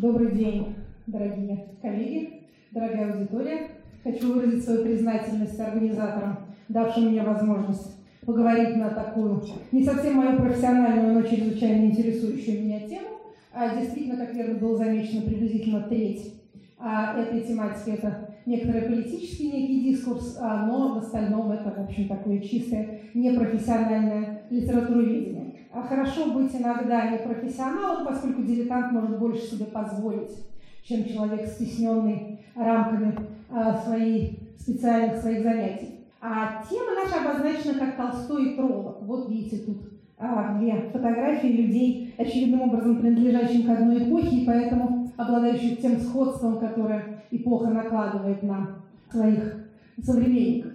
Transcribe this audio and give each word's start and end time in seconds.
Добрый 0.00 0.30
день, 0.30 0.76
дорогие 1.08 1.70
коллеги, 1.82 2.42
дорогая 2.70 3.14
аудитория. 3.14 3.66
Хочу 4.04 4.32
выразить 4.32 4.62
свою 4.62 4.84
признательность 4.84 5.58
организаторам, 5.58 6.38
давшим 6.68 7.08
мне 7.08 7.20
возможность 7.24 7.96
поговорить 8.24 8.76
на 8.76 8.90
такую 8.90 9.42
не 9.72 9.82
совсем 9.82 10.14
мою 10.14 10.38
профессиональную, 10.38 11.14
но 11.14 11.22
чрезвычайно 11.22 11.86
интересующую 11.86 12.62
меня 12.64 12.86
тему. 12.86 13.08
А 13.52 13.74
действительно, 13.76 14.24
как 14.24 14.32
верно 14.34 14.60
было 14.60 14.76
замечено, 14.76 15.22
приблизительно 15.22 15.80
треть 15.80 16.32
а, 16.78 17.20
этой 17.20 17.40
тематики– 17.40 17.90
это 17.98 18.36
некоторый 18.46 18.82
политический 18.82 19.50
некий 19.50 19.80
дискурс, 19.80 20.38
а, 20.40 20.64
но 20.66 20.94
в 20.94 20.98
остальном 20.98 21.50
это, 21.50 21.74
в 21.76 21.80
общем, 21.80 22.06
такое 22.06 22.38
чистое 22.38 23.00
непрофессиональное 23.14 24.42
литературоведение. 24.48 25.37
А 25.78 25.82
хорошо 25.82 26.32
быть 26.32 26.52
иногда 26.56 27.08
непрофессионалом, 27.08 28.04
поскольку 28.04 28.42
дилетант 28.42 28.90
может 28.90 29.16
больше 29.16 29.42
себе 29.42 29.66
позволить, 29.66 30.32
чем 30.82 31.04
человек, 31.04 31.46
стесненный 31.46 32.40
рамками 32.56 33.16
а, 33.48 33.76
своей, 33.76 34.40
специальных 34.58 35.18
своих 35.18 35.44
занятий. 35.44 36.00
А 36.20 36.64
тема 36.68 36.96
наша 36.96 37.22
обозначена 37.22 37.74
как 37.74 37.96
Толстой 37.96 38.46
и 38.46 38.56
Троллок. 38.56 39.02
Вот 39.02 39.30
видите 39.30 39.58
тут 39.58 39.92
а, 40.18 40.58
две 40.58 40.90
фотографии 40.92 41.46
людей, 41.46 42.14
очевидным 42.18 42.62
образом 42.62 43.00
принадлежащим 43.00 43.62
к 43.64 43.70
одной 43.70 44.08
эпохе, 44.08 44.36
и 44.36 44.46
поэтому 44.46 45.12
обладающих 45.16 45.80
тем 45.80 46.00
сходством, 46.00 46.58
которое 46.58 47.22
эпоха 47.30 47.70
накладывает 47.70 48.42
на 48.42 48.80
своих 49.12 49.64
современников. 50.02 50.72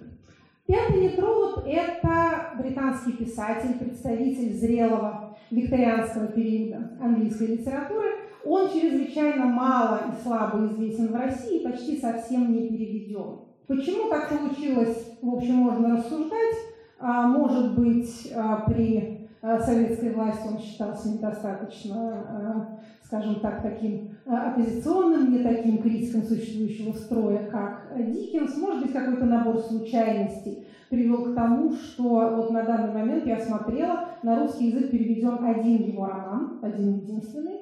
Пятый 0.66 1.02
Нетролог– 1.02 1.62
это 1.66 2.54
британский 2.58 3.12
писатель, 3.12 3.78
представитель 3.78 4.54
зрелого 4.54 5.36
викторианского 5.50 6.28
периода 6.28 6.90
английской 7.02 7.48
литературы. 7.48 8.08
Он 8.46 8.70
чрезвычайно 8.70 9.44
мало 9.44 10.00
и 10.08 10.22
слабо 10.22 10.66
известен 10.66 11.12
в 11.12 11.16
России, 11.16 11.62
почти 11.62 12.00
совсем 12.00 12.50
не 12.50 12.68
переведен. 12.68 13.40
Почему 13.66 14.08
так 14.08 14.30
получилось, 14.30 15.18
в 15.20 15.34
общем, 15.34 15.56
можно 15.56 15.98
рассуждать. 15.98 16.56
А, 16.98 17.26
может 17.26 17.78
быть, 17.78 18.32
а, 18.34 18.64
при 18.66 19.28
а, 19.42 19.60
советской 19.60 20.14
власти 20.14 20.48
он 20.48 20.58
считался 20.58 21.10
недостаточно, 21.10 22.80
скажем 23.04 23.40
так, 23.40 23.62
таким 23.62 24.16
оппозиционным, 24.26 25.32
не 25.32 25.38
таким 25.44 25.78
критиком 25.78 26.22
существующего 26.22 26.92
строя, 26.92 27.48
как 27.50 27.92
Диккенс. 27.96 28.56
Может 28.56 28.82
быть, 28.82 28.92
какой-то 28.92 29.24
набор 29.26 29.58
случайностей 29.58 30.66
привел 30.88 31.32
к 31.32 31.34
тому, 31.34 31.72
что 31.72 32.02
вот 32.36 32.50
на 32.50 32.62
данный 32.62 32.92
момент 32.92 33.26
я 33.26 33.38
смотрела, 33.40 34.08
на 34.22 34.40
русский 34.40 34.68
язык 34.68 34.90
переведен 34.90 35.44
один 35.44 35.82
его 35.82 36.06
роман, 36.06 36.58
один 36.62 36.94
единственный, 36.94 37.60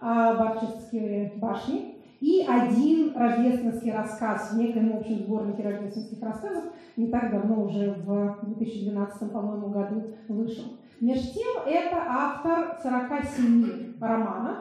«Барческие 0.00 1.32
башни», 1.36 1.96
и 2.20 2.46
один 2.48 3.16
рождественский 3.16 3.92
рассказ 3.92 4.52
в 4.52 4.56
некоем 4.56 4.96
общем 4.96 5.18
сборнике 5.18 5.62
рождественских 5.64 6.22
рассказов 6.22 6.64
не 6.96 7.08
так 7.08 7.32
давно, 7.32 7.64
уже 7.64 7.96
в 8.04 8.38
2012, 8.44 9.32
по-моему, 9.32 9.68
году 9.70 10.14
вышел. 10.28 10.64
Между 11.00 11.34
тем, 11.34 11.62
это 11.66 11.96
автор 12.06 12.78
47 12.80 13.94
романов 14.00 14.58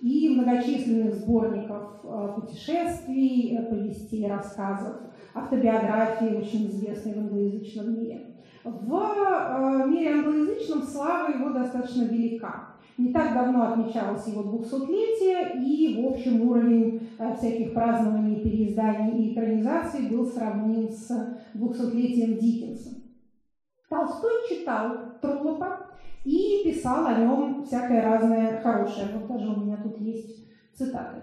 и 0.00 0.28
многочисленных 0.28 1.14
сборников 1.14 2.00
э, 2.04 2.32
путешествий, 2.36 3.56
э, 3.56 3.62
повестей, 3.62 4.28
рассказов, 4.28 4.96
автобиографии, 5.34 6.36
очень 6.36 6.68
известной 6.68 7.14
в 7.14 7.18
англоязычном 7.18 7.94
мире. 7.94 8.36
В 8.64 8.92
э, 8.92 9.88
мире 9.88 10.12
англоязычном 10.12 10.82
слава 10.82 11.32
его 11.32 11.50
достаточно 11.50 12.02
велика. 12.02 12.74
Не 12.98 13.12
так 13.12 13.34
давно 13.34 13.72
отмечалось 13.72 14.26
его 14.26 14.42
200-летие, 14.42 15.62
и, 15.62 16.02
в 16.02 16.06
общем, 16.06 16.48
уровень 16.48 17.08
всяких 17.36 17.74
празднований, 17.74 18.40
переизданий 18.42 19.18
и 19.18 19.34
экранизаций 19.34 20.08
был 20.08 20.24
сравним 20.24 20.88
с 20.88 21.10
200-летием 21.54 22.38
Диккенса. 22.38 22.90
Толстой 23.90 24.32
читал 24.48 25.18
Троллопа 25.20 25.86
и 26.26 26.64
писал 26.64 27.06
о 27.06 27.14
нем 27.14 27.64
всякое 27.64 28.02
разное 28.02 28.60
хорошее. 28.60 29.06
Вот 29.14 29.28
даже 29.28 29.48
у 29.48 29.60
меня 29.60 29.76
тут 29.76 30.00
есть 30.00 30.48
цитаты. 30.74 31.22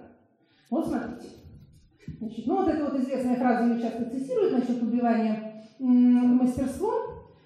Вот 0.69 0.88
смотрите. 0.88 1.28
Значит, 2.19 2.47
ну 2.47 2.58
вот 2.58 2.69
эта 2.69 2.86
вот 2.86 3.00
известная 3.02 3.36
фраза 3.36 3.66
ее 3.66 3.81
часто 3.81 4.09
цитируют 4.09 4.53
насчет 4.53 4.81
убивания 4.81 5.66
мастерством. 5.80 6.94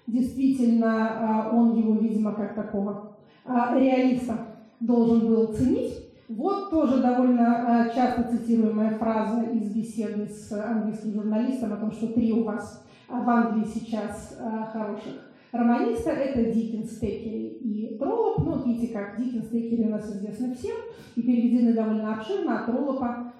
Действительно, 0.06 1.08
а, 1.10 1.50
он 1.52 1.76
его, 1.76 1.94
видимо, 1.94 2.32
как 2.32 2.54
такого 2.54 3.16
а, 3.44 3.76
реалиста 3.78 4.38
должен 4.78 5.26
был 5.26 5.52
ценить. 5.52 5.94
Вот 6.28 6.70
тоже 6.70 7.02
довольно 7.02 7.86
а, 7.86 7.88
часто 7.90 8.22
цитируемая 8.30 8.96
фраза 8.98 9.42
из 9.42 9.74
беседы 9.74 10.28
с 10.28 10.52
английским 10.52 11.12
журналистом 11.12 11.72
о 11.72 11.76
том, 11.76 11.90
что 11.90 12.06
три 12.08 12.32
у 12.32 12.44
вас 12.44 12.86
в 13.08 13.28
Англии 13.28 13.64
сейчас 13.64 14.38
хороших 14.72 15.27
романиста. 15.52 16.10
Это 16.10 16.52
Диккенс, 16.52 16.98
Текери 16.98 17.58
и 17.60 17.96
Троллоп. 17.98 18.38
Ну, 18.38 18.64
видите, 18.64 18.92
как 18.92 19.16
Диккенс, 19.18 19.48
Текери 19.48 19.84
у 19.84 19.90
нас 19.90 20.08
известны 20.10 20.54
всем 20.54 20.76
и 21.16 21.22
переведены 21.22 21.72
довольно 21.72 22.14
обширно, 22.14 22.60
а 22.60 22.66
Троллопа 22.66 23.32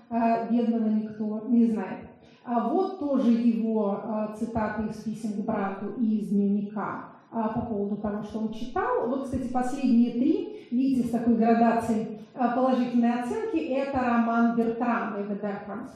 бедного 0.51 0.89
никто 0.89 1.47
не 1.49 1.67
знает. 1.67 2.09
А 2.45 2.69
вот 2.69 2.99
тоже 2.99 3.31
его 3.31 4.03
цитаты 4.39 4.85
из 4.85 5.03
писем 5.03 5.43
к 5.43 5.45
брату 5.45 5.93
и 6.01 6.21
из 6.21 6.29
дневника 6.31 7.11
а, 7.31 7.49
по 7.49 7.61
поводу 7.61 7.97
того, 7.97 8.23
что 8.23 8.39
он 8.39 8.53
читал. 8.53 9.07
Вот, 9.09 9.25
кстати, 9.25 9.53
последние 9.53 10.13
три, 10.13 10.67
видите, 10.71 11.09
с 11.09 11.11
такой 11.11 11.37
градацией 11.37 12.21
а, 12.35 12.57
положительной 12.57 13.21
оценки, 13.21 13.59
это 13.59 14.01
роман 14.01 14.57
Бертрана 14.57 15.17
«The 15.17 15.39
Background», 15.39 15.91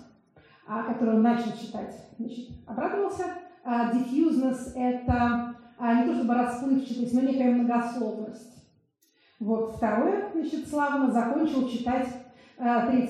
а, 0.67 0.83
который 0.83 1.15
он 1.15 1.23
начал 1.23 1.53
читать. 1.53 1.95
Значит, 2.19 2.51
обрадовался. 2.67 3.25
Diffuseness– 3.65 4.73
это 4.75 5.55
не 5.83 6.07
то 6.07 6.15
чтобы 6.15 6.35
расплывчатость, 6.35 7.15
но 7.15 7.21
некая 7.23 7.55
многословность. 7.55 8.65
Вот 9.41 9.75
второе, 9.77 10.31
значит, 10.33 10.69
славно 10.69 11.11
закончил 11.11 11.69
читать 11.69 12.09
3 12.57 12.67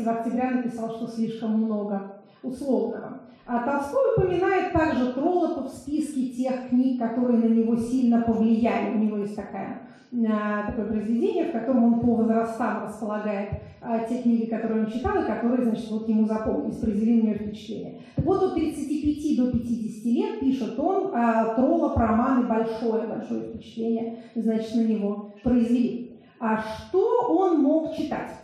октября, 0.06 0.50
написал, 0.52 0.94
что 0.96 1.06
слишком 1.06 1.62
много 1.62 2.22
условного. 2.42 3.21
А 3.46 3.58
Толстой 3.64 4.14
упоминает 4.16 4.72
также 4.72 5.12
Троллопа 5.12 5.62
в 5.62 5.68
списке 5.68 6.28
тех 6.28 6.68
книг, 6.68 7.00
которые 7.00 7.38
на 7.38 7.46
него 7.46 7.76
сильно 7.76 8.22
повлияли. 8.22 8.94
У 8.94 8.98
него 8.98 9.16
есть 9.18 9.34
такая, 9.34 9.82
а, 10.28 10.66
такое 10.70 10.86
произведение, 10.86 11.46
в 11.46 11.52
котором 11.52 11.84
он 11.84 12.00
по 12.00 12.14
возрастам 12.14 12.84
располагает 12.84 13.62
а, 13.80 13.98
те 14.00 14.22
книги, 14.22 14.44
которые 14.44 14.84
он 14.84 14.92
читал, 14.92 15.22
и 15.22 15.26
которые, 15.26 15.64
значит, 15.64 15.90
вот 15.90 16.08
ему 16.08 16.26
запомнились, 16.26 16.76
произвели 16.76 17.20
на 17.20 17.26
него 17.26 17.34
впечатление. 17.34 18.00
Вот 18.18 18.42
от 18.42 18.54
35 18.54 19.36
до 19.36 19.50
50 19.50 20.04
лет 20.04 20.40
пишет 20.40 20.78
он 20.78 21.10
а, 21.14 21.54
Троллоп 21.54 21.96
романы 21.96 22.46
«Большое», 22.46 23.08
большое 23.08 23.48
впечатление, 23.48 24.18
значит, 24.36 24.74
на 24.76 24.82
него 24.82 25.32
произвели. 25.42 26.20
А 26.38 26.62
что 26.62 27.26
он 27.28 27.60
мог 27.60 27.96
читать? 27.96 28.41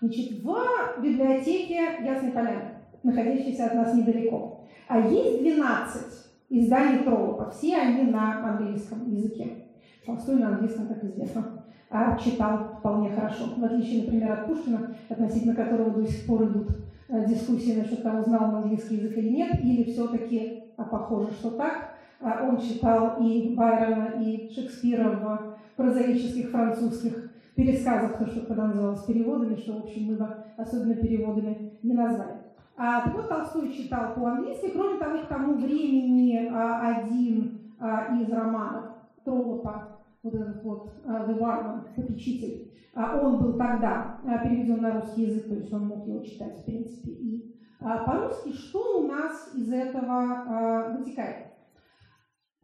Значит, 0.00 0.44
в 0.44 1.02
библиотеке 1.02 2.04
Ясной 2.04 2.30
Поляны, 2.30 2.76
находящейся 3.02 3.66
от 3.66 3.74
нас 3.74 3.94
недалеко, 3.94 4.60
а 4.86 5.00
есть 5.00 5.40
12 5.40 6.02
изданий 6.50 7.02
Троллопа, 7.02 7.50
все 7.50 7.76
они 7.76 8.10
на 8.10 8.48
английском 8.48 9.10
языке. 9.10 9.64
Толстой 10.06 10.36
на 10.36 10.50
английском, 10.50 10.86
как 10.86 11.02
известно, 11.02 11.64
а 11.90 12.16
читал 12.16 12.76
вполне 12.78 13.10
хорошо. 13.10 13.46
В 13.56 13.64
отличие, 13.64 14.04
например, 14.04 14.32
от 14.32 14.46
Пушкина, 14.46 14.94
относительно 15.08 15.54
которого 15.54 15.90
до 15.90 16.06
сих 16.06 16.26
пор 16.26 16.44
идут 16.44 16.68
э, 17.08 17.26
дискуссии 17.26 17.78
насчет 17.78 18.02
того, 18.02 18.22
знал 18.22 18.50
он 18.50 18.54
английский 18.62 18.96
язык 18.96 19.18
или 19.18 19.30
нет, 19.30 19.60
или 19.64 19.90
все-таки, 19.90 20.62
а 20.76 20.84
похоже, 20.84 21.32
что 21.32 21.50
так, 21.50 21.94
а 22.20 22.48
он 22.48 22.58
читал 22.60 23.20
и 23.20 23.54
Байрона, 23.54 24.22
и 24.22 24.48
Шекспира 24.54 25.10
в 25.10 25.58
прозаических 25.76 26.50
французских 26.50 27.27
пересказов, 27.58 28.16
то, 28.16 28.26
что 28.26 28.46
тогда 28.46 28.68
называлось 28.68 29.04
переводами, 29.04 29.56
что, 29.56 29.72
в 29.72 29.84
общем, 29.84 30.06
мы 30.06 30.28
особенно 30.56 30.94
переводами 30.94 31.72
не 31.82 31.92
назвали. 31.92 32.36
А, 32.76 33.00
так 33.00 33.16
вот, 33.16 33.28
Толстой 33.28 33.72
читал 33.72 34.14
по-английски. 34.14 34.70
Кроме 34.72 34.98
того, 35.00 35.18
к 35.18 35.26
тому 35.26 35.54
времени 35.54 36.48
а, 36.52 36.98
один 36.98 37.74
а, 37.80 38.16
из 38.16 38.30
романов 38.30 38.84
Троллопа, 39.24 39.88
вот 40.22 40.34
этот 40.34 40.62
вот 40.62 40.92
а, 41.04 41.26
The 41.26 41.36
Warman, 41.36 41.80
попечитель, 41.96 42.72
а, 42.94 43.18
он 43.20 43.42
был 43.42 43.58
тогда 43.58 44.20
а, 44.24 44.38
переведен 44.38 44.80
на 44.80 44.92
русский 44.92 45.22
язык, 45.22 45.48
то 45.48 45.54
есть 45.54 45.72
он 45.72 45.88
мог 45.88 46.06
его 46.06 46.22
читать, 46.22 46.60
в 46.60 46.64
принципе, 46.64 47.10
и 47.10 47.56
а, 47.80 48.04
по-русски. 48.04 48.52
Что 48.52 49.00
у 49.00 49.08
нас 49.08 49.50
из 49.52 49.72
этого 49.72 50.04
а, 50.06 50.96
вытекает? 50.96 51.47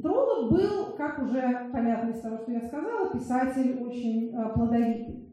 Троллоп 0.04 0.52
был, 0.52 0.96
как 0.98 1.18
уже 1.18 1.70
понятно 1.72 2.10
из 2.10 2.20
того, 2.20 2.36
что 2.36 2.52
я 2.52 2.60
сказала, 2.60 3.10
писатель 3.10 3.82
очень 3.82 4.34
э, 4.34 4.52
плодовитый. 4.52 5.30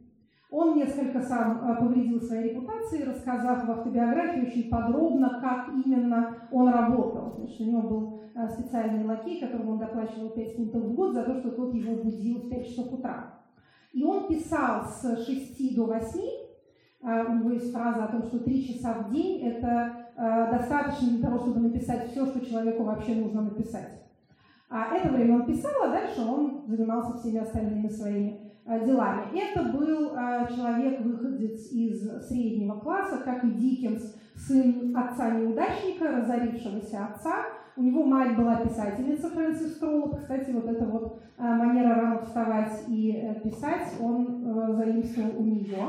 Он 0.49 0.77
несколько 0.77 1.21
сам 1.21 1.59
э, 1.69 1.75
повредил 1.75 2.21
своей 2.21 2.53
репутации, 2.53 3.03
рассказав 3.03 3.67
в 3.67 3.71
автобиографии 3.71 4.47
очень 4.47 4.69
подробно, 4.69 5.41
как 5.41 5.73
именно 5.73 6.37
он 6.53 6.69
работал. 6.69 7.33
Значит, 7.35 7.59
у 7.59 7.63
него 7.65 7.81
был 7.81 8.19
э, 8.33 8.47
специальный 8.47 9.03
лакей, 9.03 9.41
которому 9.41 9.73
он 9.73 9.79
доплачивал 9.79 10.29
5 10.29 10.55
фунтов 10.55 10.83
в 10.83 10.95
год 10.95 11.15
за 11.15 11.23
то, 11.23 11.35
что 11.35 11.51
тот 11.51 11.73
его 11.73 11.95
будил 12.01 12.37
в 12.37 12.49
5 12.49 12.65
часов 12.65 12.93
утра. 12.93 13.41
И 13.91 14.05
он 14.05 14.29
писал 14.29 14.85
с 14.85 15.25
6 15.25 15.75
до 15.75 15.85
8. 15.85 16.21
А, 17.03 17.25
у 17.25 17.35
него 17.35 17.51
есть 17.51 17.73
фраза 17.73 18.05
о 18.05 18.07
том, 18.07 18.23
что 18.23 18.39
3 18.39 18.67
часа 18.67 18.93
в 18.93 19.11
день– 19.11 19.41
это 19.43 19.97
достаточно 20.15 21.09
для 21.09 21.27
того, 21.27 21.39
чтобы 21.39 21.59
написать 21.61 22.11
все, 22.11 22.25
что 22.27 22.45
человеку 22.45 22.83
вообще 22.83 23.15
нужно 23.15 23.41
написать. 23.41 24.00
А 24.71 24.95
это 24.95 25.09
время 25.09 25.35
он 25.35 25.45
писал, 25.45 25.71
а 25.83 25.89
дальше 25.89 26.21
он 26.21 26.63
занимался 26.65 27.17
всеми 27.17 27.39
остальными 27.39 27.89
своими 27.89 28.39
делами. 28.85 29.23
Это 29.37 29.63
был 29.63 30.11
человек-выходец 30.55 31.71
из 31.71 32.27
среднего 32.27 32.79
класса, 32.79 33.21
как 33.25 33.43
и 33.43 33.51
Диккенс, 33.51 34.15
сын 34.35 34.95
отца-неудачника, 34.95 36.09
разорившегося 36.09 37.05
отца, 37.05 37.45
у 37.77 37.83
него 37.83 38.03
мать 38.03 38.35
была 38.35 38.57
писательница 38.57 39.29
Фрэнсис 39.29 39.77
Троллоп. 39.77 40.19
Кстати, 40.19 40.51
вот 40.51 40.65
эта 40.65 40.85
вот 40.85 41.21
э, 41.37 41.41
манера 41.41 41.95
рано 41.95 42.21
вставать 42.21 42.83
и 42.87 43.13
э, 43.13 43.39
писать, 43.39 43.93
он 44.01 44.45
э, 44.45 44.73
заимствовал 44.75 45.39
у 45.39 45.43
нее. 45.43 45.87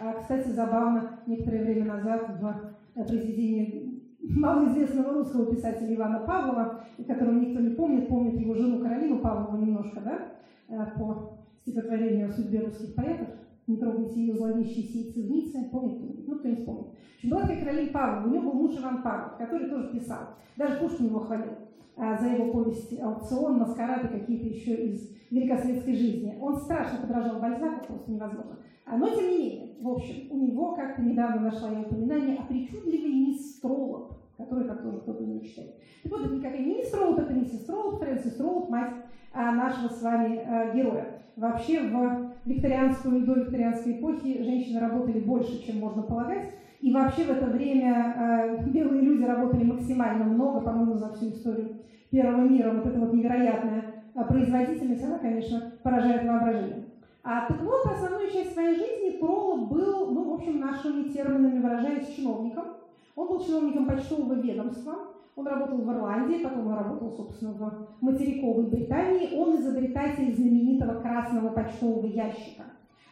А, 0.00 0.14
кстати, 0.14 0.48
забавно, 0.48 1.20
некоторое 1.26 1.64
время 1.64 1.94
назад 1.94 2.28
в 2.40 3.04
произведении 3.04 3.91
малоизвестного 4.22 5.14
русского 5.14 5.46
писателя 5.54 5.94
Ивана 5.94 6.20
Павлова, 6.20 6.84
которого 7.06 7.34
никто 7.34 7.60
не 7.60 7.74
помнит, 7.74 8.08
помнит 8.08 8.40
его 8.40 8.54
жену 8.54 8.80
Каролину 8.80 9.18
Павлову 9.18 9.56
немножко, 9.56 10.00
да, 10.00 10.84
по 10.96 11.38
стихотворению 11.62 12.28
о 12.28 12.32
судьбе 12.32 12.60
русских 12.60 12.94
поэтов 12.94 13.28
не 13.66 13.76
трогайте 13.76 14.20
ее 14.20 14.34
зловещие 14.34 14.84
сейцевницы. 14.84 15.68
Помните? 15.70 16.24
Ну, 16.26 16.38
кто 16.38 16.48
не 16.48 16.56
вспомнит. 16.56 16.86
Была 17.24 17.42
такая 17.42 17.64
Каролин 17.64 17.92
Павлов, 17.92 18.26
у 18.26 18.30
него 18.30 18.50
был 18.50 18.52
муж 18.54 18.78
Иван 18.78 19.02
Павлов, 19.02 19.36
который 19.38 19.68
тоже 19.68 19.92
писал. 19.92 20.18
Даже 20.56 20.78
Пушкин 20.78 21.06
его 21.06 21.20
хвалил 21.20 21.52
а, 21.96 22.18
за 22.18 22.26
его 22.26 22.52
повести 22.52 22.96
«Аукцион», 22.96 23.58
«Маскарад» 23.58 24.04
и 24.04 24.18
какие-то 24.18 24.46
еще 24.48 24.74
из 24.74 25.10
великосветской 25.30 25.94
жизни. 25.94 26.36
Он 26.40 26.56
страшно 26.56 27.00
подражал 27.00 27.40
Бальзаку, 27.40 27.86
просто 27.86 28.10
невозможно. 28.10 28.58
А, 28.84 28.96
но, 28.96 29.08
тем 29.08 29.30
не 29.30 29.38
менее, 29.38 29.76
в 29.80 29.88
общем, 29.88 30.30
у 30.30 30.38
него 30.38 30.74
как-то 30.74 31.02
недавно 31.02 31.42
нашла 31.42 31.70
я 31.70 31.80
упоминание 31.80 32.38
о 32.38 32.46
причудливой 32.46 33.12
мисс 33.12 33.60
Троллоп, 33.60 34.11
которую 34.42 34.68
как 34.68 34.82
тоже 34.82 34.98
кто-то 34.98 35.24
не 35.24 35.42
читает. 35.42 35.74
Так 36.02 36.12
вот, 36.12 36.26
это 36.26 36.34
никакая 36.34 36.60
не 36.60 36.76
мисс 36.76 36.90
Троллоп, 36.90 37.18
это 37.18 37.32
миссис 37.32 37.64
Троллоп, 37.64 37.98
Фрэнсис 37.98 38.34
Троллоп, 38.34 38.70
мать 38.70 38.92
а, 39.32 39.52
нашего 39.52 39.88
с 39.88 40.02
вами 40.02 40.38
а, 40.38 40.74
героя. 40.74 41.22
Вообще 41.36 41.80
в 41.80 42.32
викторианскую 42.44 43.22
и 43.22 43.26
довикторианской 43.26 43.98
эпохи 43.98 44.42
женщины 44.42 44.80
работали 44.80 45.20
больше, 45.20 45.64
чем 45.64 45.78
можно 45.78 46.02
полагать. 46.02 46.50
И 46.82 46.92
вообще 46.92 47.24
в 47.24 47.30
это 47.30 47.46
время 47.46 48.58
э, 48.58 48.64
белые 48.66 49.02
люди 49.02 49.22
работали 49.22 49.62
максимально 49.62 50.24
много, 50.24 50.60
по-моему, 50.60 50.94
за 50.96 51.12
всю 51.12 51.28
историю 51.28 51.76
первого 52.10 52.42
мира. 52.42 52.72
Вот 52.72 52.84
эта 52.84 52.98
вот 52.98 53.14
невероятная 53.14 54.04
производительность, 54.28 55.04
она, 55.04 55.18
конечно, 55.18 55.72
поражает 55.82 56.26
воображение. 56.26 56.84
А, 57.24 57.46
так 57.46 57.62
вот, 57.62 57.86
основную 57.86 58.30
часть 58.30 58.52
своей 58.52 58.74
жизни 58.74 59.18
Пролов 59.18 59.70
был, 59.70 60.10
ну, 60.10 60.30
в 60.30 60.34
общем, 60.34 60.58
нашими 60.58 61.08
терминами 61.08 61.60
выражаясь, 61.60 62.14
чиновником. 62.14 62.64
Он 63.14 63.28
был 63.28 63.40
чиновником 63.40 63.86
почтового 63.86 64.34
ведомства, 64.34 64.94
он 65.34 65.46
работал 65.46 65.78
в 65.78 65.90
Ирландии, 65.90 66.42
потом 66.42 66.66
он 66.66 66.74
работал, 66.74 67.10
собственно, 67.10 67.52
в 67.52 67.88
материковой 68.02 68.66
Британии. 68.66 69.34
Он 69.38 69.56
изобретатель 69.56 70.34
знаменитого 70.34 71.00
красного 71.00 71.50
почтового 71.50 72.06
ящика, 72.06 72.64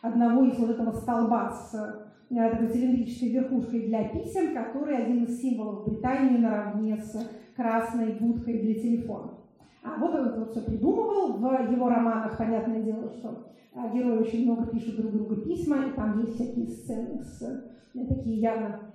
одного 0.02 0.44
из 0.44 0.58
вот 0.58 0.70
этого 0.70 0.92
столба 0.92 1.50
с 1.50 1.74
э, 1.74 2.50
такой 2.50 2.68
цилиндрической 2.68 3.30
верхушкой 3.30 3.86
для 3.86 4.08
писем, 4.08 4.54
который 4.54 4.98
один 4.98 5.24
из 5.24 5.40
символов 5.40 5.86
Британии 5.86 6.36
наравне 6.36 6.98
с 6.98 7.26
красной 7.56 8.12
будкой 8.12 8.58
для 8.58 8.74
телефона. 8.74 9.30
А 9.82 9.98
вот 9.98 10.14
он 10.14 10.26
это 10.26 10.40
вот 10.40 10.50
все 10.50 10.60
придумывал. 10.60 11.38
В 11.38 11.72
его 11.72 11.88
романах, 11.88 12.36
понятное 12.36 12.82
дело, 12.82 13.08
что 13.08 13.46
э, 13.74 13.94
герои 13.94 14.18
очень 14.18 14.44
много 14.44 14.66
пишут 14.66 14.96
друг 14.96 15.12
другу 15.12 15.36
письма, 15.36 15.86
и 15.86 15.92
там 15.92 16.20
есть 16.20 16.34
всякие 16.34 16.68
сцены 16.68 17.22
с 17.22 17.40
э, 17.40 18.04
такие 18.06 18.40
явно 18.40 18.89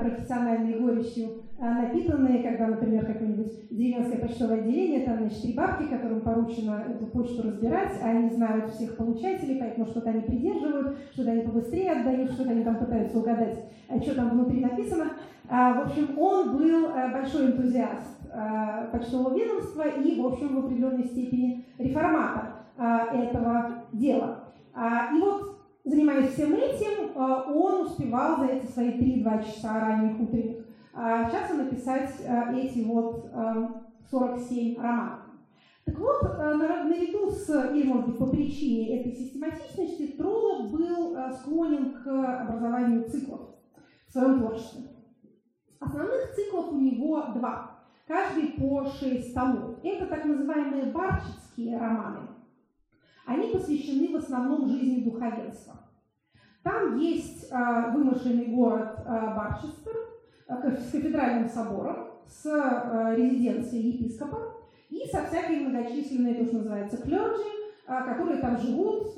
профессиональной 0.00 0.78
горечью 0.78 1.42
а, 1.62 1.82
напитанные, 1.82 2.42
когда, 2.42 2.68
например, 2.68 3.04
какое-нибудь 3.04 3.68
деревенское 3.68 4.18
почтовое 4.18 4.60
отделение, 4.60 5.04
там, 5.04 5.18
значит, 5.18 5.42
три 5.42 5.52
бабки, 5.52 5.90
которым 5.90 6.22
поручено 6.22 6.86
эту 6.88 7.04
почту 7.08 7.42
разбирать, 7.42 7.92
а 8.02 8.08
они 8.08 8.30
знают 8.30 8.72
всех 8.72 8.96
получателей, 8.96 9.58
поэтому 9.60 9.84
что-то 9.84 10.08
они 10.08 10.22
придерживают, 10.22 10.96
что-то 11.12 11.32
они 11.32 11.42
побыстрее 11.42 11.92
отдают, 11.92 12.32
что-то 12.32 12.50
они 12.52 12.64
там 12.64 12.76
пытаются 12.78 13.18
угадать, 13.18 13.62
а 13.90 14.00
что 14.00 14.14
там 14.14 14.30
внутри 14.30 14.60
написано. 14.60 15.12
А, 15.50 15.74
в 15.74 15.86
общем, 15.88 16.18
он 16.18 16.56
был 16.56 16.86
э, 16.86 17.12
большой 17.12 17.48
энтузиаст 17.48 18.32
а, 18.32 18.86
почтового 18.86 19.36
ведомства 19.36 19.82
и, 19.82 20.18
в 20.18 20.26
общем, 20.26 20.54
в 20.54 20.64
определенной 20.64 21.04
степени 21.04 21.66
реформатор 21.76 22.54
этого 22.78 23.84
дела. 23.92 24.44
И 24.74 25.20
вот 25.20 25.59
занимаясь 25.84 26.32
всем 26.32 26.54
этим, 26.54 27.10
э, 27.14 27.52
он 27.52 27.86
успевал 27.86 28.38
за 28.38 28.46
эти 28.46 28.66
свои 28.66 28.90
3-2 28.98 29.44
часа 29.44 29.80
ранних 29.80 30.20
утренних 30.20 30.66
э, 30.94 31.30
часа 31.30 31.54
написать 31.54 32.14
э, 32.20 32.56
эти 32.56 32.84
вот 32.84 33.30
47 34.10 34.80
романов. 34.80 35.20
Так 35.84 35.98
вот, 35.98 36.22
наряду 36.38 37.30
с, 37.30 37.72
или, 37.72 37.86
может 37.86 38.06
быть, 38.08 38.18
по 38.18 38.26
причине 38.26 39.00
этой 39.00 39.12
систематичности, 39.12 40.16
Троллоп 40.16 40.70
был 40.70 41.16
склонен 41.32 41.94
к 41.94 42.06
образованию 42.42 43.08
циклов 43.08 43.40
в 44.06 44.12
своем 44.12 44.40
творчестве. 44.40 44.82
Основных 45.80 46.32
циклов 46.34 46.72
у 46.72 46.78
него 46.78 47.22
два, 47.34 47.78
каждый 48.06 48.48
по 48.50 48.84
шесть 48.84 49.34
томов. 49.34 49.78
Это 49.82 50.06
так 50.06 50.24
называемые 50.24 50.92
барческие 50.92 51.78
романы– 51.78 52.20
они 53.30 53.52
посвящены 53.52 54.12
в 54.12 54.16
основном 54.16 54.68
жизни 54.68 55.04
духовенства. 55.04 55.74
Там 56.64 56.98
есть 56.98 57.50
э, 57.50 57.90
вымышленный 57.92 58.46
город 58.46 58.98
э, 58.98 59.34
Барчестер 59.36 59.94
э, 60.48 60.76
с 60.76 60.90
кафедральным 60.90 61.48
собором, 61.48 62.08
с 62.26 62.44
резиденцией 63.16 63.92
епископа 63.92 64.54
и 64.88 65.06
со 65.06 65.24
всякой 65.26 65.60
многочисленной, 65.60 66.34
то, 66.34 66.44
что 66.46 66.56
называется, 66.58 67.02
клерджи, 67.02 67.50
которые 67.86 68.40
там 68.40 68.56
живут, 68.56 69.16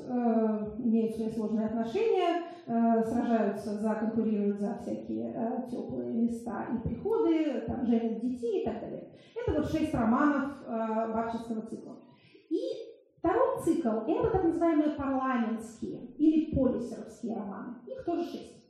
имеют 0.79 1.15
свои 1.15 1.29
сложные 1.29 1.67
отношения, 1.67 2.41
сражаются 2.65 3.75
за, 3.75 3.93
конкурируют 3.93 4.59
за 4.59 4.79
всякие 4.81 5.63
теплые 5.69 6.11
места 6.11 6.65
и 6.73 6.87
приходы, 6.87 7.61
там, 7.67 7.85
женят 7.85 8.19
детей 8.19 8.61
и 8.61 8.65
так 8.65 8.79
далее. 8.79 9.09
Это 9.35 9.61
вот 9.61 9.71
шесть 9.71 9.93
романов 9.93 10.53
Барческого 10.67 11.61
цикла. 11.61 11.97
И 12.49 12.59
Второй 13.23 13.63
цикл– 13.63 13.87
это 14.07 14.31
так 14.31 14.43
называемые 14.43 14.89
парламентские 14.89 16.07
или 16.17 16.53
полисеровские 16.53 17.37
романы. 17.37 17.75
Их 17.87 18.03
тоже 18.03 18.25
шесть. 18.25 18.65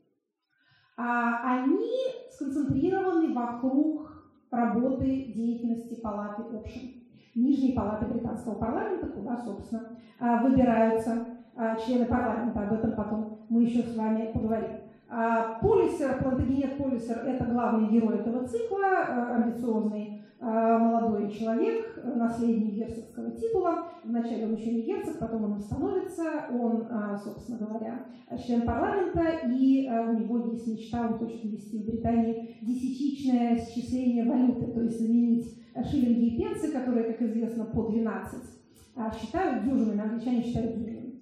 А 0.96 1.56
они 1.56 1.90
сконцентрированы 2.30 3.34
вокруг 3.34 4.12
работы 4.52 5.34
деятельности 5.34 6.00
палаты 6.00 6.44
общин. 6.56 7.02
Нижней 7.34 7.74
палаты 7.74 8.06
британского 8.06 8.54
парламента, 8.54 9.08
куда, 9.08 9.38
собственно, 9.38 9.98
а, 10.20 10.44
выбираются 10.44 11.26
а, 11.56 11.76
члены 11.78 12.06
парламента. 12.06 12.62
Об 12.62 12.74
этом 12.74 12.96
потом 12.96 13.48
мы 13.50 13.64
еще 13.64 13.82
с 13.82 13.98
вами 13.98 14.32
поговорим. 14.32 14.82
Полисер, 15.62 16.22
Плантагенет 16.22 16.78
Полисер– 16.78 17.18
это 17.26 17.46
главный 17.46 17.88
герой 17.90 18.20
этого 18.20 18.48
цикла, 18.48 19.36
амбициозный 19.36 20.23
молодой 20.44 21.32
человек, 21.32 22.00
наследник 22.04 22.74
герцогского 22.74 23.32
титула. 23.32 23.88
Вначале 24.04 24.46
он 24.46 24.56
еще 24.56 24.72
не 24.74 24.82
герцог, 24.82 25.20
потом 25.20 25.46
он 25.46 25.60
становится. 25.60 26.48
Он, 26.52 26.86
а, 26.90 27.18
собственно 27.18 27.60
говоря, 27.60 28.06
член 28.46 28.64
парламента, 28.64 29.24
и 29.48 29.88
у 29.88 30.14
него 30.20 30.52
есть 30.52 30.68
мечта, 30.68 31.08
он 31.08 31.18
хочет 31.20 31.44
ввести 31.46 31.80
в 31.80 31.86
Британии 31.86 32.58
десятичное 32.62 33.56
счисление 33.58 34.30
валюты, 34.30 34.72
то 34.72 34.82
есть 34.82 35.00
заменить 35.00 35.58
шиллинги 35.90 36.36
и 36.36 36.38
пенсы, 36.38 36.72
которые, 36.72 37.14
как 37.14 37.22
известно, 37.22 37.66
по 37.66 37.84
12, 37.84 38.44
считают 39.20 39.64
дюжинами, 39.64 40.02
англичане 40.02 40.44
считают 40.44 40.78
дюжинами. 40.78 41.13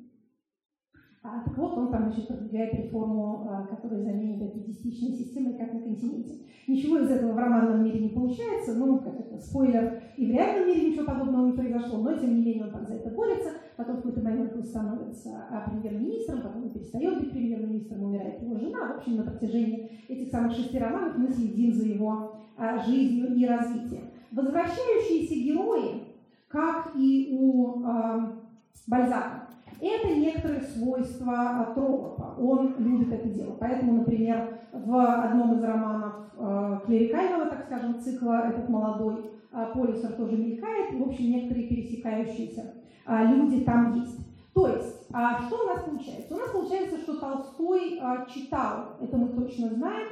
А, 1.24 1.40
так 1.46 1.56
вот, 1.56 1.78
он 1.78 1.92
там 1.92 2.06
значит, 2.06 2.28
продвигает 2.28 2.74
реформу, 2.74 3.48
а, 3.48 3.68
которая 3.68 4.02
заменит 4.02 4.42
эту 4.42 4.60
десятичной 4.60 5.12
системой, 5.12 5.54
как 5.54 5.72
на 5.72 5.80
континенте. 5.82 6.40
Ничего 6.68 6.98
из 6.98 7.12
этого 7.12 7.34
в 7.34 7.38
романном 7.38 7.84
мире 7.84 8.00
не 8.00 8.10
получается, 8.10 8.74
ну, 8.74 8.98
как 9.00 9.20
это, 9.20 9.38
спойлер, 9.38 10.02
и 10.18 10.26
в 10.26 10.32
реальном 10.32 10.68
мире 10.68 10.90
ничего 10.90 11.06
подобного 11.06 11.46
не 11.46 11.54
произошло, 11.54 12.00
но, 12.00 12.18
тем 12.18 12.36
не 12.36 12.44
менее, 12.44 12.64
он 12.66 12.72
там 12.72 12.88
за 12.88 12.96
это 12.96 13.12
борется, 13.12 13.50
потом 13.78 13.98
в 13.98 13.98
какой-то 13.98 14.24
момент 14.24 14.56
он 14.56 14.64
становится 14.64 15.46
а, 15.52 15.70
премьер-министром, 15.70 16.42
потом 16.42 16.64
он 16.64 16.72
перестает 16.72 17.20
быть 17.20 17.30
премьер-министром, 17.30 18.04
умирает 18.04 18.42
его 18.42 18.58
жена. 18.58 18.94
В 18.94 18.98
общем, 18.98 19.18
на 19.18 19.24
протяжении 19.24 19.92
этих 20.08 20.32
самых 20.32 20.54
шести 20.54 20.80
романов 20.80 21.20
мы 21.20 21.30
следим 21.30 21.72
за 21.72 21.86
его 21.86 22.36
а, 22.58 22.80
жизнью 22.80 23.36
и 23.36 23.46
развитием. 23.46 24.10
Возвращающиеся 24.32 25.36
герои, 25.36 26.04
как 26.48 26.94
и 26.96 27.38
у 27.40 27.84
а, 27.84 28.42
Бальзака, 28.88 29.41
это 29.82 30.14
некоторые 30.14 30.62
свойства 30.62 31.72
Троопа. 31.74 32.36
Он 32.40 32.76
любит 32.78 33.12
это 33.12 33.28
дело. 33.28 33.58
Поэтому, 33.60 33.94
например, 33.94 34.60
в 34.72 34.96
одном 34.96 35.58
из 35.58 35.64
романов 35.64 36.14
э, 36.38 36.80
клерикального, 36.86 37.48
так 37.48 37.66
скажем, 37.66 38.00
цикла 38.00 38.48
этот 38.50 38.70
молодой 38.70 39.32
э, 39.52 39.66
полисер 39.74 40.14
тоже 40.14 40.38
мелькает. 40.38 40.94
В 40.94 41.04
общем, 41.04 41.32
некоторые 41.32 41.68
пересекающиеся 41.68 42.76
э, 43.08 43.26
люди 43.26 43.62
там 43.62 43.96
есть. 43.96 44.20
То 44.54 44.68
есть, 44.68 45.08
а 45.12 45.42
что 45.42 45.64
у 45.64 45.68
нас 45.68 45.84
получается? 45.84 46.36
У 46.36 46.38
нас 46.38 46.52
получается, 46.52 46.98
что 47.00 47.20
Толстой 47.20 48.00
читал, 48.34 48.98
это 49.02 49.18
мы 49.18 49.30
точно 49.30 49.70
знаем, 49.70 50.10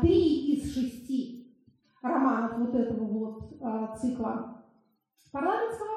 три 0.00 0.54
из 0.54 0.74
шести 0.74 1.54
романов 2.02 2.58
вот 2.58 2.74
этого 2.74 3.04
вот 3.04 3.98
цикла 4.00 4.56
Парламентского. 5.30 5.88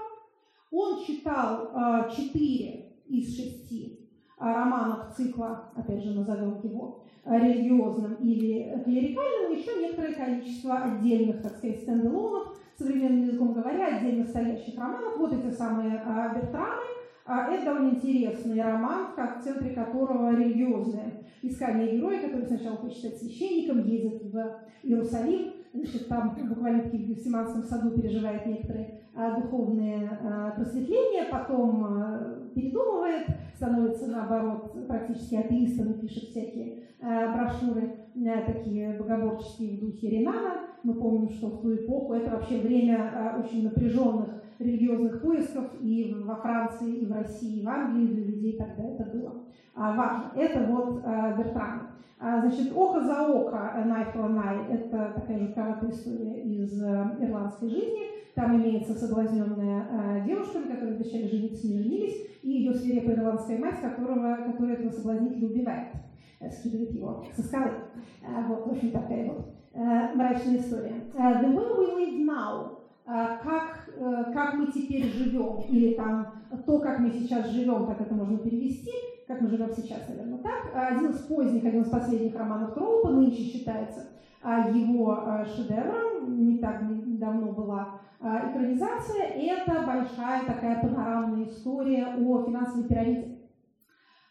Он 0.72 1.04
читал 1.04 2.10
четыре 2.16 2.83
из 3.08 3.36
шести 3.36 4.10
а, 4.38 4.54
романов 4.54 5.16
цикла, 5.16 5.72
опять 5.76 6.04
же 6.04 6.12
назовем 6.12 6.60
его, 6.64 7.04
религиозным 7.26 8.16
или 8.16 8.82
клерикальным, 8.84 9.54
еще 9.54 9.80
некоторое 9.80 10.14
количество 10.14 10.78
отдельных, 10.78 11.42
так 11.42 11.56
сказать, 11.58 11.82
стендалонов, 11.82 12.58
современным 12.78 13.24
языком 13.24 13.54
говоря, 13.54 13.98
отдельно 13.98 14.26
стоящих 14.26 14.78
романов. 14.78 15.18
Вот 15.18 15.34
эти 15.34 15.54
самые 15.54 15.92
Бертрамы, 16.36 16.84
а 17.26 17.50
это 17.50 17.66
довольно 17.66 17.96
интересный 17.96 18.62
роман, 18.62 19.14
в 19.16 19.44
центре 19.44 19.70
которого 19.70 20.36
религиозное 20.36 21.24
искание 21.42 21.96
героя, 21.96 22.22
который 22.22 22.48
сначала 22.48 22.78
хочет 22.78 22.98
стать 22.98 23.18
священником, 23.18 23.84
едет 23.84 24.22
в 24.24 24.60
Иерусалим, 24.84 25.54
значит, 25.74 26.08
там 26.08 26.36
буквально-таки 26.50 26.98
в 26.98 27.08
Гефсиманском 27.08 27.64
саду 27.64 27.92
переживает 27.92 28.46
некоторые 28.46 29.02
а, 29.16 29.40
духовные 29.40 30.10
а, 30.22 30.52
просветления, 30.52 31.30
потом 31.32 31.86
а, 31.86 32.43
передумывает, 32.54 33.28
становится, 33.56 34.08
наоборот, 34.08 34.88
практически 34.88 35.36
атеистом 35.36 35.92
и 35.92 36.00
пишет 36.00 36.30
всякие 36.30 36.84
а, 37.02 37.34
брошюры, 37.34 37.96
а, 38.16 38.52
такие 38.52 38.98
богоборческие 38.98 39.78
в 39.78 39.80
духе 39.82 40.10
Ренана. 40.10 40.54
Мы 40.84 40.96
помним, 40.96 41.30
что 41.30 41.48
в 41.48 41.62
ту 41.62 41.76
эпоху 41.76 42.14
это 42.14 42.32
вообще 42.32 42.60
время 42.60 43.12
а, 43.14 43.40
очень 43.40 43.64
напряженных 43.64 44.42
религиозных 44.60 45.22
поисков 45.22 45.72
и 45.82 46.16
во 46.26 46.36
Франции, 46.36 46.96
и 46.98 47.06
в 47.06 47.12
России, 47.12 47.62
и 47.62 47.66
в 47.66 47.70
Англии 47.70 48.08
для 48.08 48.26
людей 48.26 48.58
тогда 48.58 48.84
это 48.84 49.04
было 49.06 49.44
а, 49.76 49.96
важно. 49.96 50.32
Это 50.36 50.64
вот 50.70 51.02
Бертран. 51.38 51.90
А, 52.20 52.40
значит, 52.40 52.72
«Око 52.74 53.02
за 53.02 53.28
око» 53.28 53.74
«Knife 53.86 54.14
for 54.14 54.30
knife»— 54.30 54.68
это 54.72 55.12
такая 55.14 55.40
жутковатая 55.40 55.92
история 55.92 56.42
из 56.42 56.82
ирландской 56.82 57.68
жизни. 57.68 58.13
Там 58.36 58.56
имеется 58.56 58.96
соблазненная 58.96 59.88
а, 59.92 60.20
девушка, 60.26 60.60
на 60.60 60.66
которой 60.66 60.96
обещали 60.96 61.28
жениться, 61.28 61.68
не 61.68 61.78
женились, 61.78 62.28
и 62.42 62.50
ее 62.50 62.74
свирепая 62.74 63.16
ирландская 63.16 63.60
мать, 63.60 63.80
которого, 63.80 64.38
которая 64.52 64.76
этого 64.78 64.90
соблазнителя 64.90 65.48
убивает, 65.48 65.88
скидывает 66.52 66.92
его 66.92 67.24
со 67.36 67.44
скалы. 67.44 67.72
А, 68.26 68.48
вот, 68.48 68.66
в 68.66 68.72
общем, 68.72 68.92
такая 68.92 69.28
вот 69.28 69.54
а, 69.76 70.16
мрачная 70.16 70.58
история. 70.58 70.96
«The 71.14 71.54
way 71.54 71.76
we 71.76 71.96
live 71.96 72.26
now» 72.26 72.80
как, 73.06 73.90
э, 73.98 74.24
как 74.34 74.54
мы 74.54 74.68
теперь 74.68 75.04
живем, 75.12 75.60
или 75.68 75.94
там 75.94 76.26
то, 76.66 76.80
как 76.80 77.00
мы 77.00 77.12
сейчас 77.12 77.50
живем, 77.50 77.86
как 77.86 78.00
это 78.00 78.14
можно 78.14 78.38
перевести, 78.38 78.94
как 79.28 79.42
мы 79.42 79.50
живем 79.50 79.70
сейчас, 79.76 80.08
наверное, 80.08 80.38
так. 80.38 80.72
Один 80.74 81.10
из 81.10 81.20
поздних, 81.24 81.66
один 81.66 81.82
из 81.82 81.90
последних 81.90 82.34
романов 82.34 82.74
Троупа 82.74 83.10
нынче 83.10 83.42
считается 83.42 84.08
а, 84.42 84.70
его 84.70 85.44
шедевром, 85.54 86.48
не 86.48 86.60
так 86.60 86.82
давно 87.24 87.52
была 87.52 88.00
экранизация, 88.22 89.26
это 89.26 89.84
большая 89.86 90.46
такая 90.46 90.82
панорамная 90.82 91.46
история 91.46 92.08
о 92.18 92.44
финансовой 92.46 92.88
пирамиде. 92.88 93.40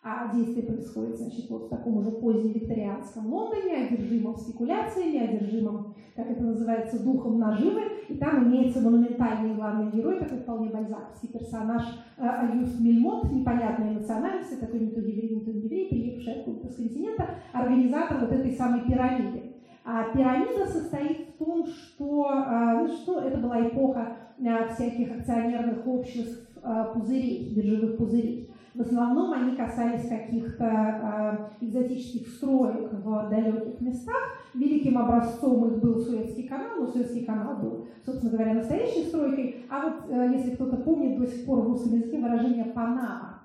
А 0.04 0.34
действие 0.34 0.66
происходит, 0.66 1.16
значит, 1.16 1.48
вот 1.48 1.66
в 1.66 1.68
таком 1.68 1.98
уже 1.98 2.10
поздневикторианском 2.10 3.32
Лондоне, 3.32 3.86
одержимом 3.86 4.34
спекуляциями, 4.36 5.18
одержимом, 5.18 5.94
как 6.16 6.28
это 6.28 6.42
называется, 6.42 7.04
духом 7.04 7.38
наживы, 7.38 7.82
и 8.08 8.16
там 8.16 8.48
имеется 8.48 8.80
монументальный 8.80 9.54
главный 9.54 9.92
герой, 9.92 10.18
такой 10.18 10.38
вполне 10.38 10.70
бальзаковский 10.70 11.28
персонаж 11.28 11.84
Аюс 12.18 12.80
Мельмот, 12.80 13.30
непонятной 13.30 13.94
национальности, 13.94 14.56
такой 14.56 14.80
не 14.80 14.90
то 14.90 14.98
еврей, 14.98 15.36
не 15.36 15.44
то 15.44 15.50
еврей, 15.52 15.88
приехавший 15.88 16.40
откуда-то 16.40 16.68
с 16.72 16.76
континента, 16.76 17.28
организатор 17.52 18.18
вот 18.22 18.32
этой 18.32 18.50
самой 18.50 18.80
пирамиды. 18.84 19.51
А 19.84 20.04
пирамида 20.12 20.66
состоит 20.66 21.28
в 21.28 21.44
том, 21.44 21.66
что, 21.66 22.30
э, 22.30 22.78
ну, 22.80 22.88
что 22.88 23.20
это 23.20 23.38
была 23.38 23.68
эпоха 23.68 24.16
э, 24.38 24.68
всяких 24.68 25.18
акционерных 25.18 25.86
обществ, 25.86 26.48
пузырей, 26.94 27.52
биржевых 27.56 27.96
пузырей. 27.96 28.48
В 28.74 28.80
основном 28.82 29.32
они 29.32 29.56
касались 29.56 30.08
каких-то 30.08 31.50
экзотических 31.60 32.28
строек 32.28 32.92
в 32.92 33.28
далеких 33.28 33.80
местах. 33.80 34.32
Великим 34.54 34.98
образцом 34.98 35.66
их 35.66 35.80
был 35.80 35.98
Суэцкий 36.00 36.46
канал, 36.46 36.80
но 36.80 36.86
Суэцкий 36.86 37.24
канал 37.24 37.56
был, 37.56 37.88
собственно 38.04 38.32
говоря, 38.32 38.54
настоящей 38.54 39.08
стройкой. 39.08 39.64
А 39.70 39.88
вот, 39.88 40.10
э, 40.10 40.32
если 40.34 40.54
кто-то 40.54 40.76
помнит, 40.76 41.18
до 41.18 41.26
сих 41.26 41.46
пор 41.46 41.60
в 41.60 41.68
русском 41.68 41.94
языке 41.94 42.18
выражение 42.18 42.66
«Панама» 42.66 43.40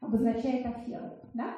обозначает 0.00 0.66
аферу. 0.66 1.06
Да? 1.32 1.54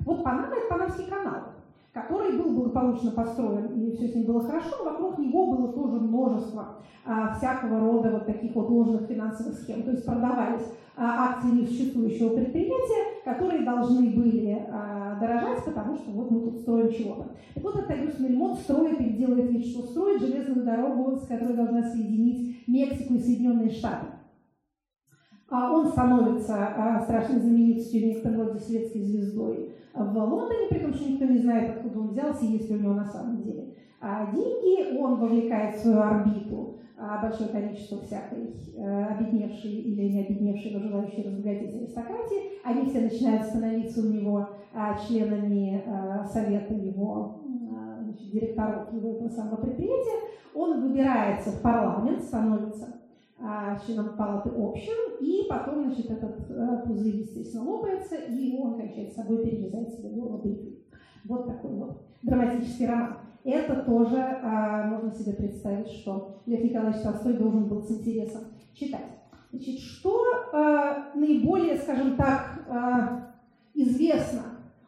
Вот 0.00 0.22
Панама– 0.22 0.54
это 0.56 0.68
Панамский 0.68 1.06
канал 1.06 1.42
который 1.92 2.38
был 2.38 2.54
благополучно 2.54 3.10
построен, 3.10 3.66
и 3.74 3.96
все 3.96 4.08
с 4.08 4.14
ним 4.14 4.26
было 4.26 4.44
хорошо, 4.44 4.84
вокруг 4.84 5.18
него 5.18 5.56
было 5.56 5.72
тоже 5.72 5.96
множество 5.96 6.76
а, 7.04 7.34
всякого 7.34 7.80
рода 7.80 8.10
вот 8.10 8.26
таких 8.26 8.54
вот 8.54 8.68
ложных 8.70 9.08
финансовых 9.08 9.54
схем. 9.54 9.82
То 9.82 9.90
есть 9.90 10.04
продавались 10.04 10.66
а, 10.96 11.30
акции 11.30 11.48
несуществующего 11.48 12.36
предприятия, 12.36 13.22
которые 13.24 13.64
должны 13.64 14.10
были 14.10 14.66
а, 14.70 15.18
дорожать, 15.18 15.64
потому 15.64 15.96
что 15.96 16.10
вот 16.12 16.30
мы 16.30 16.40
тут 16.42 16.60
строим 16.60 16.92
чего-то. 16.92 17.30
Так 17.54 17.64
вот, 17.64 17.74
этот 17.74 17.90
Агюст 17.90 18.20
Мельмот 18.20 18.58
строит 18.58 19.00
или 19.00 19.16
делает 19.16 19.50
вид, 19.50 19.66
что 19.66 19.82
строит 19.82 20.20
железную 20.20 20.64
дорогу, 20.64 21.16
с 21.16 21.26
которой 21.26 21.54
должна 21.54 21.82
соединить 21.82 22.68
Мексику 22.68 23.14
и 23.14 23.18
Соединенные 23.18 23.70
Штаты. 23.70 24.06
А 25.50 25.72
он 25.72 25.88
становится 25.88 26.54
а, 26.56 27.00
страшной 27.00 27.40
знаменитостью, 27.40 28.06
некотором 28.06 28.42
роде 28.42 28.60
светской 28.60 29.02
звездой 29.02 29.72
в 29.94 30.16
Лондоне, 30.16 30.68
при 30.70 30.78
том, 30.78 30.94
что 30.94 31.10
никто 31.10 31.24
не 31.24 31.38
знает, 31.38 31.76
откуда 31.76 32.00
он 32.00 32.08
взялся 32.08 32.44
есть 32.44 32.70
ли 32.70 32.76
у 32.76 32.80
него 32.80 32.94
на 32.94 33.04
самом 33.04 33.42
деле 33.42 33.74
а 34.00 34.32
деньги. 34.32 34.96
Он 34.98 35.16
вовлекает 35.16 35.76
в 35.76 35.80
свою 35.80 36.00
орбиту 36.00 36.78
большое 37.22 37.48
количество 37.48 38.00
всякой 38.02 38.54
э, 38.76 39.04
обедневшей 39.06 39.70
или 39.70 40.12
не 40.12 40.20
обедневшей, 40.20 40.74
но 40.74 40.80
желающей 40.80 41.22
разбогатеть 41.22 41.74
аристократии. 41.74 42.60
Они 42.64 42.84
все 42.86 43.00
начинают 43.00 43.46
становиться 43.46 44.00
у 44.00 44.10
него 44.10 44.48
членами 45.08 45.82
э, 45.84 46.24
совета 46.26 46.74
его 46.74 47.40
значит, 48.02 48.30
директоров 48.30 48.92
его 48.92 49.12
этого 49.12 49.28
самого 49.28 49.56
предприятия. 49.56 50.28
Он 50.54 50.82
выбирается 50.82 51.50
в 51.50 51.62
парламент, 51.62 52.22
становится 52.22 52.99
а, 53.42 53.78
членом 53.84 54.16
палаты 54.16 54.50
общин, 54.50 55.16
и 55.20 55.46
потом, 55.48 55.84
значит, 55.84 56.10
этот 56.10 56.50
э, 56.50 56.82
пузырь, 56.86 57.16
естественно, 57.16 57.64
лопается, 57.64 58.16
и 58.16 58.56
он 58.56 58.76
кончает 58.76 59.12
с 59.12 59.16
собой, 59.16 59.44
перерезает 59.44 59.94
себе 59.94 60.10
горло 60.10 60.38
бритвой. 60.38 60.78
Вот 61.24 61.46
такой 61.46 61.70
вот 61.70 62.02
драматический 62.22 62.86
роман. 62.86 63.16
Это 63.44 63.82
тоже 63.82 64.18
а, 64.18 64.88
можно 64.88 65.10
себе 65.10 65.32
представить, 65.32 65.88
что 65.88 66.42
Лев 66.44 66.62
Николаевич 66.62 67.00
Толстой 67.02 67.34
должен 67.34 67.68
был 67.68 67.82
с 67.82 67.90
интересом 67.90 68.42
читать. 68.74 69.06
Значит, 69.50 69.80
что 69.80 70.22
а, 70.52 71.10
наиболее, 71.14 71.78
скажем 71.78 72.16
так, 72.16 72.66
а, 72.68 73.32
известно 73.74 74.42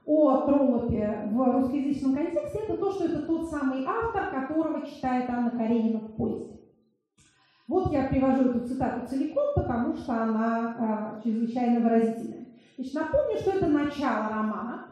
о 0.05 0.43
Троллопе 0.43 1.31
в 1.33 1.53
русскоязычном 1.53 2.15
контексте, 2.15 2.59
это 2.59 2.77
то, 2.77 2.93
что 2.93 3.05
это 3.05 3.23
тот 3.23 3.49
самый 3.49 3.85
автор, 3.87 4.31
которого 4.31 4.85
читает 4.87 5.31
Анна 5.31 5.51
Каренина 5.51 6.01
в 6.01 6.13
поезде. 6.13 6.52
Вот 7.73 7.91
я 7.91 8.03
привожу 8.03 8.51
эту 8.51 8.69
цитату 8.69 9.07
целиком, 9.09 9.45
потому 9.57 9.95
что 9.95 10.13
она 10.13 11.17
э, 11.17 11.23
чрезвычайно 11.25 11.81
выразительная. 11.81 12.45
Значит, 12.77 12.95
напомню, 12.95 13.39
что 13.39 13.53
это 13.53 13.67
начало 13.67 14.29
романа. 14.29 14.89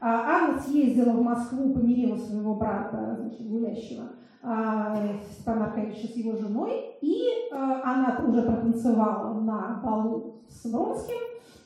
А, 0.00 0.36
Анна 0.36 0.60
съездила 0.60 1.10
в 1.14 1.22
Москву, 1.22 1.74
помирила 1.74 2.16
своего 2.16 2.54
брата, 2.54 3.16
значит, 3.18 3.50
гулящего, 3.50 4.04
э, 4.40 5.18
Степана 5.32 5.64
Аркадьевича 5.64 6.06
с 6.06 6.16
его 6.16 6.36
женой, 6.36 6.96
и 7.00 7.24
она 7.50 8.20
уже 8.24 8.42
протанцевала 8.42 9.40
на 9.40 9.80
балу 9.82 10.42
с 10.48 10.64
Вронским, 10.64 11.16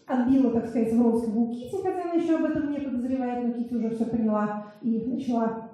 отбила, 0.06 0.52
так 0.52 0.68
сказать, 0.68 0.94
Вронского 0.94 1.38
у 1.38 1.52
Кити, 1.52 1.76
хотя 1.82 2.02
она 2.02 2.14
еще 2.14 2.36
об 2.36 2.44
этом 2.44 2.70
не 2.70 2.80
подозревает, 2.80 3.46
но 3.46 3.52
Кити 3.52 3.74
уже 3.74 3.90
все 3.90 4.06
поняла 4.06 4.64
и 4.80 5.04
начала 5.04 5.68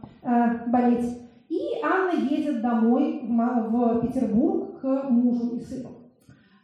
болеть. 0.66 1.25
И 1.48 1.60
Анна 1.82 2.18
едет 2.28 2.60
домой 2.60 3.22
в, 3.22 4.00
Петербург 4.00 4.80
к 4.80 5.10
мужу 5.10 5.56
и 5.56 5.60
сыну. 5.60 5.90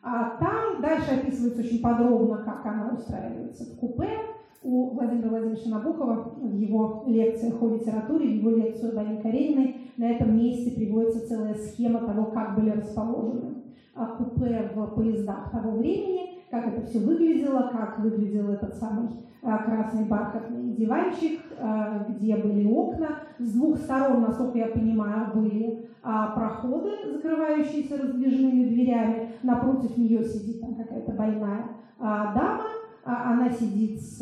А 0.02 0.36
там 0.38 0.82
дальше 0.82 1.12
описывается 1.12 1.62
очень 1.62 1.80
подробно, 1.80 2.38
как 2.38 2.66
она 2.66 2.90
устраивается 2.96 3.64
в 3.64 3.78
купе 3.78 4.08
у 4.62 4.90
Владимира 4.94 5.28
Владимировича 5.28 5.70
Набокова 5.70 6.34
в 6.36 6.54
его 6.54 7.04
лекциях 7.06 7.60
о 7.62 7.68
литературе, 7.68 8.28
в 8.28 8.34
его 8.34 8.50
лекцию 8.50 8.92
Дарьи 8.92 9.20
Карениной. 9.20 9.76
На 9.96 10.10
этом 10.10 10.36
месте 10.36 10.72
приводится 10.72 11.26
целая 11.28 11.54
схема 11.54 12.00
того, 12.00 12.26
как 12.26 12.56
были 12.56 12.70
расположены 12.70 13.62
а, 13.94 14.06
купе 14.06 14.70
в 14.74 14.86
поездах 14.94 15.50
того 15.50 15.76
времени, 15.78 16.41
как 16.52 16.66
это 16.66 16.86
все 16.86 16.98
выглядело, 16.98 17.70
как 17.72 17.98
выглядел 18.00 18.50
этот 18.50 18.74
самый 18.74 19.08
а, 19.40 19.56
красный 19.64 20.04
бархатный 20.04 20.74
диванчик, 20.74 21.40
а, 21.58 22.04
где 22.10 22.36
были 22.36 22.66
окна. 22.66 23.20
С 23.38 23.54
двух 23.54 23.78
сторон, 23.78 24.20
насколько 24.20 24.58
я 24.58 24.66
понимаю, 24.66 25.32
были 25.34 25.88
а, 26.02 26.32
проходы, 26.32 26.90
закрывающиеся 27.10 27.96
раздвижными 27.96 28.68
дверями. 28.68 29.30
Напротив 29.42 29.96
нее 29.96 30.22
сидит 30.24 30.60
там 30.60 30.74
какая-то 30.74 31.12
больная 31.12 31.68
дама, 31.98 32.66
она 33.04 33.48
сидит 33.48 34.02
с 34.02 34.20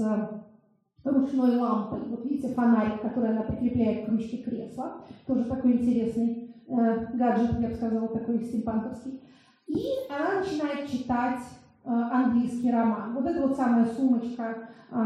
ручной 1.02 1.56
лампой. 1.56 2.00
Вот 2.10 2.24
видите, 2.24 2.54
фонарик, 2.54 3.02
который 3.02 3.30
она 3.30 3.42
прикрепляет 3.42 4.06
к 4.06 4.08
ручке 4.08 4.38
кресла. 4.38 5.02
Тоже 5.26 5.44
такой 5.44 5.72
интересный 5.72 6.54
э, 6.68 7.06
гаджет, 7.14 7.58
я 7.58 7.68
бы 7.68 7.74
сказала, 7.74 8.08
такой 8.08 8.40
стимпанковский. 8.44 9.20
И 9.66 9.84
она 10.10 10.40
начинает 10.40 10.90
читать 10.90 11.40
э, 11.40 11.59
английский 11.84 12.70
роман. 12.70 13.14
Вот 13.14 13.26
это 13.26 13.46
вот 13.46 13.56
самая 13.56 13.86
сумочка, 13.86 14.68
э, 14.90 14.96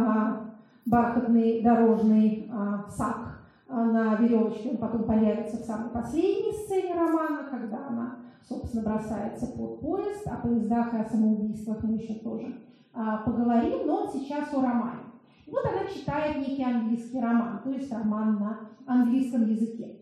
бархатный 0.87 1.63
дорожный 1.63 2.51
э, 2.51 2.91
сак 2.91 3.41
э, 3.69 3.75
на 3.75 4.17
веревочке, 4.17 4.71
он 4.71 4.77
потом 4.79 5.05
появится 5.05 5.57
в 5.57 5.65
самой 5.67 5.91
последней 5.91 6.53
сцене 6.53 6.95
романа, 6.95 7.45
когда 7.51 7.87
она, 7.89 8.17
собственно, 8.43 8.83
бросается 8.83 9.47
под 9.47 9.81
поезд. 9.81 10.27
О 10.27 10.37
поездах 10.37 10.93
и 10.95 10.99
о 10.99 11.05
самоубийствах 11.05 11.83
мы 11.83 11.95
еще 11.95 12.15
тоже 12.15 12.55
э, 12.95 13.01
поговорим, 13.25 13.87
но 13.87 14.07
сейчас 14.13 14.53
о 14.53 14.61
романе. 14.61 15.01
Вот 15.47 15.65
она 15.67 15.87
читает 15.87 16.37
некий 16.37 16.65
английский 16.65 17.21
роман, 17.21 17.61
то 17.63 17.71
есть 17.71 17.93
роман 17.93 18.39
на 18.39 18.59
английском 18.87 19.47
языке. 19.47 20.01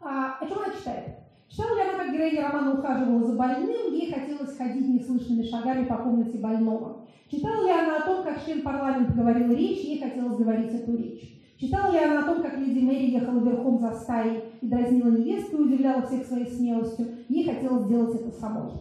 А, 0.00 0.36
о 0.40 0.46
чем 0.46 0.58
она 0.58 0.72
читает? 0.72 1.23
Читала 1.54 1.76
ли 1.76 1.82
она, 1.82 1.98
как 1.98 2.12
героиня 2.12 2.48
романа 2.48 2.72
ухаживала 2.72 3.22
за 3.22 3.36
больным, 3.36 3.92
ей 3.92 4.12
хотелось 4.12 4.56
ходить 4.56 4.88
неслышными 4.88 5.44
шагами 5.44 5.84
по 5.84 5.98
комнате 5.98 6.38
больного. 6.38 7.06
Читала 7.30 7.64
ли 7.64 7.70
она 7.70 7.98
о 7.98 8.06
том, 8.06 8.24
как 8.24 8.44
член 8.44 8.62
парламента 8.62 9.12
говорил 9.12 9.52
речь, 9.52 9.84
ей 9.84 10.02
хотелось 10.02 10.36
говорить 10.36 10.74
эту 10.74 10.96
речь. 10.96 11.40
Читала 11.56 11.92
ли 11.92 11.98
она 11.98 12.22
о 12.22 12.24
том, 12.24 12.42
как 12.42 12.58
леди 12.58 12.84
Мэри 12.84 13.10
ехала 13.10 13.38
верхом 13.38 13.78
за 13.78 13.92
стаей 13.92 14.42
и 14.60 14.68
дразнила 14.68 15.10
невестку 15.10 15.58
и 15.58 15.66
удивляла 15.66 16.02
всех 16.02 16.26
своей 16.26 16.46
смелостью, 16.46 17.06
ей 17.28 17.44
хотелось 17.44 17.84
сделать 17.84 18.20
это 18.20 18.32
самой. 18.32 18.72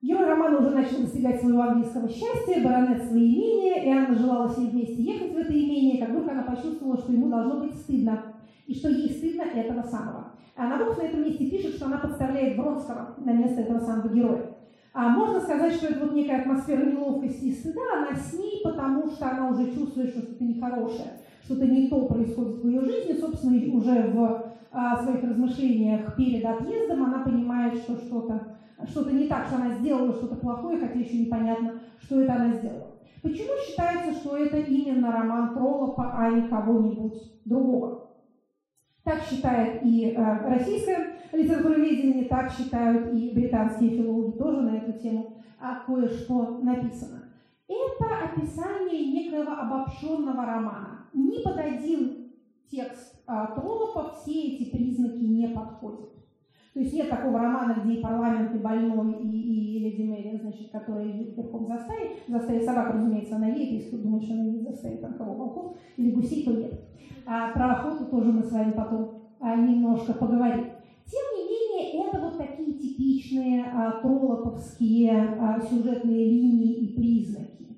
Герой 0.00 0.24
романа 0.24 0.60
уже 0.60 0.70
начал 0.70 1.02
достигать 1.02 1.42
своего 1.42 1.60
английского 1.60 2.08
счастья, 2.08 2.64
баронет 2.64 3.02
свои 3.04 3.34
имения, 3.34 3.84
и 3.84 3.90
Анна 3.90 4.14
желала 4.16 4.48
с 4.48 4.56
ним 4.56 4.70
вместе 4.70 5.02
ехать 5.02 5.34
в 5.34 5.36
это 5.36 5.52
имение, 5.52 5.98
как 5.98 6.14
вдруг 6.14 6.30
она 6.30 6.44
почувствовала, 6.44 6.96
что 6.96 7.12
ему 7.12 7.28
должно 7.28 7.60
быть 7.60 7.74
стыдно, 7.74 8.22
и 8.68 8.74
что 8.74 8.88
ей 8.90 9.10
стыдно 9.10 9.42
этого 9.42 9.82
самого. 9.82 10.32
А 10.54 10.68
Набоков 10.68 10.98
на 10.98 11.02
этом 11.02 11.22
месте 11.22 11.50
пишет, 11.50 11.74
что 11.74 11.86
она 11.86 11.98
подставляет 11.98 12.56
Бронского 12.56 13.14
на 13.16 13.32
место 13.32 13.62
этого 13.62 13.80
самого 13.80 14.08
героя. 14.12 14.54
А 14.92 15.08
можно 15.08 15.40
сказать, 15.40 15.74
что 15.74 15.86
это 15.86 16.00
вот 16.00 16.14
некая 16.14 16.40
атмосфера 16.40 16.84
неловкости 16.84 17.44
и 17.44 17.52
стыда, 17.52 17.80
она 17.96 18.16
с 18.16 18.32
ней, 18.34 18.60
потому 18.62 19.08
что 19.08 19.30
она 19.30 19.48
уже 19.48 19.72
чувствует, 19.72 20.10
что 20.10 20.20
что-то 20.20 20.44
нехорошее, 20.44 21.12
что-то 21.44 21.66
не 21.66 21.88
то 21.88 22.06
происходит 22.06 22.62
в 22.62 22.68
ее 22.68 22.80
жизни. 22.82 23.14
Собственно, 23.14 23.76
уже 23.76 24.10
в 24.10 24.52
а, 24.70 25.02
своих 25.02 25.22
размышлениях 25.22 26.14
перед 26.16 26.44
отъездом 26.44 27.04
она 27.04 27.20
понимает, 27.20 27.74
что 27.78 27.96
что-то 27.96 28.58
что-то 28.86 29.10
не 29.10 29.26
так, 29.26 29.46
что 29.46 29.56
она 29.56 29.74
сделала 29.74 30.12
что-то 30.12 30.36
плохое, 30.36 30.78
хотя 30.78 30.98
еще 30.98 31.18
непонятно, 31.18 31.80
что 32.00 32.20
это 32.20 32.34
она 32.34 32.52
сделала. 32.54 32.86
Почему 33.22 33.50
считается, 33.66 34.12
что 34.12 34.36
это 34.36 34.58
именно 34.58 35.10
роман 35.10 35.54
Троллопа, 35.54 36.12
а 36.16 36.30
не 36.30 36.48
кого-нибудь 36.48 37.14
другого? 37.44 38.07
Так 39.08 39.22
считает 39.22 39.80
и 39.84 40.12
э, 40.14 40.48
российское 40.50 41.14
литературоведение, 41.32 42.26
так 42.26 42.52
считают 42.52 43.14
и 43.14 43.30
британские 43.30 43.96
филологи 43.96 44.36
тоже 44.36 44.60
на 44.60 44.76
эту 44.76 44.92
тему 44.98 45.32
а 45.58 45.76
кое-что 45.86 46.58
написано. 46.58 47.24
Это 47.66 48.30
описание 48.30 49.10
некоего 49.10 49.52
обобщенного 49.52 50.44
романа. 50.44 51.06
Ни 51.14 51.42
под 51.42 51.56
один 51.56 52.32
текст 52.70 53.24
Троллопа 53.24 54.14
все 54.14 54.42
эти 54.42 54.70
признаки 54.70 55.24
не 55.24 55.48
подходят. 55.48 56.12
То 56.74 56.80
есть 56.80 56.92
нет 56.92 57.08
такого 57.08 57.38
романа, 57.38 57.80
где 57.82 57.94
и 57.94 58.02
парламент, 58.02 58.54
и 58.54 58.58
больной, 58.58 59.22
и, 59.22 59.76
и 59.76 59.78
леди 59.78 60.02
Мэри, 60.02 60.38
значит, 60.42 60.70
которая 60.70 61.06
едет 61.06 61.34
верхом 61.34 61.66
за 61.66 61.78
стаей. 61.78 62.16
За 62.28 62.40
стаей 62.40 62.62
собак, 62.62 62.92
разумеется, 62.92 63.36
она 63.36 63.48
едет, 63.48 63.72
если 63.72 63.88
кто 63.88 64.02
думает, 64.02 64.24
что 64.24 64.34
она 64.34 64.44
едет 64.44 64.68
за 64.68 64.72
стаей 64.74 64.98
там 64.98 65.14
кого, 65.14 65.32
волков 65.32 65.78
или 65.96 66.10
гусей, 66.10 66.44
то 66.44 66.52
нет. 66.52 66.87
А 67.30 67.52
про 67.52 67.72
охоту 67.72 68.06
тоже 68.06 68.32
мы 68.32 68.42
с 68.42 68.50
вами 68.50 68.72
потом 68.72 69.20
а, 69.38 69.54
немножко 69.54 70.14
поговорим. 70.14 70.70
Тем 71.04 71.24
не 71.36 71.44
менее, 71.44 72.08
это 72.08 72.20
вот 72.20 72.38
такие 72.38 72.72
типичные 72.78 73.64
а, 73.64 74.00
троллоповские 74.00 75.36
а, 75.38 75.60
сюжетные 75.60 76.24
линии 76.24 76.86
и 76.86 76.96
признаки. 76.96 77.76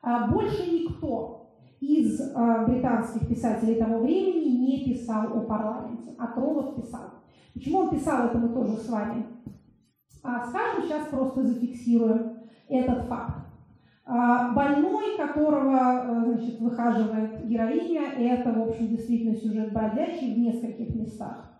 А, 0.00 0.28
больше 0.28 0.70
никто 0.70 1.50
из 1.80 2.18
а, 2.34 2.64
британских 2.64 3.28
писателей 3.28 3.74
того 3.74 3.98
времени 3.98 4.56
не 4.56 4.84
писал 4.84 5.36
о 5.36 5.40
парламенте, 5.42 6.14
а 6.18 6.28
Троллов 6.28 6.74
писал. 6.76 7.10
Почему 7.52 7.80
он 7.80 7.90
писал 7.90 8.26
это, 8.26 8.38
мы 8.38 8.48
тоже 8.48 8.76
с 8.76 8.88
вами 8.88 9.26
а, 10.22 10.46
скажем, 10.46 10.84
сейчас 10.84 11.08
просто 11.08 11.42
зафиксируем 11.42 12.38
этот 12.68 13.06
факт. 13.06 13.47
А, 14.10 14.52
больной, 14.54 15.18
которого 15.18 15.76
э, 15.76 16.24
значит, 16.24 16.58
выхаживает 16.60 17.46
героиня, 17.46 18.14
это, 18.16 18.50
в 18.52 18.62
общем, 18.62 18.88
действительно 18.88 19.36
сюжет 19.36 19.70
бродячий 19.70 20.34
в 20.34 20.38
нескольких 20.38 20.94
местах. 20.94 21.52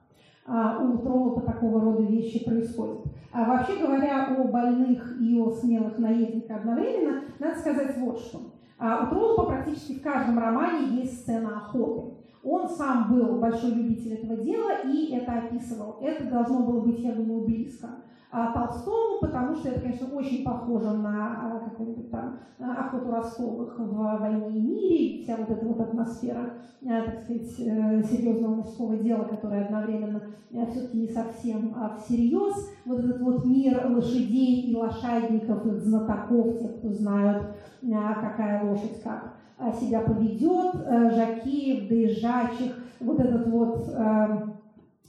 А, 0.46 0.78
у 0.82 0.96
Троллопа 0.96 1.42
такого 1.42 1.78
рода 1.78 2.04
вещи 2.04 2.42
происходят. 2.42 3.04
А 3.32 3.44
вообще 3.44 3.76
говоря 3.78 4.28
о 4.28 4.44
больных 4.44 5.20
и 5.20 5.38
о 5.38 5.50
смелых 5.50 5.98
наездниках 5.98 6.61
одновременно, 6.61 7.24
надо 7.38 7.58
сказать 7.58 7.98
вот 7.98 8.18
что. 8.18 8.40
А, 8.78 9.04
у 9.04 9.11
Троллопа 9.11 9.44
практически 9.44 9.98
в 9.98 10.02
каждом 10.02 10.38
романе 10.38 11.02
есть 11.02 11.20
сцена 11.20 11.58
охоты. 11.58 12.14
Он 12.42 12.66
сам 12.66 13.12
был 13.12 13.40
большой 13.40 13.72
любитель 13.72 14.14
этого 14.14 14.37
дела 14.38 14.70
и 14.87 15.12
это 15.14 15.32
описывал. 15.32 15.98
Это 16.00 16.24
должно 16.24 16.61
было 16.61 16.80
быть, 16.80 17.00
я 17.00 17.12
думаю, 17.12 17.44
близко 17.44 17.88
а, 18.30 18.52
Толстому, 18.52 19.20
потому 19.22 19.56
что 19.56 19.68
это, 19.68 19.80
конечно, 19.80 20.06
очень 20.14 20.44
похоже 20.44 20.90
на 20.90 21.54
а, 21.54 21.60
какую-нибудь 21.60 22.10
там 22.10 22.38
охоту 22.58 23.10
Ростовых 23.10 23.78
в 23.78 24.18
«Войне 24.20 24.50
и 24.50 24.60
мире», 24.60 25.22
вся 25.22 25.36
вот 25.36 25.50
эта 25.50 25.64
вот 25.64 25.80
атмосфера, 25.80 26.52
а, 26.86 27.02
так 27.06 27.22
сказать, 27.22 27.54
э, 27.58 28.02
серьезного 28.02 28.56
мужского 28.56 28.98
дела, 28.98 29.24
которое 29.24 29.64
одновременно 29.64 30.22
э, 30.50 30.66
все-таки 30.66 30.98
не 30.98 31.08
совсем 31.08 31.74
всерьез. 31.98 32.70
Вот 32.84 32.98
этот 32.98 33.20
вот 33.22 33.46
мир 33.46 33.86
лошадей 33.88 34.70
и 34.70 34.76
лошадников, 34.76 35.64
их 35.64 35.80
знатоков, 35.80 36.58
тех, 36.58 36.76
кто 36.76 36.92
знают, 36.92 37.46
какая 37.80 38.62
лошадь 38.62 39.02
как 39.02 39.34
себя 39.80 40.00
поведет, 40.00 40.74
э, 40.84 41.10
жакеев, 41.10 41.88
доезжачих, 41.88 42.76
вот 43.00 43.20
этот 43.20 43.46
вот 43.48 43.88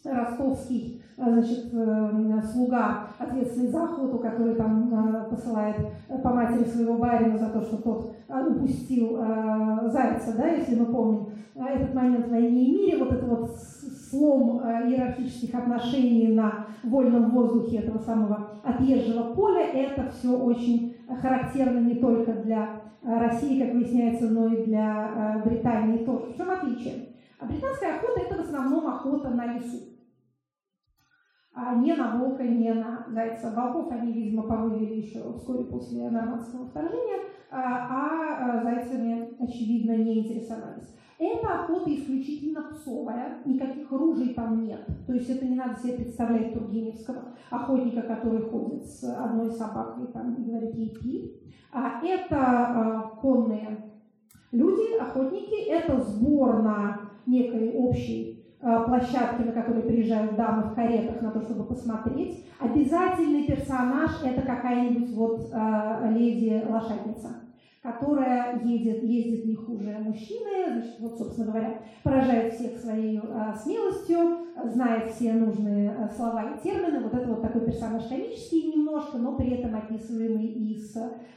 ростовский 0.06 1.02
а, 1.22 1.32
значит, 1.32 1.66
э, 1.74 2.42
слуга, 2.54 3.08
ответственный 3.18 3.68
за 3.68 3.84
охоту, 3.84 4.20
который 4.20 4.56
там 4.56 4.90
э, 4.94 5.30
посылает 5.30 5.76
по 6.24 6.30
матери 6.30 6.64
своего 6.64 6.94
барина 6.94 7.38
за 7.38 7.50
то, 7.50 7.62
что 7.62 7.76
тот 7.78 8.16
э, 8.30 8.48
упустил 8.48 9.18
зайца, 9.92 10.38
да, 10.38 10.48
если 10.48 10.80
мы 10.80 10.86
помним 10.86 11.28
этот 11.56 11.94
момент 11.94 12.28
в 12.28 12.32
«Войне 12.32 12.64
и 12.64 12.72
мире», 12.72 12.98
вот 13.00 13.12
это 13.12 13.26
вот 13.26 13.52
слом 14.10 14.62
иерархических 14.62 15.54
отношений 15.54 16.34
на 16.34 16.68
вольном 16.84 17.32
воздухе 17.32 17.80
этого 17.80 18.00
самого 18.00 18.52
отъезжего 18.64 19.34
поля, 19.34 19.66
это 19.66 20.10
все 20.12 20.30
очень 20.38 20.96
характерно 21.22 21.80
не 21.80 21.96
только 21.96 22.32
для 22.32 22.82
России, 23.04 23.62
как 23.62 23.74
выясняется, 23.74 24.30
но 24.30 24.48
и 24.48 24.66
для 24.66 25.42
Британии 25.46 26.06
тоже. 26.06 26.32
В 26.34 26.38
чем 26.38 26.50
отличие? 26.50 27.09
А 27.40 27.46
британская 27.46 27.96
охота– 27.96 28.20
это 28.22 28.36
в 28.36 28.42
основном 28.42 28.88
охота 28.88 29.30
на 29.30 29.54
лесу 29.54 30.00
а 31.62 31.76
не 31.76 31.94
на 31.94 32.16
волка, 32.16 32.44
не 32.44 32.74
на 32.74 33.06
зайца. 33.10 33.52
Волков 33.56 33.92
они, 33.92 34.14
видимо, 34.14 34.44
повывели 34.44 35.02
еще 35.02 35.34
вскоре 35.34 35.66
после 35.66 36.10
нормандского 36.10 36.68
вторжения, 36.68 37.20
а, 37.52 38.60
а 38.60 38.64
зайцами, 38.64 39.36
очевидно, 39.40 39.98
не 39.98 40.20
интересовались. 40.20 40.96
Эта 41.18 41.64
охота 41.64 41.94
исключительно 41.94 42.64
псовая, 42.72 43.40
никаких 43.44 43.92
ружей 43.92 44.34
там 44.34 44.64
нет. 44.64 44.86
То 45.06 45.14
есть 45.14 45.30
это 45.30 45.46
не 45.46 45.56
надо 45.56 45.78
себе 45.78 45.94
представлять 45.98 46.54
Тургеневского 46.54 47.34
охотника, 47.50 48.04
который 48.04 48.42
ходит 48.44 48.86
с 48.86 49.04
одной 49.04 49.52
собакой 49.52 50.08
там, 50.14 50.36
и 50.36 50.44
говорит 50.50 50.76
ей 50.76 50.96
пи. 50.96 51.42
А 51.74 52.02
это 52.02 52.38
а, 52.38 53.02
конные 53.22 53.92
люди, 54.54 54.98
охотники, 54.98 55.68
это 55.68 56.00
сбор 56.00 56.62
на 56.62 57.09
некой 57.30 57.72
общей 57.74 58.40
Э, 58.62 58.84
площадки, 58.86 59.42
на 59.44 59.54
которые 59.54 59.84
приезжают 59.84 60.36
дамы 60.36 60.64
в 60.64 60.76
каретах 60.76 61.22
на 61.22 61.32
то, 61.32 61.42
чтобы 61.42 61.64
посмотреть. 61.64 62.46
Обязательный 62.60 63.46
персонаж– 63.46 64.12
это 64.26 64.42
какая-нибудь 64.42 65.12
вот 65.12 65.50
э, 65.50 66.12
леди-лошадница. 66.12 67.36
которая 67.82 68.60
едет, 68.60 69.02
ездит 69.02 69.46
не 69.46 69.56
хуже 69.56 69.98
мужчины, 70.02 70.74
значит, 70.74 71.00
вот, 71.00 71.18
собственно 71.18 71.48
говоря, 71.48 71.80
поражает 72.04 72.54
всех 72.54 72.78
своей 72.78 73.22
а, 73.24 73.56
смелостью, 73.56 74.48
знает 74.66 75.14
все 75.14 75.32
нужные 75.32 75.92
а, 75.92 76.10
слова 76.10 76.52
и 76.52 76.62
термины. 76.62 77.00
Вот 77.00 77.14
это 77.14 77.30
вот 77.30 77.42
такой 77.42 77.62
персонаж 77.62 78.04
комический 78.08 78.74
немножко, 78.74 79.18
но 79.18 79.38
при 79.38 79.52
этом 79.52 79.78
описываемый 79.78 80.48
и 80.48 80.78
с 80.78 80.94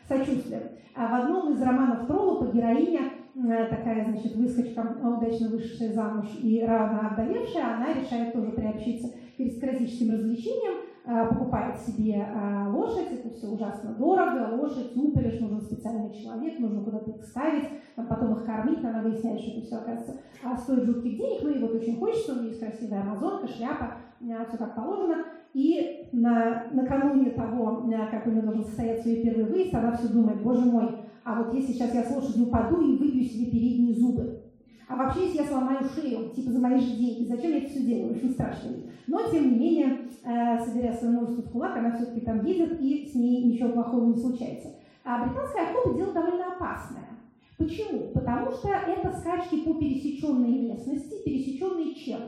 сочувствием. 0.08 0.62
А 0.96 1.06
в 1.06 1.22
одном 1.22 1.52
из 1.52 1.62
романов 1.62 2.08
Троллопа 2.08 2.52
героиня 2.52 3.02
такая, 3.34 4.04
значит, 4.04 4.36
выскочка, 4.36 4.96
удачно 5.02 5.48
вышедшая 5.48 5.92
замуж 5.92 6.28
и 6.42 6.62
рано 6.64 7.08
овдовевшая, 7.10 7.76
она 7.76 7.92
решает 7.92 8.32
тоже 8.32 8.52
приобщиться 8.52 9.08
к 9.08 9.40
аристократическим 9.40 10.12
развлечениям, 10.12 10.74
Э, 11.04 11.26
покупает 11.28 11.76
себе 11.80 12.14
э, 12.14 12.68
лошадь, 12.70 13.10
это 13.10 13.28
все 13.30 13.48
ужасно 13.48 13.92
дорого, 13.94 14.54
лошадь, 14.54 14.96
упряжь, 14.96 15.40
нужен 15.40 15.60
специальный 15.60 16.14
человек, 16.14 16.60
нужно 16.60 16.84
куда-то 16.84 17.10
их 17.10 17.24
ставить, 17.24 17.68
потом 17.96 18.34
их 18.34 18.44
кормить, 18.44 18.84
она 18.84 19.02
выясняет, 19.02 19.40
что 19.40 19.50
это 19.50 19.66
все, 19.66 19.76
оказывается, 19.78 20.20
а, 20.44 20.56
стоит 20.56 20.84
жутких 20.84 21.16
денег, 21.16 21.42
ну 21.42 21.50
и 21.50 21.58
вот 21.58 21.74
очень 21.74 21.98
хочется, 21.98 22.34
у 22.34 22.36
нее 22.36 22.50
есть 22.50 22.60
красивая 22.60 23.00
амазонка, 23.00 23.48
шляпа, 23.48 23.94
э, 24.20 24.46
все 24.46 24.56
как 24.56 24.76
положено, 24.76 25.24
и 25.54 26.08
на, 26.12 26.66
накануне 26.70 27.30
того, 27.32 27.90
как 28.12 28.26
у 28.28 28.30
нее 28.30 28.42
должен 28.42 28.64
состояться 28.64 29.08
ее 29.08 29.24
первый 29.24 29.46
выезд, 29.46 29.74
она 29.74 29.96
все 29.96 30.06
думает, 30.06 30.40
боже 30.40 30.64
мой, 30.64 30.98
а 31.24 31.42
вот 31.42 31.54
если 31.54 31.72
сейчас 31.72 31.94
я 31.94 32.04
с 32.04 32.10
лошадью 32.14 32.46
упаду 32.46 32.80
и 32.80 32.96
выбью 32.96 33.24
себе 33.24 33.46
передние 33.46 33.94
зубы, 33.94 34.42
а 34.88 34.96
вообще, 34.96 35.26
если 35.26 35.38
я 35.38 35.44
сломаю 35.44 35.88
шею, 35.88 36.30
типа 36.30 36.50
за 36.50 36.60
мои 36.60 36.78
же 36.78 36.96
деньги, 36.96 37.26
зачем 37.26 37.50
я 37.52 37.58
это 37.58 37.70
все 37.70 37.80
делаю? 37.80 38.14
Очень 38.14 38.32
страшно. 38.32 38.72
Но, 39.06 39.22
тем 39.30 39.50
не 39.50 39.58
менее, 39.58 39.98
э, 40.22 40.58
собирая 40.64 40.92
свое 40.92 41.14
множество 41.14 41.42
в 41.42 41.50
кулак, 41.50 41.76
она 41.78 41.92
все-таки 41.92 42.20
там 42.20 42.44
едет, 42.44 42.78
и 42.78 43.06
с 43.06 43.14
ней 43.14 43.44
ничего 43.44 43.70
плохого 43.70 44.12
не 44.12 44.20
случается. 44.20 44.68
А 45.04 45.24
британская 45.24 45.70
охота 45.70 45.94
дело 45.96 46.12
довольно 46.12 46.52
опасное. 46.54 47.08
Почему? 47.56 48.10
Потому 48.12 48.50
что 48.50 48.68
это 48.68 49.12
скачки 49.18 49.60
по 49.60 49.74
пересеченной 49.74 50.58
местности, 50.58 51.22
пересеченные 51.24 51.94
чем? 51.94 52.20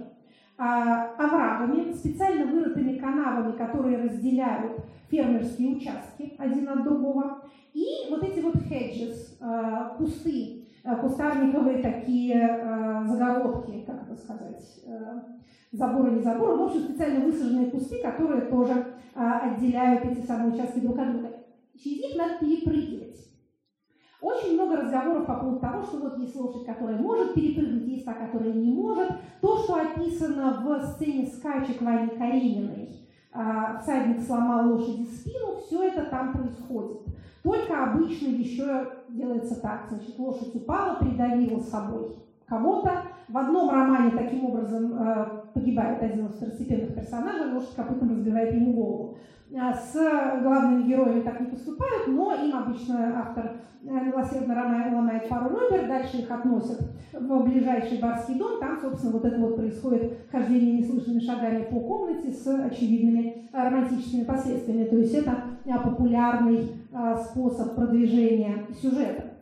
А, 0.56 1.14
оврагами, 1.18 1.92
специально 1.92 2.46
вырытыми 2.46 2.96
канавами, 2.96 3.56
которые 3.56 3.98
разделяют 3.98 4.80
фермерские 5.10 5.76
участки 5.76 6.32
один 6.38 6.68
от 6.68 6.84
другого. 6.84 7.42
И 7.74 8.08
вот 8.08 8.22
эти 8.22 8.40
вот 8.40 8.54
hedges, 8.54 9.36
э, 9.40 9.96
кусты, 9.98 10.64
Э, 10.84 10.96
кустарниковые 10.96 11.78
такие 11.78 12.34
э, 12.36 13.04
загородки, 13.06 13.84
как 13.86 14.02
это 14.02 14.14
сказать, 14.14 14.84
заборы, 15.72 16.10
не 16.10 16.20
заборы, 16.20 16.56
в 16.56 16.62
общем, 16.64 16.80
специально 16.82 17.24
высаженные 17.24 17.70
кусты, 17.70 18.02
которые 18.02 18.42
тоже 18.42 18.94
отделяют 19.14 20.04
эти 20.04 20.26
самые 20.26 20.52
участки 20.52 20.80
друг 20.80 20.98
от 20.98 21.12
друга. 21.12 21.30
Через 21.82 22.02
них 22.02 22.16
надо 22.16 22.34
перепрыгивать. 22.38 23.16
Очень 24.20 24.54
много 24.54 24.76
разговоров 24.76 25.26
по 25.26 25.34
поводу 25.36 25.60
того, 25.60 25.82
что 25.82 25.98
вот 25.98 26.18
есть 26.18 26.36
лошадь, 26.36 26.66
которая 26.66 26.98
может 26.98 27.34
перепрыгнуть, 27.34 27.88
есть 27.88 28.04
та, 28.04 28.12
которая 28.12 28.52
не 28.52 28.72
может. 28.72 29.10
То, 29.40 29.58
что 29.58 29.74
описано 29.74 30.62
в 30.62 30.86
сцене 30.92 31.26
скачек 31.26 31.80
Вани 31.80 32.08
Карениной, 32.08 32.90
всадник 33.80 34.20
сломал 34.20 34.70
лошади 34.70 35.04
спину, 35.04 35.56
все 35.56 35.84
это 35.84 36.04
там 36.04 36.32
происходит. 36.32 37.02
Только 37.44 37.84
обычно 37.84 38.28
еще 38.28 38.90
делается 39.10 39.60
так. 39.60 39.84
Значит, 39.90 40.18
лошадь 40.18 40.54
упала, 40.54 40.96
придавила 40.96 41.60
собой 41.60 42.16
кого-то. 42.46 43.02
В 43.28 43.36
одном 43.36 43.68
романе 43.70 44.10
таким 44.12 44.46
образом 44.46 44.94
э, 44.94 45.43
погибает 45.54 46.02
один 46.02 46.26
из 46.26 46.34
второстепенных 46.34 46.94
персонажей, 46.94 47.52
лошадь 47.52 47.74
копытом 47.74 48.10
разбивает 48.10 48.52
ему 48.52 48.72
голову. 48.72 49.16
А 49.56 49.72
с 49.72 49.92
главными 50.42 50.88
героями 50.88 51.20
так 51.20 51.40
не 51.40 51.46
поступают, 51.46 52.08
но 52.08 52.34
им 52.34 52.56
обычно 52.56 53.20
автор 53.20 53.52
э, 53.84 53.88
милосердно 53.88 54.54
ломает 54.92 55.28
пару 55.28 55.50
ребер, 55.50 55.86
дальше 55.86 56.18
их 56.18 56.30
относят 56.30 56.80
в 57.12 57.44
ближайший 57.44 57.98
барский 58.00 58.34
дом, 58.36 58.58
там, 58.58 58.80
собственно, 58.80 59.12
вот 59.12 59.24
это 59.24 59.38
вот 59.38 59.56
происходит 59.56 60.18
хождение 60.32 60.78
неслышными 60.78 61.20
шагами 61.20 61.62
по 61.64 61.78
комнате 61.78 62.32
с 62.32 62.46
очевидными 62.48 63.48
э, 63.52 63.62
романтическими 63.62 64.24
последствиями. 64.24 64.84
То 64.86 64.96
есть 64.96 65.14
это 65.14 65.36
популярный 65.82 66.72
способ 67.30 67.74
продвижения 67.74 68.66
сюжета. 68.80 69.34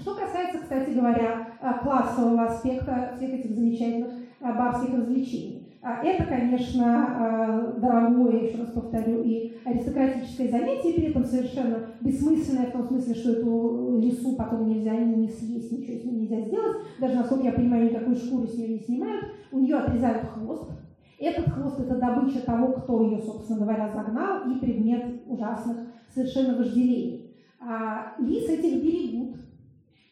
Что 0.00 0.14
касается, 0.14 0.60
кстати 0.60 0.90
говоря, 0.90 1.48
классового 1.82 2.44
аспекта 2.46 3.12
всех 3.16 3.34
этих 3.34 3.54
замечательных 3.54 4.13
барских 4.52 4.94
развлечений. 4.94 5.68
Это, 5.82 6.24
конечно, 6.24 7.74
дорогое, 7.78 8.44
еще 8.44 8.58
раз 8.58 8.70
повторю, 8.70 9.22
и 9.22 9.52
аристократическое 9.66 10.48
занятие, 10.48 10.94
при 10.94 11.10
этом 11.10 11.24
совершенно 11.24 11.80
бессмысленное 12.00 12.66
в 12.66 12.72
том 12.72 12.84
смысле, 12.84 13.14
что 13.14 13.32
эту 13.32 13.98
лесу 14.00 14.34
потом 14.34 14.66
нельзя 14.66 14.96
не 14.96 15.28
съесть, 15.28 15.72
ничего 15.72 15.98
с 15.98 16.04
ней 16.04 16.20
нельзя 16.20 16.40
сделать. 16.40 16.78
Даже, 16.98 17.16
насколько 17.16 17.44
я 17.44 17.52
понимаю, 17.52 17.84
никакой 17.84 18.14
шкуры 18.14 18.46
с 18.46 18.56
нее 18.56 18.68
не 18.68 18.78
снимают. 18.78 19.26
У 19.52 19.58
нее 19.58 19.76
отрезают 19.76 20.24
хвост, 20.24 20.70
этот 21.18 21.52
хвост– 21.52 21.80
это 21.80 21.96
добыча 21.96 22.40
того, 22.40 22.72
кто 22.72 23.02
ее, 23.02 23.18
собственно 23.18 23.60
говоря, 23.60 23.88
загнал, 23.88 24.50
и 24.50 24.58
предмет 24.58 25.22
ужасных 25.26 25.78
совершенно 26.12 26.56
вожделений. 26.56 27.34
А, 27.60 28.14
лис 28.18 28.48
этих 28.48 28.82
берегут. 28.82 29.36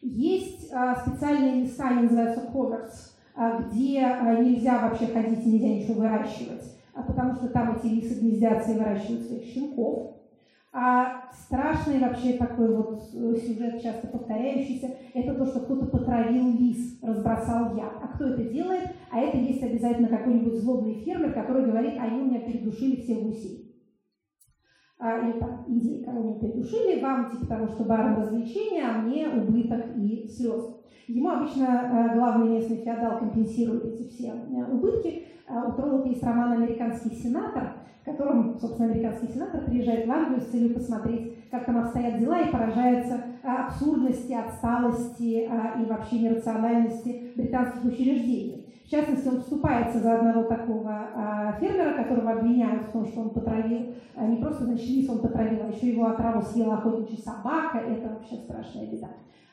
Есть 0.01 0.71
а, 0.73 0.95
специальные 0.95 1.63
места, 1.63 1.87
они 1.89 2.03
называются 2.03 2.41
коверс, 2.51 3.09
а, 3.09 3.12
где 3.35 4.01
а, 4.01 4.35
нельзя 4.35 4.79
вообще 4.79 5.07
ходить 5.07 5.45
и 5.45 5.51
нельзя 5.51 5.67
ничего 5.67 6.01
выращивать, 6.01 6.77
а, 6.93 7.01
потому 7.03 7.33
что 7.33 7.49
там 7.49 7.75
эти 7.75 7.87
лисы 7.87 8.19
гнездятся 8.19 8.71
и 8.71 8.77
выращивают 8.77 9.25
своих 9.25 9.45
щенков. 9.45 10.13
А 10.75 11.29
страшный 11.31 11.99
вообще 11.99 12.33
такой 12.33 12.75
вот 12.75 12.99
э, 13.13 13.35
сюжет, 13.35 13.79
часто 13.79 14.07
повторяющийся, 14.07 14.95
это 15.13 15.35
то, 15.35 15.45
что 15.45 15.59
кто-то 15.59 15.85
потравил 15.85 16.57
лис, 16.57 16.99
разбросал 17.03 17.75
яд. 17.75 17.93
А 18.01 18.07
кто 18.07 18.29
это 18.29 18.43
делает? 18.45 18.89
А 19.11 19.19
это 19.19 19.37
есть 19.37 19.61
обязательно 19.61 20.07
какой-нибудь 20.07 20.55
злобный 20.55 20.95
фермер, 20.95 21.31
который 21.31 21.65
говорит, 21.65 21.93
они 21.99 22.21
у 22.21 22.25
меня 22.25 22.39
передушили 22.39 23.01
все 23.01 23.21
гусей. 23.21 23.71
А, 24.97 25.19
или 25.19 25.37
там 25.37 25.63
индейка, 25.67 26.09
они 26.09 26.23
меня 26.23 26.39
передушили, 26.39 27.01
вам 27.01 27.29
типа 27.29 27.45
того, 27.45 27.67
что 27.67 27.83
баром 27.83 28.21
развлечения, 28.21 28.83
а 28.83 29.01
мне 29.01 29.27
убыток 29.27 29.95
и 29.95 30.27
слез. 30.27 30.72
Ему 31.07 31.29
обычно 31.29 31.65
э, 31.65 32.15
главный 32.15 32.49
местный 32.49 32.77
феодал 32.77 33.19
компенсирует 33.19 33.85
эти 33.85 34.07
все 34.07 34.29
э, 34.29 34.71
убытки. 34.71 35.27
У 35.49 35.71
Троллока 35.73 36.07
есть 36.07 36.23
роман 36.23 36.53
«Американский 36.53 37.13
сенатор», 37.13 37.73
в 38.01 38.05
котором, 38.05 38.57
собственно, 38.57 38.89
американский 38.89 39.27
сенатор 39.27 39.65
приезжает 39.65 40.07
в 40.07 40.11
Англию 40.11 40.39
с 40.39 40.45
целью 40.45 40.73
посмотреть, 40.73 41.49
как 41.51 41.65
там 41.65 41.77
обстоят 41.79 42.17
дела, 42.17 42.39
и 42.39 42.51
поражается 42.51 43.25
абсурдности, 43.43 44.31
отсталости 44.31 45.49
и 45.49 45.85
вообще 45.85 46.19
нерациональности 46.19 47.33
британских 47.35 47.83
учреждений. 47.83 48.67
В 48.85 48.89
частности, 48.89 49.27
он 49.27 49.41
вступается 49.41 49.99
за 49.99 50.15
одного 50.15 50.43
такого 50.43 51.55
фермера, 51.59 52.01
которого 52.01 52.31
обвиняют 52.31 52.83
в 52.83 52.91
том, 52.91 53.05
что 53.05 53.21
он 53.21 53.29
потравил, 53.31 53.93
не 54.17 54.37
просто, 54.37 54.63
значит, 54.63 55.09
он 55.09 55.19
потравил, 55.19 55.59
а 55.63 55.75
еще 55.75 55.89
его 55.89 56.05
отраву 56.05 56.41
съела 56.41 56.75
охотничья 56.75 57.17
собака, 57.17 57.79
это 57.79 58.09
вообще 58.13 58.35
страшная 58.37 58.87
беда. 58.87 59.09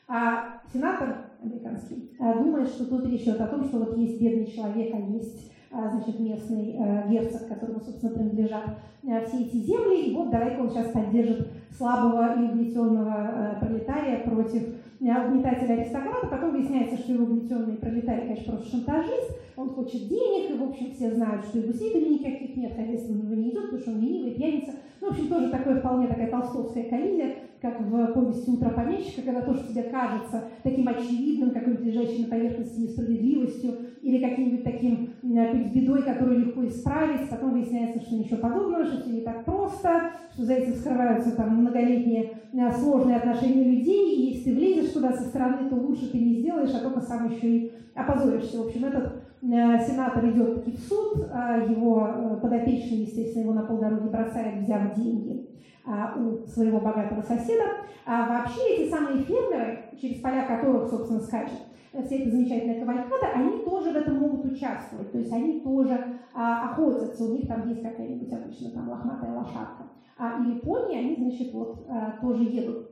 А 0.07 0.61
сенатор 0.73 1.29
американский 1.41 2.11
думает, 2.19 2.67
что 2.67 2.85
тут 2.85 3.05
речь 3.05 3.21
идет 3.21 3.41
о 3.41 3.47
том, 3.47 3.63
что 3.63 3.79
вот 3.79 3.97
есть 3.97 4.19
бедный 4.21 4.45
человек, 4.45 4.93
а 4.93 4.99
есть 4.99 5.51
а, 5.73 5.89
значит, 5.89 6.19
местный 6.19 6.75
э, 6.77 7.09
герцог, 7.09 7.47
которому, 7.47 7.79
собственно, 7.79 8.13
принадлежат 8.13 8.75
э, 9.03 9.25
все 9.25 9.43
эти 9.43 9.55
земли. 9.55 10.01
И 10.01 10.13
вот 10.13 10.29
давай-ка 10.29 10.59
он 10.59 10.69
сейчас 10.69 10.91
поддержит 10.91 11.47
слабого 11.77 12.35
и 12.37 12.43
угнетенного 12.43 13.55
э, 13.55 13.65
пролетария 13.65 14.19
против 14.19 14.63
угнетателя 14.99 15.75
аристократа. 15.75 16.27
Потом 16.27 16.51
выясняется, 16.51 16.97
что 16.97 17.13
его 17.13 17.23
угнетенный 17.23 17.77
пролетарий, 17.77 18.23
конечно, 18.23 18.51
просто 18.51 18.69
шантажист, 18.69 19.39
он 19.55 19.69
хочет 19.69 20.09
денег, 20.09 20.51
и, 20.51 20.57
в 20.57 20.63
общем, 20.63 20.91
все 20.91 21.11
знают, 21.11 21.45
что 21.45 21.59
и 21.59 21.67
гусей 21.67 22.19
никаких 22.19 22.57
нет, 22.57 22.75
хозяйство 22.75 23.13
у 23.13 23.15
него 23.15 23.35
не 23.35 23.51
идет, 23.51 23.63
потому 23.63 23.81
что 23.81 23.91
он 23.91 24.01
ленивый, 24.01 24.31
пьяница. 24.31 24.73
Ну, 24.99 25.07
в 25.07 25.11
общем, 25.11 25.29
тоже 25.29 25.49
такое 25.51 25.79
вполне 25.79 26.07
такая 26.07 26.29
толстовская 26.29 26.83
коллизия, 26.89 27.35
как 27.61 27.79
в 27.79 28.07
повести 28.13 28.49
«Утро 28.49 28.69
помещика», 28.69 29.21
когда 29.21 29.41
то, 29.41 29.53
что 29.53 29.71
тебе 29.71 29.83
кажется 29.83 30.45
таким 30.63 30.87
очевидным, 30.87 31.51
какой-нибудь 31.51 31.85
лежащей 31.85 32.23
на 32.23 32.29
поверхности 32.29 32.79
несправедливостью 32.79 33.77
или 34.01 34.23
каким-нибудь 34.23 34.63
таким 34.63 35.13
какой-нибудь 35.21 35.73
бедой, 35.75 36.01
которую 36.01 36.39
легко 36.39 36.65
исправить, 36.65 37.29
потом 37.29 37.51
выясняется, 37.51 38.01
что 38.01 38.15
ничего 38.15 38.37
подобного, 38.37 38.85
что 38.85 39.01
все 39.01 39.11
не 39.11 39.21
так 39.21 39.45
просто, 39.45 40.11
что 40.33 40.43
за 40.43 40.53
этим 40.53 40.73
скрываются 40.73 41.35
там 41.35 41.57
многолетние 41.57 42.31
э, 42.51 42.71
сложные 42.71 43.17
отношения 43.17 43.63
людей, 43.63 44.15
и 44.15 44.33
если 44.33 44.49
ты 44.49 44.55
влезешь 44.55 44.91
туда 44.93 45.13
со 45.13 45.25
стороны, 45.25 45.69
то 45.69 45.75
лучше 45.75 46.11
ты 46.11 46.17
не 46.17 46.39
сделаешь, 46.39 46.73
а 46.73 46.79
только 46.79 47.01
сам 47.01 47.29
еще 47.29 47.47
и 47.47 47.73
опозоришься. 47.93 48.57
В 48.57 48.65
общем, 48.65 48.85
этот 48.85 49.21
э, 49.43 49.85
сенатор 49.87 50.27
идет 50.31 50.65
в 50.65 50.79
суд, 50.79 51.27
а 51.31 51.57
его 51.57 52.07
э, 52.07 52.39
подопечный, 52.41 53.01
естественно, 53.01 53.43
его 53.43 53.53
на 53.53 53.63
полдороги 53.63 54.09
бросает, 54.09 54.63
взяв 54.63 54.95
деньги 54.95 55.47
у 55.85 56.47
своего 56.47 56.79
богатого 56.79 57.21
соседа. 57.21 57.63
А 58.05 58.27
вообще 58.27 58.61
эти 58.75 58.89
самые 58.89 59.23
фермеры, 59.23 59.85
через 59.99 60.21
поля 60.21 60.45
которых, 60.45 60.89
собственно, 60.89 61.21
скачет 61.21 61.59
вся 61.91 62.15
эта 62.15 62.31
замечательная 62.31 62.79
кавалькада, 62.79 63.27
они 63.35 63.63
тоже 63.63 63.91
в 63.91 63.95
этом 63.95 64.17
могут 64.17 64.45
участвовать. 64.45 65.11
То 65.11 65.19
есть 65.19 65.31
они 65.31 65.59
тоже 65.59 66.19
а, 66.33 66.69
охотятся, 66.69 67.25
у 67.25 67.33
них 67.33 67.47
там 67.47 67.67
есть 67.67 67.81
какая-нибудь 67.81 68.31
обычно 68.31 68.71
там 68.71 68.89
лохматая 68.89 69.33
лошадка. 69.33 69.83
А, 70.17 70.41
или 70.41 70.59
пони, 70.59 70.95
они, 70.95 71.15
значит, 71.17 71.53
вот 71.53 71.85
а, 71.89 72.17
тоже 72.21 72.43
едут 72.43 72.89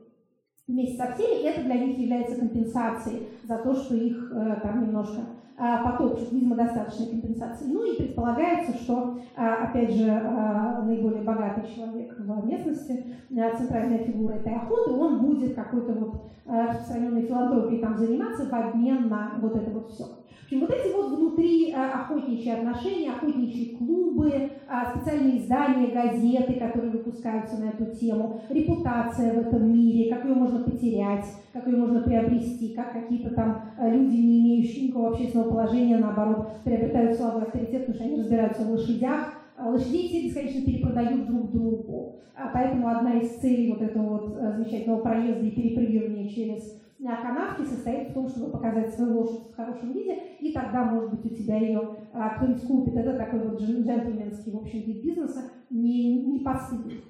вместе 0.67 0.97
со 0.97 1.13
всеми, 1.13 1.47
это 1.47 1.63
для 1.63 1.75
них 1.75 1.97
является 1.97 2.37
компенсацией 2.37 3.27
за 3.43 3.57
то, 3.57 3.73
что 3.73 3.95
их 3.95 4.31
э, 4.31 4.59
там 4.61 4.83
немножко 4.83 5.21
э, 5.59 5.83
потопчут, 5.83 6.31
видимо, 6.31 6.55
достаточной 6.55 7.07
компенсации. 7.07 7.65
Ну 7.65 7.83
и 7.83 7.97
предполагается, 7.97 8.73
что, 8.73 9.17
э, 9.35 9.45
опять 9.45 9.91
же, 9.91 10.05
э, 10.05 10.81
наиболее 10.83 11.23
богатый 11.23 11.63
человек 11.75 12.15
в 12.17 12.45
местности, 12.45 13.05
центральная 13.29 13.99
фигура 13.99 14.33
этой 14.33 14.55
охоты, 14.55 14.91
он 14.91 15.19
будет 15.19 15.53
какой-то 15.53 15.93
вот 15.93 16.21
распространенной 16.45 17.23
филантропией 17.23 17.79
там 17.79 17.95
заниматься 17.95 18.45
в 18.45 18.53
обмен 18.53 19.07
на 19.07 19.33
вот 19.39 19.55
это 19.55 19.69
вот 19.69 19.89
все. 19.91 20.05
В 20.05 20.51
общем, 20.51 20.61
вот 20.61 20.71
эти 20.71 20.91
вот 20.91 21.11
внутри 21.15 21.71
охотничьи 21.71 22.49
отношения, 22.49 23.11
охотничьи 23.11 23.75
клубы, 23.75 24.49
специальные 24.95 25.37
издания, 25.37 25.91
газеты, 25.91 26.53
которые 26.53 26.91
выпускаются 26.91 27.57
на 27.57 27.69
эту 27.69 27.95
тему, 27.95 28.41
репутация 28.49 29.35
в 29.35 29.37
этом 29.47 29.71
мире, 29.71 30.11
как 30.11 30.25
ее 30.25 30.33
можно 30.33 30.63
потерять, 30.63 31.25
как 31.53 31.67
ее 31.67 31.77
можно 31.77 32.01
приобрести, 32.01 32.73
как 32.73 32.93
какие-то 32.93 33.29
там 33.35 33.61
люди, 33.79 34.15
не 34.15 34.39
имеющие 34.39 34.87
никакого 34.87 35.09
общественного 35.09 35.48
положения, 35.49 35.97
наоборот, 35.97 36.49
приобретают 36.63 37.17
славу 37.17 37.39
и 37.39 37.43
авторитет, 37.43 37.85
потому 37.85 37.95
что 37.95 38.03
они 38.03 38.19
разбираются 38.19 38.63
в 38.63 38.71
лошадях, 38.71 39.33
лошадей 39.57 40.07
все 40.07 40.27
бесконечно 40.27 40.65
перепродают 40.65 41.27
друг 41.27 41.51
другу. 41.51 42.15
А 42.35 42.49
поэтому 42.53 42.87
одна 42.87 43.19
из 43.19 43.35
целей 43.37 43.71
вот 43.71 43.81
этого 43.81 44.17
вот 44.17 44.27
замечательного 44.27 45.01
проезда 45.01 45.45
и 45.45 45.51
перепрыгивания 45.51 46.29
через 46.29 46.79
канавки 46.99 47.63
состоит 47.63 48.09
в 48.09 48.13
том, 48.13 48.27
чтобы 48.27 48.51
показать 48.51 48.93
свою 48.93 49.19
лошадь 49.19 49.51
в 49.51 49.55
хорошем 49.55 49.93
виде, 49.93 50.17
и 50.39 50.51
тогда, 50.51 50.83
может 50.83 51.11
быть, 51.11 51.31
у 51.31 51.35
тебя 51.35 51.57
ее 51.57 51.81
а, 52.13 52.29
кто-нибудь 52.29 52.67
купит. 52.67 52.95
Это 52.95 53.17
такой 53.17 53.39
вот 53.39 53.61
джентльменский, 53.61 54.51
в 54.51 54.57
общем, 54.57 54.79
вид 54.79 55.03
бизнеса, 55.03 55.43
не, 55.69 56.25
не 56.25 56.39
постыдный. 56.39 57.03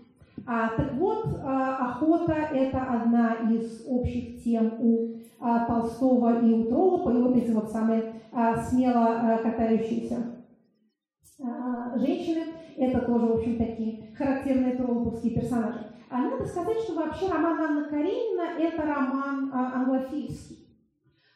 А, 0.46 0.70
так 0.76 0.94
вот, 0.96 1.40
а, 1.44 1.92
охота– 1.92 2.34
это 2.54 2.82
одна 2.82 3.34
из 3.52 3.86
общих 3.88 4.44
тем 4.44 4.74
у 4.80 5.16
а, 5.40 5.66
Толстого 5.66 6.42
и 6.42 6.54
у 6.54 6.66
Троллопа, 6.66 7.10
и 7.10 7.22
вот 7.22 7.36
эти 7.36 7.52
вот 7.52 7.72
самые 7.72 8.02
а, 8.02 8.09
смело 8.32 9.06
а, 9.06 9.38
катающиеся 9.38 10.46
а, 11.42 11.98
женщины– 11.98 12.54
это 12.78 13.02
тоже, 13.02 13.26
в 13.26 13.32
общем, 13.34 13.58
такие 13.58 14.16
характерные 14.16 14.76
троллоповские 14.76 15.36
персонажи. 15.36 15.86
А 16.10 16.22
надо 16.22 16.46
сказать, 16.46 16.78
что 16.80 16.96
вообще 16.96 17.28
роман 17.28 17.60
Анна 17.60 17.90
Каренина– 17.90 18.58
это 18.60 18.82
роман 18.84 19.52
а, 19.54 19.76
англофильский. 19.76 20.68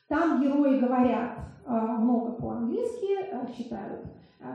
Там 0.07 0.41
герои 0.41 0.79
говорят 0.79 1.39
много 1.65 2.33
по-английски, 2.33 3.55
читают 3.57 4.05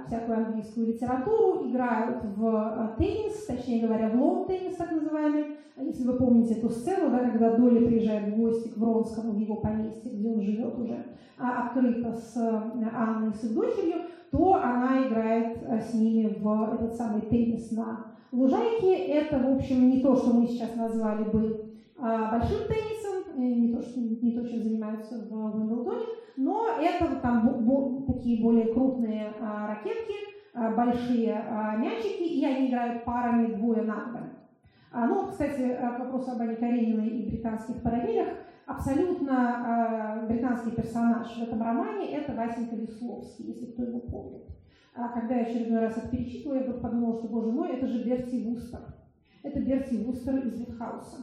всякую 0.06 0.38
английскую 0.38 0.88
литературу, 0.88 1.68
играют 1.68 2.22
в 2.36 2.46
а, 2.46 2.94
теннис, 2.98 3.46
точнее 3.46 3.86
говоря, 3.86 4.10
в 4.10 4.14
лоу-теннис 4.14 4.76
так 4.76 4.92
называемый. 4.92 5.56
Если 5.76 6.04
вы 6.04 6.14
помните 6.14 6.54
эту 6.54 6.70
сцену, 6.70 7.10
да, 7.10 7.18
когда 7.30 7.56
Доля 7.56 7.86
приезжает 7.86 8.34
в 8.34 8.36
гости 8.36 8.68
к 8.68 8.76
Вронскому 8.76 9.32
в 9.32 9.38
его 9.38 9.56
поместье, 9.56 10.10
где 10.10 10.28
он 10.28 10.42
живет 10.42 10.78
уже 10.78 11.04
а, 11.38 11.66
открыто 11.66 12.14
с 12.14 12.36
Анной, 12.36 13.32
с 13.32 13.44
их 13.44 13.54
дочерью, 13.54 14.02
то 14.30 14.54
она 14.54 15.06
играет 15.06 15.58
с 15.82 15.94
ними 15.94 16.34
в 16.38 16.74
этот 16.74 16.94
самый 16.94 17.22
теннис 17.22 17.70
на 17.72 18.04
Лужайки– 18.30 18.92
это, 19.08 19.38
в 19.38 19.56
общем, 19.56 19.88
не 19.88 20.02
то, 20.02 20.14
что 20.14 20.34
мы 20.34 20.46
сейчас 20.46 20.76
назвали 20.76 21.24
бы 21.24 21.64
а, 21.96 22.32
большим 22.32 22.58
теннисом, 22.68 23.17
не 23.40 23.72
то, 23.72 23.82
что, 23.82 24.00
не 24.00 24.32
то, 24.32 24.46
чем 24.46 24.62
занимаются 24.62 25.26
в 25.28 25.32
Уимблдоне, 25.32 26.06
но 26.36 26.66
это 26.80 27.16
там 27.16 27.64
бо, 27.64 28.02
такие 28.06 28.42
более 28.42 28.72
крупные 28.72 29.32
а, 29.40 29.68
ракетки, 29.68 30.14
а, 30.54 30.74
большие 30.74 31.44
мячики, 31.78 32.22
и 32.22 32.44
они 32.44 32.68
играют 32.68 33.04
парами 33.04 33.54
двое 33.54 33.82
на 33.82 34.06
двое. 34.06 34.30
Ну, 34.90 35.26
кстати, 35.26 35.76
к 35.76 35.98
вопросу 35.98 36.32
об 36.32 36.40
Ане 36.40 36.56
Карениной 36.56 37.08
и 37.08 37.28
британских 37.28 37.82
параллелях, 37.82 38.28
абсолютно 38.66 40.24
британский 40.28 40.70
персонаж 40.70 41.36
в 41.36 41.42
этом 41.42 41.62
романе– 41.62 42.10
это 42.12 42.32
Васенька 42.32 42.74
Весловский, 42.74 43.48
если 43.48 43.66
кто 43.66 43.82
его 43.82 44.00
помнит. 44.00 44.44
А 44.94 45.08
когда 45.10 45.36
я 45.36 45.46
очередной 45.46 45.80
раз 45.80 45.96
это 45.96 46.08
перечитывала, 46.08 46.56
я 46.56 46.72
подумала, 46.72 47.18
что, 47.18 47.28
боже 47.28 47.52
мой, 47.52 47.68
это 47.70 47.86
же 47.86 48.02
Берти 48.02 48.42
Вустер. 48.44 48.80
Это 49.44 49.60
Берти 49.60 50.02
Вустер 50.04 50.38
из 50.38 50.58
Вудхауса. 50.58 51.18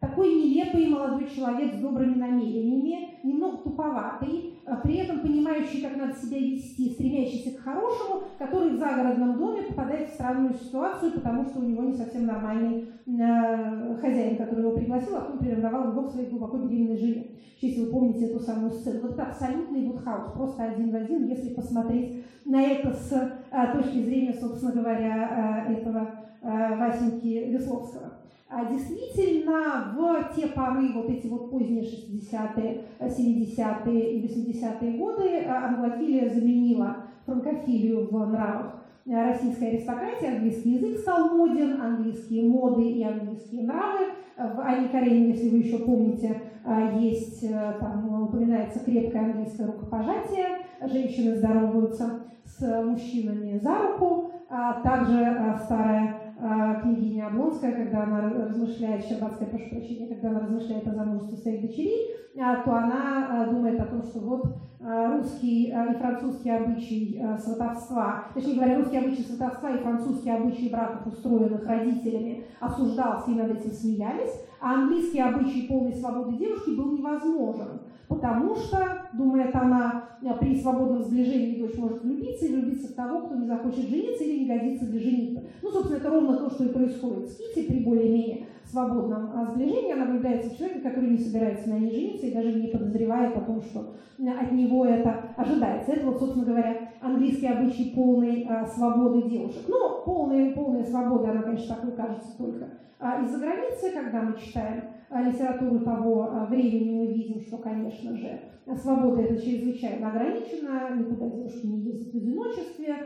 Такой 0.00 0.32
нелепый 0.32 0.86
молодой 0.88 1.28
человек 1.28 1.74
с 1.74 1.80
добрыми 1.80 2.14
намерениями, 2.14 3.18
немного 3.24 3.58
туповатый, 3.58 4.54
а 4.64 4.76
при 4.76 4.98
этом 4.98 5.20
понимающий, 5.20 5.82
как 5.82 5.96
надо 5.96 6.12
себя 6.14 6.38
вести, 6.38 6.90
стремящийся 6.90 7.58
к 7.58 7.62
хорошему, 7.62 8.22
который 8.38 8.70
в 8.70 8.78
загородном 8.78 9.38
доме 9.38 9.62
попадает 9.62 10.10
в 10.10 10.14
странную 10.14 10.54
ситуацию, 10.54 11.12
потому 11.12 11.44
что 11.46 11.58
у 11.58 11.62
него 11.62 11.82
не 11.82 11.94
совсем 11.94 12.26
нормальный 12.26 12.88
э, 13.06 13.96
хозяин, 14.00 14.36
который 14.36 14.60
его 14.60 14.76
пригласил, 14.76 15.16
а 15.16 15.20
потом 15.22 15.38
приревновал 15.38 15.90
его 15.90 16.02
к 16.02 16.12
своей 16.12 16.30
глубоко 16.30 16.58
беременной 16.58 16.96
жене. 16.96 17.26
Если 17.60 17.84
вы 17.84 17.90
помните 17.90 18.26
эту 18.26 18.38
самую 18.38 18.70
сцену. 18.70 19.00
Вот 19.02 19.12
это 19.12 19.24
абсолютный 19.24 19.84
Вудхаус, 19.84 20.30
просто 20.32 20.62
один 20.62 20.92
в 20.92 20.94
один, 20.94 21.26
если 21.26 21.54
посмотреть 21.54 22.24
на 22.44 22.62
это 22.62 22.92
с 22.92 23.12
э, 23.12 23.72
точки 23.72 24.04
зрения, 24.04 24.34
собственно 24.34 24.72
говоря, 24.72 25.64
э, 25.66 25.72
этого 25.72 26.08
э, 26.40 26.76
Васеньки 26.76 27.50
Весловского. 27.50 28.17
А 28.50 28.64
действительно, 28.64 29.94
в 29.94 30.34
те 30.34 30.46
поры, 30.46 30.92
вот 30.94 31.10
эти 31.10 31.26
вот 31.26 31.50
поздние 31.50 31.82
60-е, 31.82 32.84
70-е 32.98 34.16
и 34.16 34.26
80-е 34.26 34.92
годы, 34.92 35.28
э, 35.28 35.50
англофилия 35.50 36.30
заменила 36.30 36.96
франкофилию 37.26 38.08
в 38.10 38.26
нравах 38.26 38.82
российской 39.06 39.68
аристократии. 39.68 40.34
Английский 40.34 40.70
язык 40.76 40.98
стал 41.00 41.36
моден, 41.36 41.78
английские 41.78 42.48
моды 42.48 42.88
и 42.88 43.04
английские 43.04 43.64
нравы. 43.64 44.06
В 44.38 44.60
Анне 44.60 44.88
Каренине, 44.88 45.32
если 45.32 45.50
вы 45.50 45.58
еще 45.58 45.78
помните, 45.80 46.40
э, 46.64 46.98
есть, 47.00 47.44
э, 47.44 47.74
там 47.80 48.22
упоминается 48.22 48.82
крепкое 48.82 49.24
английское 49.26 49.66
рукопожатие, 49.66 50.60
женщины 50.80 51.36
здороваются 51.36 52.20
с 52.46 52.82
мужчинами 52.82 53.58
за 53.58 53.78
руку, 53.78 54.30
а 54.48 54.80
также 54.80 55.36
старая 55.64 56.27
княгиня 56.38 57.26
Облонская, 57.26 57.72
когда 57.72 58.04
она 58.04 58.30
размышляет, 58.30 59.04
Щербатская, 59.04 59.48
прошу 59.48 59.70
прощения, 59.70 60.06
когда 60.06 60.30
она 60.30 60.40
размышляет 60.40 60.86
о 60.86 60.94
замужестве 60.94 61.36
своих 61.36 61.62
дочерей, 61.62 62.14
а, 62.40 62.62
то 62.62 62.72
она 62.72 63.26
а, 63.28 63.46
думает 63.50 63.80
о 63.80 63.86
том, 63.86 64.02
что 64.02 64.20
вот 64.20 64.44
русский 64.80 65.64
и 65.66 65.72
французский 65.98 66.50
обычай 66.50 67.20
сватовства, 67.36 68.26
точнее 68.32 68.54
говоря, 68.54 68.78
русский 68.78 68.98
обычай 68.98 69.22
сватовства 69.22 69.70
и 69.72 69.82
французский 69.82 70.30
обычай 70.30 70.70
браков, 70.70 71.12
устроенных 71.12 71.66
родителями, 71.66 72.44
осуждался 72.60 73.32
и 73.32 73.34
над 73.34 73.50
этим 73.50 73.72
смеялись, 73.72 74.40
а 74.60 74.74
английский 74.74 75.20
обычай 75.20 75.66
полной 75.66 75.94
свободы 75.94 76.36
девушки 76.36 76.70
был 76.70 76.92
невозможен. 76.92 77.80
Потому 78.08 78.56
что, 78.56 79.08
думает 79.12 79.54
она, 79.54 80.08
при 80.40 80.60
свободном 80.60 81.02
сближении 81.02 81.60
дочь 81.60 81.76
может 81.76 82.02
влюбиться 82.02 82.46
и 82.46 82.54
влюбиться 82.54 82.92
в 82.92 82.94
того, 82.94 83.26
кто 83.26 83.34
не 83.36 83.46
захочет 83.46 83.88
жениться 83.88 84.24
или 84.24 84.40
не 84.40 84.46
годится 84.46 84.86
для 84.86 85.00
женитьбы. 85.00 85.42
Ну, 85.62 85.70
собственно, 85.70 85.98
это 85.98 86.10
ровно 86.10 86.38
то, 86.38 86.50
что 86.50 86.64
и 86.64 86.72
происходит 86.72 87.28
с 87.28 87.36
Кити 87.36 87.68
при 87.68 87.84
более-менее 87.84 88.46
свободном 88.64 89.30
а, 89.34 89.46
сближении. 89.46 89.92
Она 89.92 90.06
влюбляется 90.06 90.50
в 90.50 90.56
человека, 90.56 90.88
который 90.88 91.10
не 91.10 91.18
собирается 91.18 91.68
на 91.68 91.78
ней 91.78 91.90
жениться 91.90 92.26
и 92.26 92.34
даже 92.34 92.52
не 92.60 92.68
подозревает 92.68 93.36
о 93.36 93.40
том, 93.40 93.62
что 93.62 93.94
от 94.18 94.52
него 94.52 94.86
это 94.86 95.34
ожидается. 95.36 95.92
Это 95.92 96.06
вот, 96.06 96.18
собственно 96.18 96.46
говоря, 96.46 96.90
английский 97.00 97.46
обычай 97.46 97.92
полной 97.94 98.46
а, 98.48 98.66
свободы 98.66 99.28
девушек. 99.28 99.62
Но 99.68 100.02
полная, 100.04 100.52
полная 100.52 100.84
свобода, 100.84 101.30
она, 101.30 101.42
конечно, 101.42 101.76
такой 101.76 101.92
кажется 101.92 102.36
только 102.36 102.68
а, 102.98 103.22
из-за 103.22 103.38
границы, 103.38 103.92
когда 103.92 104.22
мы 104.22 104.38
читаем 104.38 104.84
литературу 105.10 105.80
того 105.80 106.28
а, 106.30 106.46
времени, 106.46 106.98
мы 106.98 107.06
видим, 107.12 107.40
что, 107.40 107.58
конечно 107.58 108.16
же, 108.16 108.40
свобода 108.76 109.22
это 109.22 109.40
чрезвычайно 109.40 110.08
ограничена, 110.08 110.96
никуда 110.96 111.28
девушки 111.28 111.66
не 111.66 111.80
ездят 111.80 112.12
в 112.12 112.16
одиночестве, 112.16 112.96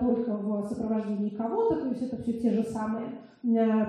только 0.00 0.36
в 0.36 0.66
сопровождении 0.66 1.30
кого-то, 1.30 1.82
то 1.82 1.88
есть 1.88 2.02
это 2.02 2.20
все 2.20 2.32
те 2.32 2.50
же 2.50 2.64
самые 2.64 3.06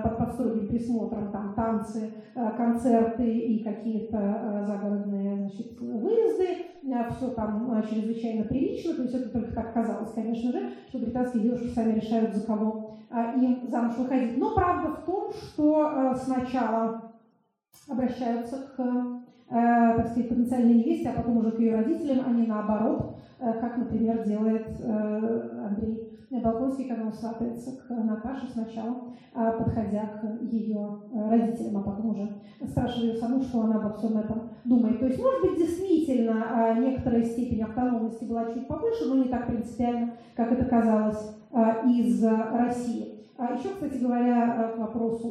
под, 0.02 0.18
под 0.18 0.32
строгим 0.34 0.68
присмотром 0.68 1.32
там 1.32 1.54
танцы, 1.54 2.12
концерты 2.56 3.24
и 3.24 3.64
какие-то 3.64 4.64
загородные 4.66 5.36
значит, 5.36 5.80
выезды, 5.80 6.66
все 7.16 7.30
там 7.30 7.82
чрезвычайно 7.90 8.44
прилично, 8.44 8.94
то 8.94 9.02
есть 9.02 9.14
это 9.14 9.30
только 9.30 9.52
так 9.52 9.72
казалось, 9.72 10.12
конечно 10.14 10.52
же, 10.52 10.70
что 10.88 10.98
британские 10.98 11.42
девушки 11.42 11.74
сами 11.74 11.98
решают, 11.98 12.34
за 12.34 12.46
кого 12.46 12.98
им 13.36 13.66
замуж 13.68 13.96
выходить. 13.98 14.36
Но 14.38 14.54
правда 14.54 14.90
в 14.90 15.04
том, 15.04 15.32
что 15.32 16.14
сначала 16.24 17.05
обращаются 17.88 18.56
к 18.76 19.22
так 19.48 20.08
сказать, 20.08 20.28
потенциальной 20.28 20.74
невесте, 20.74 21.08
а 21.08 21.16
потом 21.16 21.36
уже 21.36 21.52
к 21.52 21.60
ее 21.60 21.76
родителям, 21.76 22.24
а 22.26 22.30
не 22.30 22.46
наоборот, 22.46 23.14
как, 23.38 23.76
например, 23.76 24.24
делает 24.24 24.66
Андрей 24.84 26.12
Балконский, 26.30 26.88
когда 26.88 27.04
он 27.04 27.12
сватается 27.12 27.70
к 27.76 27.90
Наташе 27.90 28.48
сначала, 28.52 28.96
подходя 29.32 30.06
к 30.20 30.42
ее 30.42 30.98
родителям, 31.14 31.76
а 31.76 31.82
потом 31.82 32.10
уже 32.10 32.28
спрашивая 32.66 33.12
ее 33.12 33.20
саму, 33.20 33.40
что 33.40 33.60
она 33.60 33.76
обо 33.76 33.90
всем 33.92 34.18
этом 34.18 34.50
думает. 34.64 34.98
То 34.98 35.06
есть, 35.06 35.22
может 35.22 35.42
быть, 35.42 35.58
действительно 35.58 36.74
некоторая 36.80 37.22
степень 37.22 37.62
автономности 37.62 38.24
была 38.24 38.52
чуть 38.52 38.66
побольше, 38.66 39.04
но 39.06 39.14
не 39.22 39.28
так 39.28 39.46
принципиально, 39.46 40.14
как 40.34 40.50
это 40.50 40.64
казалось 40.64 41.36
из 41.86 42.24
России. 42.24 43.14
Еще, 43.38 43.68
кстати 43.68 43.98
говоря, 43.98 44.72
к 44.74 44.78
вопросу 44.78 45.28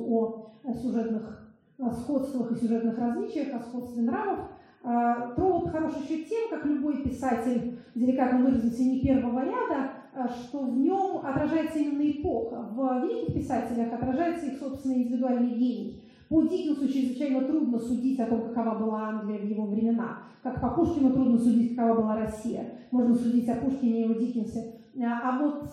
о 0.63 0.73
сюжетных 0.73 1.44
о 1.79 1.91
сходствах 1.91 2.51
и 2.51 2.55
сюжетных 2.55 2.97
различиях, 2.97 3.53
о 3.53 3.59
сходстве 3.59 4.03
нравов. 4.03 4.39
А, 4.83 5.31
Троллот 5.35 5.71
хорош 5.71 5.93
еще 5.97 6.23
тем, 6.23 6.49
как 6.49 6.65
любой 6.65 7.01
писатель, 7.01 7.79
деликатно 7.95 8.39
выразился, 8.39 8.83
не 8.83 9.01
первого 9.01 9.43
ряда, 9.43 9.91
а, 10.13 10.29
что 10.29 10.59
в 10.59 10.77
нем 10.77 11.25
отражается 11.25 11.79
именно 11.79 12.09
эпоха. 12.09 12.69
В 12.71 13.03
великих 13.03 13.33
писателях 13.33 13.91
отражается 13.91 14.45
их 14.45 14.59
собственный 14.59 15.03
индивидуальный 15.03 15.55
гений. 15.55 16.03
По 16.29 16.41
Диккенсу 16.43 16.87
чрезвычайно 16.87 17.41
трудно 17.41 17.79
судить 17.79 18.19
о 18.19 18.27
том, 18.27 18.49
какова 18.49 18.79
была 18.79 19.09
Англия 19.09 19.39
в 19.39 19.45
его 19.45 19.65
времена. 19.65 20.19
Как 20.43 20.61
по 20.61 20.69
Пушкину 20.69 21.13
трудно 21.13 21.37
судить, 21.37 21.75
какова 21.75 22.01
была 22.01 22.15
Россия. 22.17 22.65
Можно 22.91 23.15
судить 23.15 23.49
о 23.49 23.55
Пушкине 23.55 24.01
и 24.05 24.11
о 24.11 24.13
Диккенсе. 24.15 24.73
А, 25.01 25.29
а 25.29 25.39
вот 25.39 25.63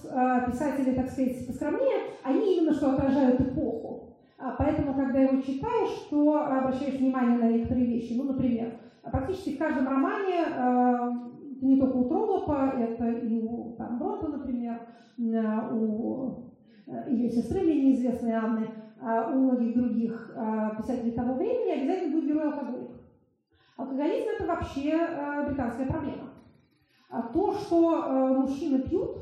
писатели, 0.50 0.94
так 0.94 1.10
сказать, 1.10 1.46
поскромнее, 1.46 2.00
они 2.24 2.56
именно 2.56 2.72
что 2.72 2.92
отражают 2.92 3.40
эпоху. 3.40 3.91
А, 4.42 4.56
поэтому, 4.58 4.92
когда 4.94 5.20
его 5.20 5.40
читаешь, 5.40 6.08
то 6.10 6.44
обращаешь 6.44 6.98
внимание 6.98 7.38
на 7.38 7.48
некоторые 7.48 7.86
вещи. 7.86 8.14
Ну, 8.14 8.24
например, 8.24 8.72
практически 9.02 9.54
в 9.54 9.58
каждом 9.58 9.86
романе, 9.86 10.40
это 11.62 11.66
не 11.68 11.78
только 11.78 11.96
у 11.96 12.08
Троллопа, 12.08 12.74
это 12.76 13.08
и 13.08 13.40
у 13.40 13.76
там, 13.78 13.98
Бронта, 13.98 14.28
например, 14.28 14.80
у 15.16 16.50
э, 16.88 17.12
ее 17.12 17.30
сестры 17.30 17.60
мне 17.60 17.82
неизвестной 17.82 18.32
Анны, 18.32 18.68
а 19.00 19.30
у 19.30 19.38
многих 19.38 19.76
других 19.76 20.32
а, 20.36 20.74
писателей 20.76 21.12
того 21.12 21.34
времени 21.34 21.80
обязательно 21.80 22.12
будет 22.12 22.28
герой 22.28 22.52
алкоголик. 22.52 22.90
Алкоголизм– 23.76 24.28
это 24.34 24.46
вообще 24.46 24.90
э, 24.90 25.46
британская 25.46 25.86
проблема. 25.86 26.30
То, 27.32 27.52
что 27.52 28.04
э, 28.04 28.38
мужчины 28.38 28.80
пьют, 28.80 29.18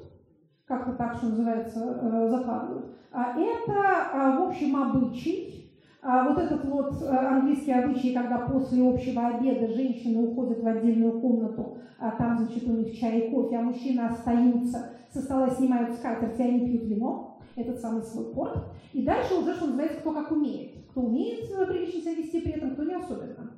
как-то 0.70 0.92
так, 0.92 1.16
что 1.16 1.26
называется, 1.26 2.28
закладывают, 2.30 2.86
а 3.10 3.36
это, 3.36 3.74
а, 4.12 4.38
в 4.38 4.48
общем, 4.48 4.76
обычай. 4.76 5.66
А 6.00 6.26
вот 6.26 6.38
этот 6.38 6.64
вот 6.64 7.02
э, 7.02 7.06
английский 7.08 7.72
обычай, 7.72 8.14
когда 8.14 8.38
после 8.38 8.88
общего 8.88 9.26
обеда 9.26 9.66
женщины 9.74 10.22
уходят 10.22 10.62
в 10.62 10.66
отдельную 10.66 11.20
комнату, 11.20 11.76
там, 11.98 12.38
значит, 12.38 12.66
у 12.66 12.72
них 12.72 12.98
чай 12.98 13.18
и 13.18 13.30
кофе, 13.30 13.58
а 13.58 13.62
мужчины 13.62 14.00
остаются, 14.00 14.92
со 15.12 15.20
стола 15.20 15.50
снимают 15.50 15.92
скатерть, 15.96 16.38
и 16.38 16.42
они 16.42 16.60
пьют 16.60 16.84
вино, 16.84 17.38
этот 17.54 17.80
самый 17.80 18.02
свой 18.02 18.32
порт. 18.32 18.64
И 18.94 19.02
дальше 19.02 19.34
уже, 19.34 19.54
что 19.54 19.66
называется, 19.66 20.00
кто 20.00 20.12
как 20.12 20.30
умеет. 20.30 20.76
Кто 20.90 21.02
умеет 21.02 21.50
прилично 21.68 22.00
себя 22.00 22.14
вести 22.14 22.40
при 22.40 22.52
этом, 22.52 22.70
кто 22.70 22.84
не 22.84 22.94
особенно. 22.94 23.49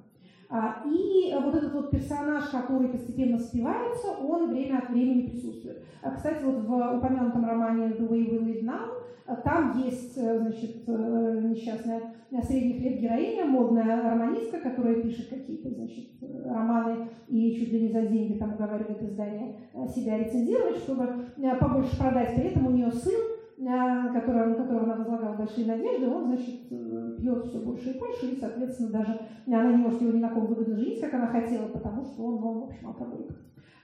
А, 0.54 0.82
и 0.84 1.34
вот 1.42 1.54
этот 1.54 1.72
вот 1.72 1.90
персонаж, 1.90 2.44
который 2.50 2.88
постепенно 2.88 3.38
спивается, 3.38 4.08
он 4.22 4.50
время 4.50 4.80
от 4.80 4.90
времени 4.90 5.26
присутствует. 5.26 5.82
А, 6.02 6.10
кстати, 6.10 6.44
вот 6.44 6.64
в 6.64 6.98
упомянутом 6.98 7.46
романе 7.46 7.86
«The 7.86 8.06
Way 8.06 8.30
We 8.30 8.38
Live 8.44 8.62
Now» 8.62 9.02
а, 9.24 9.36
там 9.36 9.80
есть, 9.82 10.18
э, 10.18 10.38
значит, 10.40 10.82
э, 10.86 11.40
несчастная 11.42 12.02
средних 12.42 12.80
лет 12.82 13.00
героиня, 13.00 13.46
модная 13.46 14.02
романистка, 14.10 14.60
которая 14.60 14.96
пишет 14.96 15.30
какие-то, 15.30 15.70
значит, 15.70 16.10
романы 16.44 17.08
и 17.28 17.54
чуть 17.54 17.72
ли 17.72 17.82
не 17.84 17.92
за 17.92 18.02
деньги 18.02 18.36
там 18.36 18.52
уговаривает 18.52 19.02
издание 19.02 19.56
себя 19.88 20.18
рецензировать, 20.18 20.78
чтобы 20.78 21.28
побольше 21.60 21.96
продать. 21.98 22.34
При 22.34 22.48
этом 22.48 22.66
у 22.66 22.70
нее 22.72 22.90
сын, 22.90 23.20
который, 23.64 24.46
на 24.48 24.54
которого 24.54 24.84
она 24.84 24.96
возлагала 24.96 25.36
большие 25.36 25.66
надежды, 25.66 26.08
он, 26.08 26.26
значит, 26.26 26.60
э, 26.70 27.16
пьет 27.18 27.46
все 27.46 27.58
больше 27.60 27.90
и 27.90 27.98
больше, 27.98 28.26
и, 28.26 28.40
соответственно, 28.40 28.90
даже 28.90 29.20
она 29.46 29.70
не 29.70 29.76
может 29.76 30.00
его 30.00 30.12
ни 30.12 30.20
на 30.20 30.30
ком 30.30 30.46
выгодно 30.46 30.76
женить, 30.76 31.00
как 31.00 31.14
она 31.14 31.28
хотела, 31.28 31.68
потому 31.68 32.04
что 32.04 32.24
он, 32.24 32.44
он 32.44 32.60
в 32.60 32.64
общем, 32.64 32.88
алкоголик. 32.88 33.30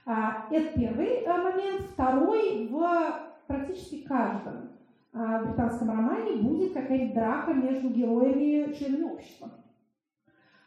А, 0.05 0.47
это 0.51 0.77
первый 0.77 1.23
а, 1.25 1.37
момент. 1.37 1.81
Второй, 1.93 2.67
в 2.67 3.29
практически 3.47 4.01
каждом 4.01 4.69
а, 5.13 5.43
британском 5.43 5.89
романе 5.89 6.41
будет 6.41 6.73
какая-нибудь 6.73 7.13
драка 7.13 7.53
между 7.53 7.89
героями 7.89 8.73
членами 8.73 9.11
общества. 9.13 9.51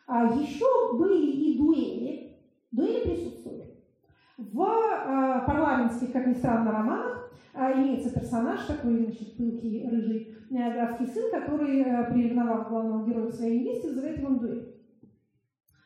А, 0.07 0.27
еще 0.27 0.97
были 0.97 1.27
и 1.27 1.59
дуэли. 1.59 2.37
Дуэли 2.71 3.09
присутствуют. 3.09 3.72
В 4.51 4.61
а, 4.61 5.41
парламентских, 5.47 6.13
как 6.13 6.27
ни 6.27 6.35
странно, 6.35 6.73
романах 6.73 7.31
а, 7.55 7.73
имеется 7.73 8.13
персонаж, 8.13 8.65
такой, 8.65 9.05
значит, 9.05 9.37
пылкий, 9.37 9.89
рыжий 9.89 10.37
э, 10.51 10.73
графский 10.73 11.07
сын, 11.07 11.31
который, 11.31 11.83
э, 11.83 12.13
приревновав 12.13 12.69
главного 12.69 13.07
героя 13.07 13.31
к 13.31 13.35
своей 13.35 13.61
невесте, 13.61 13.89
вызывает 13.89 14.19
его 14.19 14.31
дуэль. 14.31 14.75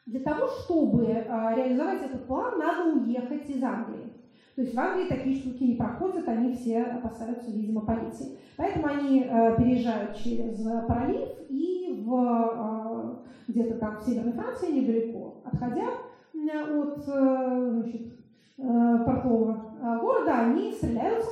Для 0.07 0.21
того, 0.21 0.47
чтобы 0.47 1.05
реализовать 1.07 2.03
этот 2.05 2.27
план, 2.29 2.59
надо 2.59 2.93
уехать 2.93 3.51
из 3.51 3.61
Англии. 3.63 4.13
То 4.55 4.63
есть 4.63 4.73
в 4.73 4.79
Англии 4.79 5.09
такие 5.09 5.37
штуки 5.37 5.65
не 5.65 5.75
проходят, 5.75 6.29
они 6.29 6.55
все 6.55 6.83
опасаются, 6.83 7.51
видимо, 7.51 7.81
полиции. 7.81 8.39
Поэтому 8.57 8.87
они 8.87 9.23
э, 9.23 9.57
переезжают 9.59 10.17
через 10.17 10.65
пролив 10.87 11.29
и 11.49 12.05
в, 12.07 13.25
где-то 13.49 13.79
там 13.79 13.97
в 13.97 14.03
Северной 14.03 14.33
Франции, 14.33 14.71
недалеко 14.71 15.43
отходя 15.45 15.89
от 16.33 17.05
значит, 17.05 18.17
портового 18.57 19.99
города, 20.01 20.41
они 20.41 20.73
стреляются 20.73 21.31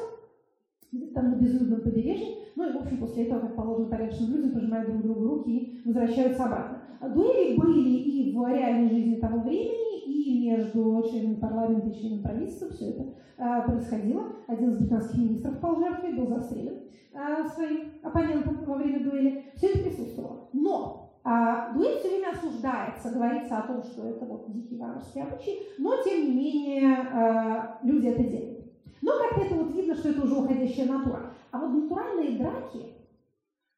там 1.14 1.30
на 1.30 1.34
безлюдном 1.36 1.80
побережье, 1.80 2.36
ну 2.56 2.68
и, 2.68 2.72
в 2.72 2.82
общем, 2.82 2.98
после 2.98 3.26
этого, 3.26 3.40
как 3.40 3.56
положено 3.56 3.88
порядочным 3.88 4.34
людям, 4.34 4.52
пожимают 4.52 4.90
друг 4.90 5.02
другу 5.02 5.28
руки 5.28 5.50
и 5.50 5.82
возвращаются 5.86 6.44
обратно. 6.44 6.78
А 7.00 7.08
дуэли 7.08 7.56
были 7.56 7.88
и 7.88 8.36
в 8.36 8.46
реальной 8.48 8.90
жизни 8.90 9.16
того 9.16 9.40
времени, 9.40 10.04
и 10.06 10.48
между 10.50 11.02
членами 11.10 11.34
парламента 11.34 11.88
и 11.88 11.94
членами 11.94 12.22
правительства 12.22 12.68
все 12.70 12.90
это 12.90 13.14
а, 13.36 13.62
происходило. 13.62 14.24
Один 14.46 14.70
из 14.70 14.78
британских 14.78 15.18
министров 15.18 15.58
пал 15.60 15.76
жертвой, 15.76 16.14
был 16.14 16.28
застрелен 16.28 16.80
а, 17.14 17.48
своим 17.48 17.92
оппонентом 18.02 18.64
во 18.64 18.76
время 18.76 19.02
дуэли. 19.02 19.44
Все 19.56 19.68
это 19.68 19.78
присутствовало. 19.80 20.48
Но 20.52 21.03
а, 21.03 21.03
дуэль 21.24 21.98
все 21.98 22.08
время 22.10 22.32
осуждается, 22.32 23.10
говорится 23.10 23.58
о 23.58 23.66
том, 23.66 23.82
что 23.82 24.06
это 24.06 24.26
вот 24.26 24.52
дикий 24.52 24.76
варварский 24.76 25.22
обычай, 25.22 25.66
но, 25.78 26.02
тем 26.02 26.20
не 26.26 26.34
менее, 26.34 26.96
а, 26.96 27.78
люди 27.82 28.08
это 28.08 28.24
делают. 28.24 28.72
Но 29.00 29.12
как-то 29.18 29.40
это 29.40 29.54
вот 29.54 29.74
видно, 29.74 29.94
что 29.94 30.10
это 30.10 30.22
уже 30.22 30.34
уходящая 30.34 30.86
натура. 30.86 31.30
А 31.50 31.58
вот 31.58 31.68
натуральные 31.68 32.38
драки 32.38 32.94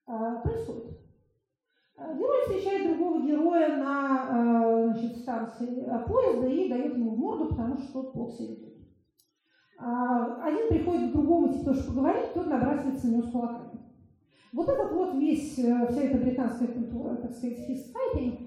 э, 0.07 0.41
происходят. 0.43 0.99
А, 1.97 2.15
герой 2.15 2.43
встречает 2.43 2.89
другого 2.89 3.23
героя 3.23 3.77
на 3.77 4.93
значит, 4.93 5.19
станции 5.19 5.89
поезда 6.09 6.47
и 6.49 6.69
дает 6.69 6.97
ему 6.97 7.11
в 7.11 7.19
морду, 7.19 7.49
потому 7.49 7.79
что 7.79 7.93
тот 7.93 8.13
плохо 8.13 8.33
себя 8.33 8.55
ведет. 8.55 8.77
Один 9.79 10.69
приходит 10.69 11.11
к 11.11 11.13
другому, 11.13 11.53
типа, 11.53 11.67
тоже 11.67 11.85
поговорить, 11.85 12.33
тот 12.33 12.47
набрасывается 12.47 13.07
на 13.07 13.11
него 13.11 13.23
с 13.23 13.31
кулаками. 13.31 13.66
Вот 14.53 14.69
этот 14.69 14.93
вот 14.93 15.15
весь, 15.15 15.59
э, 15.59 15.87
вся 15.91 16.03
эта 16.03 16.19
британская 16.19 16.69
культура, 16.69 17.17
так 17.17 17.33
сказать, 17.33 17.59
фистфайтинг, 17.67 18.41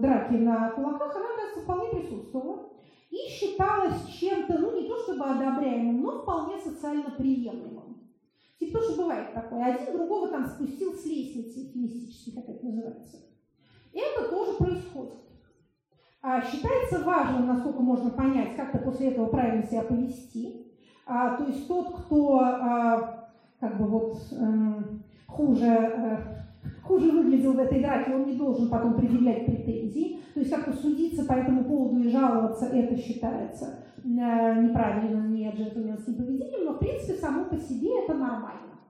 драки 0.00 0.34
на 0.34 0.70
кулаках, 0.70 1.14
она, 1.14 1.26
кажется, 1.36 1.60
вполне 1.60 1.90
присутствовала 1.90 2.70
и 3.10 3.28
считалось 3.28 4.06
чем-то, 4.06 4.58
ну 4.58 4.80
не 4.80 4.88
то 4.88 4.98
чтобы 4.98 5.24
одобряемым, 5.24 6.00
но 6.00 6.22
вполне 6.22 6.58
социально 6.58 7.10
приемлемым. 7.10 8.10
Типа 8.58 8.78
то, 8.78 8.96
бывает 8.96 9.34
такое. 9.34 9.64
Один 9.64 9.96
другого 9.96 10.28
там 10.28 10.46
спустил 10.46 10.94
с 10.94 11.04
лестницы, 11.04 11.66
эфемистически, 11.66 12.30
как 12.30 12.48
это 12.48 12.64
называется. 12.64 13.18
Это 13.92 14.30
тоже 14.30 14.56
происходит. 14.56 15.18
А, 16.22 16.40
считается 16.40 17.00
важным, 17.00 17.48
насколько 17.48 17.80
можно 17.80 18.10
понять, 18.10 18.56
как-то 18.56 18.78
после 18.78 19.08
этого 19.08 19.26
правильно 19.26 19.66
себя 19.66 19.82
повести. 19.82 20.72
А, 21.04 21.36
то 21.36 21.44
есть 21.44 21.66
тот, 21.66 21.94
кто 21.94 22.38
а, 22.38 23.21
как 23.62 23.78
бы 23.78 23.86
вот 23.86 24.18
эм, 24.32 25.04
хуже 25.28 25.66
э, 25.66 26.16
хуже 26.82 27.12
выглядел 27.12 27.52
в 27.52 27.60
этой 27.60 27.80
драке, 27.80 28.12
он 28.12 28.26
не 28.26 28.34
должен 28.34 28.68
потом 28.68 28.94
предъявлять 28.94 29.46
претензии. 29.46 30.18
То 30.34 30.40
есть 30.40 30.52
как-то 30.52 30.72
судиться 30.72 31.24
по 31.24 31.34
этому 31.34 31.64
поводу 31.64 32.00
и 32.00 32.10
жаловаться, 32.10 32.66
это 32.66 32.96
считается 32.96 33.78
э, 34.02 34.08
неправильным, 34.08 35.32
не 35.32 35.48
джентльменским 35.48 36.16
поведением, 36.16 36.64
но 36.64 36.72
в 36.72 36.80
принципе 36.80 37.14
само 37.14 37.44
по 37.44 37.56
себе 37.56 38.02
это 38.02 38.14
нормально. 38.14 38.80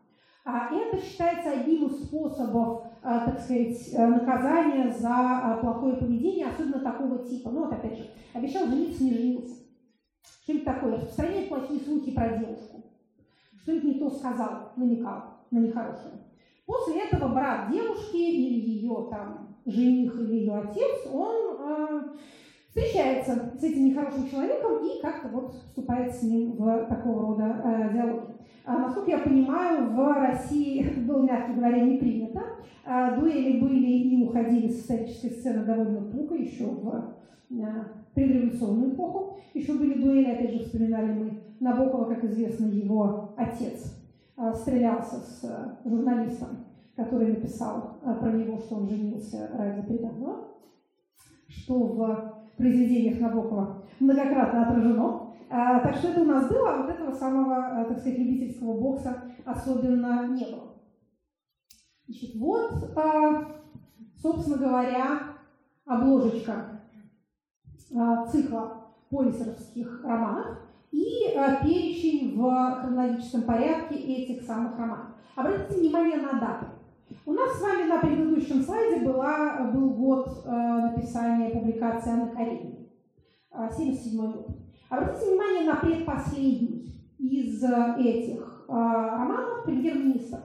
А 0.47 0.75
это 0.75 0.97
считается 1.05 1.51
одним 1.51 1.89
из 1.89 2.05
способов, 2.05 2.85
э, 3.03 3.21
так 3.27 3.41
сказать, 3.41 3.77
э, 3.93 4.07
наказания 4.07 4.91
за 4.91 5.59
плохое 5.61 5.97
поведение, 5.97 6.47
особенно 6.47 6.81
такого 6.81 7.19
типа. 7.19 7.51
Ну 7.51 7.65
вот 7.65 7.75
опять 7.75 7.99
же, 7.99 8.07
обещал 8.33 8.67
жениться, 8.69 9.05
не 9.05 9.13
женился. 9.13 9.57
Что-нибудь 10.45 10.65
такое, 10.65 10.93
распространяет 10.93 11.51
плохие 11.51 11.81
слухи 11.81 12.11
про 12.13 12.39
девушку. 12.39 12.72
Что-нибудь 13.63 13.85
не 13.85 13.95
то 14.01 14.11
сказал, 14.11 14.73
намекал 14.77 15.23
на 15.51 15.59
нехорошее. 15.59 16.15
После 16.67 17.01
этого 17.01 17.29
брат 17.29 17.71
девушки 17.71 18.17
или 18.17 18.61
ее 18.71 19.09
там 19.11 19.57
жених 19.67 20.15
или 20.21 20.37
ее 20.37 20.55
отец, 20.55 21.07
он 21.13 21.57
э, 21.59 22.03
встречается 22.69 23.53
с 23.59 23.63
этим 23.63 23.87
нехорошим 23.87 24.29
человеком 24.29 24.79
и 24.85 25.01
как-то 25.01 25.29
вот 25.29 25.55
вступает 25.55 26.15
с 26.15 26.23
ним 26.23 26.53
в 26.53 26.87
такого 26.87 27.23
рода 27.23 27.63
э, 27.65 27.93
диалоги. 27.93 28.33
А, 28.65 28.79
насколько 28.79 29.11
я 29.11 29.19
понимаю, 29.19 29.91
в 29.91 30.13
России 30.15 30.83
было, 31.07 31.23
мягко 31.23 31.53
говоря, 31.53 31.81
не 31.81 31.99
принято. 31.99 32.43
А, 32.85 33.17
дуэли 33.17 33.61
были 33.61 33.87
и 33.87 34.25
уходили 34.25 34.69
с 34.69 34.81
исторической 34.81 35.31
сцены 35.31 35.65
довольно 35.65 36.11
туго, 36.11 36.35
еще 36.35 36.65
в 36.65 37.15
предреволюционную 38.15 38.95
эпоху. 38.95 39.39
Еще 39.55 39.75
были 39.75 40.01
дуэли, 40.01 40.31
опять 40.31 40.53
же, 40.53 40.65
вспоминали 40.65 41.13
мы 41.13 41.43
Набокова, 41.61 42.07
как 42.07 42.25
известно, 42.25 42.67
его 42.67 43.35
отец 43.37 44.03
Э, 44.43 44.55
стрелялся 44.55 45.21
с 45.21 45.45
э, 45.45 45.89
журналистом 45.89 46.67
который 46.97 47.29
написал 47.29 48.01
э, 48.03 48.15
про 48.17 48.33
него, 48.33 48.59
что 48.59 48.77
он 48.77 48.89
женился 48.89 49.51
ради 49.55 49.87
приданного, 49.87 50.49
что 51.49 51.79
в 51.79 52.35
произведениях 52.59 53.19
Набокова 53.19 53.83
многократно 53.99 54.69
отражено. 54.69 55.35
А, 55.49 55.81
так 55.81 55.95
что 55.95 56.09
это 56.09 56.21
у 56.21 56.27
нас 56.27 56.49
было, 56.49 56.71
а 56.71 56.83
вот 56.83 56.91
этого 56.91 57.13
самого, 57.13 57.87
так 57.89 57.99
сказать, 57.99 58.19
любительского 58.19 58.79
бокса 58.79 59.23
особенно 59.45 60.29
не 60.29 60.45
было. 60.45 60.75
Значит, 62.07 62.37
вот, 62.37 62.73
собственно 64.21 64.59
говоря, 64.59 65.19
обложечка 65.87 66.82
цикла 68.31 68.85
полисеровских 69.11 70.03
романов 70.05 70.59
и 70.91 71.35
перечень 71.63 72.37
в 72.37 72.81
хронологическом 72.81 73.43
порядке 73.43 73.97
этих 73.97 74.43
самых 74.43 74.79
романов. 74.79 75.09
Обратите 75.35 75.81
внимание 75.81 76.19
на 76.19 76.39
даты. 76.39 76.67
У 77.25 77.33
нас 77.33 77.59
с 77.59 77.63
вами 77.63 77.89
на 77.89 77.99
предыдущем 77.99 78.63
слайде 78.63 79.05
была, 79.05 79.71
был 79.73 79.91
год 79.91 80.45
э, 80.45 80.51
написания 80.51 81.51
публикации 81.51 82.11
Анны 82.11 82.33
Карениной, 82.33 82.91
э, 83.53 83.69
77 83.77 84.33
год. 84.33 84.49
Обратите 84.89 85.31
внимание 85.31 85.65
на 85.65 85.77
предпоследний 85.77 86.95
из 87.19 87.63
этих 87.63 88.65
э, 88.69 88.73
романов 88.73 89.65
«Премьер-министр», 89.65 90.39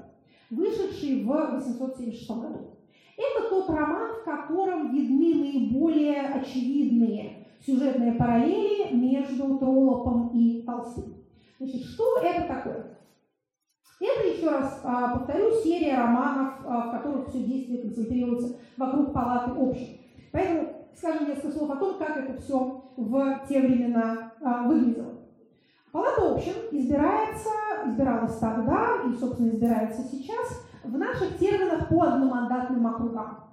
вышедший 0.52 1.24
в 1.24 1.28
876 1.28 2.30
году. 2.30 2.78
Это 3.18 3.50
тот 3.50 3.70
роман, 3.70 4.12
в 4.22 4.24
котором 4.24 4.94
видны 4.94 5.36
наиболее 5.36 6.22
очевидные 6.28 7.37
сюжетные 7.66 8.14
параллели 8.14 8.94
между 8.96 9.58
Троллопом 9.58 10.30
и 10.30 10.64
Толстым. 10.64 11.16
Значит, 11.60 11.84
что 11.84 12.20
это 12.22 12.48
такое? 12.48 12.98
Это, 14.00 14.28
еще 14.28 14.50
раз 14.50 14.80
а, 14.84 15.18
повторю, 15.18 15.52
серия 15.64 15.98
романов, 15.98 16.54
а, 16.66 16.88
в 16.88 16.92
которых 16.92 17.30
все 17.30 17.44
действие 17.44 17.82
концентрируется 17.82 18.56
вокруг 18.78 19.12
палаты 19.12 19.52
общин. 19.52 19.98
Поэтому 20.32 20.78
скажем 20.96 21.28
несколько 21.28 21.58
слов 21.58 21.72
о 21.72 21.76
том, 21.78 21.98
как 21.98 22.18
это 22.18 22.40
все 22.40 22.84
в 22.96 23.46
те 23.48 23.62
времена 23.62 24.34
а, 24.42 24.68
выглядело. 24.68 25.14
Палата 25.92 26.32
общин 26.32 26.54
избирается, 26.72 27.50
избиралась 27.88 28.38
тогда 28.38 29.02
и, 29.08 29.16
собственно, 29.16 29.50
избирается 29.50 30.04
сейчас 30.04 30.64
в 30.84 30.96
наших 30.98 31.38
терминах 31.40 31.90
по 31.90 32.04
одномандатным 32.04 32.86
округам. 32.86 33.47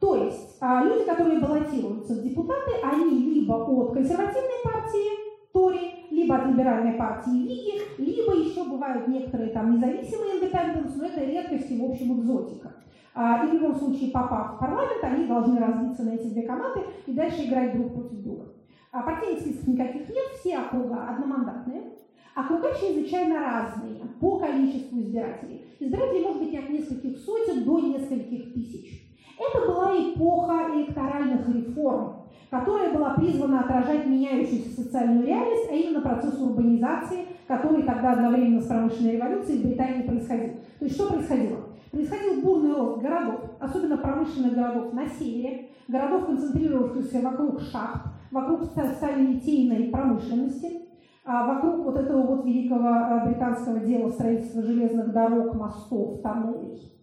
То 0.00 0.16
есть 0.16 0.60
люди, 0.60 1.04
которые 1.04 1.40
баллотируются 1.40 2.14
в 2.14 2.22
депутаты, 2.22 2.72
они 2.82 3.18
либо 3.18 3.54
от 3.54 3.94
консервативной 3.94 4.62
партии, 4.64 5.26
Тори, 5.52 6.06
либо 6.10 6.36
от 6.36 6.46
либеральной 6.48 6.92
партии 6.94 7.30
Лиги, 7.30 7.80
либо 7.98 8.34
еще 8.34 8.64
бывают 8.64 9.08
некоторые 9.08 9.50
там 9.50 9.74
независимые 9.74 10.36
индепенденс, 10.36 10.96
но 10.96 11.06
это 11.06 11.24
редкость 11.24 11.70
и, 11.70 11.80
в 11.80 11.84
общем, 11.90 12.20
экзотика. 12.20 12.74
А, 13.14 13.46
и 13.46 13.48
в 13.48 13.54
любом 13.54 13.74
случае, 13.76 14.10
попав 14.10 14.56
в 14.56 14.58
парламент, 14.58 15.02
они 15.02 15.26
должны 15.26 15.58
разбиться 15.58 16.02
на 16.02 16.10
эти 16.10 16.26
две 16.26 16.42
команды 16.42 16.82
и 17.06 17.12
дальше 17.12 17.46
играть 17.46 17.74
друг 17.74 17.94
против 17.94 18.22
друга. 18.22 18.52
А 18.92 19.00
партийных 19.00 19.40
списков 19.40 19.68
никаких 19.68 20.08
нет, 20.10 20.24
все 20.38 20.58
округа 20.58 21.08
одномандатные. 21.08 21.92
Округа 22.34 22.68
чрезвычайно 22.78 23.40
разные 23.40 24.02
по 24.20 24.38
количеству 24.38 25.00
избирателей. 25.00 25.64
Избирателей 25.80 26.22
может 26.22 26.42
быть 26.42 26.54
от 26.54 26.68
нескольких 26.68 27.18
сотен 27.18 27.64
до 27.64 27.80
нескольких 27.80 28.52
тысяч. 28.52 29.05
Это 29.38 29.66
была 29.66 29.92
эпоха 29.94 30.70
электоральных 30.74 31.46
реформ, 31.48 32.22
которая 32.50 32.92
была 32.92 33.10
призвана 33.10 33.60
отражать 33.60 34.06
меняющуюся 34.06 34.82
социальную 34.82 35.26
реальность, 35.26 35.68
а 35.70 35.74
именно 35.74 36.00
процесс 36.00 36.40
урбанизации, 36.40 37.26
который 37.46 37.82
тогда 37.82 38.12
одновременно 38.12 38.62
с 38.62 38.66
промышленной 38.66 39.12
революцией 39.12 39.62
в 39.62 39.66
Британии 39.66 40.06
происходил. 40.06 40.54
То 40.78 40.84
есть 40.84 40.96
что 40.96 41.12
происходило? 41.12 41.58
Происходил 41.90 42.42
бурный 42.42 42.74
рост 42.74 43.02
городов, 43.02 43.40
особенно 43.60 43.98
промышленных 43.98 44.54
городов 44.54 44.92
на 44.92 45.06
севере, 45.06 45.68
городов, 45.88 46.26
концентрировавшихся 46.26 47.20
вокруг 47.20 47.60
шахт, 47.60 48.06
вокруг 48.30 48.64
сталелитейной 48.64 49.90
промышленности, 49.90 50.82
а 51.24 51.46
вокруг 51.46 51.84
вот 51.84 51.96
этого 51.96 52.22
вот 52.22 52.44
великого 52.44 52.88
а, 52.88 53.24
британского 53.26 53.80
дела 53.80 54.10
строительства 54.10 54.62
железных 54.62 55.12
дорог, 55.12 55.54
мостов, 55.54 56.22
тоннелей. 56.22 56.95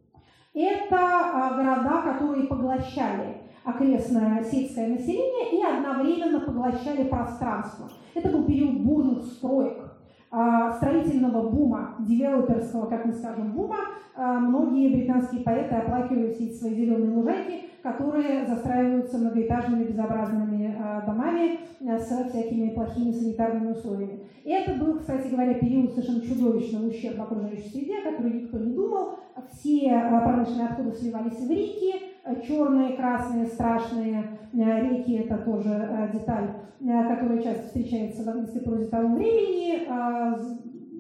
Это 0.53 0.97
а, 0.97 1.53
города, 1.55 2.13
которые 2.13 2.45
поглощали 2.45 3.37
окрестное 3.63 4.43
сельское 4.43 4.87
население 4.87 5.59
и 5.59 5.63
одновременно 5.63 6.41
поглощали 6.41 7.07
пространство. 7.07 7.89
Это 8.13 8.29
был 8.29 8.45
период 8.45 8.81
бурных 8.81 9.25
строек, 9.25 9.93
а, 10.29 10.73
строительного 10.73 11.49
бума, 11.49 11.95
девелоперского, 11.99 12.85
как 12.85 13.05
мы 13.05 13.13
скажем, 13.13 13.53
бума. 13.53 13.77
А, 14.15 14.39
многие 14.39 14.93
британские 14.93 15.41
поэты 15.41 15.73
оплакивают 15.75 16.39
эти 16.39 16.53
свои 16.53 16.75
зеленые 16.75 17.15
лужайки, 17.15 17.69
которые 17.83 18.47
застраиваются 18.47 19.17
многоэтажными 19.17 19.83
безобразными 19.83 20.75
а, 20.79 21.01
домами 21.01 21.59
с 21.81 22.05
всякими 22.29 22.69
плохими 22.69 23.11
санитарными 23.11 23.73
условиями. 23.73 24.23
И 24.43 24.49
это 24.49 24.73
был, 24.73 24.99
кстати 24.99 25.27
говоря, 25.27 25.53
период 25.55 25.91
совершенно 25.91 26.21
чудовищного 26.21 26.87
ущерба 26.87 27.23
окружающей 27.25 27.69
среде, 27.69 27.99
о 27.99 28.09
котором 28.09 28.37
никто 28.37 28.57
не 28.57 28.73
думал. 28.73 29.19
Все 29.51 29.89
промышленные 30.09 30.67
отходы 30.67 30.93
сливались 30.93 31.39
в 31.39 31.51
реки, 31.51 32.13
черные, 32.47 32.95
красные, 32.95 33.47
страшные 33.47 34.37
э, 34.53 34.81
реки, 34.81 35.13
это 35.13 35.37
тоже 35.37 35.69
э, 35.69 36.09
деталь, 36.13 36.51
э, 36.79 37.15
которая 37.15 37.41
часто 37.41 37.63
встречается 37.63 38.23
в 38.23 38.29
английской 38.29 38.61
прозе 38.61 38.85
того 38.85 39.15
времени, 39.15 39.83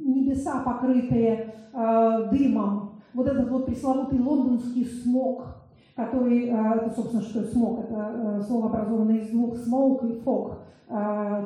небеса, 0.05 0.61
покрытые 0.63 1.53
дымом, 1.73 3.01
вот 3.13 3.27
этот 3.27 3.49
вот 3.49 3.65
пресловутый 3.65 4.19
лондонский 4.19 4.85
смог, 4.85 5.62
который, 5.95 6.47
это, 6.47 6.91
собственно, 6.95 7.21
что 7.21 7.43
смог, 7.43 7.85
это 7.85 8.41
слово, 8.47 8.69
образованное 8.69 9.17
из 9.17 9.29
двух 9.29 9.55
smoke 9.55 10.09
и 10.09 10.21
fog, 10.21 10.57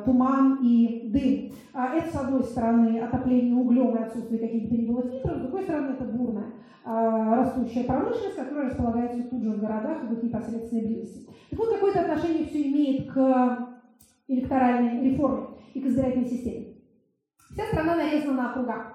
туман 0.04 0.58
и 0.62 1.10
дым. 1.10 1.52
А 1.74 1.94
это, 1.94 2.10
с 2.10 2.20
одной 2.20 2.42
стороны, 2.44 2.98
отопление 3.00 3.54
углем 3.54 3.96
и 3.96 4.02
отсутствие 4.02 4.40
каких-то 4.40 4.92
было 4.92 5.02
фильтров, 5.02 5.36
с 5.36 5.40
другой 5.42 5.62
стороны, 5.62 5.90
это 5.92 6.04
бурная 6.04 6.52
а, 6.90 7.36
растущая 7.36 7.84
промышленность, 7.84 8.36
которая 8.36 8.70
располагается 8.70 9.22
тут 9.24 9.42
же 9.42 9.50
в 9.50 9.60
городах 9.60 10.02
и 10.02 10.06
в 10.06 10.12
их 10.14 10.22
непосредственной 10.22 10.86
близости. 10.86 11.28
Так 11.50 11.58
вот, 11.58 11.74
какое-то 11.74 12.00
отношение 12.00 12.46
все 12.46 12.62
имеет 12.62 13.12
к 13.12 13.68
электоральной 14.26 15.10
реформе 15.10 15.48
и 15.74 15.80
к 15.82 15.86
избирательной 15.86 16.24
системе. 16.24 16.76
Вся 17.50 17.66
страна 17.66 17.94
нарезана 17.94 18.32
на 18.32 18.50
округа. 18.52 18.86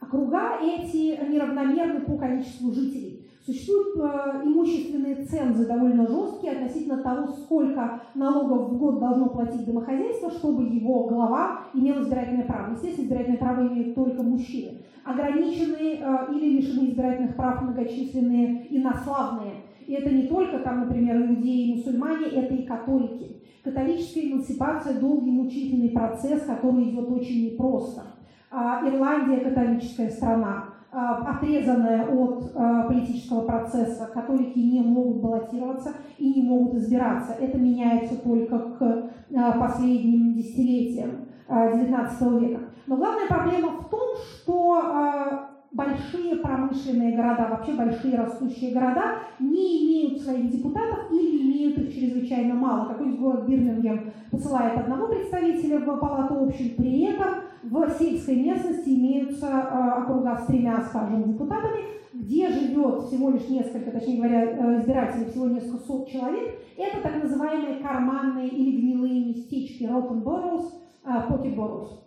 Округа 0.00 0.60
эти 0.62 1.22
неравномерны 1.30 2.00
по 2.00 2.16
количеству 2.16 2.72
жителей. 2.72 3.19
Существуют 3.44 3.96
э, 3.96 4.42
имущественные 4.44 5.24
цензы 5.24 5.66
довольно 5.66 6.06
жесткие 6.06 6.52
относительно 6.52 7.02
того, 7.02 7.28
сколько 7.28 8.02
налогов 8.14 8.70
в 8.70 8.78
год 8.78 9.00
должно 9.00 9.30
платить 9.30 9.64
домохозяйство, 9.64 10.30
чтобы 10.30 10.64
его 10.64 11.08
глава 11.08 11.60
имел 11.72 12.02
избирательное 12.02 12.44
право. 12.44 12.72
Естественно, 12.72 13.04
избирательное 13.04 13.38
право 13.38 13.66
имеют 13.66 13.94
только 13.94 14.22
мужчины 14.22 14.82
ограничены 15.04 15.98
э, 16.00 16.34
или 16.34 16.58
лишены 16.58 16.88
избирательных 16.88 17.36
прав 17.36 17.62
многочисленные 17.62 18.66
инославные. 18.76 19.62
И 19.86 19.92
это 19.94 20.10
не 20.10 20.28
только, 20.28 20.58
там, 20.60 20.80
например, 20.80 21.16
иудеи 21.16 21.68
и 21.68 21.74
мусульмане, 21.74 22.26
это 22.26 22.54
и 22.54 22.64
католики. 22.64 23.42
Католическая 23.64 24.24
эмансипация– 24.24 25.00
долгий 25.00 25.30
мучительный 25.30 25.90
процесс, 25.90 26.42
который 26.44 26.90
идет 26.90 27.10
очень 27.10 27.52
непросто. 27.52 28.02
А, 28.50 28.86
Ирландия– 28.88 29.40
католическая 29.44 30.10
страна, 30.10 30.74
отрезанная 30.92 32.06
от 32.08 32.52
а, 32.54 32.84
политического 32.84 33.42
процесса. 33.42 34.10
Католики 34.12 34.58
не 34.58 34.80
могут 34.80 35.22
баллотироваться 35.22 35.92
и 36.18 36.34
не 36.34 36.42
могут 36.42 36.74
избираться. 36.74 37.32
Это 37.32 37.58
меняется 37.58 38.16
только 38.22 38.58
к 38.58 39.10
последним 39.58 40.32
десятилетиям 40.34 41.26
XIX 41.48 42.40
века. 42.40 42.60
Но 42.86 42.96
главная 42.96 43.26
проблема 43.26 43.70
в 43.80 43.88
том, 43.88 44.16
что 44.16 45.48
большие 45.72 46.36
промышленные 46.36 47.16
города, 47.16 47.48
вообще 47.48 47.72
большие 47.72 48.16
растущие 48.16 48.72
города 48.72 49.18
не 49.38 49.86
имеют 49.86 50.22
своих 50.22 50.50
депутатов 50.50 51.10
или 51.12 51.42
имеют 51.42 51.78
их 51.78 51.94
чрезвычайно 51.94 52.54
мало. 52.54 52.86
Какой-нибудь 52.86 53.20
город 53.20 53.46
Бирмингем 53.46 54.12
посылает 54.30 54.78
одного 54.78 55.08
представителя 55.08 55.78
в 55.78 55.96
палату 55.98 56.44
общин, 56.44 56.74
при 56.76 57.02
этом 57.02 57.28
в 57.62 57.90
сельской 57.98 58.36
местности 58.36 58.90
имеются 58.90 59.46
э, 59.46 60.02
округа 60.02 60.36
с 60.36 60.46
тремя, 60.46 60.82
скажем, 60.82 61.24
депутатами, 61.24 61.80
где 62.14 62.48
живет 62.48 63.02
всего 63.02 63.30
лишь 63.30 63.48
несколько, 63.48 63.90
точнее 63.90 64.16
говоря, 64.18 64.44
э, 64.44 64.80
избирателей, 64.80 65.26
всего 65.26 65.46
несколько 65.46 65.78
сот 65.78 66.08
человек. 66.08 66.58
Это 66.76 67.00
так 67.02 67.22
называемые 67.22 67.80
карманные 67.80 68.48
или 68.48 68.80
гнилые 68.80 69.26
местечки, 69.26 69.84
rotten 69.84 70.22
boroughs, 70.22 70.72
pocket 71.04 71.54
boroughs 71.56 72.00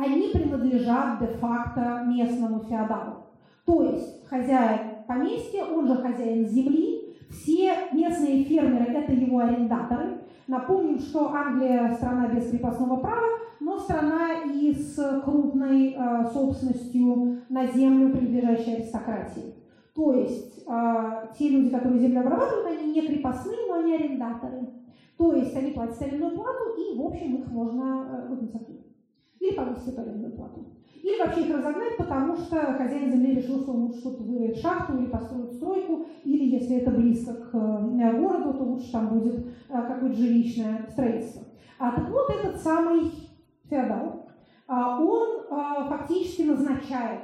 они 0.00 0.28
принадлежат 0.28 1.20
де-факто 1.20 2.04
местному 2.06 2.60
феодалу. 2.60 3.26
То 3.64 3.82
есть 3.82 4.26
хозяин 4.26 5.04
поместья, 5.06 5.64
он 5.64 5.86
же 5.86 5.96
хозяин 5.96 6.46
земли, 6.46 7.16
все 7.30 7.74
местные 7.92 8.44
фермеры– 8.44 8.84
это 8.94 9.12
его 9.12 9.38
арендаторы. 9.38 10.22
Напомним, 10.50 10.98
что 10.98 11.32
Англия– 11.32 11.94
страна 11.96 12.26
без 12.26 12.50
крепостного 12.50 12.96
права, 12.96 13.38
но 13.60 13.78
страна 13.78 14.42
и 14.52 14.74
с 14.74 15.22
крупной 15.24 15.94
э, 15.96 16.24
собственностью 16.32 17.42
на 17.48 17.68
землю, 17.68 18.10
принадлежащей 18.10 18.78
аристократии. 18.78 19.54
То 19.94 20.12
есть 20.12 20.64
э, 20.66 21.26
те 21.38 21.50
люди, 21.50 21.70
которые 21.70 22.00
землю 22.00 22.22
обрабатывают, 22.22 22.66
они 22.66 22.92
не 22.92 23.06
крепостные, 23.06 23.58
но 23.68 23.74
они 23.74 23.94
арендаторы. 23.94 24.70
То 25.16 25.34
есть 25.34 25.54
они 25.54 25.70
платят 25.70 26.02
арендную 26.02 26.34
плату, 26.34 26.64
и, 26.76 26.98
в 26.98 27.00
общем, 27.00 27.36
их 27.36 27.46
можно 27.52 28.08
э, 28.10 28.28
выгнать 28.30 28.56
оттуда. 28.56 28.82
Или 29.38 29.54
повысить 29.54 29.96
арендную 29.96 30.32
плату. 30.32 30.66
Или 31.02 31.18
вообще 31.18 31.42
их 31.42 31.56
разогнать, 31.56 31.96
потому 31.96 32.36
что 32.36 32.56
хозяин 32.74 33.10
земли 33.10 33.36
решил, 33.36 33.60
что 33.60 33.72
лучше 33.72 34.00
что-то 34.00 34.22
вырыть 34.22 34.60
шахту 34.60 34.98
или 34.98 35.06
построить 35.06 35.52
стройку, 35.54 36.06
или 36.24 36.56
если 36.56 36.76
это 36.76 36.90
близко 36.90 37.32
к 37.34 37.54
э, 37.54 38.18
городу, 38.18 38.52
то 38.54 38.64
лучше 38.64 38.92
там 38.92 39.08
будет 39.08 39.46
э, 39.68 39.82
какое-то 39.88 40.16
жилищное 40.16 40.86
строительство. 40.90 41.42
А, 41.78 41.92
так 41.92 42.10
вот, 42.10 42.28
этот 42.30 42.60
самый 42.60 43.10
феодал, 43.64 44.26
а, 44.68 45.00
он 45.00 45.46
а, 45.50 45.84
фактически 45.88 46.42
назначает 46.42 47.22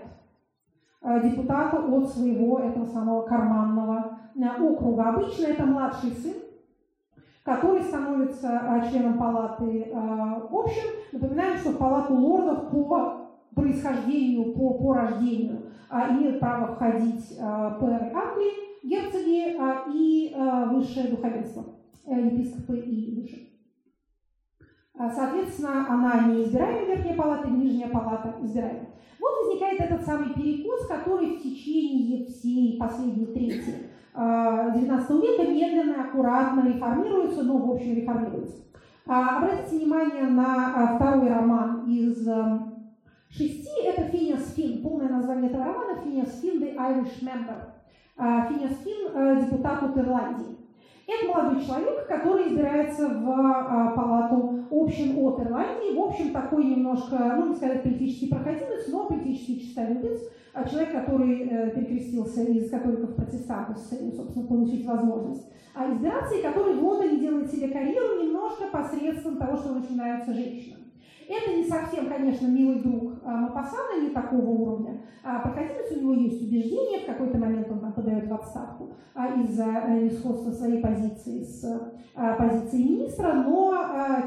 депутата 1.22 1.76
от 1.76 2.08
своего 2.10 2.58
этого 2.58 2.86
самого 2.86 3.26
карманного 3.26 4.18
округа. 4.58 5.10
Обычно 5.10 5.44
это 5.44 5.64
младший 5.64 6.10
сын, 6.10 6.34
который 7.44 7.82
становится 7.82 8.82
членом 8.90 9.16
палаты 9.16 9.92
общин. 9.92 10.90
Напоминаем, 11.12 11.58
что 11.58 11.70
в 11.70 11.78
палату 11.78 12.14
лордов 12.14 12.70
по 12.70 13.15
происхождению, 13.56 14.52
по, 14.52 14.74
по 14.74 14.94
рождению 14.94 15.62
а, 15.88 16.12
имеют 16.12 16.38
право 16.38 16.74
входить 16.74 17.36
а, 17.40 17.70
пэры 17.72 18.12
Англии, 18.14 18.86
герцоги 18.86 19.56
а, 19.58 19.86
и 19.92 20.32
а, 20.36 20.66
высшее 20.66 21.08
духовенство, 21.08 21.64
епископы 22.06 22.78
и 22.78 23.20
выше. 23.20 23.48
Соответственно, 25.14 25.86
она 25.90 26.26
не 26.26 26.44
избираемая 26.44 26.86
верхняя 26.86 27.16
палата, 27.16 27.50
нижняя 27.50 27.90
палата 27.90 28.34
избираемая. 28.42 28.88
Вот 29.20 29.30
возникает 29.44 29.80
этот 29.80 30.06
самый 30.06 30.32
перекос, 30.32 30.86
который 30.86 31.36
в 31.36 31.42
течение 31.42 32.24
всей 32.24 32.78
последней 32.78 33.26
трети 33.26 33.74
XIX 34.14 35.20
века 35.20 35.50
медленно, 35.50 36.04
аккуратно 36.04 36.66
реформируется, 36.66 37.42
но 37.42 37.58
в 37.58 37.72
общем 37.72 37.94
реформируется. 37.94 38.64
Обратите 39.06 39.76
внимание 39.76 40.28
на 40.28 40.96
второй 40.96 41.28
роман 41.28 41.84
из 41.86 42.26
шести– 43.36 43.82
это 43.84 44.02
Финиас 44.04 44.54
Фин. 44.54 44.82
Полное 44.82 45.08
название 45.08 45.50
этого 45.50 45.64
романа– 45.64 46.00
Финиас 46.04 46.40
Фин 46.40 46.62
The 46.62 46.74
Irish 46.76 47.22
Member. 47.22 48.48
Финиас 48.48 48.78
Фин 48.82 49.14
э,– 49.14 49.40
депутат 49.42 49.82
от 49.82 49.98
Ирландии. 49.98 50.56
Это 51.06 51.28
молодой 51.28 51.64
человек, 51.64 52.08
который 52.08 52.48
избирается 52.48 53.08
в 53.08 53.30
а, 53.30 53.92
палату 53.94 54.64
общин 54.72 55.16
от 55.18 55.40
Ирландии. 55.40 55.96
В 55.96 56.00
общем, 56.00 56.32
такой 56.32 56.64
немножко, 56.64 57.16
ну, 57.38 57.50
не 57.50 57.54
сказать 57.54 57.84
политический 57.84 58.26
проходимец, 58.26 58.88
но 58.88 59.06
политический 59.06 59.60
честолюбец. 59.60 60.20
А 60.52 60.68
человек, 60.68 60.90
который 60.90 61.48
э, 61.48 61.70
перекрестился 61.70 62.42
из 62.42 62.68
католиков 62.70 63.10
в 63.10 63.14
протестантов 63.14 63.78
с 63.78 63.88
целью, 63.88 64.12
собственно, 64.12 64.46
получить 64.48 64.84
возможность 64.84 65.46
а 65.76 65.92
избираться, 65.92 66.34
и 66.34 66.42
который 66.42 66.74
в 66.74 66.82
Лондоне 66.82 67.18
делает 67.18 67.50
себе 67.50 67.68
карьеру 67.68 68.22
немножко 68.22 68.64
посредством 68.72 69.36
того, 69.36 69.58
что 69.58 69.74
нравится 69.94 70.32
женщинам. 70.32 70.75
Это 71.28 71.56
не 71.56 71.64
совсем, 71.64 72.08
конечно, 72.08 72.46
милый 72.46 72.80
друг 72.80 73.14
а, 73.24 73.36
Мапасана, 73.36 74.00
не 74.00 74.10
такого 74.10 74.48
уровня. 74.48 75.00
А 75.24 75.40
проходимец 75.40 75.90
у 75.90 76.00
него 76.00 76.14
есть 76.14 76.40
убеждение, 76.42 77.00
в 77.00 77.06
какой-то 77.06 77.38
момент 77.38 77.68
он 77.70 77.80
там 77.80 77.92
подает 77.92 78.28
в 78.28 78.34
отставку 78.34 78.92
а, 79.14 79.40
из-за 79.40 79.64
э, 79.64 80.02
несходства 80.02 80.52
своей 80.52 80.80
позиции 80.80 81.42
с 81.42 81.92
позицией 82.38 82.84
министра, 82.84 83.32
но, 83.34 83.74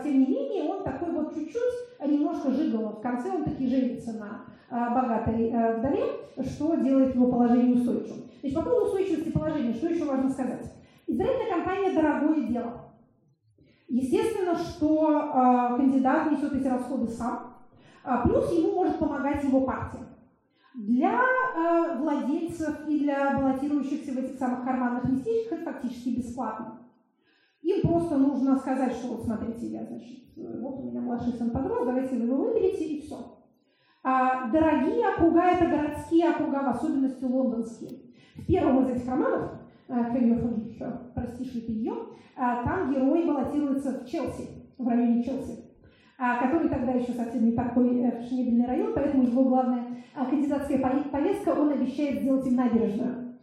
тем 0.03 0.19
не 0.19 0.27
менее, 0.27 0.69
он 0.69 0.83
такой 0.83 1.11
вот 1.11 1.33
чуть-чуть, 1.33 2.07
немножко 2.07 2.51
жигало. 2.51 2.91
В 2.91 3.01
конце 3.01 3.31
он 3.31 3.43
таки 3.43 3.65
женится 3.67 4.13
на 4.13 4.41
богатой 4.69 5.51
а, 5.51 5.77
вдове, 5.77 6.03
что 6.43 6.75
делает 6.75 7.15
его 7.15 7.31
положение 7.31 7.75
устойчивым. 7.75 8.29
Значит, 8.41 8.57
по 8.57 8.63
поводу 8.63 8.85
устойчивости 8.85 9.31
положения, 9.31 9.73
что 9.73 9.87
еще 9.87 10.05
важно 10.05 10.29
сказать? 10.29 10.71
Избирательная 11.07 11.55
кампания– 11.55 11.93
дорогое 11.95 12.47
дело. 12.47 12.88
Естественно, 13.89 14.55
что 14.55 15.09
э, 15.09 15.77
кандидат 15.77 16.31
несет 16.31 16.53
эти 16.53 16.67
расходы 16.67 17.07
сам, 17.07 17.55
а 18.03 18.19
плюс 18.19 18.51
ему 18.51 18.75
может 18.75 18.99
помогать 18.99 19.43
его 19.43 19.61
партия. 19.61 20.05
Для 20.75 21.19
э, 21.19 21.97
владельцев 21.97 22.87
и 22.87 22.99
для 22.99 23.37
баллотирующихся 23.37 24.13
в 24.13 24.17
этих 24.17 24.37
самых 24.37 24.63
карманных 24.63 25.05
местечках 25.05 25.61
это 25.61 25.73
фактически 25.73 26.09
бесплатно. 26.09 26.77
Им 27.63 27.81
просто 27.81 28.17
нужно 28.17 28.57
сказать, 28.57 28.93
что 28.93 29.07
вот 29.15 29.23
смотрите, 29.23 29.67
я, 29.67 29.83
значит, 29.83 30.19
вот 30.35 30.79
у 30.79 30.83
меня 30.83 31.01
младший 31.01 31.33
сын 31.33 31.49
подрос, 31.49 31.85
давайте 31.85 32.15
вы 32.15 32.25
его 32.25 32.37
выберете, 32.37 32.85
и 32.85 33.01
все. 33.01 33.39
А 34.03 34.49
дорогие 34.49 35.07
округа– 35.09 35.41
это 35.51 35.65
городские 35.65 36.29
округа, 36.29 36.61
в 36.63 36.69
особенности 36.69 37.25
лондонские. 37.25 37.91
В 38.35 38.45
первом 38.45 38.85
из 38.85 38.95
этих 38.95 39.09
романов 39.09 39.51
Кэмерфон, 39.89 40.71
прости, 41.15 41.43
ее, 41.67 41.93
там 42.35 42.93
герой 42.93 43.25
баллотируется 43.25 43.99
в 43.99 44.05
Челси, 44.05 44.47
в 44.77 44.87
районе 44.87 45.23
Челси, 45.23 45.69
а, 46.17 46.37
который 46.37 46.69
тогда 46.69 46.91
еще 46.91 47.13
совсем 47.13 47.45
не 47.45 47.53
такой 47.53 48.01
э, 48.01 48.21
фешенебельный 48.21 48.67
район, 48.67 48.91
поэтому 48.93 49.23
его 49.23 49.45
главная 49.45 49.85
а, 50.13 50.25
кандидатская 50.25 50.77
повестка, 50.77 51.49
он 51.49 51.71
обещает 51.71 52.21
сделать 52.21 52.45
им 52.45 52.55
набережную. 52.55 53.35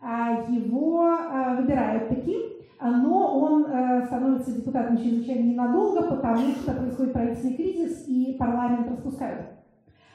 А, 0.00 0.42
его 0.48 1.16
выбирают 1.56 2.08
таким, 2.08 2.40
но 2.80 3.40
он 3.40 3.64
э, 3.64 4.04
становится 4.06 4.52
депутатом 4.52 4.98
чрезвычайно 4.98 5.52
ненадолго, 5.52 6.02
потому 6.02 6.50
что 6.52 6.72
происходит 6.72 7.12
правительственный 7.12 7.56
кризис 7.56 8.04
и 8.08 8.36
парламент 8.38 8.90
распускают. 8.90 9.61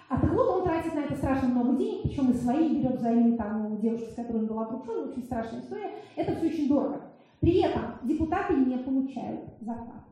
А 0.10 0.20
так 0.20 0.34
вот 0.34 0.48
он 0.48 0.64
тратит 0.64 0.94
на 0.96 1.00
это 1.00 1.16
страшно 1.16 1.50
много 1.50 1.78
денег, 1.78 2.04
причем 2.04 2.32
и 2.32 2.34
свои 2.34 2.78
берет 2.78 2.98
взаймы 2.98 3.36
там 3.38 3.74
у 3.74 3.78
девушки, 3.78 4.10
с 4.12 4.16
которой 4.16 4.44
он 4.44 4.48
был 4.48 4.60
окружен, 4.60 5.10
очень 5.10 5.24
страшная 5.24 5.62
история. 5.62 5.92
Это 6.16 6.36
все 6.36 6.48
очень 6.48 6.70
дорого. 6.70 7.02
При 7.42 7.60
этом 7.62 7.84
депутаты 8.04 8.56
не 8.56 8.78
получают 8.78 9.42
зарплату. 9.60 10.06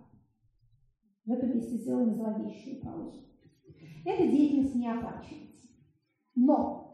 В 1.26 1.32
этом 1.32 1.56
месте 1.56 1.78
сделаем 1.78 2.14
зловещую 2.14 2.82
паузу. 2.82 3.22
Эта 4.06 4.28
деятельность 4.28 4.76
не 4.76 4.88
оплачивается. 4.88 5.68
Но 6.36 6.86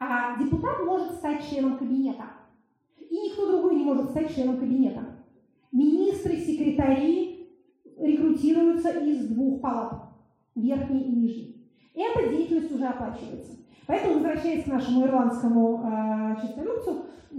а 0.00 0.38
депутат 0.42 0.84
может 0.84 1.14
стать 1.14 1.48
членом 1.48 1.76
кабинета. 1.76 2.24
И 2.96 3.14
никто 3.14 3.50
другой 3.50 3.76
не 3.76 3.84
может 3.84 4.10
стать 4.10 4.34
членом 4.34 4.58
кабинета. 4.58 5.04
Министры, 5.70 6.36
секретари 6.36 7.52
рекрутируются 7.98 8.90
из 8.90 9.28
двух 9.28 9.60
палат, 9.60 10.10
верхней 10.54 11.02
и 11.02 11.12
нижней. 11.12 11.57
Эта 11.94 12.28
деятельность 12.28 12.72
уже 12.72 12.86
оплачивается. 12.86 13.58
Поэтому, 13.86 14.14
возвращаясь 14.14 14.64
к 14.64 14.68
нашему 14.68 15.06
ирландскому 15.06 15.82
э, 15.82 16.40
честолюбцу, 16.42 17.06
э, 17.32 17.36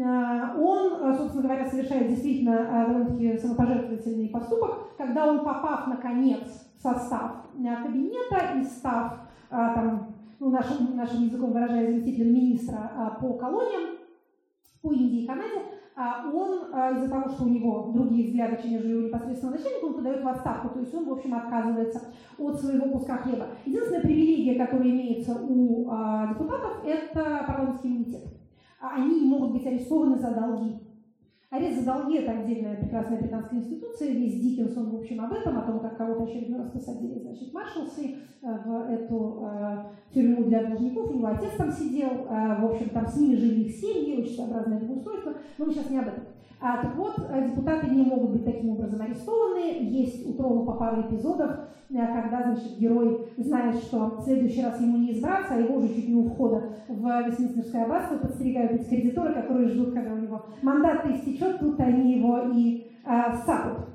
он, 0.59 0.93
э, 0.93 1.17
собственно 1.17 1.43
говоря, 1.43 1.69
совершает 1.69 2.07
действительно 2.07 2.55
э, 2.55 2.87
довольно-таки 2.87 3.37
самопожертвовательный 3.37 4.29
поступок, 4.29 4.97
когда 4.97 5.27
он, 5.27 5.43
попав, 5.45 5.87
наконец, 5.87 6.41
в 6.75 6.81
состав 6.81 7.45
кабинета 7.53 8.57
и 8.57 8.63
став, 8.63 9.13
э, 9.13 9.55
там, 9.75 10.15
ну, 10.39 10.49
нашим, 10.49 10.95
нашим 10.95 11.23
языком 11.23 11.51
выражая 11.51 11.85
заместителем 11.85 12.33
министра 12.33 12.91
э, 12.95 13.21
по 13.21 13.33
колониям, 13.33 13.97
по 14.81 14.91
Индии 14.91 15.23
и 15.23 15.27
Канаде, 15.27 15.59
а 15.59 15.78
он 16.01 16.73
а, 16.73 16.91
из-за 16.91 17.09
того, 17.09 17.29
что 17.29 17.43
у 17.43 17.49
него 17.49 17.91
другие 17.93 18.27
взгляды, 18.27 18.61
чем 18.61 18.71
нежели 18.71 18.93
у 18.93 19.07
непосредственного 19.07 19.57
начальника, 19.57 19.85
он 19.85 19.93
подает 19.95 20.23
в 20.23 20.27
отставку, 20.27 20.69
то 20.69 20.79
есть 20.79 20.93
он, 20.93 21.05
в 21.05 21.11
общем, 21.11 21.33
отказывается 21.33 22.01
от 22.37 22.59
своего 22.59 22.89
куска 22.89 23.17
хлеба. 23.17 23.47
Единственная 23.65 24.01
привилегия, 24.01 24.55
которая 24.55 24.89
имеется 24.89 25.35
у 25.35 25.89
а, 25.91 26.27
депутатов, 26.27 26.85
это 26.85 27.43
парламентский 27.45 27.89
иммунитет. 27.89 28.23
Они 28.79 29.25
могут 29.25 29.51
быть 29.51 29.65
арестованы 29.65 30.17
за 30.17 30.33
долги. 30.33 30.79
Арест 31.51 31.79
за 31.79 31.85
долги– 31.85 32.17
это 32.19 32.31
отдельная 32.31 32.75
прекрасная 32.75 33.19
британская 33.19 33.57
институция. 33.57 34.11
Весь 34.11 34.39
Диккенс, 34.39 34.77
он, 34.77 34.91
в 34.91 34.95
общем, 34.97 35.19
об 35.19 35.33
этом, 35.33 35.57
о 35.57 35.63
том, 35.63 35.79
как 35.79 35.97
кого-то 35.97 36.25
очередной 36.25 36.59
раз 36.59 36.69
посадили, 36.69 37.17
значит, 37.17 37.51
Маршалсы 37.51 38.17
э, 38.43 38.57
в 38.65 38.87
эту 38.87 39.41
э, 39.41 39.85
тюрьму 40.13 40.43
для 40.43 40.65
должников. 40.65 41.09
У 41.09 41.15
него 41.15 41.27
отец 41.27 41.53
там 41.57 41.71
сидел, 41.71 42.09
э, 42.29 42.61
в 42.61 42.65
общем, 42.65 42.89
там 42.89 43.07
с 43.07 43.17
ними 43.17 43.33
жили 43.33 43.61
их 43.61 43.75
семьи, 43.75 44.19
очень 44.21 44.35
своеобразное 44.35 44.89
устройство. 44.89 45.33
Но 45.57 45.65
мы 45.65 45.73
сейчас 45.73 45.89
не 45.89 45.97
об 45.97 46.09
этом. 46.09 46.23
А, 46.61 46.81
так 46.81 46.93
вот, 46.97 47.15
э, 47.29 47.47
депутаты 47.47 47.87
не 47.89 48.03
могут 48.03 48.31
быть 48.31 48.45
таким 48.45 48.71
образом 48.71 49.01
арестованы. 49.01 49.79
Есть 49.79 50.27
у 50.27 50.33
Троллопа 50.33 50.73
пару 50.73 51.01
эпизодов, 51.03 51.51
э, 51.89 51.95
когда, 51.95 52.43
значит, 52.43 52.77
герой 52.77 53.29
знает, 53.37 53.75
что 53.75 54.17
в 54.17 54.23
следующий 54.23 54.61
раз 54.65 54.81
ему 54.81 54.97
не 54.97 55.13
избраться, 55.13 55.53
а 55.53 55.57
его 55.57 55.75
уже 55.75 55.87
чуть 55.87 56.09
не 56.09 56.15
у 56.15 56.27
входа 56.27 56.73
в 56.89 57.27
Вестминстерское 57.27 57.85
аббатство 57.85 58.17
подстерегают 58.17 58.73
эти 58.73 58.89
кредиторы, 58.89 59.33
которые 59.33 59.69
ждут, 59.69 59.93
когда 59.93 60.13
у 60.13 60.17
него 60.17 60.41
мандат 60.61 61.05
истечет, 61.05 61.59
тут 61.59 61.79
они 61.79 62.15
его 62.15 62.39
и 62.53 62.91
а, 63.05 63.37
сапут. 63.37 63.85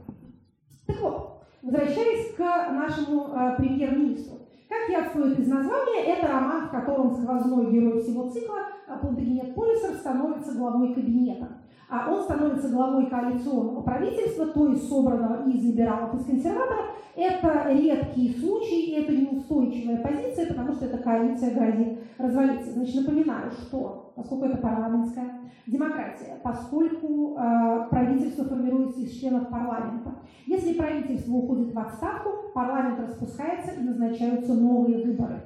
Так 0.86 1.00
вот, 1.02 1.42
возвращаясь 1.62 2.34
к 2.34 2.40
нашему 2.40 3.26
а, 3.34 3.56
премьер-министру. 3.56 4.38
Как 4.70 4.88
явствует 4.88 5.38
из 5.38 5.48
названия, 5.48 6.16
это 6.16 6.28
роман, 6.28 6.68
в 6.68 6.70
котором 6.70 7.14
сквозной 7.14 7.70
герой 7.70 8.00
всего 8.02 8.30
цикла, 8.30 8.60
Плантагенет 9.00 9.54
Полисер, 9.54 9.94
становится 9.96 10.56
главой 10.56 10.94
кабинета 10.94 11.48
а 11.94 12.10
он 12.10 12.24
становится 12.24 12.70
главой 12.70 13.06
коалиционного 13.06 13.82
правительства, 13.82 14.46
то 14.46 14.66
есть 14.66 14.88
собранного 14.88 15.48
из 15.48 15.62
либералов 15.64 16.14
из 16.16 16.26
консерваторов. 16.26 16.86
Это 17.14 17.70
редкий 17.70 18.36
случай, 18.36 18.96
это 18.96 19.12
неустойчивая 19.16 19.98
позиция, 19.98 20.48
потому 20.48 20.72
что 20.72 20.86
эта 20.86 20.98
коалиция 20.98 21.54
грозит 21.54 22.00
развалиться. 22.18 22.72
Значит, 22.72 22.96
напоминаю, 22.96 23.52
что 23.52 24.12
поскольку 24.16 24.46
это 24.46 24.56
парламентская 24.56 25.38
демократия, 25.68 26.40
поскольку 26.42 27.36
э, 27.38 27.86
правительство 27.90 28.44
формируется 28.44 29.00
из 29.00 29.12
членов 29.12 29.48
парламента. 29.48 30.16
Если 30.46 30.74
правительство 30.74 31.32
уходит 31.34 31.72
в 31.72 31.78
отставку, 31.78 32.50
парламент 32.52 32.98
распускается 32.98 33.70
и 33.70 33.84
назначаются 33.84 34.52
новые 34.52 35.04
выборы. 35.04 35.40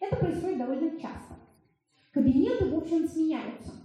Это 0.00 0.16
происходит 0.16 0.58
довольно 0.58 0.90
часто. 0.90 1.34
Кабинеты, 2.12 2.68
в 2.68 2.76
общем, 2.76 3.06
сменяются. 3.06 3.83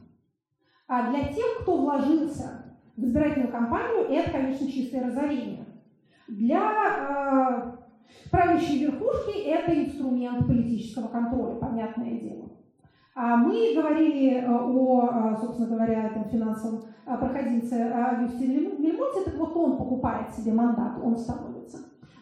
А 0.89 1.11
для 1.11 1.25
тех, 1.25 1.59
кто 1.61 1.77
вложился 1.77 2.63
в 2.97 3.03
избирательную 3.03 3.51
кампанию, 3.51 4.09
это, 4.09 4.31
конечно, 4.31 4.69
чистое 4.69 5.05
разорение. 5.05 5.63
Для 6.27 6.57
э, 6.59 8.29
правящей 8.31 8.85
верхушки 8.85 9.37
это 9.37 9.71
инструмент 9.71 10.47
политического 10.47 11.07
контроля, 11.07 11.59
понятное 11.59 12.19
дело. 12.19 12.49
А 13.13 13.37
мы 13.37 13.75
говорили 13.75 14.37
э, 14.37 14.49
о, 14.49 15.09
э, 15.11 15.37
собственно 15.39 15.67
говоря, 15.75 16.07
этом 16.07 16.23
финансовом 16.25 16.81
э, 17.05 17.17
проходимце 17.17 17.75
Августине 17.93 18.71
Мельмоте, 18.79 19.25
так 19.25 19.35
вот 19.35 19.55
он 19.55 19.77
покупает 19.77 20.31
себе 20.31 20.53
мандат, 20.53 20.97
он 21.03 21.15
становится 21.15 21.48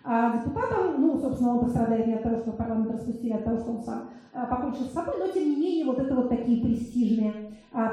а 0.10 0.32
депутатом, 0.38 1.02
ну, 1.02 1.20
собственно, 1.20 1.56
он 1.56 1.60
пострадает 1.60 2.08
не 2.08 2.14
от 2.14 2.24
того, 2.24 2.38
что 2.38 2.52
парламент 2.54 2.92
распустили, 2.92 3.34
а 3.34 3.38
от 3.38 3.44
того, 3.44 3.58
что 3.58 3.72
он 3.72 3.82
сам 3.82 4.04
покончил 4.50 4.86
с 4.86 4.94
собой, 4.94 5.16
но, 5.20 5.28
тем 5.28 5.50
не 5.50 5.56
менее, 5.58 5.86
вот 5.86 6.00
это 6.00 6.16
вот 6.16 6.30
такие 6.30 6.64
престижные, 6.64 7.34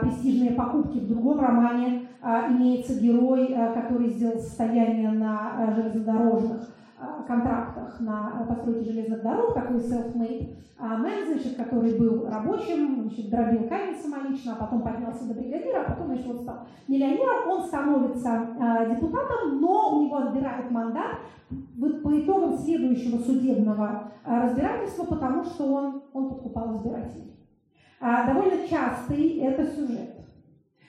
престижные 0.00 0.52
покупки. 0.52 0.98
В 0.98 1.08
другом 1.08 1.40
романе 1.40 2.02
имеется 2.50 3.00
герой, 3.00 3.54
который 3.74 4.10
сделал 4.10 4.38
состояние 4.38 5.10
на 5.10 5.74
железнодорожных 5.74 6.73
контрактах 7.26 8.00
на 8.00 8.44
постройке 8.48 8.90
железных 8.90 9.22
дорог, 9.22 9.54
такой 9.54 9.78
self-made 9.78 10.54
значит, 11.34 11.56
который 11.56 11.98
был 11.98 12.26
рабочим, 12.28 13.02
значит, 13.02 13.30
дробил 13.30 13.68
камень 13.68 13.96
самолично, 13.96 14.54
а 14.54 14.64
потом 14.64 14.82
поднялся 14.82 15.26
до 15.26 15.34
бригадира, 15.34 15.82
а 15.82 15.90
потом, 15.90 16.06
значит, 16.06 16.26
вот 16.26 16.40
стал 16.42 16.66
миллионером, 16.88 17.48
он 17.48 17.62
становится 17.64 18.30
э, 18.30 18.94
депутатом, 18.94 19.60
но 19.60 19.96
у 19.96 20.04
него 20.04 20.16
отбирают 20.16 20.70
мандат 20.70 21.18
по 21.78 22.20
итогам 22.20 22.56
следующего 22.56 23.18
судебного 23.18 24.12
э, 24.24 24.42
разбирательства, 24.42 25.04
потому 25.04 25.44
что 25.44 25.64
он, 25.64 26.02
он 26.12 26.28
подкупал 26.28 26.76
избирателей. 26.76 27.32
А, 28.00 28.26
довольно 28.26 28.66
частый 28.68 29.38
это 29.38 29.64
сюжет. 29.66 30.13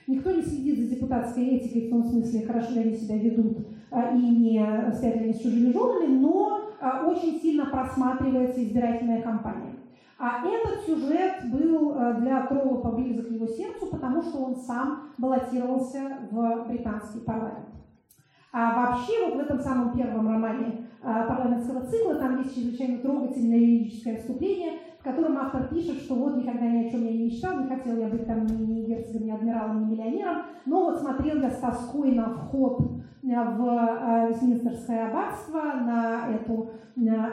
Никто 0.08 0.32
не 0.32 0.44
следит 0.44 0.78
за 0.78 0.96
депутатской 0.96 1.46
этикой 1.46 1.88
в 1.88 1.90
том 1.90 2.04
смысле, 2.04 2.46
хорошо 2.46 2.74
ли 2.74 2.80
они 2.82 2.96
себя 2.96 3.18
ведут 3.18 3.58
а, 3.90 4.12
и 4.16 4.20
не 4.20 4.92
стоят 4.94 5.16
ли 5.16 5.24
они 5.24 5.34
с 5.34 5.42
чужими 5.42 5.72
женами, 5.72 6.20
но 6.20 6.62
а, 6.80 7.08
очень 7.08 7.40
сильно 7.40 7.66
просматривается 7.66 8.64
избирательная 8.64 9.24
кампания. 9.24 9.78
А 10.20 10.46
этот 10.46 10.86
сюжет 10.86 11.52
был 11.52 11.94
а, 11.96 12.14
для 12.14 12.46
Троллопа 12.46 12.92
близок 12.92 13.28
к 13.28 13.32
его 13.32 13.48
сердцу, 13.48 13.88
потому 13.88 14.22
что 14.22 14.38
он 14.38 14.56
сам 14.58 15.10
баллотировался 15.18 16.20
в 16.30 16.66
британский 16.68 17.22
парламент. 17.22 17.70
А 18.54 18.76
вообще 18.76 19.26
вот 19.26 19.36
в 19.36 19.40
этом 19.40 19.60
самом 19.60 19.98
первом 19.98 20.32
романе 20.32 20.88
парламентского 21.02 21.86
цикла 21.88 22.16
там 22.16 22.42
есть 22.42 22.56
чрезвычайно 22.56 23.00
трогательное 23.00 23.60
юридическое 23.60 24.18
вступление, 24.18 24.80
котором 25.06 25.38
автор 25.38 25.68
пишет, 25.68 26.00
что 26.02 26.16
вот 26.16 26.36
никогда 26.36 26.66
ни 26.66 26.88
о 26.88 26.90
чем 26.90 27.06
я 27.06 27.12
не 27.12 27.26
мечтал, 27.26 27.60
не 27.60 27.68
хотел 27.68 27.98
я 27.98 28.08
быть 28.08 28.26
там 28.26 28.46
ни, 28.46 28.66
ни 28.66 28.86
герцогом, 28.86 29.28
ни 29.28 29.32
адмиралом, 29.32 29.86
ни 29.86 29.92
миллионером, 29.92 30.38
но 30.66 30.86
вот 30.86 31.00
смотрел 31.00 31.42
я 31.42 31.50
с 31.50 31.60
тоской 31.60 32.12
на 32.12 32.30
вход 32.30 32.82
в 33.22 34.28
Вестминстерское 34.30 35.08
аббатство, 35.08 35.58
на 35.58 36.28
эту 36.30 36.70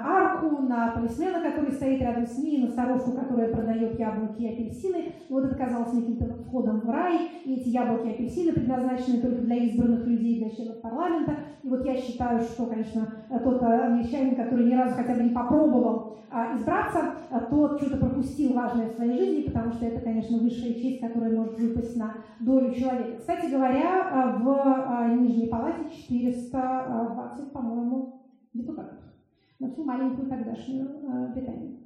арку, 0.03 0.63
на 0.63 0.93
полисмена, 0.93 1.41
который 1.43 1.73
стоит 1.73 2.01
рядом 2.01 2.27
с 2.27 2.39
ней, 2.39 2.65
на 2.65 2.71
старушку, 2.71 3.13
которая 3.13 3.53
продает 3.53 3.99
яблоки 3.99 4.41
и 4.43 4.55
апельсины. 4.55 5.13
И 5.29 5.33
вот 5.33 5.45
это 5.45 5.55
казалось 5.55 5.93
мне 5.93 6.03
каким-то 6.03 6.43
входом 6.45 6.81
в 6.81 6.89
рай, 6.89 7.31
и 7.45 7.57
эти 7.57 7.69
яблоки 7.69 8.07
и 8.07 8.11
апельсины 8.13 8.53
предназначены 8.53 9.21
только 9.21 9.43
для 9.43 9.57
избранных 9.57 10.07
людей, 10.07 10.39
для 10.39 10.51
членов 10.51 10.81
парламента. 10.81 11.37
И 11.63 11.69
вот 11.69 11.85
я 11.85 11.97
считаю, 11.97 12.41
что, 12.41 12.67
конечно, 12.67 13.07
тот 13.45 13.63
англичанин, 13.63 14.35
который 14.35 14.65
ни 14.65 14.75
разу 14.75 14.95
хотя 14.95 15.15
бы 15.15 15.23
не 15.23 15.31
попробовал 15.31 16.17
избраться, 16.57 17.12
тот 17.41 17.81
что-то 17.81 17.97
пропустил 17.97 18.53
важное 18.53 18.89
в 18.89 18.93
своей 18.93 19.19
жизни, 19.19 19.43
потому 19.43 19.73
что 19.73 19.87
это, 19.87 20.01
конечно, 20.01 20.39
высшая 20.39 20.75
честь, 20.75 21.01
которая 21.01 21.35
может 21.35 21.59
выпасть 21.59 21.97
на 21.97 22.15
долю 22.41 22.73
человека. 22.73 23.19
Кстати 23.19 23.51
говоря, 23.51 24.37
в 24.39 25.21
Нижней 25.21 25.49
Палате 25.49 25.89
420, 25.91 27.53
по-моему, 27.53 28.23
депутатов 28.53 28.99
на 29.59 29.69
всю 29.71 29.85
маленькую 29.85 30.29
тогдашнюю 30.29 31.33
Британию. 31.33 31.79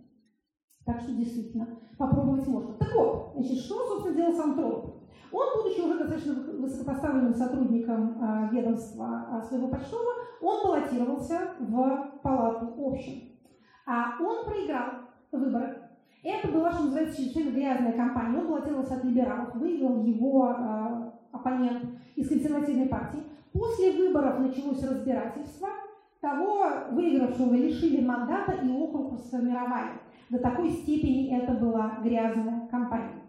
Так 0.85 1.01
что 1.01 1.13
действительно 1.13 1.69
попробовать 1.99 2.47
можно. 2.47 2.75
Так 2.75 2.95
вот, 2.95 3.33
значит, 3.35 3.59
что, 3.59 3.75
собственно, 3.87 4.17
делал 4.17 4.33
сам 4.33 4.55
Троп? 4.55 4.95
Он, 5.33 5.47
будучи 5.57 5.81
уже 5.81 5.99
достаточно 5.99 6.35
высокопоставленным 6.35 7.35
сотрудником 7.35 8.51
ведомства 8.53 9.43
своего 9.49 9.69
почтового, 9.69 10.13
он 10.41 10.63
баллотировался 10.65 11.39
в 11.59 12.21
палату 12.23 12.75
общин. 12.79 13.33
А 13.87 14.17
он 14.21 14.45
проиграл 14.45 15.06
выборы. 15.39 15.79
Это 16.23 16.49
была, 16.49 16.73
что 16.73 16.85
называется, 16.85 17.17
чрезвычайно 17.17 17.51
грязная 17.51 17.93
кампания. 17.93 18.39
Он 18.39 18.49
баллотировался 18.49 18.95
от 18.95 19.05
либералов, 19.05 19.55
выиграл 19.55 20.03
его 20.03 20.51
э, 20.51 21.11
оппонент 21.33 21.85
из 22.17 22.29
консервативной 22.29 22.87
партии. 22.87 23.21
После 23.53 23.93
выборов 23.93 24.41
началось 24.41 24.83
разбирательство, 24.83 25.69
того 26.21 26.67
выигравшего 26.91 27.55
лишили 27.55 28.05
мандата 28.05 28.53
и 28.63 28.71
округ 28.71 29.19
сформировали. 29.21 29.93
До 30.29 30.39
такой 30.39 30.71
степени 30.71 31.37
это 31.37 31.53
была 31.53 31.99
грязная 32.03 32.67
кампания. 32.69 33.23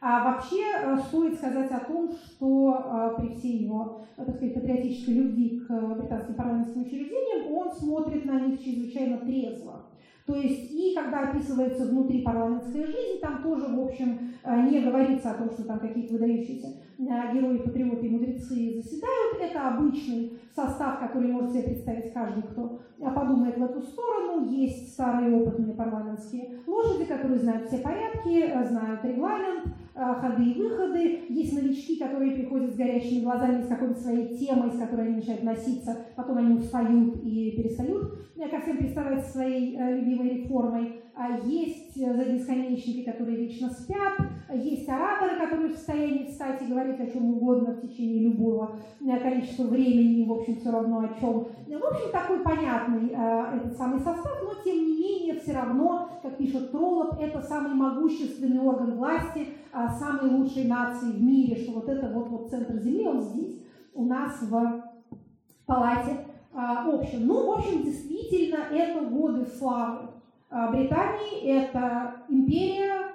А 0.00 0.22
вообще 0.22 0.62
э, 0.82 0.98
стоит 1.08 1.34
сказать 1.36 1.70
о 1.72 1.80
том, 1.80 2.12
что 2.12 3.14
э, 3.16 3.20
при 3.20 3.34
всей 3.34 3.64
его, 3.64 4.02
э, 4.18 4.24
так 4.26 4.36
сказать, 4.36 4.54
патриотической 4.54 5.14
любви 5.14 5.60
к 5.60 5.72
британским 5.96 6.34
парламентским 6.34 6.82
учреждениям, 6.82 7.54
он 7.54 7.72
смотрит 7.72 8.26
на 8.26 8.38
них 8.40 8.62
чрезвычайно 8.62 9.16
трезво. 9.18 9.86
То 10.26 10.34
есть 10.34 10.72
и 10.72 10.94
когда 10.94 11.28
описывается 11.28 11.84
внутри 11.84 12.22
парламентская 12.22 12.86
жизнь, 12.86 13.20
там 13.20 13.42
тоже, 13.42 13.66
в 13.66 13.80
общем, 13.80 14.32
не 14.70 14.80
говорится 14.80 15.32
о 15.32 15.34
том, 15.34 15.50
что 15.50 15.64
там 15.64 15.78
какие-то 15.78 16.14
выдающиеся 16.14 16.68
герои, 16.98 17.58
патриоты 17.58 18.06
и 18.06 18.10
мудрецы 18.10 18.74
заседают. 18.74 19.38
Это 19.40 19.68
обычный 19.68 20.38
состав, 20.54 20.98
который 21.00 21.30
может 21.30 21.50
себе 21.50 21.64
представить 21.64 22.14
каждый, 22.14 22.42
кто 22.42 22.80
подумает 22.98 23.58
в 23.58 23.64
эту 23.64 23.82
сторону. 23.82 24.46
Есть 24.46 24.94
старые 24.94 25.36
опытные 25.36 25.74
парламентские 25.74 26.60
лошади, 26.66 27.04
которые 27.04 27.40
знают 27.40 27.68
все 27.68 27.78
порядки, 27.78 28.66
знают 28.66 29.04
регламент, 29.04 29.74
ходы 29.94 30.44
и 30.44 30.54
выходы. 30.54 31.20
Есть 31.28 31.54
новички, 31.54 31.96
которые 31.96 32.32
приходят 32.32 32.72
с 32.72 32.76
горящими 32.76 33.22
глазами 33.22 33.62
с 33.62 33.68
какой-то 33.68 34.00
своей 34.00 34.36
темой, 34.36 34.72
с 34.72 34.78
которой 34.78 35.06
они 35.06 35.16
начинают 35.16 35.44
носиться, 35.44 35.96
потом 36.16 36.38
они 36.38 36.58
устают 36.58 37.16
и 37.22 37.52
перестают 37.56 38.18
ко 38.50 38.60
всем 38.60 38.78
приставать 38.78 39.26
своей 39.26 39.76
э, 39.76 39.98
любимой 39.98 40.30
реформой. 40.30 41.00
А 41.16 41.38
есть 41.38 41.96
э, 41.96 42.12
заднесконечники, 42.12 43.04
которые 43.04 43.36
вечно 43.36 43.70
спят, 43.70 44.14
есть 44.52 44.88
ораторы, 44.88 45.38
которые 45.38 45.68
в 45.68 45.76
состоянии 45.76 46.26
встать 46.26 46.60
и 46.62 46.66
говорить 46.66 46.98
о 46.98 47.06
чем 47.06 47.36
угодно 47.36 47.72
в 47.72 47.82
течение 47.82 48.24
любого 48.24 48.76
э, 49.00 49.20
количества 49.20 49.62
времени, 49.62 50.26
в 50.26 50.32
общем, 50.32 50.56
все 50.56 50.72
равно 50.72 51.00
о 51.00 51.20
чем. 51.20 51.46
В 51.68 51.84
общем, 51.84 52.10
такой 52.10 52.40
понятный 52.40 53.10
э, 53.10 53.56
этот 53.56 53.76
самый 53.76 54.00
состав, 54.00 54.42
но 54.42 54.54
тем 54.64 54.76
не 54.76 54.98
менее, 54.98 55.38
все 55.38 55.52
равно, 55.52 56.08
как 56.20 56.36
пишет 56.36 56.72
Троллоп, 56.72 57.20
это 57.20 57.40
самый 57.42 57.74
могущественный 57.74 58.58
орган 58.58 58.96
власти, 58.96 59.46
э, 59.72 59.86
самой 59.96 60.32
лучшей 60.32 60.64
нации 60.64 61.12
в 61.12 61.22
мире, 61.22 61.62
что 61.62 61.74
вот 61.74 61.88
это 61.88 62.08
вот, 62.08 62.28
вот 62.28 62.50
центр 62.50 62.76
Земли, 62.80 63.06
он 63.06 63.22
здесь, 63.22 63.62
у 63.94 64.04
нас 64.04 64.42
в 64.42 64.82
палате 65.64 66.26
э, 66.52 66.56
общем. 66.56 67.24
Ну, 67.24 67.46
в 67.46 67.58
общем, 67.58 67.84
действительно, 67.84 68.58
это 68.72 69.04
годы 69.06 69.46
славы 69.46 70.03
Британии. 70.70 71.42
Это 71.42 72.14
империя, 72.28 73.12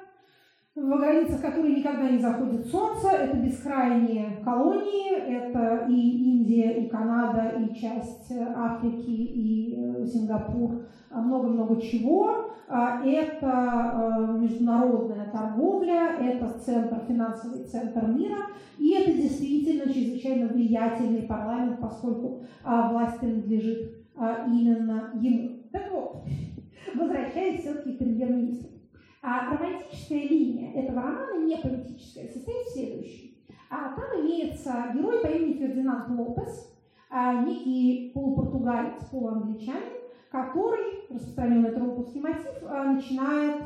в 0.76 0.98
границах 0.98 1.42
которой 1.42 1.76
никогда 1.76 2.10
не 2.10 2.20
заходит 2.20 2.68
солнце. 2.68 3.10
Это 3.10 3.38
бескрайние 3.38 4.42
колонии. 4.44 5.16
Это 5.16 5.86
и 5.90 5.94
Индия, 5.94 6.84
и 6.84 6.90
Канада, 6.90 7.54
и 7.60 7.74
часть 7.76 8.32
Африки, 8.56 9.10
и 9.10 9.76
э, 9.78 10.06
Сингапур. 10.06 10.86
Много-много 11.12 11.82
чего. 11.82 12.50
А, 12.72 13.04
это 13.04 13.48
э, 13.48 14.38
международная 14.38 15.32
торговля, 15.32 16.18
это 16.22 16.60
центр, 16.60 17.02
финансовый 17.08 17.64
центр 17.64 18.06
мира, 18.06 18.38
и 18.78 18.94
это 18.94 19.12
действительно 19.12 19.92
чрезвычайно 19.92 20.50
влиятельный 20.50 21.24
парламент, 21.24 21.80
поскольку 21.82 22.44
а, 22.64 22.92
власть 22.92 23.20
принадлежит 23.20 23.96
именно 24.48 25.12
ему. 25.16 25.64
Так 25.72 25.92
вот, 25.92 26.26
возвращаясь 26.96 27.62
все-таки 27.62 27.94
к 27.94 28.00
премьер-министру. 28.00 28.70
А 29.22 29.52
романтическая 29.52 30.28
линия 30.28 30.74
этого 30.74 31.02
романа 31.02 31.46
не 31.46 31.58
политическая, 31.58 32.30
состоит 32.30 32.68
в 32.68 32.74
следующем. 32.74 33.30
А 33.70 33.94
там 33.96 34.22
имеется 34.22 34.92
герой 34.96 35.20
по 35.22 35.28
имени 35.28 35.54
Фердинанд 35.54 36.10
Лопес, 36.10 36.74
а, 37.10 37.44
некий 37.44 38.12
полупортугалец, 38.14 39.04
полуангличанин, 39.12 40.00
который, 40.32 41.08
распространенный 41.10 41.72
троповский 41.72 42.22
мотив, 42.22 42.62
начинает 42.62 43.64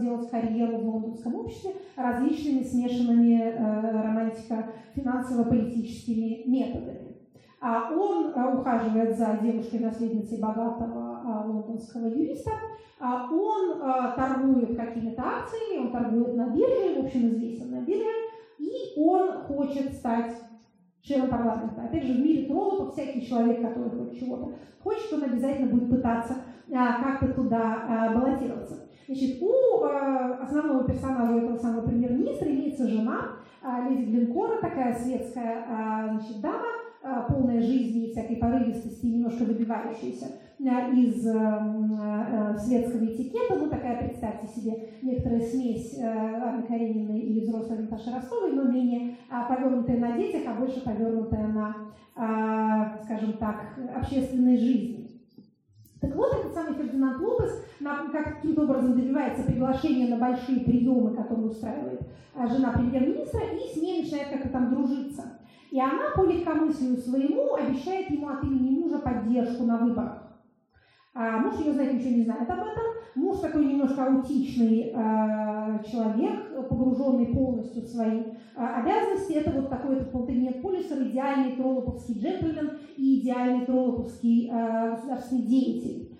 делать 0.00 0.30
карьеру 0.30 0.78
в 0.78 0.88
лондонском 0.88 1.34
обществе 1.34 1.72
различными 1.94 2.62
смешанными 2.62 3.54
романтико-финансово-политическими 4.02 6.44
методами. 6.46 7.16
А 7.60 7.90
он 7.92 8.32
ухаживает 8.58 9.18
за 9.18 9.38
девушкой-наследницей 9.42 10.38
богатого 10.38 11.05
лондонского 11.46 12.06
юриста, 12.06 12.52
а 12.98 13.28
он 13.30 13.80
торгует 14.16 14.76
какими-то 14.76 15.22
акциями, 15.22 15.86
он 15.86 15.92
торгует 15.92 16.34
на 16.34 16.48
бирже, 16.48 17.00
в 17.00 17.04
общем, 17.04 17.28
известен 17.28 17.70
на 17.70 17.80
бирже, 17.82 18.08
и 18.58 18.98
он 18.98 19.42
хочет 19.42 19.92
стать 19.92 20.34
членом 21.02 21.30
парламента. 21.30 21.82
Опять 21.82 22.04
же, 22.04 22.14
в 22.14 22.20
мире 22.20 22.46
троллопов 22.46 22.92
всякий 22.92 23.26
человек, 23.26 23.62
который 23.62 23.90
хочет 23.90 24.18
чего-то 24.18 24.52
хочет, 24.82 25.12
он 25.12 25.24
обязательно 25.24 25.68
будет 25.68 25.90
пытаться 25.90 26.36
а, 26.72 27.02
как-то 27.02 27.34
туда 27.34 27.84
а, 27.88 28.14
баллотироваться. 28.14 28.88
Значит, 29.06 29.40
у 29.40 29.84
основного 29.84 30.84
персонажа 30.84 31.34
этого 31.34 31.56
самого 31.56 31.86
премьер-министра 31.86 32.50
имеется 32.50 32.88
жена, 32.88 33.36
леди 33.88 34.10
Глинкора, 34.10 34.60
такая 34.60 34.94
светская 34.94 36.08
значит, 36.10 36.40
дама, 36.40 37.26
полная 37.28 37.60
жизни 37.60 38.06
и 38.06 38.10
всякой 38.10 38.36
порывистости, 38.36 39.06
немножко 39.06 39.44
выбивающаяся 39.44 40.26
из 40.58 41.26
а, 41.26 42.56
светского 42.58 43.04
этикета. 43.04 43.56
Ну, 43.56 43.68
такая, 43.68 43.98
представьте 44.06 44.46
себе, 44.46 44.88
некоторая 45.02 45.40
смесь 45.40 45.98
Анны 46.00 46.62
Карениной 46.62 47.20
и 47.20 47.40
взрослой 47.40 47.80
Наташи 47.80 48.10
Ростовой, 48.10 48.52
но 48.52 48.64
менее 48.64 49.16
повернутая 49.48 49.98
на 49.98 50.16
детях, 50.16 50.42
а 50.46 50.54
больше 50.58 50.82
повернутая 50.82 51.48
на, 51.48 51.76
скажем 53.04 53.34
так, 53.34 53.78
общественной 53.94 54.56
жизни. 54.56 55.10
Так 56.00 56.14
вот, 56.14 56.32
этот 56.34 56.54
самый 56.54 56.74
Фердинанд 56.74 57.20
Лопес 57.20 57.64
каким-то 58.12 58.62
образом 58.64 58.94
добивается 58.94 59.44
приглашения 59.44 60.08
на 60.08 60.16
большие 60.18 60.60
приемы, 60.60 61.14
которые 61.14 61.48
устраивает 61.48 62.00
жена 62.34 62.72
премьер-министра, 62.72 63.40
и 63.40 63.72
с 63.72 63.80
ней 63.80 64.02
начинает 64.02 64.28
как-то 64.28 64.48
там 64.48 64.70
дружиться. 64.70 65.38
И 65.70 65.80
она 65.80 66.10
по 66.14 66.22
легкомыслию 66.22 66.96
своему 66.96 67.54
обещает 67.54 68.10
ему 68.10 68.28
от 68.28 68.44
имени 68.44 68.80
мужа 68.80 68.98
поддержку 68.98 69.64
на 69.64 69.78
выборах. 69.78 70.22
А 71.18 71.38
муж 71.38 71.54
ее, 71.58 71.72
знает, 71.72 71.94
ничего 71.94 72.10
не 72.10 72.20
знает 72.24 72.48
об 72.50 72.58
этом. 72.58 72.84
Муж 73.14 73.38
такой 73.38 73.64
немножко 73.64 74.04
аутичный 74.04 74.92
э, 74.92 75.78
человек, 75.90 76.68
погруженный 76.68 77.24
полностью 77.24 77.80
в 77.80 77.86
свои 77.86 78.20
э, 78.20 78.26
обязанности. 78.54 79.32
Это 79.32 79.50
вот 79.50 79.70
такой 79.70 79.94
этот 79.94 80.10
Полтенет 80.10 80.60
Полисер, 80.60 81.02
идеальный 81.02 81.52
троллоповский 81.52 82.18
джентльмен 82.18 82.72
и 82.98 83.18
идеальный 83.18 83.64
троллоповский 83.64 84.50
э, 84.52 84.90
государственный 84.90 85.42
деятель 85.42 86.10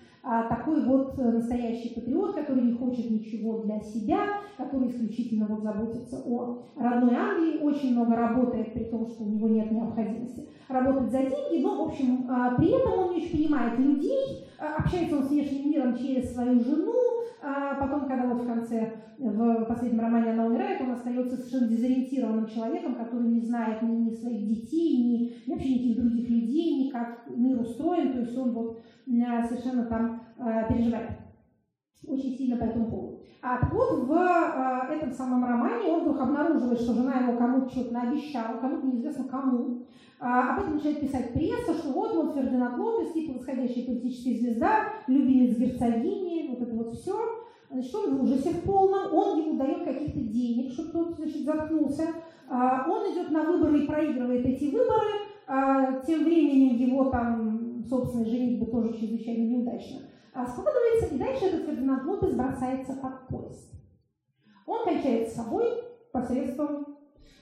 такой 0.49 0.85
вот 0.85 1.17
настоящий 1.17 1.95
патриот, 1.95 2.35
который 2.35 2.65
не 2.65 2.73
хочет 2.73 3.09
ничего 3.09 3.59
для 3.59 3.79
себя, 3.79 4.19
который 4.57 4.89
исключительно 4.89 5.47
вот 5.47 5.63
заботится 5.63 6.21
о 6.27 6.65
родной 6.75 7.15
Англии, 7.15 7.61
очень 7.63 7.93
много 7.93 8.17
работает, 8.17 8.73
при 8.73 8.83
том, 8.87 9.07
что 9.07 9.23
у 9.23 9.29
него 9.29 9.47
нет 9.47 9.71
необходимости 9.71 10.49
работать 10.67 11.13
за 11.13 11.19
деньги, 11.19 11.63
но, 11.63 11.77
в 11.77 11.87
общем, 11.87 12.29
при 12.57 12.77
этом 12.77 12.99
он 12.99 13.11
не 13.11 13.19
очень 13.19 13.31
понимает 13.31 13.79
людей, 13.79 14.46
общается 14.59 15.17
он 15.17 15.25
с 15.25 15.31
внешним 15.31 15.71
миром 15.71 15.97
через 15.97 16.33
свою 16.33 16.61
жену, 16.61 16.95
а 17.43 17.75
потом, 17.75 18.09
когда 18.09 18.27
вот 18.27 18.43
в 18.43 18.47
конце, 18.47 18.93
в 19.19 19.65
последнем 19.65 20.01
романе 20.01 20.33
она 20.33 20.47
умирает, 20.47 20.81
он 20.81 20.93
остается 20.93 21.37
совершенно 21.37 21.69
дезориентированным 21.69 22.47
человеком, 22.49 22.95
который 22.95 23.29
не 23.29 23.41
знает 23.41 23.83
ни, 23.83 23.97
ни 23.97 24.15
своих 24.15 24.49
детей, 24.49 24.97
ни, 24.97 25.47
ни 25.47 25.53
вообще 25.53 25.75
никаких 25.75 25.97
других 25.97 26.29
людей, 26.29 26.85
ни 26.85 26.91
как 26.91 27.25
мир 27.29 27.61
устроен, 27.61 28.13
то 28.13 28.21
есть 28.21 28.37
он 28.37 28.53
вот 28.53 28.81
совершенно 29.07 29.85
там 29.85 30.23
э, 30.39 30.69
переживает 30.69 31.11
очень 32.07 32.37
сильно 32.37 32.57
по 32.57 32.65
этому 32.65 32.91
поводу. 32.91 33.21
А 33.43 33.61
вот, 33.71 34.09
в 34.09 34.13
э, 34.13 34.95
этом 34.95 35.13
самом 35.13 35.45
романе 35.45 35.89
он 35.89 36.01
вдруг 36.03 36.21
обнаруживает, 36.21 36.81
что 36.81 36.95
жена 36.95 37.21
его 37.21 37.37
кому-то 37.37 37.71
что-то 37.71 37.95
наобещала, 37.95 38.59
кому-то 38.59 38.87
неизвестно 38.87 39.25
кому. 39.25 39.87
А, 40.19 40.55
об 40.55 40.61
этом 40.61 40.75
начинает 40.77 41.01
писать 41.01 41.33
пресса, 41.33 41.75
что 41.75 41.91
вот 41.93 42.17
он 42.17 42.33
Фердинанд 42.35 42.79
Лопес, 42.79 43.13
типа 43.13 43.35
восходящая 43.35 43.85
политическая 43.85 44.39
звезда, 44.39 44.89
любимец 45.07 45.57
герцогини, 45.59 46.49
вот 46.49 46.63
это 46.63 46.75
вот 46.75 46.95
все. 46.95 47.17
Значит, 47.71 47.95
он 47.95 48.17
в 48.17 48.23
ужасе 48.23 48.51
в 48.51 48.63
полном, 48.63 49.13
он 49.13 49.41
ему 49.41 49.59
дает 49.59 49.85
каких-то 49.85 50.21
денег, 50.21 50.73
чтобы 50.73 50.91
тот, 50.93 51.17
значит, 51.17 51.45
заткнулся. 51.45 52.05
А, 52.49 52.87
он 52.89 53.13
идет 53.13 53.31
на 53.31 53.43
выборы 53.43 53.81
и 53.81 53.87
проигрывает 53.87 54.47
эти 54.47 54.65
выборы, 54.65 55.27
а, 55.47 56.01
тем 56.01 56.25
временем 56.25 56.77
его 56.77 57.11
там 57.11 57.85
собственная 57.89 58.27
женитьба 58.27 58.67
тоже 58.67 58.99
чрезвычайно 58.99 59.49
неудачно 59.49 59.99
а, 60.37 60.47
складывается, 60.47 61.15
и 61.15 61.19
дальше 61.19 61.47
этот 61.47 61.67
Фердинанд 61.67 62.05
Лопес 62.05 62.35
бросается 62.35 62.95
под 62.95 63.29
поезд. 63.29 63.73
Он 64.67 64.85
кончает 64.85 65.29
с 65.29 65.35
собой 65.35 65.67
посредством 66.13 66.99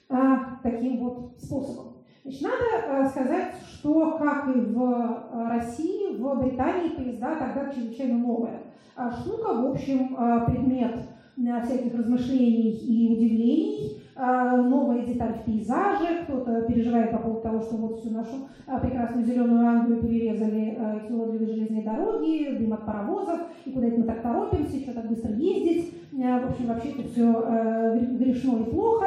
а, 0.09 0.61
таким 0.63 0.99
вот 0.99 1.39
способом. 1.41 1.94
Значит, 2.25 2.43
надо 2.43 2.57
а, 2.89 3.09
сказать, 3.09 3.55
что, 3.71 4.17
как 4.19 4.49
и 4.49 4.59
в 4.59 4.83
а, 4.83 5.51
России, 5.51 6.17
в 6.17 6.43
Британии 6.43 6.97
поезда 6.97 7.37
тогда 7.37 7.71
чрезвычайно 7.71 8.17
новая 8.17 8.63
а, 8.97 9.11
штука, 9.11 9.53
в 9.53 9.67
общем, 9.67 10.17
а, 10.17 10.41
предмет 10.47 11.01
всяких 11.65 11.95
размышлений 11.95 12.71
и 12.71 13.13
удивлений, 13.13 14.03
новая 14.17 15.05
деталь 15.05 15.35
в 15.35 15.45
пейзаже, 15.45 16.23
кто-то 16.23 16.63
переживает 16.63 17.11
по 17.11 17.19
поводу 17.19 17.41
того, 17.41 17.61
что 17.61 17.77
вот 17.77 18.01
всю 18.01 18.11
нашу 18.11 18.49
а, 18.67 18.79
прекрасную 18.79 19.25
зеленую 19.25 19.67
Англию 19.67 20.03
перерезали 20.03 20.77
а, 20.79 21.01
эти 21.03 21.13
уродливые 21.13 21.49
железные 21.49 21.83
дороги, 21.83 22.57
дым 22.59 22.73
от 22.75 22.87
паровозов, 22.87 23.41
и 23.65 23.73
куда 23.73 23.87
это 23.89 23.99
мы 23.99 24.05
так 24.05 24.23
торопимся, 24.23 24.81
что 24.81 24.95
так 24.95 25.09
быстро 25.09 25.33
ездить. 25.33 25.95
В 26.13 26.49
общем, 26.49 26.67
вообще 26.69 26.91
это 26.91 27.09
все 27.09 27.25
грешно 28.17 28.61
и 28.61 28.71
плохо. 28.71 29.07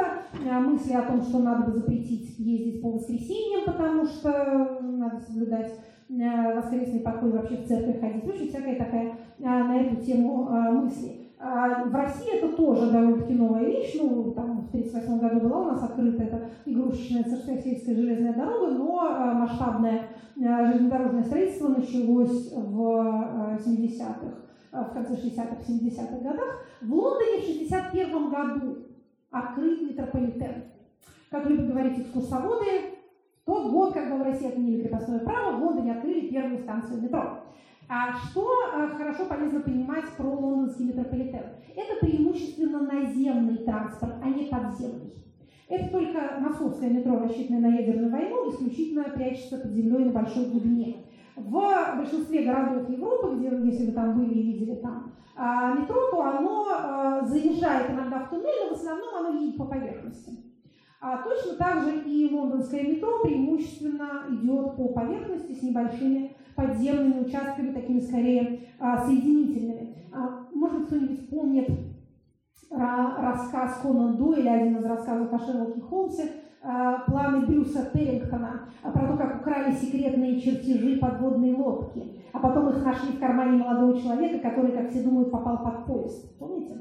Мысли 0.60 0.92
о 0.92 1.02
том, 1.02 1.22
что 1.22 1.38
надо 1.38 1.70
бы 1.70 1.78
запретить 1.78 2.38
ездить 2.38 2.82
по 2.82 2.90
воскресеньям, 2.90 3.62
потому 3.64 4.04
что 4.04 4.78
надо 4.82 5.18
соблюдать 5.20 5.72
воскресный 6.10 7.00
покой 7.00 7.30
вообще 7.30 7.56
в 7.56 7.66
церковь 7.66 8.00
ходить. 8.00 8.24
В 8.24 8.28
общем, 8.28 8.48
всякая 8.48 8.76
такая 8.76 9.14
на 9.38 9.80
эту 9.80 9.96
тему 10.04 10.50
мысли. 10.70 11.27
А 11.40 11.84
в 11.84 11.94
России 11.94 12.36
это 12.36 12.48
тоже 12.56 12.90
довольно-таки 12.90 13.32
новая 13.34 13.64
вещь. 13.64 13.94
Ну, 14.00 14.32
там 14.32 14.62
в 14.62 14.68
1938 14.68 15.18
году 15.20 15.48
была 15.48 15.60
у 15.60 15.64
нас 15.66 15.82
открыта 15.82 16.24
эта 16.24 16.50
игрушечная 16.66 17.22
царскосельская 17.22 17.94
железная 17.94 18.34
дорога, 18.34 18.72
но 18.72 19.00
а, 19.00 19.34
масштабное 19.34 20.08
а, 20.44 20.66
железнодорожное 20.66 21.22
строительство 21.22 21.68
началось 21.68 22.52
в 22.52 22.80
70-х, 23.64 24.82
в 24.84 24.92
конце 24.92 25.14
60-х, 25.14 25.56
70-х 25.68 26.18
годах. 26.18 26.64
В 26.82 26.92
Лондоне 26.92 27.40
в 27.40 27.44
61 27.44 28.30
году 28.30 28.76
открыт 29.30 29.82
метрополитен. 29.82 30.64
Как 31.30 31.46
любят 31.46 31.68
говорить 31.68 32.00
экскурсоводы, 32.00 32.98
тот 33.44 33.70
год, 33.70 33.92
когда 33.92 34.16
в 34.16 34.22
России 34.22 34.48
отменили 34.48 34.82
крепостное 34.82 35.20
право, 35.20 35.56
в 35.56 35.62
Лондоне 35.62 35.92
открыли 35.92 36.28
первую 36.28 36.58
станцию 36.58 37.02
метро. 37.02 37.44
А 37.90 38.12
что 38.12 38.46
а, 38.74 38.88
хорошо 38.88 39.24
полезно 39.24 39.60
понимать 39.60 40.04
про 40.18 40.28
лондонский 40.28 40.84
метрополитен? 40.84 41.44
Это 41.74 42.04
преимущественно 42.04 42.80
наземный 42.82 43.58
транспорт, 43.58 44.16
а 44.22 44.28
не 44.28 44.44
подземный. 44.44 45.14
Это 45.68 45.90
только 45.90 46.38
московское 46.38 46.90
метро, 46.90 47.18
рассчитанное 47.18 47.70
на 47.70 47.76
ядерную 47.76 48.10
войну, 48.10 48.50
исключительно 48.50 49.04
прячется 49.04 49.56
под 49.56 49.72
землей 49.72 50.04
на 50.04 50.12
большой 50.12 50.50
глубине. 50.50 51.06
В 51.36 51.96
большинстве 51.96 52.44
городов 52.44 52.90
Европы, 52.90 53.36
где, 53.36 53.48
если 53.70 53.86
вы 53.86 53.92
там 53.92 54.18
были 54.18 54.34
и 54.34 54.42
видели 54.42 54.74
там 54.76 55.10
а, 55.34 55.72
метро, 55.74 56.10
то 56.10 56.22
оно 56.22 56.66
а, 56.68 57.24
заезжает 57.24 57.90
иногда 57.90 58.18
в 58.18 58.28
туннель, 58.28 58.64
но 58.64 58.74
в 58.74 58.78
основном 58.78 59.14
оно 59.14 59.38
едет 59.38 59.56
по 59.56 59.64
поверхности. 59.64 60.32
А 61.00 61.22
точно 61.22 61.54
так 61.54 61.84
же 61.84 62.00
и 62.00 62.28
лондонское 62.34 62.82
метро 62.82 63.20
преимущественно 63.22 64.24
идет 64.30 64.76
по 64.76 64.88
поверхности 64.88 65.52
с 65.52 65.62
небольшими 65.62 66.34
подземными 66.58 67.20
участками, 67.20 67.72
такими 67.72 68.00
скорее 68.00 68.60
а, 68.80 68.98
соединительными. 69.06 69.94
А, 70.12 70.46
может 70.52 70.86
кто-нибудь 70.86 71.30
помнит 71.30 71.70
рассказ 72.70 73.78
Конан 73.80 74.16
Дойля, 74.16 74.54
один 74.54 74.76
из 74.76 74.84
рассказов 74.84 75.32
о 75.32 75.38
Шерлоке 75.38 75.80
Холмсе, 75.80 76.32
а, 76.60 77.04
планы 77.06 77.46
Брюса 77.46 77.88
Террингтона 77.94 78.68
про 78.82 79.06
то, 79.06 79.16
как 79.16 79.40
украли 79.40 79.72
секретные 79.72 80.40
чертежи 80.40 80.98
подводной 80.98 81.54
лодки, 81.54 82.20
а 82.32 82.40
потом 82.40 82.70
их 82.70 82.84
нашли 82.84 83.12
в 83.12 83.20
кармане 83.20 83.58
молодого 83.58 84.00
человека, 84.00 84.50
который, 84.50 84.72
как 84.72 84.90
все 84.90 85.02
думают, 85.02 85.30
попал 85.30 85.62
под 85.62 85.86
поезд. 85.86 86.36
Помните? 86.38 86.74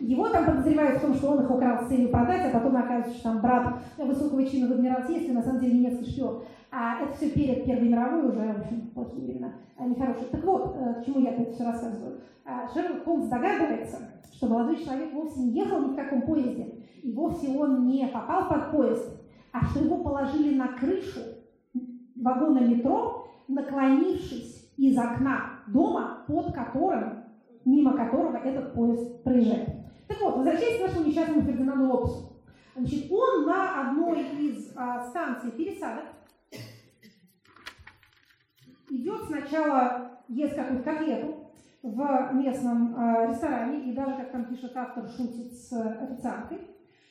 Его 0.00 0.28
там 0.28 0.44
подозревают 0.44 0.98
в 0.98 1.02
том, 1.02 1.14
что 1.14 1.30
он 1.30 1.44
их 1.44 1.50
украл 1.50 1.84
с 1.84 1.88
целью 1.88 2.10
продать, 2.10 2.44
а 2.46 2.58
потом 2.58 2.76
оказывается, 2.76 3.14
что 3.14 3.30
там 3.30 3.40
брат 3.40 3.74
высокого 3.96 4.44
чина 4.44 4.68
в 4.68 4.72
Адмиралтействе, 4.72 5.32
на 5.32 5.42
самом 5.42 5.60
деле 5.60 5.78
немецкий 5.78 6.10
шпион. 6.10 6.42
А 6.76 7.00
это 7.00 7.14
все 7.14 7.30
перед 7.30 7.64
Первой 7.64 7.88
мировой 7.88 8.30
уже, 8.30 8.40
в 8.40 8.60
общем, 8.60 8.90
плохие 8.94 9.26
времена, 9.26 9.52
а 9.78 9.84
нехорошие. 9.84 10.26
Так 10.32 10.42
вот, 10.42 10.74
э, 10.76 10.94
к 10.94 11.04
чему 11.04 11.20
я 11.20 11.30
это 11.30 11.52
все 11.52 11.62
рассказываю. 11.62 12.20
А, 12.44 12.66
Шерлок 12.66 13.04
Холмс 13.04 13.28
догадывается, 13.28 13.98
что 14.32 14.48
молодой 14.48 14.82
человек 14.82 15.12
вовсе 15.14 15.38
не 15.38 15.52
ехал 15.52 15.80
ни 15.82 15.92
в 15.92 15.94
каком 15.94 16.22
поезде, 16.22 16.84
и 17.00 17.12
вовсе 17.12 17.56
он 17.56 17.86
не 17.86 18.08
попал 18.08 18.48
под 18.48 18.72
поезд, 18.72 19.08
а 19.52 19.64
что 19.66 19.84
его 19.84 19.98
положили 19.98 20.56
на 20.56 20.66
крышу 20.66 21.20
вагона 22.16 22.58
метро, 22.58 23.28
наклонившись 23.46 24.68
из 24.76 24.98
окна 24.98 25.60
дома, 25.68 26.24
под 26.26 26.52
которым, 26.52 27.22
мимо 27.64 27.96
которого 27.96 28.36
этот 28.38 28.74
поезд 28.74 29.22
проезжает. 29.22 29.68
Так 30.08 30.20
вот, 30.20 30.38
возвращаясь 30.38 30.80
к 30.80 30.86
нашему 30.88 31.06
несчастному 31.06 31.42
Фердинанду 31.42 31.84
Лопесу. 31.84 32.32
Значит, 32.74 33.12
он 33.12 33.46
на 33.46 33.90
одной 33.90 34.22
из 34.40 34.72
а, 34.76 35.04
станций 35.04 35.52
пересадок 35.52 36.06
идет 38.90 39.24
сначала, 39.26 40.10
ест 40.28 40.54
какую-то 40.54 40.84
котлету 40.84 41.44
в 41.82 42.30
местном 42.32 42.96
э, 42.96 43.28
ресторане, 43.28 43.80
и 43.80 43.92
даже, 43.92 44.16
как 44.16 44.32
там 44.32 44.46
пишет 44.46 44.72
автор, 44.74 45.06
шутит 45.08 45.52
с 45.52 45.72
официанткой. 45.72 46.58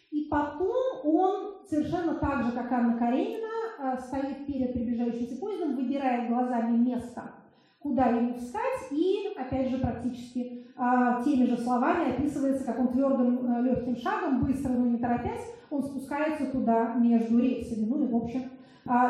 И 0.09 0.27
потом 0.31 0.75
он 1.03 1.57
совершенно 1.69 2.15
так 2.15 2.43
же, 2.43 2.51
как 2.51 2.71
Анна 2.71 2.97
Каренина, 2.97 3.47
э, 3.79 3.97
стоит 3.99 4.47
перед 4.47 4.73
приближающимся 4.73 5.39
поездом, 5.39 5.75
выбирает 5.75 6.27
глазами 6.27 6.77
место, 6.77 7.21
куда 7.79 8.07
ему 8.07 8.33
встать, 8.33 8.91
и, 8.91 9.33
опять 9.37 9.69
же, 9.69 9.77
практически 9.77 10.65
э, 10.75 11.23
теми 11.23 11.45
же 11.45 11.57
словами 11.57 12.11
описывается, 12.11 12.65
как 12.65 12.79
он 12.79 12.87
твердым 12.87 13.63
легким 13.63 13.95
шагом, 13.95 14.41
быстро, 14.41 14.69
но 14.69 14.87
не 14.87 14.97
торопясь, 14.97 15.53
он 15.69 15.83
спускается 15.83 16.51
туда 16.51 16.95
между 16.95 17.37
рельсами, 17.39 17.85
ну 17.85 18.03
и, 18.03 18.07
в 18.07 18.15
общем, 18.15 18.43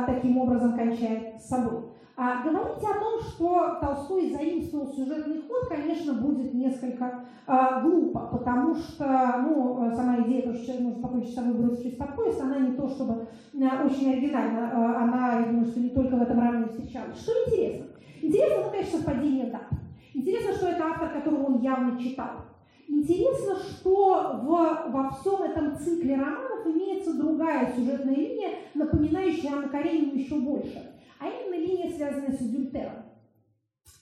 таким 0.06 0.38
образом 0.38 0.78
кончает 0.78 1.42
с 1.42 1.48
собой. 1.48 1.93
А 2.16 2.44
говорить 2.44 2.84
о 2.84 3.00
том, 3.00 3.20
что 3.22 3.78
Толстой 3.82 4.32
заимствовал 4.32 4.94
сюжетный 4.94 5.42
ход, 5.48 5.68
конечно, 5.68 6.14
будет 6.14 6.54
несколько 6.54 7.26
а, 7.48 7.82
глупо, 7.82 8.30
потому 8.32 8.76
что 8.76 9.42
ну, 9.44 9.92
сама 9.96 10.22
идея, 10.22 10.44
то, 10.44 10.54
что 10.54 10.64
человек 10.64 10.84
может 10.84 11.02
покончить 11.02 11.34
собой, 11.34 11.54
бросившись 11.56 11.96
под 11.96 12.16
поезд, 12.16 12.40
она 12.40 12.60
не 12.60 12.76
то 12.76 12.88
чтобы 12.88 13.14
а, 13.14 13.84
очень 13.84 14.12
оригинальна, 14.12 14.72
а, 14.72 15.04
она, 15.04 15.40
я 15.40 15.46
думаю, 15.48 15.66
что 15.66 15.80
не 15.80 15.90
только 15.90 16.16
в 16.16 16.22
этом 16.22 16.38
романе 16.38 16.68
встречалась. 16.68 17.20
Что 17.20 17.32
интересно? 17.48 17.88
Интересно, 18.22 18.64
ну, 18.64 18.70
конечно, 18.70 18.98
совпадение 19.00 19.46
дат. 19.48 19.70
Интересно, 20.14 20.54
что 20.54 20.68
это 20.68 20.84
автор, 20.86 21.10
которого 21.10 21.46
он 21.46 21.62
явно 21.62 22.00
читал. 22.00 22.30
Интересно, 22.88 23.56
что 23.56 24.40
в, 24.44 24.92
во 24.92 25.10
всем 25.10 25.42
этом 25.42 25.76
цикле 25.80 26.16
романов 26.16 26.68
имеется 26.68 27.18
другая 27.18 27.74
сюжетная 27.76 28.14
линия, 28.14 28.50
напоминающая 28.76 29.52
Анну 29.52 29.70
Каренину 29.70 30.14
еще 30.14 30.36
больше– 30.36 30.92
а 31.24 31.28
именно 31.28 31.66
линия, 31.66 31.90
связанная 31.90 32.34
с 32.34 32.40
Дюльтером. 32.40 33.04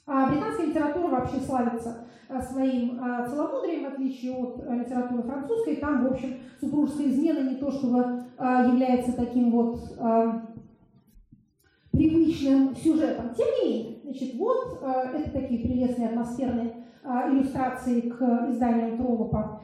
А 0.08 0.28
британская 0.28 0.66
литература 0.66 1.08
вообще 1.08 1.40
славится 1.40 2.08
а, 2.28 2.42
своим 2.42 3.00
а, 3.00 3.28
целомудрием, 3.28 3.84
в 3.84 3.94
отличие 3.94 4.34
от 4.34 4.60
а, 4.66 4.76
литературы 4.76 5.22
французской. 5.22 5.76
Там, 5.76 6.04
в 6.04 6.14
общем, 6.14 6.38
супружеская 6.60 7.08
измена 7.08 7.48
не 7.48 7.56
то 7.58 7.72
чтобы 7.72 8.24
является 8.40 9.14
таким 9.14 9.52
вот 9.52 9.80
привычным 11.92 12.76
сюжетом. 12.76 13.36
Тем 13.36 13.48
не 13.48 13.70
менее, 13.70 14.00
значит, 14.04 14.36
вот 14.36 14.82
это 14.82 15.32
такие 15.32 15.60
прелестные 15.60 16.10
атмосферные 16.10 16.74
иллюстрации 17.04 18.02
к 18.02 18.50
изданиям 18.50 18.98
Троллопа, 18.98 19.62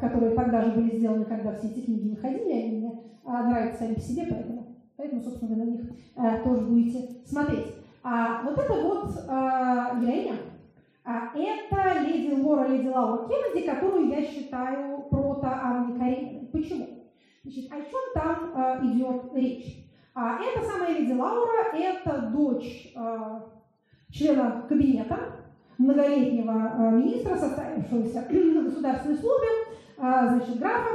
которые 0.00 0.34
тогда 0.34 0.62
же 0.62 0.70
были 0.70 0.96
сделаны, 0.96 1.24
когда 1.26 1.52
все 1.52 1.66
эти 1.66 1.80
книги 1.80 2.08
выходили, 2.08 2.52
они 2.52 2.78
мне 2.78 3.00
нравятся 3.24 3.80
сами 3.80 3.94
по 3.94 4.00
себе, 4.00 4.26
поэтому 4.30 4.65
Поэтому, 4.96 5.22
собственно, 5.22 5.54
вы 5.54 5.64
на 5.64 5.70
них 5.70 5.80
э, 6.16 6.42
тоже 6.42 6.62
будете 6.62 7.26
смотреть. 7.26 7.74
А 8.02 8.42
вот 8.42 8.58
это 8.58 8.72
вот 8.72 9.10
э, 9.10 10.00
героиня, 10.00 10.36
а 11.04 11.36
это 11.36 12.00
леди 12.00 12.40
Лора, 12.40 12.68
леди 12.68 12.88
Лаура 12.88 13.28
Кеннеди, 13.28 13.66
которую 13.66 14.08
я 14.08 14.22
считаю 14.22 15.02
прото 15.10 15.46
Анны 15.46 15.98
Карениной. 15.98 16.48
Почему? 16.52 16.88
Значит, 17.44 17.70
о 17.70 17.76
чем 17.76 18.00
там 18.14 18.52
э, 18.54 18.86
идет 18.86 19.34
речь? 19.34 19.86
А, 20.14 20.38
это 20.42 20.64
самая 20.64 20.98
леди 20.98 21.12
Лаура, 21.12 21.74
это 21.74 22.30
дочь 22.32 22.92
э, 22.96 23.40
члена 24.10 24.64
кабинета, 24.68 25.18
многолетнего 25.78 26.52
э, 26.52 26.90
министра, 26.92 27.36
составившегося 27.36 28.26
на 28.30 28.62
государственной 28.62 29.16
службе, 29.16 29.48
э, 29.98 30.28
значит, 30.28 30.58
графа, 30.58 30.90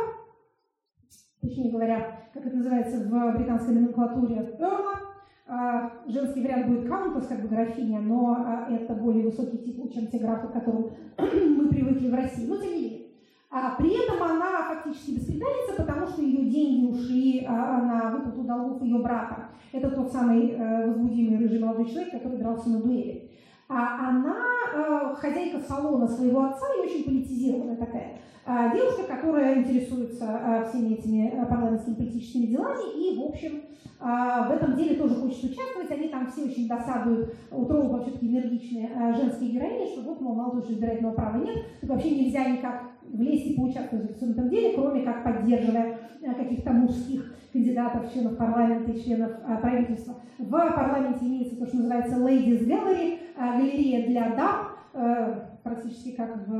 точнее 1.41 1.71
говоря, 1.71 2.21
как 2.33 2.45
это 2.45 2.55
называется 2.55 2.97
в 2.99 3.37
британской 3.37 3.73
номенклатуре, 3.73 4.55
Эрла. 4.59 4.99
А, 5.47 5.91
женский 6.07 6.41
вариант 6.41 6.67
будет 6.67 6.85
Countess, 6.85 7.27
как 7.27 7.41
бы 7.41 7.49
графиня, 7.49 7.99
но 7.99 8.37
а, 8.37 8.67
это 8.69 8.93
более 8.93 9.25
высокий 9.25 9.57
титул, 9.57 9.89
чем 9.89 10.07
те 10.07 10.19
графы, 10.19 10.47
к 10.47 10.53
которым 10.53 10.91
мы 11.17 11.67
привыкли 11.67 12.09
в 12.09 12.13
России. 12.13 12.47
Но 12.47 12.55
тем 12.57 12.71
не 12.71 12.81
менее. 12.81 13.01
А 13.49 13.75
при 13.77 14.01
этом 14.01 14.23
она 14.23 14.63
фактически 14.69 15.11
беспреданница, 15.11 15.73
потому 15.75 16.07
что 16.07 16.21
ее 16.21 16.49
деньги 16.49 16.85
ушли 16.85 17.45
а, 17.45 17.81
на 17.81 18.11
выплату 18.11 18.43
долгов 18.43 18.81
ее 18.81 18.99
брата. 18.99 19.49
Это 19.73 19.89
тот 19.89 20.11
самый 20.11 20.51
э, 20.51 20.87
возбудимый 20.87 21.37
рыжий 21.37 21.59
молодой 21.59 21.85
человек, 21.85 22.11
который 22.11 22.37
дрался 22.37 22.69
на 22.69 22.81
дуэли. 22.81 23.30
А 23.73 24.09
она 24.09 24.35
э, 24.73 25.15
хозяйка 25.15 25.59
салона 25.59 26.05
своего 26.05 26.43
отца 26.43 26.65
и 26.75 26.85
очень 26.85 27.05
политизированная 27.05 27.77
такая. 27.77 28.17
А, 28.45 28.75
девушка, 28.75 29.03
которая 29.03 29.59
интересуется 29.59 30.25
а, 30.27 30.65
всеми 30.65 30.95
этими 30.95 31.45
парламентскими 31.49 31.93
политическими 31.93 32.47
делами 32.47 32.91
и, 32.97 33.17
в 33.17 33.23
общем, 33.23 33.61
в 34.01 34.51
этом 34.51 34.75
деле 34.77 34.95
тоже 34.95 35.13
хочет 35.13 35.43
участвовать. 35.43 35.91
Они 35.91 36.07
там 36.07 36.25
все 36.25 36.45
очень 36.45 36.67
досадуют, 36.67 37.35
у 37.51 37.65
Троллопа 37.65 38.01
все-таки 38.01 38.27
энергичные 38.27 38.89
женские 39.15 39.51
героини, 39.51 39.91
что 39.91 40.01
вот, 40.01 40.19
мол, 40.19 40.33
мало 40.33 40.59
того, 40.59 40.73
избирательного 40.73 41.13
права 41.13 41.37
нет, 41.37 41.57
так 41.81 41.89
вообще 41.91 42.09
нельзя 42.09 42.49
никак 42.49 42.81
влезть 43.03 43.45
и 43.45 43.53
поучаствовать 43.53 44.19
в 44.19 44.23
этом 44.23 44.49
деле, 44.49 44.73
кроме 44.73 45.03
как 45.03 45.23
поддерживая 45.23 45.99
каких-то 46.35 46.71
мужских 46.71 47.35
кандидатов, 47.53 48.11
членов 48.11 48.37
парламента 48.37 48.91
и 48.91 49.03
членов 49.03 49.33
правительства. 49.61 50.15
В 50.39 50.49
парламенте 50.49 51.23
имеется 51.27 51.57
то, 51.57 51.67
что 51.67 51.77
называется 51.77 52.15
Ladies 52.15 52.65
Gallery, 52.65 53.19
галерея 53.41 54.07
для 54.07 54.35
дам, 54.35 54.67
э, 54.93 55.39
практически 55.63 56.11
как 56.11 56.47
в 56.47 56.51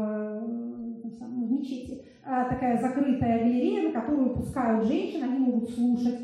самом, 1.18 1.46
в 1.48 1.52
мечети, 1.52 2.04
такая 2.24 2.80
закрытая 2.80 3.40
галерея, 3.40 3.90
на 3.90 4.02
которую 4.02 4.36
пускают 4.36 4.86
женщин, 4.86 5.24
они 5.24 5.40
могут 5.40 5.70
слушать 5.70 6.20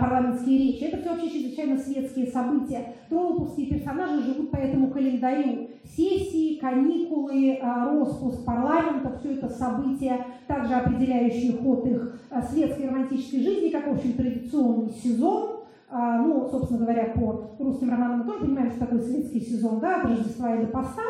парламентские 0.00 0.58
речи. 0.58 0.84
Это 0.84 0.98
все 0.98 1.10
вообще 1.10 1.30
чрезвычайно 1.30 1.78
светские 1.78 2.26
события. 2.26 2.94
Троллоповские 3.08 3.68
персонажи 3.68 4.22
живут 4.22 4.50
по 4.50 4.56
этому 4.56 4.90
календарю. 4.90 5.68
Сессии, 5.84 6.58
каникулы, 6.58 7.58
распуск 7.62 8.44
парламента, 8.44 9.18
все 9.18 9.32
это 9.34 9.48
события, 9.48 10.26
также 10.46 10.74
определяющие 10.74 11.52
ход 11.58 11.86
их 11.86 12.20
светской 12.50 12.88
романтической 12.88 13.40
жизни, 13.40 13.70
как, 13.70 13.86
в 13.86 13.92
общем, 13.92 14.12
традиционный 14.12 14.90
сезон. 14.90 15.61
Ну, 15.94 16.48
собственно 16.50 16.80
говоря, 16.80 17.12
по 17.14 17.50
русским 17.58 17.90
романам 17.90 18.20
мы 18.20 18.24
тоже 18.24 18.40
понимаем, 18.40 18.70
что 18.70 18.80
такое 18.80 19.02
светский 19.02 19.40
сезон, 19.40 19.78
да, 19.78 20.00
от 20.00 20.06
Рождества 20.06 20.54
и 20.54 20.64
до 20.64 20.68
поста 20.68 21.02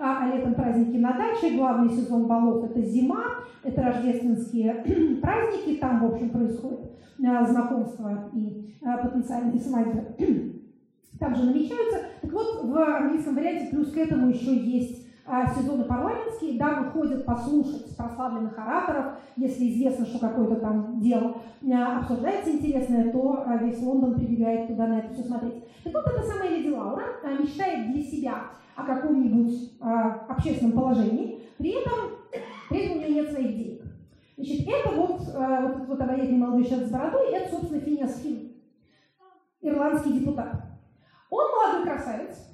а, 0.00 0.24
а 0.24 0.34
летом 0.34 0.54
праздники 0.54 0.96
на 0.96 1.12
даче, 1.12 1.56
главный 1.56 1.90
сезон 1.90 2.26
балов– 2.26 2.64
это 2.70 2.80
зима, 2.80 3.22
это 3.62 3.82
рождественские 3.82 4.74
праздники, 5.22 5.78
там, 5.78 6.00
в 6.00 6.12
общем, 6.14 6.30
происходит 6.30 6.92
а, 7.22 7.44
знакомство 7.44 8.30
и 8.32 8.74
а, 8.82 8.96
потенциальные 8.96 9.60
свадьбы 9.60 10.06
также 11.20 11.44
намечаются. 11.44 11.98
Так 12.22 12.32
вот, 12.32 12.64
в 12.64 12.78
английском 12.78 13.34
варианте 13.34 13.66
плюс 13.70 13.92
к 13.92 13.98
этому 13.98 14.30
еще 14.30 14.56
есть 14.56 15.06
а, 15.06 15.09
сезоны 15.54 15.84
парламентские, 15.84 16.58
да, 16.58 16.80
выходят 16.80 17.24
послушать 17.24 17.96
прославленных 17.96 18.58
ораторов, 18.58 19.14
если 19.36 19.70
известно, 19.70 20.04
что 20.04 20.18
какое-то 20.18 20.56
там 20.56 21.00
дело 21.00 21.36
а, 21.72 22.00
обсуждается 22.00 22.50
интересное, 22.50 23.12
то 23.12 23.44
а, 23.46 23.56
весь 23.58 23.80
Лондон 23.80 24.14
прибегает 24.14 24.66
туда 24.66 24.88
на 24.88 24.98
это 24.98 25.14
все 25.14 25.22
смотреть. 25.22 25.64
Так 25.84 25.94
вот, 25.94 26.06
эта 26.06 26.22
самая 26.26 26.50
леди 26.50 26.70
Лаура 26.70 27.04
мечтает 27.38 27.92
для 27.92 28.02
себя 28.02 28.34
о 28.74 28.82
каком-нибудь 28.82 29.72
а, 29.80 30.26
общественном 30.28 30.72
положении, 30.72 31.42
при 31.58 31.80
этом, 31.80 32.16
при 32.68 32.80
этом 32.80 32.96
у 32.96 33.00
нее 33.00 33.10
нет 33.10 33.30
своих 33.30 33.56
денег. 33.56 33.82
Значит, 34.36 34.66
это 34.66 34.96
вот, 34.96 35.20
а, 35.34 35.60
вот 35.60 35.86
вот 35.86 36.00
обаятельный 36.00 36.38
молодой 36.38 36.64
человек 36.64 36.88
с 36.88 36.90
бородой, 36.90 37.32
это, 37.32 37.50
собственно, 37.50 37.80
Финиас 37.80 38.20
Финн, 38.20 38.52
ирландский 39.60 40.14
депутат. 40.14 40.54
Он 41.30 41.44
молодой 41.52 41.84
красавец, 41.84 42.49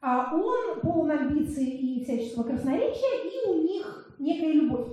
а 0.00 0.34
он 0.34 0.80
полон 0.80 1.10
амбиций 1.10 1.64
и 1.64 2.04
всяческого 2.04 2.44
красноречия, 2.44 3.24
и 3.24 3.50
у 3.50 3.62
них 3.62 4.14
некая 4.18 4.52
любовь. 4.52 4.88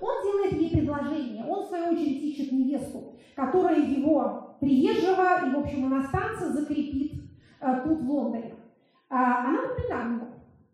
Он 0.00 0.22
делает 0.22 0.52
ей 0.52 0.70
предложение, 0.70 1.44
он, 1.44 1.64
в 1.64 1.68
свою 1.68 1.92
очередь, 1.92 2.22
ищет 2.22 2.52
невесту, 2.52 3.14
которая 3.34 3.80
его 3.80 4.56
приезжего 4.60 5.46
и, 5.46 5.54
в 5.54 5.58
общем, 5.58 5.86
иностранца 5.86 6.52
закрепит 6.52 7.22
а, 7.60 7.80
тут, 7.80 8.00
в 8.00 8.10
Лондоне. 8.10 8.54
А, 9.08 9.46
она 9.46 9.68
популярна, 9.68 10.28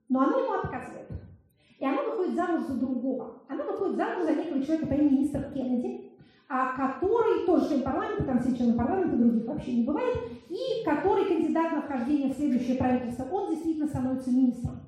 но 0.08 0.20
она 0.20 0.38
ему 0.38 0.52
отказывает. 0.54 1.08
И 1.78 1.84
она 1.84 2.02
выходит 2.02 2.34
замуж 2.34 2.62
за 2.64 2.78
другого. 2.78 3.42
Она 3.48 3.64
выходит 3.64 3.96
замуж 3.96 4.24
за 4.24 4.34
некого 4.34 4.62
человека 4.62 4.86
по 4.86 4.94
имени 4.94 5.20
мистер 5.20 5.50
Кеннеди, 5.52 6.11
а 6.54 6.76
который 6.76 7.46
тоже 7.46 7.66
член 7.68 7.82
парламента, 7.82 8.24
там 8.24 8.38
все 8.40 8.54
члены 8.54 8.74
парламента, 8.74 9.16
других 9.16 9.46
вообще 9.46 9.76
не 9.76 9.84
бывает, 9.84 10.18
и 10.50 10.84
который 10.84 11.24
кандидат 11.24 11.72
на 11.72 11.80
вхождение 11.80 12.30
в 12.30 12.36
следующее 12.36 12.76
правительство, 12.76 13.24
он 13.32 13.52
действительно 13.52 13.86
становится 13.86 14.30
министром. 14.30 14.80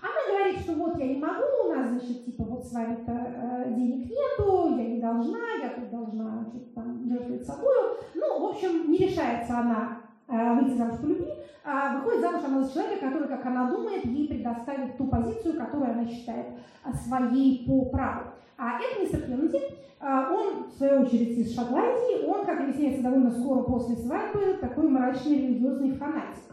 Она 0.00 0.14
говорит, 0.30 0.60
что 0.60 0.74
вот 0.74 0.96
я 1.00 1.08
не 1.08 1.16
могу, 1.16 1.42
у 1.64 1.68
нас, 1.70 1.88
значит, 1.88 2.24
типа 2.24 2.44
вот 2.44 2.64
с 2.64 2.72
вами-то 2.72 3.12
э, 3.12 3.74
денег 3.74 4.08
нету, 4.10 4.76
я 4.76 4.86
не 4.86 5.00
должна, 5.00 5.40
я 5.60 5.70
тут 5.70 5.90
должна 5.90 6.46
что-то 6.48 6.72
там 6.72 7.04
жертвовать 7.04 7.46
собой. 7.46 7.74
Ну, 8.14 8.40
в 8.40 8.44
общем, 8.50 8.88
не 8.88 8.98
решается 8.98 9.58
она 9.58 9.98
выйти 10.28 10.76
замуж 10.76 10.98
по 11.00 11.06
любви, 11.06 11.32
а 11.64 11.96
выходит 11.96 12.20
замуж 12.20 12.42
она 12.46 12.62
за 12.62 12.72
человека, 12.72 13.06
который, 13.06 13.26
как 13.26 13.44
она 13.44 13.68
думает, 13.68 14.04
ей 14.04 14.28
предоставит 14.28 14.96
ту 14.96 15.08
позицию, 15.08 15.58
которую 15.58 15.90
она 15.90 16.06
считает 16.06 16.46
своей 17.04 17.66
по 17.66 17.86
праву. 17.86 18.30
А 18.58 18.78
мистер 19.00 19.22
Кеннеди, 19.22 19.60
он, 20.00 20.64
в 20.64 20.72
свою 20.76 21.02
очередь, 21.02 21.38
из 21.38 21.54
Шотландии, 21.54 22.26
он, 22.26 22.44
как 22.44 22.60
выясняется, 22.60 23.02
довольно 23.02 23.30
скоро 23.30 23.62
после 23.62 23.96
свадьбы, 23.96 24.58
такой 24.60 24.88
мрачный 24.88 25.38
религиозный 25.38 25.92
фанатик. 25.92 26.52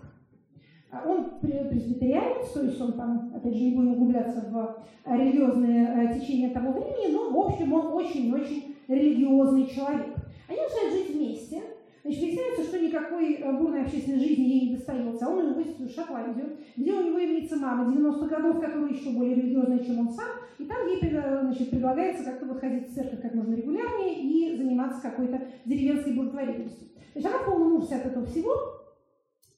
Он 1.05 1.39
пресвитерианец, 1.39 2.49
то 2.51 2.63
есть 2.63 2.81
он 2.81 2.93
там, 2.93 3.31
опять 3.35 3.55
же, 3.55 3.63
не 3.63 3.75
будем 3.75 3.93
углубляться 3.93 4.41
в 4.49 4.83
религиозные 5.05 5.85
э, 5.85 6.19
течения 6.19 6.51
того 6.51 6.71
времени, 6.71 7.13
но, 7.13 7.29
в 7.29 7.37
общем, 7.37 7.71
он 7.73 7.93
очень-очень 7.93 8.75
религиозный 8.87 9.67
человек. 9.67 10.15
Они 10.47 10.57
начинают 10.59 10.93
жить 10.93 11.15
вместе, 11.15 11.61
Значит, 12.03 12.21
выясняется, 12.21 12.63
что 12.63 12.79
никакой 12.79 13.33
э, 13.35 13.51
бурной 13.51 13.83
общественной 13.83 14.19
жизни 14.19 14.43
ей 14.43 14.69
не 14.69 14.75
достается. 14.77 15.25
А 15.25 15.29
он 15.29 15.51
увозит 15.51 15.79
в 15.79 15.93
Шотландию, 15.93 16.57
где 16.77 16.93
у 16.93 17.03
него 17.03 17.19
имеется 17.19 17.57
мама 17.57 17.91
90-х 17.91 18.27
годов, 18.27 18.61
которая 18.61 18.89
еще 18.89 19.09
более 19.11 19.35
религиозная, 19.35 19.79
чем 19.79 19.99
он 19.99 20.09
сам. 20.11 20.29
И 20.57 20.65
там 20.65 20.87
ей 20.87 20.99
значит, 20.99 21.69
предлагается 21.69 22.23
как-то 22.23 22.45
вот 22.45 22.59
ходить 22.59 22.89
в 22.89 22.95
церковь 22.95 23.21
как 23.21 23.33
можно 23.33 23.53
регулярнее 23.53 24.21
и 24.21 24.57
заниматься 24.57 25.01
какой-то 25.01 25.41
деревенской 25.65 26.13
благотворительностью. 26.13 26.87
То 26.87 27.19
есть 27.19 27.27
она 27.27 27.39
в 27.39 27.45
полном 27.45 27.73
ужасе 27.73 27.95
от 27.95 28.05
этого 28.05 28.25
всего, 28.25 28.53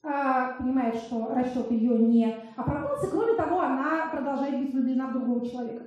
а, 0.02 0.54
понимает, 0.54 0.96
что 0.96 1.32
расчет 1.32 1.70
ее 1.70 1.96
не 1.98 2.34
оправдался. 2.56 3.08
Кроме 3.08 3.34
того, 3.34 3.60
она 3.60 4.08
продолжает 4.10 4.58
быть 4.58 4.72
влюблена 4.72 5.08
в 5.08 5.12
другого 5.12 5.48
человека. 5.48 5.84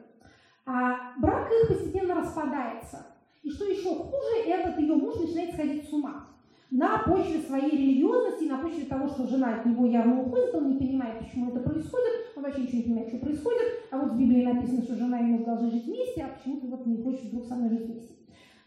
А 0.65 1.13
брак 1.19 1.49
их 1.51 1.67
постепенно 1.67 2.15
распадается. 2.15 3.07
И 3.43 3.51
что 3.51 3.65
еще 3.65 3.89
хуже, 3.89 4.47
этот 4.47 4.79
ее 4.79 4.95
муж 4.95 5.15
начинает 5.19 5.53
сходить 5.53 5.89
с 5.89 5.93
ума 5.93 6.27
на 6.75 6.97
почве 6.97 7.39
своей 7.39 7.71
религиозности, 7.71 8.49
на 8.49 8.57
почве 8.57 8.83
того, 8.83 9.07
что 9.07 9.25
жена 9.25 9.55
от 9.55 9.65
него 9.65 9.85
явно 9.85 10.23
уходит, 10.23 10.53
он 10.55 10.73
не 10.73 10.77
понимает, 10.77 11.19
почему 11.19 11.49
это 11.49 11.61
происходит, 11.61 12.33
он 12.35 12.43
вообще 12.43 12.63
ничего 12.63 12.77
не 12.77 12.83
понимает, 12.83 13.07
что 13.07 13.17
происходит, 13.19 13.61
а 13.91 13.97
вот 13.97 14.11
в 14.11 14.17
Библии 14.17 14.43
написано, 14.43 14.83
что 14.83 14.95
жена 14.95 15.21
и 15.21 15.23
муж 15.23 15.45
должны 15.45 15.71
жить 15.71 15.85
вместе, 15.85 16.23
а 16.23 16.37
почему-то 16.37 16.67
вот 16.67 16.85
не 16.85 17.01
хочет 17.01 17.23
вдруг 17.23 17.45
со 17.45 17.55
мной 17.55 17.69
жить 17.69 17.85
вместе. 17.85 18.15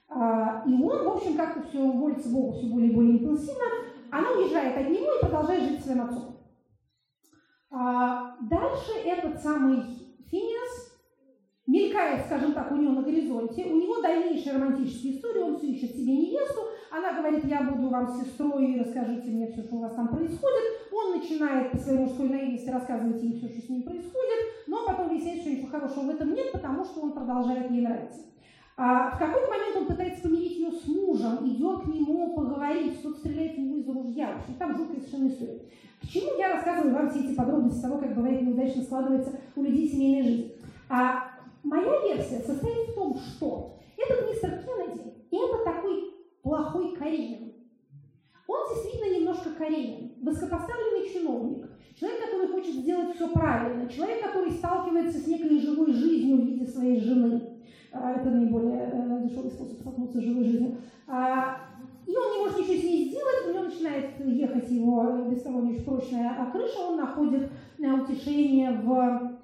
А, 0.09 0.64
и 0.66 0.72
он, 0.72 1.04
в 1.04 1.09
общем, 1.09 1.36
как-то 1.36 1.68
все 1.68 1.82
молится 1.82 2.30
Богу 2.30 2.52
все 2.52 2.66
более 2.68 2.90
и 2.90 2.94
более 2.94 3.18
интенсивно, 3.18 3.64
она 4.11 4.30
уезжает 4.30 4.78
от 4.78 4.88
него 4.88 5.12
и 5.12 5.20
продолжает 5.20 5.68
жить 5.68 5.84
своим 5.84 6.00
отцом. 6.00 6.36
А, 7.70 8.36
дальше 8.40 8.92
этот 9.04 9.38
самый 9.42 9.82
Финиас 10.30 10.98
мелькает, 11.66 12.24
скажем 12.24 12.54
так, 12.54 12.72
у 12.72 12.76
него 12.76 12.92
на 12.92 13.02
горизонте, 13.02 13.66
у 13.66 13.76
него 13.76 14.00
дальнейшая 14.00 14.54
романтическая 14.54 15.12
история, 15.12 15.44
он 15.44 15.59
все 15.59 15.66
ищет 15.66 15.90
себе 15.90 16.16
невесту, 16.16 16.62
она 16.91 17.12
говорит, 17.12 17.45
я 17.45 17.62
буду 17.62 17.89
вам 17.89 18.09
сестрой, 18.09 18.72
и 18.72 18.80
расскажите 18.80 19.30
мне 19.30 19.49
все, 19.49 19.62
что 19.62 19.76
у 19.76 19.80
вас 19.80 19.95
там 19.95 20.09
происходит. 20.09 20.64
Он 20.93 21.18
начинает 21.18 21.70
по 21.70 21.78
своей 21.78 21.99
мужской 21.99 22.28
наивности 22.28 22.70
рассказывать 22.70 23.22
ей 23.22 23.39
все, 23.39 23.49
что 23.49 23.61
с 23.61 23.68
ним 23.68 23.82
происходит, 23.82 24.39
но 24.66 24.86
потом 24.86 25.09
выясняется, 25.09 25.43
что 25.43 25.51
ничего 25.51 25.68
хорошего 25.68 26.05
в 26.05 26.11
этом 26.11 26.34
нет, 26.34 26.53
потому 26.53 26.84
что 26.84 27.01
он 27.01 27.12
продолжает 27.12 27.70
ей 27.70 27.82
нравиться. 27.82 28.20
А 28.76 29.11
в 29.11 29.18
какой-то 29.18 29.51
момент 29.51 29.76
он 29.76 29.86
пытается 29.86 30.22
помирить 30.22 30.57
ее 30.57 30.70
с 30.70 30.86
мужем, 30.86 31.49
идет 31.49 31.82
к 31.82 31.86
нему 31.86 32.34
поговорить, 32.34 33.03
тот 33.03 33.18
стреляет 33.18 33.57
в 33.57 33.59
него 33.59 33.78
из 33.78 33.89
ружья. 33.89 34.32
В 34.32 34.41
общем, 34.41 34.55
там 34.55 34.76
жуткая 34.76 35.01
совершенно 35.01 35.28
история. 35.28 35.61
К 36.01 36.07
чему 36.07 36.39
я 36.39 36.55
рассказываю 36.55 36.95
вам 36.95 37.11
все 37.11 37.20
эти 37.20 37.34
подробности 37.34 37.82
того, 37.82 37.99
как 37.99 38.14
бывает 38.14 38.41
неудачно 38.43 38.82
складывается 38.82 39.32
у 39.57 39.62
людей 39.62 39.89
семейная 39.89 40.22
жизнь? 40.22 40.53
А 40.89 41.24
моя 41.64 42.01
версия 42.03 42.39
состоит 42.39 42.89
в 42.89 42.95
том, 42.95 43.18
что 43.18 43.74
этот 43.97 44.30
мистер 44.30 44.62
Кеннеди– 44.62 45.12
это 45.32 45.64
такой 45.64 46.18
плохой 46.49 46.96
Каренин. 46.96 47.53
Он 48.46 48.59
действительно 48.72 49.18
немножко 49.18 49.51
Каренин, 49.51 50.12
высокопоставленный 50.22 51.12
чиновник, 51.12 51.68
человек, 51.94 52.24
который 52.24 52.49
хочет 52.49 52.74
сделать 52.76 53.14
все 53.14 53.28
правильно, 53.28 53.86
человек, 53.90 54.24
который 54.24 54.53
сталкивается 54.53 55.18
с 55.18 55.26
некой 55.26 55.61
живой 55.61 55.92
жизнью 55.92 56.38
в 56.38 56.46
виде 56.46 56.66
своей 56.66 57.01
жены. 57.01 57.59
А, 57.92 58.12
это 58.12 58.30
наиболее 58.30 58.90
э, 58.90 59.28
дешевый 59.28 59.51
способ 59.51 59.78
столкнуться 59.78 60.20
с 60.20 60.24
живой 60.24 60.44
жизнью. 60.44 60.78
А, 61.07 61.59
и 62.07 62.16
он 62.16 62.32
не 62.32 62.38
может 62.38 62.59
ничего 62.59 62.80
с 62.80 62.84
ней 62.84 63.11
сделать, 63.11 63.46
у 63.46 63.53
него 63.53 63.64
начинает 63.64 64.18
ехать 64.18 64.70
его 64.70 65.26
без 65.30 65.42
того 65.42 65.61
не 65.61 65.72
очень 65.72 65.84
прочная 65.84 66.51
крыша, 66.51 66.80
он 66.80 66.96
находит 66.96 67.51
э, 67.78 67.92
утешение 67.92 68.72
в 68.72 69.38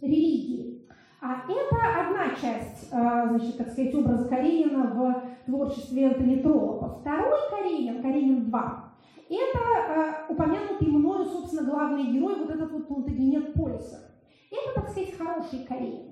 религии. 0.00 0.79
А 1.22 1.42
это 1.46 1.76
одна 2.00 2.34
часть, 2.34 2.88
э, 2.90 3.28
значит, 3.28 3.58
так 3.58 3.68
сказать, 3.68 3.94
образа 3.94 4.26
Каренина 4.26 4.84
в 4.86 5.44
творчестве 5.44 6.04
Энтони 6.04 6.36
Троллопа. 6.36 7.00
Второй 7.00 7.38
Каренин, 7.50 8.00
Каренин 8.00 8.50
2, 8.50 8.94
это 9.28 10.26
упомянутый 10.30 10.88
мною, 10.88 11.26
собственно, 11.26 11.70
главный 11.70 12.04
герой, 12.04 12.36
вот 12.36 12.50
этот 12.50 12.72
вот 12.72 12.88
Плантагенет 12.88 13.52
Полиса. 13.52 13.98
Это, 14.50 14.80
так 14.80 14.88
сказать, 14.88 15.16
хороший 15.16 15.64
Каренин. 15.66 16.10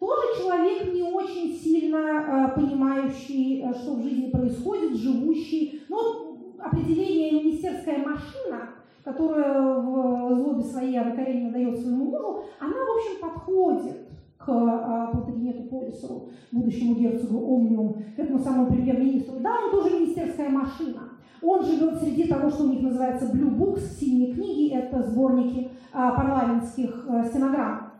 Тоже 0.00 0.42
человек 0.42 0.92
не 0.92 1.02
очень 1.02 1.54
сильно 1.54 1.96
э, 1.96 2.54
понимающий, 2.56 3.62
э, 3.62 3.74
что 3.74 3.94
в 3.94 4.02
жизни 4.02 4.30
происходит, 4.30 4.96
живущий. 4.96 5.82
Но 5.88 6.54
определение 6.58 7.30
«министерская 7.32 7.98
машина», 7.98 8.70
которое 9.04 9.80
в 9.80 10.34
злобе 10.34 10.62
своей 10.62 10.96
Анна 10.96 11.16
Каренина 11.16 11.52
дает 11.52 11.78
своему 11.78 12.04
мужу, 12.06 12.44
она, 12.60 12.72
в 12.72 12.96
общем, 12.96 13.20
подходит 13.20 14.08
к 14.38 14.48
э, 14.48 15.12
Платагенету 15.12 15.64
Полису, 15.64 16.28
будущему 16.50 16.94
герцогу 16.94 17.54
Омниум, 17.54 17.96
к 18.16 18.18
этому 18.18 18.38
самому 18.38 18.66
премьер-министру. 18.66 19.40
Да, 19.40 19.56
он 19.64 19.70
тоже 19.70 19.96
министерская 19.96 20.48
машина. 20.48 21.10
Он 21.42 21.64
живет 21.64 22.00
среди 22.00 22.28
того, 22.28 22.50
что 22.50 22.64
у 22.64 22.68
них 22.68 22.82
называется 22.82 23.26
Blue 23.26 23.56
Books, 23.56 23.80
синие 23.98 24.32
книги, 24.32 24.72
это 24.72 25.02
сборники 25.02 25.70
а, 25.92 26.12
парламентских 26.12 27.04
а, 27.08 27.24
стенограмм. 27.24 27.91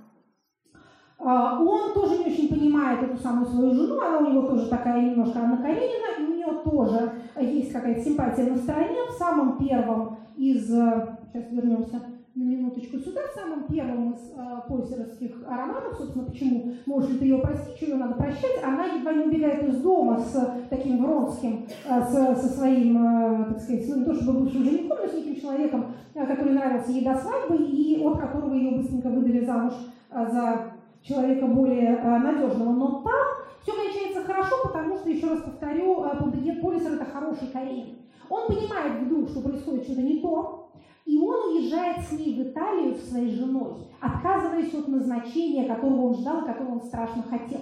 А, 1.24 1.60
он 1.60 1.92
тоже 1.94 2.18
не 2.18 2.32
очень 2.32 2.48
понимает 2.48 3.02
эту 3.02 3.16
самую 3.16 3.46
свою 3.46 3.74
жену, 3.74 4.00
она 4.00 4.18
у 4.18 4.30
него 4.30 4.42
тоже 4.42 4.68
такая 4.68 5.00
немножко 5.02 5.38
Анна 5.38 5.58
Каренина, 5.58 6.18
и 6.18 6.22
у 6.24 6.34
нее 6.34 6.46
тоже 6.64 7.12
есть 7.40 7.72
какая-то 7.72 8.02
симпатия 8.02 8.44
на 8.44 8.56
стороне. 8.56 8.98
В 9.08 9.12
самом 9.12 9.56
первом 9.56 10.16
из, 10.36 10.68
э, 10.72 11.16
сейчас 11.32 11.52
вернемся 11.52 12.00
на 12.34 12.42
минуточку 12.42 12.98
сюда, 12.98 13.20
в 13.30 13.38
самом 13.38 13.64
первом 13.64 14.12
из 14.12 14.32
э, 14.34 14.68
пойсеровских 14.68 15.46
романов, 15.46 15.94
собственно, 15.96 16.24
почему 16.24 16.72
может 16.86 17.22
ее 17.22 17.38
простить, 17.38 17.80
ее 17.82 17.96
надо 17.96 18.14
прощать, 18.14 18.64
она 18.64 18.86
едва 18.86 19.12
не 19.12 19.26
убегает 19.26 19.62
из 19.68 19.76
дома 19.80 20.18
с 20.18 20.54
таким 20.70 21.04
Вронским, 21.04 21.66
э, 21.88 22.00
с, 22.00 22.40
со 22.40 22.48
своим, 22.48 22.96
э, 22.96 23.44
так 23.50 23.60
сказать, 23.60 23.88
ну 23.88 23.96
не 23.98 24.04
то 24.06 24.14
чтобы 24.14 24.40
бывшим 24.40 24.64
женихом, 24.64 24.98
но 25.00 25.06
с 25.06 25.14
неким 25.14 25.40
человеком, 25.40 25.86
э, 26.14 26.26
который 26.26 26.54
нравился 26.54 26.90
ей 26.90 27.04
до 27.04 27.14
свадьбы, 27.14 27.58
и 27.58 28.02
от 28.02 28.18
которого 28.18 28.54
ее 28.54 28.78
быстренько 28.78 29.08
выдали 29.08 29.44
замуж 29.44 29.74
э, 30.10 30.26
за 30.32 30.71
человека 31.02 31.46
более 31.46 31.96
э, 31.96 32.18
надежного, 32.18 32.72
но 32.72 33.02
там 33.02 33.42
все 33.62 33.72
кончается 33.72 34.24
хорошо, 34.24 34.56
потому 34.64 34.96
что, 34.96 35.10
еще 35.10 35.28
раз 35.28 35.42
повторю, 35.42 36.04
э, 36.04 36.60
Полисер– 36.62 36.92
это 36.94 37.04
хороший 37.04 37.48
Карен. 37.52 37.98
Он 38.28 38.46
понимает 38.46 39.02
вдруг, 39.02 39.28
что 39.28 39.40
происходит 39.40 39.84
что-то 39.84 40.02
не 40.02 40.20
то, 40.20 40.70
и 41.04 41.18
он 41.18 41.52
уезжает 41.52 42.00
с 42.00 42.12
ней 42.12 42.42
в 42.42 42.48
Италию 42.48 42.94
со 42.94 43.10
своей 43.10 43.34
женой, 43.34 43.74
отказываясь 44.00 44.72
от 44.74 44.88
назначения, 44.88 45.66
которого 45.66 46.06
он 46.06 46.14
ждал, 46.14 46.44
которого 46.44 46.74
он 46.74 46.82
страшно 46.82 47.22
хотел. 47.24 47.60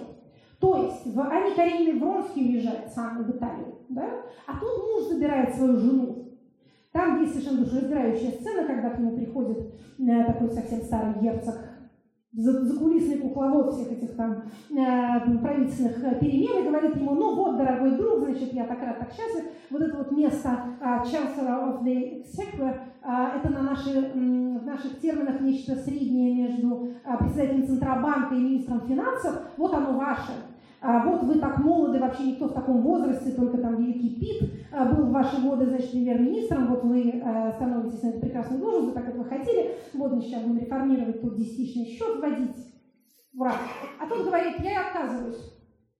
То 0.59 0.83
есть 0.83 1.07
в 1.07 1.19
Анне 1.19 1.55
Карениной 1.55 1.99
Вронский 1.99 2.45
уезжает 2.45 2.93
сам 2.93 3.23
в 3.23 3.31
Италию, 3.31 3.75
да? 3.89 4.07
а 4.45 4.53
тут 4.53 4.87
муж 4.87 5.09
забирает 5.09 5.55
свою 5.55 5.77
жену. 5.77 6.27
Там 6.91 7.21
есть 7.21 7.33
совершенно 7.33 7.65
душераздирающая 7.65 8.31
сцена, 8.31 8.67
когда 8.67 8.91
к 8.91 8.99
нему 8.99 9.15
приходит 9.15 9.73
э, 9.97 10.23
такой 10.25 10.51
совсем 10.51 10.81
старый 10.81 11.15
герцог 11.21 11.55
закулисный 12.33 13.17
кукловод 13.17 13.73
всех 13.73 13.91
этих 13.91 14.15
там 14.15 14.43
э, 14.69 15.37
правительственных 15.39 16.03
э, 16.03 16.19
перемен 16.19 16.63
и 16.63 16.67
говорит 16.67 16.95
ему, 16.95 17.13
ну 17.13 17.35
вот, 17.35 17.57
дорогой 17.57 17.97
друг, 17.97 18.19
значит, 18.19 18.53
я 18.53 18.65
так 18.65 18.81
рад, 18.81 18.99
так 18.99 19.11
счастлив, 19.11 19.51
вот 19.69 19.81
это 19.81 19.97
вот 19.97 20.11
место 20.11 20.49
э, 20.79 20.83
Chancellor 20.83 21.67
of 21.67 21.83
the 21.83 22.23
Exchequer, 22.23 22.79
э, 23.03 23.37
это 23.37 23.49
на 23.49 23.61
наши, 23.63 24.11
в 24.13 24.65
наших 24.65 24.99
терминах 25.01 25.41
нечто 25.41 25.75
среднее 25.75 26.47
между 26.47 26.93
э, 27.03 27.17
председателем 27.17 27.67
Центробанка 27.67 28.35
и 28.35 28.39
министром 28.39 28.81
финансов, 28.87 29.41
вот 29.57 29.73
оно 29.73 29.97
ваше. 29.97 30.31
А 30.81 31.05
вот 31.05 31.21
вы 31.23 31.35
так 31.35 31.59
молоды, 31.59 31.99
вообще 31.99 32.31
никто 32.31 32.47
в 32.47 32.53
таком 32.53 32.81
возрасте, 32.81 33.31
только 33.33 33.59
там 33.59 33.75
великий 33.75 34.19
Пит 34.19 34.49
а, 34.71 34.85
был 34.85 35.05
в 35.05 35.11
ваши 35.11 35.39
годы, 35.39 35.67
значит, 35.67 35.91
премьер-министром, 35.91 36.69
вот 36.69 36.83
вы 36.83 37.21
а, 37.23 37.51
становитесь 37.51 38.01
на 38.01 38.07
эту 38.07 38.19
прекрасную 38.19 38.59
должность, 38.59 38.95
так 38.95 39.05
как 39.05 39.15
вы 39.15 39.25
хотели, 39.25 39.75
вот 39.93 40.11
мы 40.11 40.21
сейчас 40.23 40.41
будем 40.41 40.57
реформировать 40.57 41.21
тут 41.21 41.35
десятичный 41.35 41.85
счет 41.85 42.19
вводить. 42.19 42.55
Ура! 43.35 43.53
А 43.99 44.07
тот 44.07 44.25
говорит, 44.25 44.59
я 44.61 44.87
отказываюсь. 44.87 45.53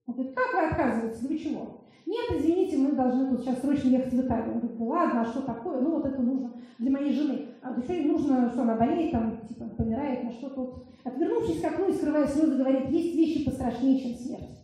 Он 0.06 0.14
говорит, 0.14 0.34
как 0.34 0.52
вы 0.52 0.68
отказываетесь? 0.68 1.20
Для 1.20 1.38
чего? 1.38 1.82
Нет, 2.04 2.24
извините, 2.40 2.76
мы 2.78 2.92
должны 2.92 3.30
тут 3.30 3.42
сейчас 3.42 3.60
срочно 3.60 3.88
ехать 3.88 4.12
в 4.12 4.20
Италию. 4.20 4.54
Он 4.54 4.58
говорит, 4.58 4.80
ладно, 4.80 5.20
а 5.20 5.26
что 5.26 5.42
такое? 5.42 5.80
Ну 5.80 5.92
вот 5.92 6.06
это 6.06 6.20
нужно 6.20 6.54
для 6.80 6.90
моей 6.90 7.12
жены. 7.12 7.46
А 7.62 7.78
еще 7.78 8.02
ей 8.02 8.10
нужно, 8.10 8.50
что 8.50 8.62
она 8.62 8.74
болеет, 8.74 9.12
там, 9.12 9.38
типа, 9.48 9.66
помирает, 9.78 10.24
на 10.24 10.32
что 10.32 10.50
тут. 10.50 10.86
Отвернувшись 11.04 11.60
к 11.60 11.64
окну 11.64 11.88
и 11.88 11.92
скрывая 11.92 12.26
слезы, 12.26 12.58
говорит, 12.58 12.90
есть 12.90 13.14
вещи 13.14 13.44
пострашнее, 13.44 14.00
чем 14.00 14.14
смерть. 14.16 14.61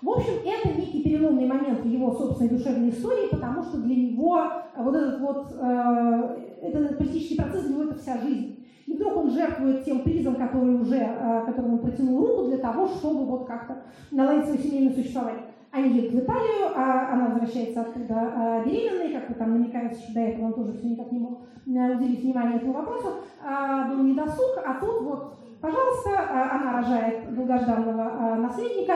В 0.00 0.10
общем, 0.10 0.32
это 0.44 0.78
некий 0.78 1.02
переломный 1.02 1.46
момент 1.46 1.80
в 1.80 1.86
его 1.86 2.12
собственной 2.12 2.50
душевной 2.50 2.90
истории, 2.90 3.28
потому 3.30 3.62
что 3.62 3.78
для 3.78 3.96
него 3.96 4.40
вот 4.76 4.94
этот 4.94 5.20
вот, 5.20 5.52
э, 5.58 6.36
этот 6.62 6.98
политический 6.98 7.36
процесс, 7.36 7.64
для 7.64 7.74
него 7.74 7.84
это 7.90 7.98
вся 7.98 8.18
жизнь. 8.18 8.64
И 8.86 8.94
вдруг 8.94 9.16
он 9.16 9.30
жертвует 9.30 9.84
тем 9.84 10.02
призом, 10.02 10.36
который 10.36 10.80
уже, 10.80 10.98
э, 10.98 11.42
которому 11.46 11.74
он 11.74 11.78
протянул 11.80 12.26
руку 12.26 12.44
для 12.44 12.58
того, 12.58 12.86
чтобы 12.86 13.26
вот 13.26 13.46
как-то 13.46 13.82
наладить 14.12 14.44
свое 14.46 14.60
семейное 14.60 14.94
существование. 14.94 15.42
Они 15.70 15.90
едут 15.90 16.12
в 16.12 16.18
Италию, 16.20 16.72
а 16.74 17.12
она 17.12 17.26
возвращается 17.26 17.82
оттуда 17.82 18.14
а, 18.14 18.64
беременной, 18.64 19.12
как 19.12 19.28
бы 19.28 19.34
там 19.34 19.52
намекается, 19.52 20.00
что 20.00 20.14
до 20.14 20.20
этого 20.20 20.46
он 20.46 20.54
тоже 20.54 20.78
все 20.78 20.88
никак 20.88 21.12
не 21.12 21.18
мог 21.18 21.40
э, 21.66 21.94
уделить 21.94 22.22
внимание 22.22 22.56
этому 22.56 22.72
вопросу, 22.72 23.08
а, 23.44 23.88
был 23.88 24.02
недосуг, 24.02 24.62
а 24.64 24.80
тут 24.80 25.02
вот, 25.02 25.34
пожалуйста, 25.60 26.10
а, 26.16 26.56
она 26.56 26.72
рожает 26.80 27.34
долгожданного 27.34 28.36
наследника, 28.36 28.94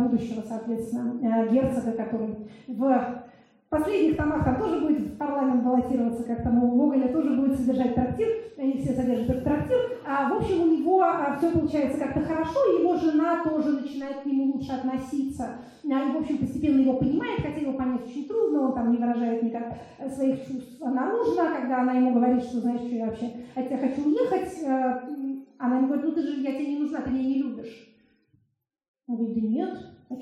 будущего, 0.00 0.42
соответственно, 0.46 1.46
герцога, 1.48 1.92
который 1.92 2.36
в 2.66 3.24
последних 3.70 4.16
томах 4.16 4.44
там 4.44 4.58
тоже 4.58 4.80
будет 4.80 4.98
в 4.98 5.16
парламент 5.16 5.62
баллотироваться, 5.62 6.24
как 6.24 6.42
там 6.42 6.62
у 6.62 6.76
Гоголя 6.76 7.08
тоже 7.12 7.36
будет 7.36 7.56
содержать 7.56 7.94
трактир, 7.94 8.28
они 8.58 8.78
все 8.78 8.92
содержат 8.92 9.30
этот 9.30 9.44
трактир. 9.44 9.78
А, 10.04 10.28
в 10.28 10.38
общем, 10.38 10.62
у 10.62 10.66
него 10.66 11.04
все 11.38 11.50
получается 11.52 11.98
как-то 11.98 12.20
хорошо, 12.20 12.58
его 12.78 12.96
жена 12.96 13.44
тоже 13.44 13.80
начинает 13.80 14.22
к 14.22 14.26
нему 14.26 14.54
лучше 14.54 14.72
относиться. 14.72 15.58
А, 15.84 15.86
и, 15.86 16.12
в 16.12 16.16
общем, 16.16 16.38
постепенно 16.38 16.80
его 16.80 16.94
понимает, 16.94 17.40
хотя 17.40 17.60
его 17.60 17.74
понять 17.74 18.04
очень 18.04 18.26
трудно, 18.26 18.68
он 18.68 18.74
там 18.74 18.90
не 18.90 18.98
выражает 18.98 19.42
никак 19.44 19.78
э, 19.98 20.10
своих 20.10 20.44
чувств 20.46 20.80
наружно, 20.80 21.54
когда 21.56 21.82
она 21.82 21.92
ему 21.92 22.12
говорит, 22.12 22.42
что, 22.42 22.60
знаешь, 22.60 22.80
что 22.80 22.96
я 22.96 23.06
вообще 23.06 23.30
от 23.54 23.68
тебя 23.68 23.78
хочу 23.78 24.04
уехать, 24.04 24.52
э, 24.64 25.00
она 25.58 25.76
ему 25.76 25.86
говорит, 25.86 26.06
ну 26.06 26.12
ты 26.12 26.22
же, 26.22 26.40
я 26.40 26.54
тебе 26.54 26.74
не 26.74 26.78
нужна, 26.80 27.02
ты 27.02 27.10
меня 27.10 27.22
не 27.22 27.42
любишь. 27.42 27.89
Он 29.10 29.16
говорит, 29.16 29.34
да 29.34 29.48
нет, 29.48 29.78
а? 30.08 30.14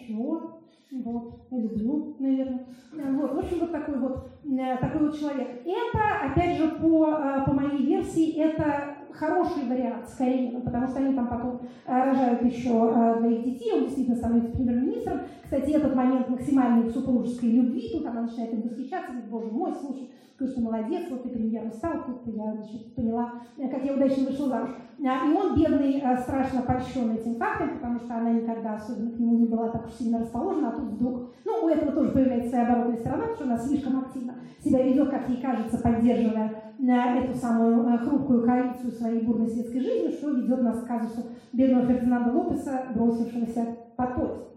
Вот, 0.91 1.41
я 1.51 1.59
люблю, 1.61 2.17
наверное. 2.19 2.67
Вот, 2.93 3.35
в 3.35 3.39
общем, 3.39 3.59
вот 3.61 3.73
такой 3.73 3.99
вот, 3.99 4.31
э, 4.45 4.77
такой 4.79 5.09
вот 5.09 5.19
человек. 5.19 5.61
Это, 5.67 6.31
опять 6.33 6.57
же, 6.57 6.69
по, 6.69 7.11
э, 7.11 7.45
по 7.45 7.53
моей 7.53 7.85
версии, 7.85 8.41
это 8.41 8.97
хороший 9.13 9.69
вариант 9.69 10.09
с 10.09 10.15
Карениным, 10.15 10.63
потому 10.63 10.87
что 10.89 10.99
они 10.99 11.15
там 11.15 11.29
потом 11.29 11.61
э, 11.87 12.05
рожают 12.05 12.43
еще 12.43 13.17
двоих 13.19 13.45
детей, 13.45 13.73
он 13.75 13.85
действительно 13.85 14.17
становится 14.17 14.53
премьер-министром. 14.53 15.21
Кстати, 15.43 15.71
этот 15.71 15.95
момент 15.95 16.29
максимальной 16.29 16.91
супружеской 16.91 17.51
любви, 17.51 17.91
тут 17.93 18.07
она 18.07 18.23
начинает 18.23 18.53
им 18.53 18.63
восхищаться, 18.63 19.13
говорит, 19.13 19.31
боже 19.31 19.51
мой, 19.51 19.73
слушай, 19.75 20.11
какой 20.37 20.53
что 20.53 20.61
молодец, 20.61 21.03
вот 21.11 21.25
ты 21.25 21.31
премьером 21.31 21.73
стал, 21.73 22.05
тут 22.07 22.21
я 22.27 22.53
значит, 22.53 22.95
поняла, 22.95 23.33
как 23.57 23.85
я 23.85 23.95
удачно 23.95 24.27
вышла 24.27 24.49
замуж. 24.49 24.71
И 24.99 25.07
он, 25.07 25.57
бедный, 25.57 26.03
страшно 26.23 26.63
польщен 26.63 27.11
этим 27.13 27.35
фактом, 27.37 27.71
потому 27.71 27.99
что 27.99 28.15
она 28.15 28.31
никогда 28.31 28.75
особенно 28.75 29.11
к 29.11 29.19
нему 29.19 29.39
не 29.39 29.47
была 29.47 29.69
так 29.71 29.87
уж 29.87 29.93
сильно 29.95 30.21
расположена, 30.21 30.69
а 30.69 30.73
тут 30.73 30.93
вдруг, 30.93 31.31
ну, 31.45 31.65
у 31.65 31.69
этого 31.69 31.91
тоже 31.93 32.11
появляется 32.11 32.51
своя 32.51 32.67
оборотная 32.67 32.99
сторона, 32.99 33.23
потому 33.23 33.37
что 33.37 33.45
она 33.45 33.59
слишком 33.59 33.99
активно 34.01 34.35
себя 34.63 34.83
ведет, 34.83 35.11
как 35.11 35.29
ей 35.29 35.41
кажется, 35.41 35.79
поддерживая 35.79 36.58
эту 36.87 37.37
самую 37.37 37.89
э, 37.89 37.99
хрупкую 37.99 38.45
коалицию 38.45 38.93
своей 38.93 39.23
бурной 39.23 39.49
светской 39.49 39.81
жизни, 39.81 40.13
что 40.13 40.31
ведет 40.31 40.63
нас 40.63 40.83
к 40.83 40.87
казусу 40.87 41.27
бедного 41.53 41.87
Фердинанда 41.87 42.33
Лопеса, 42.33 42.87
бросившегося 42.95 43.77
под 43.97 44.15
поезд. 44.15 44.49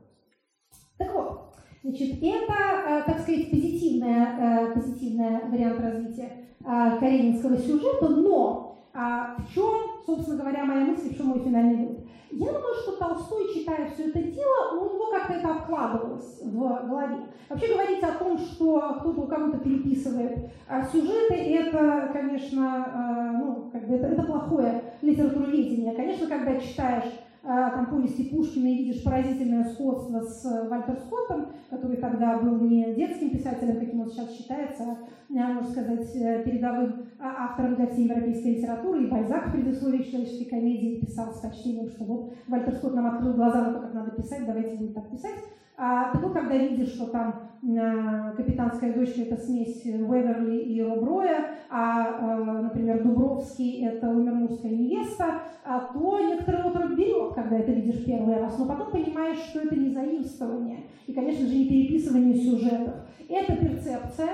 Так 0.98 1.14
вот, 1.14 1.54
значит, 1.84 2.18
это, 2.22 2.54
э, 2.88 3.04
так 3.06 3.20
сказать, 3.20 3.50
позитивная, 3.50 4.70
э, 4.70 4.74
позитивный 4.74 5.50
вариант 5.50 5.80
развития 5.80 6.30
каренинского 6.64 7.58
сюжета, 7.58 8.08
но 8.08 8.72
а 8.94 9.36
в 9.38 9.54
чем, 9.54 9.72
собственно 10.06 10.38
говоря, 10.38 10.64
моя 10.64 10.86
мысль, 10.86 11.10
в 11.10 11.18
чем 11.18 11.28
мой 11.28 11.40
финальный 11.40 11.76
вывод? 11.76 12.01
Я 12.32 12.54
думаю, 12.54 12.74
что 12.76 12.94
Толстой, 12.94 13.54
читая 13.54 13.90
все 13.90 14.08
это 14.08 14.22
дело, 14.22 14.80
у 14.80 14.94
него 14.94 15.12
как-то 15.12 15.34
это 15.34 15.52
откладывалось 15.52 16.42
в 16.42 16.88
голове. 16.88 17.26
Вообще 17.50 17.74
говорить 17.74 18.04
о 18.04 18.14
том, 18.14 18.38
что 18.38 18.96
кто-то 19.00 19.22
у 19.22 19.28
кого-то 19.28 19.58
переписывает 19.58 20.52
а 20.68 20.84
сюжеты, 20.86 21.36
это, 21.36 22.10
конечно, 22.14 22.86
а, 22.94 23.32
ну, 23.34 23.70
как 23.74 23.88
бы 23.88 23.96
это, 23.96 24.08
это 24.08 24.24
плохое 24.24 24.82
литературоведение. 25.02 25.94
Конечно, 25.94 26.28
когда 26.28 26.58
читаешь 26.60 27.12
там, 27.44 27.88
повести 27.88 28.30
Пушкина 28.30 28.68
и 28.68 28.84
видишь 28.84 29.04
поразительное 29.04 29.66
сходство 29.66 30.22
с 30.22 30.68
Вальтер 30.70 30.98
Скоттом, 30.98 31.48
который 31.70 31.98
тогда 31.98 32.38
был 32.38 32.60
не 32.60 32.94
детским 32.94 33.32
писателем, 33.32 33.80
каким 33.80 34.02
он 34.02 34.10
сейчас 34.10 34.32
считается, 34.32 34.84
а, 34.84 35.54
можно 35.54 35.72
сказать, 35.72 36.16
э, 36.16 36.44
передовым 36.44 37.06
автором 37.20 37.76
для 37.76 37.88
всей 37.88 38.06
европейской 38.06 38.56
литературы, 38.56 39.04
и 39.04 39.10
Бальзак 39.10 39.48
в 39.48 39.52
предусловии 39.54 40.04
человеческой 40.04 40.50
комедии 40.50 41.00
писал 41.00 41.34
с 41.34 41.40
почтением, 41.40 41.90
что 41.90 42.04
вот 42.04 42.34
Вальтер 42.48 42.76
Скотт 42.76 42.94
нам 42.94 43.08
открыл 43.08 43.34
глаза 43.34 43.62
на 43.64 43.74
то, 43.74 43.80
как 43.82 43.94
надо 43.94 44.12
писать, 44.12 44.46
давайте 44.46 44.76
будем 44.76 44.94
так 44.94 45.10
писать. 45.10 45.40
А 45.84 46.12
ты 46.12 46.20
был, 46.20 46.30
когда 46.30 46.56
видишь, 46.56 46.90
что 46.90 47.08
там 47.08 47.50
э, 47.64 48.34
капитанская 48.38 48.94
дочка– 48.94 49.22
это 49.22 49.36
смесь 49.38 49.84
Уэверли 49.84 50.60
и 50.60 50.80
Роброя, 50.80 51.56
а, 51.72 52.06
э, 52.06 52.62
например, 52.62 53.02
Дубровский– 53.02 53.84
это 53.88 54.08
умермурская 54.10 54.72
невеста, 54.72 55.42
а 55.66 55.80
то 55.92 56.20
некоторые 56.20 56.66
отрок 56.66 56.96
берет, 56.96 57.34
когда 57.34 57.58
это 57.58 57.72
видишь 57.72 58.06
первый 58.06 58.38
раз, 58.38 58.60
но 58.60 58.68
потом 58.68 58.92
понимаешь, 58.92 59.40
что 59.40 59.62
это 59.62 59.76
не 59.76 59.90
заимствование 59.90 60.82
и, 61.08 61.14
конечно 61.14 61.48
же, 61.48 61.56
не 61.56 61.68
переписывание 61.68 62.36
сюжетов. 62.36 62.94
Это 63.28 63.56
перцепция, 63.56 64.34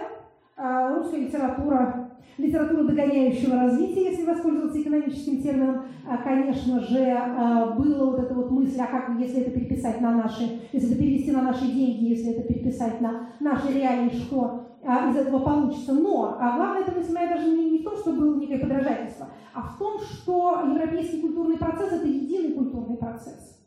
а 0.58 0.96
русская 0.96 1.22
литература 1.22 2.07
литературу 2.38 2.86
догоняющего 2.86 3.56
развития, 3.56 4.12
если 4.12 4.26
воспользоваться 4.26 4.82
экономическим 4.82 5.42
термином, 5.42 5.86
а, 6.08 6.18
конечно 6.18 6.80
же, 6.82 7.00
а, 7.00 7.76
была 7.76 8.12
вот 8.12 8.20
эта 8.20 8.34
вот 8.34 8.52
мысль, 8.52 8.80
а 8.80 8.88
как, 8.88 9.20
если 9.20 9.42
это 9.42 9.52
переписать 9.52 10.02
на 10.02 10.12
наши, 10.12 10.62
если 10.72 10.92
это 10.92 11.00
перевести 11.00 11.32
на 11.32 11.42
наши 11.42 11.66
деньги, 11.66 12.10
если 12.10 12.34
это 12.34 12.48
переписать 12.48 13.02
на 13.02 13.30
наши 13.40 13.74
реалии, 13.74 14.10
что 14.10 14.68
а, 14.84 15.10
из 15.10 15.16
этого 15.16 15.40
получится. 15.40 15.94
Но 15.94 16.38
а 16.40 16.56
главная 16.56 16.84
эта 16.84 16.92
мысль 16.92 17.14
моя 17.14 17.36
даже 17.36 17.50
не, 17.50 17.72
не 17.72 17.80
в 17.80 17.84
том, 17.84 17.98
что 17.98 18.14
было 18.14 18.40
некое 18.40 18.60
подражательство, 18.60 19.28
а 19.54 19.62
в 19.62 19.78
том, 19.78 20.00
что 20.00 20.62
европейский 20.66 21.22
культурный 21.22 21.58
процесс– 21.58 21.92
это 21.94 22.08
единый 22.08 22.54
культурный 22.54 22.98
процесс. 22.98 23.58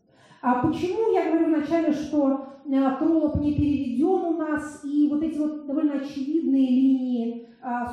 А 0.43 0.67
почему 0.67 1.13
я 1.13 1.27
говорю 1.27 1.47
вначале, 1.47 1.93
что 1.93 2.47
Кролоп 2.99 3.41
не 3.41 3.55
переведен 3.55 4.25
у 4.25 4.37
нас, 4.39 4.81
и 4.85 5.09
вот 5.11 5.23
эти 5.23 5.39
вот 5.39 5.67
довольно 5.67 5.95
очевидные 5.95 6.69
линии 6.69 7.49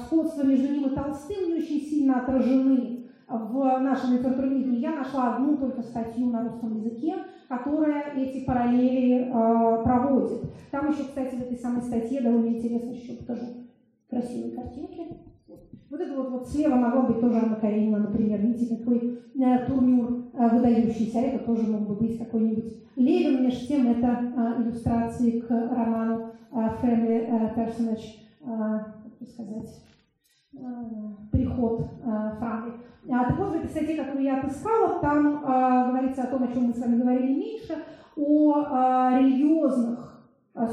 сходства 0.06 0.44
между 0.44 0.74
ним 0.74 0.88
и 0.88 0.96
Толстым 0.96 1.50
не 1.50 1.56
очень 1.56 1.82
сильно 1.82 2.22
отражены 2.22 3.08
в 3.28 3.80
нашем 3.80 4.14
литературоведении. 4.14 4.80
Я 4.80 4.96
нашла 4.96 5.36
одну 5.36 5.58
только 5.58 5.82
статью 5.82 6.28
на 6.28 6.44
русском 6.44 6.78
языке, 6.78 7.16
которая 7.50 8.14
эти 8.16 8.46
параллели 8.46 9.28
э, 9.28 9.84
проводит. 9.84 10.44
Там 10.72 10.92
еще, 10.92 11.04
кстати, 11.04 11.36
в 11.36 11.42
этой 11.42 11.58
самой 11.58 11.82
статье 11.82 12.22
довольно 12.22 12.56
интересно, 12.56 12.92
еще 12.92 13.14
покажу 13.14 13.46
красивые 14.10 14.56
картинки. 14.56 15.08
Вот 15.90 16.02
это 16.02 16.16
вот, 16.16 16.32
вот 16.32 16.48
слева 16.50 16.76
могло 16.76 17.04
быть 17.04 17.22
тоже 17.22 17.38
Анна 17.38 17.56
Каренина, 17.56 18.00
например. 18.00 18.42
Видите, 18.42 18.76
какой 18.76 19.20
э, 19.36 19.66
турнюр 19.66 20.26
э, 20.34 20.50
выдающийся. 20.50 21.20
Это 21.20 21.46
тоже 21.46 21.64
мог 21.64 21.88
бы 21.88 21.96
быть 21.96 22.18
какой-нибудь 22.18 22.74
Левин. 22.98 23.44
Между 23.44 23.68
тем, 23.68 23.92
это 23.92 24.08
э, 24.08 24.62
иллюстрации 24.62 25.40
к 25.40 25.50
роману 25.50 26.32
э, 26.52 26.56
Family 26.82 27.28
э, 27.28 27.54
Personage 27.56 28.04
э, 28.42 28.80
сказать, 29.26 29.84
э, 30.54 30.58
приход 31.32 31.82
э, 31.82 32.32
Франки. 32.38 32.72
А, 33.10 33.26
так 33.26 33.40
вот, 33.40 33.50
в 33.50 33.56
этой 33.56 33.70
статье, 33.70 33.96
которую 33.96 34.24
я 34.24 34.40
отыскала, 34.40 35.00
там 35.00 35.42
а, 35.46 35.90
говорится 35.90 36.24
о 36.24 36.28
том, 36.28 36.44
о 36.44 36.48
чем 36.48 36.64
мы 36.66 36.74
с 36.74 36.80
вами 36.80 37.00
говорили 37.00 37.36
меньше, 37.36 37.78
о 38.18 39.18
религиозных 39.18 40.22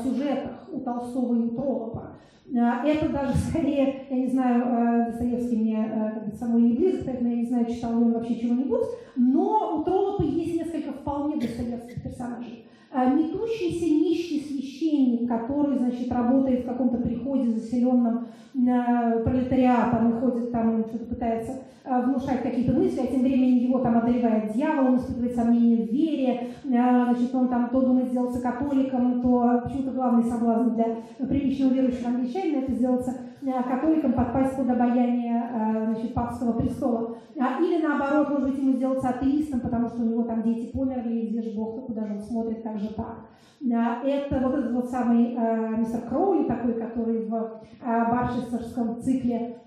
сюжетах 0.03 0.69
у 0.73 0.81
Толстого 0.81 1.35
и 1.35 1.47
у 1.47 1.51
Троллопа. 1.51 2.17
Это 2.47 3.09
даже 3.11 3.37
скорее, 3.37 4.07
я 4.09 4.17
не 4.17 4.29
знаю, 4.29 5.07
Достоевский 5.07 5.57
мне 5.57 6.13
как 6.15 6.31
бы, 6.31 6.37
самой 6.37 6.63
не 6.63 6.77
близок, 6.77 7.05
поэтому 7.05 7.31
я 7.31 7.37
не 7.37 7.47
знаю, 7.47 7.67
читал 7.67 7.91
ли 7.99 8.05
он 8.05 8.13
вообще 8.13 8.41
чего-нибудь, 8.41 8.85
но 9.17 9.79
у 9.79 9.85
Троллопа 9.85 10.23
есть 10.23 10.57
несколько 10.57 10.93
вполне 10.93 11.37
достоевских 11.37 12.03
персонажей. 12.03 12.67
А, 12.97 13.07
метущийся 13.07 13.87
нищий 13.87 14.39
священник, 14.39 15.29
который, 15.29 15.79
значит, 15.79 16.13
работает 16.13 16.63
в 16.63 16.69
каком-то 16.69 16.99
приходе 16.99 17.51
заселенном 17.51 18.29
пролетариатом 18.53 20.11
и 20.11 20.21
ходит 20.21 20.53
там, 20.53 20.81
и 20.81 20.89
что-то 20.89 21.07
пытается 21.07 21.63
э, 21.83 22.03
внушать 22.03 22.43
какие-то 22.43 22.73
мысли, 22.73 23.01
а 23.01 23.07
тем 23.09 23.23
временем 23.23 23.65
его 23.65 23.81
там 23.81 23.99
одолевает 23.99 24.53
дьявол, 24.53 24.93
он 24.93 24.97
испытывает 24.99 25.35
сомнения 25.35 25.85
в 25.85 25.91
вере, 25.91 26.51
э, 26.63 26.69
значит, 26.69 27.35
он 27.35 27.49
там 27.49 27.69
то 27.71 27.81
думает 27.81 28.11
сделаться 28.11 28.41
католиком, 28.41 29.21
то 29.21 29.63
почему-то 29.65 29.91
главный 29.91 30.31
соблазн 30.31 30.77
для 30.77 31.27
приличного 31.27 31.73
верующего 31.73 32.11
англичанина 32.11 32.59
это 32.59 32.73
сделаться 32.75 33.17
католикам 33.45 34.13
подпасть 34.15 34.57
под 34.57 34.71
обаяние 34.71 35.51
э, 35.53 35.85
значит, 35.87 36.15
папского 36.15 36.53
престола. 36.53 37.17
А, 37.39 37.63
или 37.63 37.83
наоборот, 37.83 38.31
может 38.31 38.51
быть, 38.51 38.59
ему 38.59 38.73
сделаться 38.73 39.11
атеистом, 39.11 39.61
потому 39.61 39.89
что 39.89 40.03
у 40.03 40.07
него 40.07 40.23
там 40.23 40.43
дети 40.43 40.73
померли, 40.73 41.21
и 41.21 41.29
где 41.29 41.43
же 41.43 41.57
Бог, 41.57 41.87
куда 41.87 42.07
же 42.07 42.15
он 42.15 42.21
смотрит, 42.21 42.63
как 42.63 42.79
же 42.79 42.93
так. 42.95 43.27
Это 43.61 44.41
вот 44.41 44.55
этот 44.55 44.73
вот 44.73 44.91
самый 44.91 45.35
э, 45.35 45.77
мистер 45.77 46.01
Кроули, 46.09 46.45
такой, 46.45 46.75
который 46.75 47.27
в 47.27 47.61
баршестерском 47.83 49.01
цикле 49.01 49.59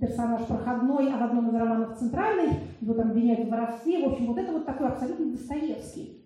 персонаж 0.00 0.42
проходной, 0.46 1.10
а 1.12 1.18
в 1.18 1.22
одном 1.24 1.48
из 1.48 1.54
романов 1.54 1.96
центральный, 1.96 2.54
его 2.80 2.94
там 2.94 3.10
обвиняют 3.10 3.46
в 3.46 3.50
воровстве. 3.50 4.06
В 4.06 4.12
общем, 4.12 4.26
вот 4.26 4.38
это 4.38 4.52
вот 4.52 4.66
такой 4.66 4.88
абсолютно 4.88 5.32
Достоевский 5.32 6.21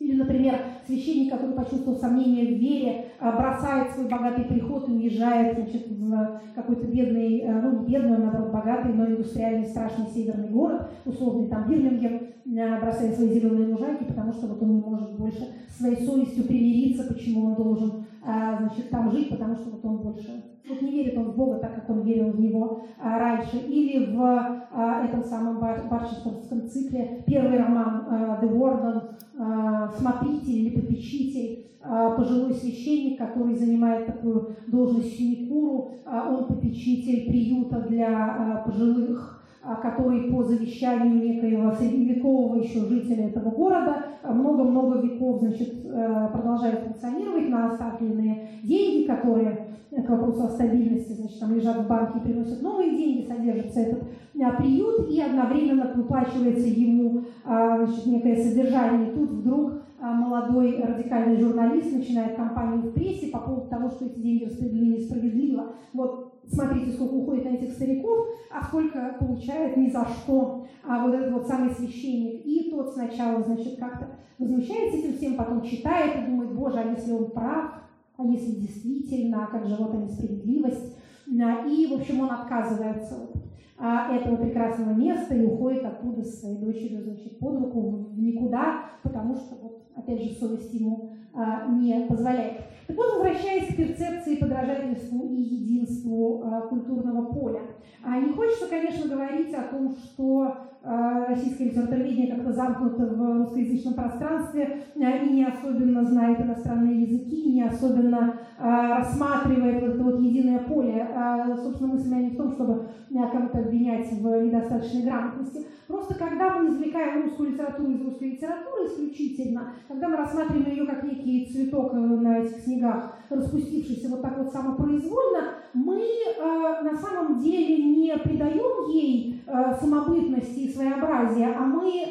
Или, 0.00 0.16
например, 0.16 0.54
священник, 0.86 1.30
который 1.30 1.54
почувствовал 1.54 1.98
сомнение 1.98 2.46
в 2.46 2.58
вере, 2.58 3.04
а, 3.20 3.32
бросает 3.32 3.92
свой 3.92 4.08
богатый 4.08 4.46
приход 4.46 4.88
и 4.88 4.92
уезжает 4.92 5.58
значит, 5.58 5.88
в 5.88 6.40
какой-то 6.54 6.86
бедный, 6.86 7.42
а, 7.42 7.60
ну 7.60 7.84
бедный, 7.84 8.14
он 8.14 8.22
наоборот 8.22 8.50
богатый, 8.50 8.94
но 8.94 9.04
индустриальный 9.04 9.66
страшный 9.66 10.06
северный 10.06 10.48
город, 10.48 10.90
условный 11.04 11.48
там 11.48 11.68
Бирмингем, 11.68 12.28
а, 12.58 12.80
бросает 12.80 13.14
свои 13.14 13.28
зеленые 13.28 13.74
лужайки, 13.74 14.04
потому 14.04 14.32
что 14.32 14.46
вот 14.46 14.62
он 14.62 14.76
не 14.76 14.80
может 14.80 15.18
больше 15.18 15.48
своей 15.68 15.96
совестью 15.96 16.44
примириться, 16.44 17.04
почему 17.04 17.48
он 17.48 17.54
должен 17.56 18.04
значит, 18.22 18.88
там 18.90 19.10
жить, 19.10 19.28
потому 19.28 19.54
что 19.54 19.70
вот 19.70 19.84
он 19.84 19.98
больше 19.98 20.42
вот 20.70 20.82
не 20.82 20.90
верит 20.90 21.16
он 21.18 21.32
в 21.32 21.36
Бога 21.36 21.58
так, 21.58 21.74
как 21.74 21.90
он 21.90 22.02
верил 22.02 22.30
в 22.30 22.40
него 22.40 22.82
а, 22.98 23.18
раньше. 23.18 23.56
Или 23.56 24.14
в 24.14 24.20
а, 24.20 25.04
этом 25.04 25.24
самом 25.24 25.60
бар, 25.60 25.82
барчестовском 25.90 26.68
цикле 26.68 27.22
первый 27.26 27.58
роман 27.58 28.06
а, 28.08 28.40
«The 28.42 28.48
Warden», 28.48 29.02
а, 29.38 29.88
«Смотритель» 29.96 30.66
или 30.66 30.80
«Попечитель», 30.80 31.66
а, 31.82 32.10
пожилой 32.10 32.54
священник, 32.54 33.18
который 33.18 33.54
занимает 33.54 34.06
такую 34.06 34.56
должность 34.66 35.16
синекуру, 35.16 35.92
а, 36.04 36.28
он 36.30 36.46
попечитель 36.46 37.30
приюта 37.30 37.80
для 37.80 38.08
а, 38.08 38.62
пожилых 38.66 39.40
а, 39.62 39.74
который 39.76 40.32
по 40.32 40.42
завещанию 40.42 41.16
некоего 41.16 41.70
средневекового 41.72 42.62
еще 42.62 42.80
жителя 42.86 43.28
этого 43.28 43.50
города 43.50 44.06
а, 44.22 44.32
много-много 44.32 45.00
веков 45.00 45.40
значит, 45.40 45.84
э, 45.84 46.28
продолжает 46.32 46.80
функционировать 46.80 47.50
на 47.50 47.70
оставленные 47.70 48.48
деньги, 48.62 49.06
которые 49.06 49.66
к 49.90 50.08
вопросу 50.08 50.44
о 50.44 50.50
стабильности 50.50 51.12
значит, 51.12 51.40
там 51.40 51.54
лежат 51.54 51.84
в 51.84 51.88
банке 51.88 52.18
и 52.18 52.22
приносят 52.22 52.62
новые 52.62 52.96
деньги, 52.96 53.26
содержится 53.26 53.80
этот 53.80 54.04
а, 54.40 54.52
приют, 54.52 55.10
и 55.10 55.20
одновременно 55.20 55.92
выплачивается 55.94 56.66
ему 56.66 57.24
значит, 57.44 58.06
некое 58.06 58.36
содержание. 58.42 59.10
И 59.10 59.14
тут 59.14 59.30
вдруг 59.30 59.82
молодой 60.00 60.80
радикальный 60.82 61.36
журналист 61.36 61.92
начинает 61.92 62.36
кампанию 62.36 62.82
в 62.82 62.92
прессе 62.92 63.28
по 63.28 63.40
поводу 63.40 63.68
того, 63.68 63.90
что 63.90 64.06
эти 64.06 64.20
деньги 64.20 64.44
распределены 64.44 64.94
несправедливо. 64.94 65.74
Вот 65.92 66.34
смотрите, 66.46 66.92
сколько 66.92 67.14
уходит 67.14 67.44
на 67.44 67.56
этих 67.56 67.72
стариков, 67.72 68.28
а 68.50 68.64
сколько 68.64 69.16
получает 69.18 69.76
ни 69.76 69.90
за 69.90 70.06
что 70.06 70.66
а 70.86 71.04
вот 71.04 71.14
этот 71.14 71.32
вот 71.32 71.46
самый 71.46 71.70
священник. 71.70 72.44
И 72.44 72.70
тот 72.70 72.94
сначала, 72.94 73.42
значит, 73.42 73.78
как-то 73.78 74.08
возмущается 74.38 74.98
этим 74.98 75.16
всем, 75.16 75.36
потом 75.36 75.62
читает 75.62 76.16
и 76.16 76.30
думает, 76.30 76.54
боже, 76.54 76.78
а 76.78 76.90
если 76.90 77.12
он 77.12 77.30
прав, 77.30 77.74
а 78.20 78.26
если 78.26 78.60
действительно, 78.60 79.48
как 79.50 79.66
же 79.66 79.76
вот 79.76 79.94
несправедливость. 79.94 80.96
И, 81.26 81.86
в 81.86 81.94
общем, 81.94 82.20
он 82.20 82.30
отказывается 82.30 83.14
от 83.14 83.36
а, 83.78 84.14
этого 84.14 84.36
прекрасного 84.36 84.90
места 84.90 85.34
и 85.34 85.44
уходит 85.44 85.84
оттуда 85.84 86.22
со 86.22 86.36
своей 86.36 86.58
дочерью, 86.58 87.02
значит, 87.02 87.38
под 87.38 87.60
руку 87.60 87.80
в 88.10 88.20
никуда, 88.20 88.90
потому 89.02 89.36
что, 89.36 89.54
вот, 89.62 89.89
опять 90.00 90.22
же, 90.22 90.34
совесть 90.34 90.74
ему 90.74 91.12
а, 91.32 91.66
не 91.68 92.06
позволяет. 92.08 92.58
Так 92.86 92.96
вот, 92.96 93.14
возвращаясь 93.14 93.68
к 93.68 93.76
перцепции 93.76 94.34
подражательству 94.34 95.28
и 95.28 95.40
единству 95.40 96.42
э, 96.42 96.68
культурного 96.68 97.32
поля. 97.32 97.60
А 98.02 98.18
не 98.18 98.32
хочется, 98.32 98.66
конечно, 98.66 99.08
говорить 99.08 99.54
о 99.54 99.62
том, 99.62 99.94
что 99.94 100.56
э, 100.82 101.24
российское 101.28 101.66
литературоведение 101.66 102.34
как-то 102.34 102.52
замкнуто 102.52 103.06
в 103.06 103.38
русскоязычном 103.38 103.94
пространстве 103.94 104.82
э, 104.96 105.24
и 105.24 105.34
не 105.34 105.44
особенно 105.44 106.04
знает 106.04 106.40
иностранные 106.40 107.02
языки, 107.02 107.52
не 107.52 107.62
особенно 107.62 108.34
э, 108.58 108.62
рассматривает 108.62 109.82
вот 109.82 109.94
это 109.94 110.02
вот 110.02 110.18
единое 110.18 110.58
поле. 110.60 111.06
Э, 111.14 111.54
собственно, 111.62 111.92
мысль 111.92 112.10
моя 112.10 112.22
не 112.24 112.30
в 112.30 112.36
том, 112.36 112.50
чтобы 112.52 112.88
кого-то 113.08 113.58
обвинять 113.58 114.10
в 114.12 114.44
недостаточной 114.44 115.02
грамотности. 115.02 115.66
Просто 115.90 116.14
когда 116.14 116.56
мы 116.56 116.68
извлекаем 116.68 117.24
русскую 117.24 117.50
литературу 117.50 117.90
из 117.90 118.00
русской 118.02 118.30
литературы 118.30 118.86
исключительно, 118.86 119.74
когда 119.88 120.08
мы 120.08 120.16
рассматриваем 120.18 120.70
ее 120.70 120.86
как 120.86 121.02
некий 121.02 121.50
цветок 121.52 121.92
на 121.94 122.38
этих 122.38 122.58
снегах, 122.58 123.16
распустившийся 123.28 124.08
вот 124.08 124.22
так 124.22 124.38
вот 124.38 124.52
самопроизвольно, 124.52 125.54
мы 125.74 126.00
э, 126.00 126.82
на 126.82 126.96
самом 126.96 127.40
деле 127.40 127.82
не 127.82 128.16
придаем 128.18 128.88
ей 128.90 129.42
э, 129.44 129.74
самобытности 129.80 130.60
и 130.60 130.72
своеобразия, 130.72 131.56
а 131.58 131.62
мы 131.62 132.06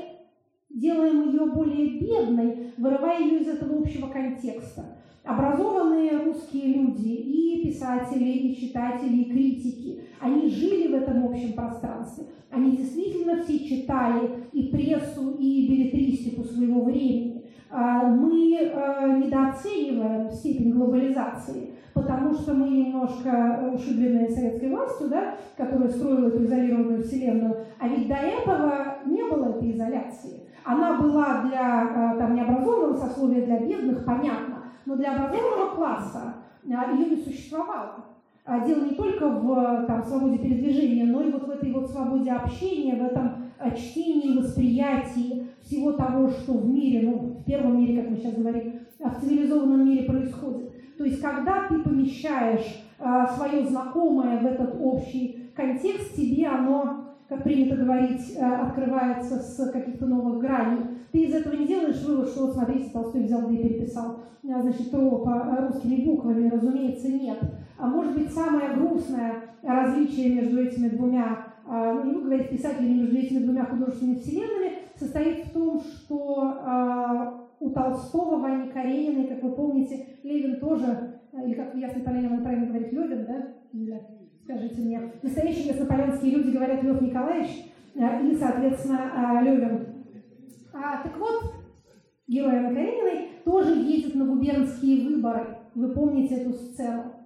делаем 0.70 1.30
ее 1.30 1.46
более 1.46 2.02
бедной, 2.02 2.74
вырывая 2.78 3.22
ее 3.22 3.40
из 3.40 3.48
этого 3.48 3.80
общего 3.80 4.08
контекста. 4.08 4.98
Образованные 5.24 6.18
русские 6.18 6.74
люди, 6.74 7.08
и 7.08 7.68
писатели, 7.68 8.26
и 8.26 8.56
читатели, 8.56 9.22
и 9.22 9.32
критики, 9.32 10.04
они 10.20 10.50
жили 10.50 10.92
в 10.92 10.96
этом 10.96 11.26
общем 11.26 11.54
пространстве. 11.54 12.26
Они 12.52 12.78
действительно 12.78 13.42
все 13.44 13.60
читали 13.60 14.30
и 14.52 14.70
прессу, 14.70 15.36
и 15.38 15.68
билетристику 15.68 16.44
своего 16.44 16.84
времени. 16.84 17.46
А, 17.72 18.04
мы 18.04 18.56
э, 18.56 19.22
недооцениваем 19.24 20.32
степень 20.32 20.72
глобализации, 20.72 21.76
потому 21.94 22.34
что 22.34 22.56
мы 22.56 22.68
немножко 22.68 23.72
ушибленные 23.76 24.30
советской 24.30 24.70
властью, 24.70 25.10
да, 25.10 25.36
которая 25.56 25.90
строила 25.90 26.30
эту 26.30 26.44
изолированную 26.46 27.04
вселенную, 27.04 27.58
а 27.80 27.88
ведь 27.88 28.08
до 28.08 28.16
этого 28.16 28.98
не 29.06 29.22
было 29.22 29.50
этой 29.50 29.72
изоляции. 29.72 30.48
Она 30.66 31.00
была 31.00 31.44
для 31.44 32.16
э, 32.16 32.20
там, 32.20 32.34
необразованного 32.34 32.98
сословия, 32.98 33.46
для 33.46 33.60
бедных, 33.60 34.04
понятно, 34.04 34.64
но 34.86 34.96
для 34.96 35.16
образованного 35.16 35.76
класса 35.76 36.36
а, 36.66 36.92
ее 36.92 37.12
не 37.12 37.18
существовало. 37.18 38.09
А, 38.52 38.66
дело 38.66 38.84
не 38.84 38.96
только 38.96 39.30
в 39.30 39.86
там, 39.86 40.04
свободе 40.04 40.40
передвижения, 40.40 41.06
но 41.06 41.22
и 41.22 41.32
вот 41.32 41.46
в 41.46 41.52
этой 41.52 41.72
вот 41.72 41.92
свободе 41.92 42.32
общения, 42.32 42.96
в 42.96 43.06
этом 43.06 43.34
а, 43.60 43.70
чтении, 43.70 44.40
восприятии 44.40 45.46
всего 45.62 45.92
того, 45.92 46.30
что 46.30 46.54
в 46.54 46.68
мире, 46.68 47.08
ну, 47.08 47.36
в 47.40 47.44
первом 47.44 47.78
мире, 47.78 48.02
как 48.02 48.10
мы 48.10 48.18
сейчас 48.18 48.34
говорим, 48.34 48.80
в 48.98 49.22
цивилизованном 49.22 49.88
мире 49.88 50.04
происходит. 50.06 50.72
То 50.98 51.04
есть, 51.04 51.22
когда 51.22 51.68
ты 51.70 51.78
помещаешь 51.78 52.84
свое 53.36 53.66
знакомое 53.68 54.40
в 54.42 54.46
этот 54.48 54.76
общий 54.82 55.52
контекст, 55.56 56.16
тебе 56.16 56.48
оно 56.48 57.06
как 57.30 57.44
принято 57.44 57.76
говорить, 57.76 58.36
э, 58.36 58.44
открывается 58.44 59.36
с 59.38 59.72
каких-то 59.72 60.08
новых 60.08 60.40
граней. 60.40 60.80
Ты 61.12 61.26
из 61.26 61.34
этого 61.36 61.54
не 61.54 61.68
делаешь 61.68 62.04
вывод, 62.04 62.28
что 62.30 62.52
смотрите, 62.52 62.90
Толстой 62.92 63.22
взял 63.22 63.42
да 63.42 63.54
и 63.54 63.58
переписал, 63.58 64.18
а, 64.52 64.62
значит, 64.62 64.90
по 64.90 65.56
русскими 65.60 66.04
буквами, 66.04 66.50
разумеется, 66.50 67.08
нет. 67.10 67.38
А 67.80 67.88
может 67.88 68.14
быть, 68.14 68.34
самое 68.34 68.76
грустное 68.76 69.56
различие 69.64 70.36
между 70.36 70.62
этими 70.62 70.90
двумя, 70.90 71.48
а, 71.66 71.94
ну, 71.94 72.04
не 72.04 72.12
буду 72.12 72.26
говорить 72.26 72.50
писателями, 72.50 73.02
между 73.02 73.18
этими 73.18 73.40
двумя 73.40 73.66
художественными 73.66 74.20
вселенными, 74.20 74.72
состоит 74.98 75.46
в 75.46 75.54
том, 75.54 75.80
что 75.80 76.42
а, 76.42 77.48
у 77.62 77.70
Толстого, 77.70 78.40
Вани 78.42 78.70
Карениной, 78.70 79.28
как 79.28 79.44
вы 79.44 79.54
помните, 79.54 80.08
Левин 80.24 80.60
тоже, 80.60 81.22
или 81.32 81.54
как 81.54 81.74
в 81.74 81.78
Ясной 81.78 82.04
Поляне 82.04 82.30
он 82.30 82.44
правильно 82.44 82.68
говорит, 82.68 82.92
Левин, 82.92 83.26
да? 83.26 83.48
скажите 84.44 84.82
мне. 84.82 85.14
Настоящие 85.22 85.68
яснополянские 85.68 86.36
люди 86.36 86.52
говорят 86.52 86.84
Лев 86.84 87.02
Николаевич 87.02 87.66
и, 87.96 88.36
соответственно, 88.36 89.42
Левин. 89.42 89.86
А, 90.74 91.02
так 91.02 91.18
вот, 91.18 91.54
герой 92.28 92.58
Анны 92.58 92.76
Карениной 92.76 93.28
тоже 93.46 93.76
едет 93.76 94.16
на 94.16 94.26
губернские 94.26 95.08
выборы. 95.08 95.58
Вы 95.76 95.94
помните 95.94 96.36
эту 96.36 96.52
сцену. 96.52 97.19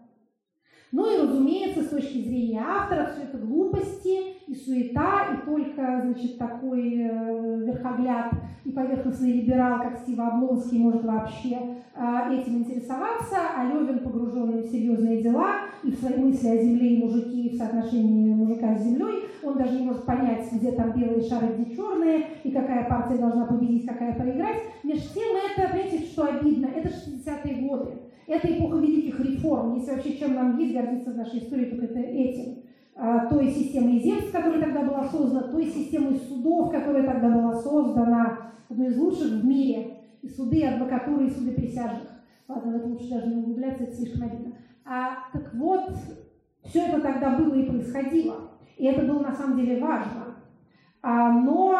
Ну 0.94 1.11
и, 1.11 1.20
разумеется, 1.24 1.82
с 1.82 1.88
точки 1.88 2.22
зрения 2.22 2.61
автора, 2.61 3.10
все 3.11 3.24
это 3.24 3.40
глупости 3.40 4.36
и 4.45 4.53
суета, 4.53 5.34
и 5.34 5.44
только, 5.44 6.02
значит, 6.06 6.38
такой 6.38 6.99
э, 6.99 7.65
верхогляд 7.65 8.32
и 8.64 8.70
поверхностный 8.72 9.32
либерал, 9.34 9.82
как 9.82 9.98
Стив 9.98 10.20
Облонский, 10.20 10.78
может 10.78 11.03
вообще 11.03 11.57
э, 11.95 12.34
этим 12.36 12.60
интересоваться, 12.60 13.38
а 13.57 13.65
Левин, 13.65 14.03
погруженный 14.03 14.61
в 14.61 14.68
серьезные 14.68 15.24
дела 15.24 15.61
и 15.84 15.90
в 15.90 15.95
свои 15.95 16.15
мысли 16.15 16.48
о 16.48 16.64
земле 16.64 16.94
и 16.94 17.03
мужике, 17.03 17.41
и 17.41 17.56
в 17.56 17.57
соотношении 17.57 18.32
мужика 18.32 18.76
с 18.76 18.84
землей, 18.84 19.24
он 19.41 19.57
даже 19.57 19.80
не 19.80 19.88
может 19.88 20.06
понять, 20.06 20.48
где 20.52 20.74
там 20.74 20.91
белые 20.91 21.28
шары, 21.28 21.56
где 21.57 21.76
черные, 21.76 22.28
и 22.44 22.52
какая 22.52 22.88
партия 22.88 23.18
должна 23.18 23.48
победить, 23.48 23.88
какая 23.88 24.14
проиграть. 24.14 24.61
Между 24.84 25.11
тем, 25.15 25.24
это, 25.38 25.70
понимаете, 25.70 26.06
что 26.06 26.26
обидно, 26.26 26.68
это 26.68 26.90
60-е 26.90 27.68
годы. 27.68 28.02
Это 28.28 28.48
эпоха 28.48 28.78
великих 28.78 29.20
реформ. 29.20 29.76
Если 29.76 29.91
вообще 29.91 30.18
чем 30.18 30.36
нам 30.36 30.58
есть 30.58 30.74
гордиться 30.74 31.12
в 31.12 31.18
нашей 31.18 31.40
истории, 31.40 31.66
только 31.66 31.86
это 31.86 32.00
этим. 32.00 32.64
А, 32.95 33.26
той 33.28 33.50
системой 33.50 34.00
земств, 34.00 34.32
которая 34.32 34.62
тогда 34.62 34.84
была 34.84 35.04
создана, 35.06 35.48
той 35.48 35.66
системой 35.66 36.20
судов, 36.20 36.72
которая 36.72 37.06
тогда 37.06 37.30
была 37.30 37.54
создана, 37.54 38.52
одной 38.70 38.88
из 38.88 38.98
лучших 38.98 39.41
в 39.41 39.45
мире. 39.45 39.98
И 40.22 40.30
суды, 40.30 40.58
и 40.58 40.64
адвокатуры, 40.64 41.28
и 41.28 41.30
суды 41.30 41.52
присяжных. 41.52 42.08
Ладно, 42.48 42.72
в 42.72 42.76
это 42.76 42.88
лучше 42.88 43.10
даже 43.10 43.28
не 43.28 43.38
углубляться, 43.38 43.84
это 43.84 43.94
слишком 43.94 44.24
обидно. 44.24 44.54
А, 44.86 45.30
так 45.34 45.54
вот, 45.54 45.91
все 46.64 46.88
это 46.88 47.02
тогда 47.02 47.38
было 47.38 47.56
и 47.56 47.70
происходило. 47.70 48.52
И 48.78 48.86
это 48.86 49.06
было 49.06 49.20
на 49.20 49.34
самом 49.34 49.58
деле 49.58 49.82
важно. 49.82 50.36
А, 51.02 51.32
но 51.32 51.78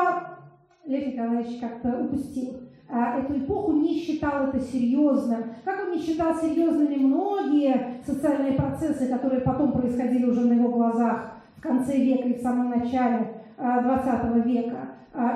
Лев 0.86 1.08
Николаевич 1.08 1.60
как-то 1.60 2.00
упустил 2.00 2.63
эту 2.94 3.40
эпоху, 3.40 3.74
не 3.74 4.00
считал 4.00 4.48
это 4.48 4.60
серьезным. 4.60 5.44
Как 5.66 5.84
он 5.84 5.92
не 5.92 6.00
считал 6.00 6.36
серьезными 6.36 6.96
многие 6.98 8.02
социальные 8.06 8.54
процессы, 8.54 9.08
которые 9.08 9.42
потом 9.42 9.72
происходили 9.72 10.26
уже 10.26 10.46
на 10.46 10.54
его 10.54 10.70
глазах 10.70 11.32
в 11.58 11.62
конце 11.62 11.98
века 11.98 12.28
и 12.28 12.38
в 12.38 12.42
самом 12.42 12.70
начале 12.70 13.42
XX 13.58 14.42
века. 14.44 14.90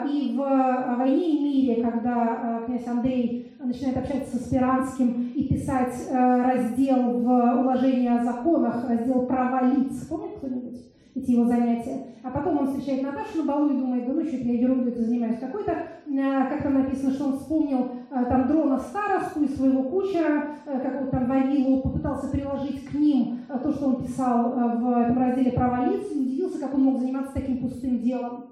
И 0.10 0.36
в 0.36 0.98
«Войне 0.98 1.30
и 1.30 1.40
мире», 1.40 1.84
когда 1.84 2.62
князь 2.66 2.88
Андрей 2.88 3.54
начинает 3.60 3.98
общаться 3.98 4.38
с 4.38 4.42
Аспиранским 4.42 5.32
и 5.36 5.48
писать 5.48 5.94
раздел 6.12 7.20
в 7.20 7.62
уложении 7.62 8.08
о 8.08 8.24
законах, 8.24 8.90
раздел 8.90 9.28
«Права 9.28 9.68
лиц». 9.68 10.08
Помнит 10.08 10.38
кто-нибудь? 10.38 10.87
Эти 11.18 11.32
его 11.32 11.46
занятия. 11.46 12.06
А 12.24 12.30
потом 12.30 12.60
он 12.60 12.68
встречает 12.68 13.04
Наташу 13.04 13.40
на 13.40 13.46
балу 13.46 13.70
и 13.70 13.78
думает, 13.78 14.06
да 14.06 14.14
ну 14.14 14.24
что 14.24 14.36
я 14.36 14.54
ерундой 14.54 14.92
это 14.92 15.04
занимаюсь 15.04 15.40
какой-то. 15.40 15.72
Э, 15.72 16.50
как 16.50 16.64
там 16.64 16.76
написано, 16.76 17.12
что 17.12 17.26
он 17.26 17.38
вспомнил 17.38 17.90
э, 18.12 18.26
там 18.26 18.48
дрона 18.48 18.80
старосту 18.80 19.44
и 19.44 19.48
своего 19.48 19.84
кучера, 19.84 20.46
э, 20.66 20.80
как 20.80 21.02
вот 21.02 21.12
там 21.12 21.28
Вавилу, 21.28 21.82
попытался 21.82 22.30
приложить 22.30 22.86
к 22.86 22.94
ним 22.94 23.40
то, 23.48 23.72
что 23.72 23.88
он 23.88 24.04
писал 24.04 24.52
в 24.52 24.92
этом 24.92 25.18
разделе 25.18 25.52
«Права 25.52 25.86
лиц», 25.90 26.06
и 26.14 26.20
удивился, 26.20 26.60
как 26.60 26.74
он 26.76 26.84
мог 26.84 27.00
заниматься 27.00 27.34
таким 27.34 27.60
пустым 27.60 28.00
делом. 28.00 28.46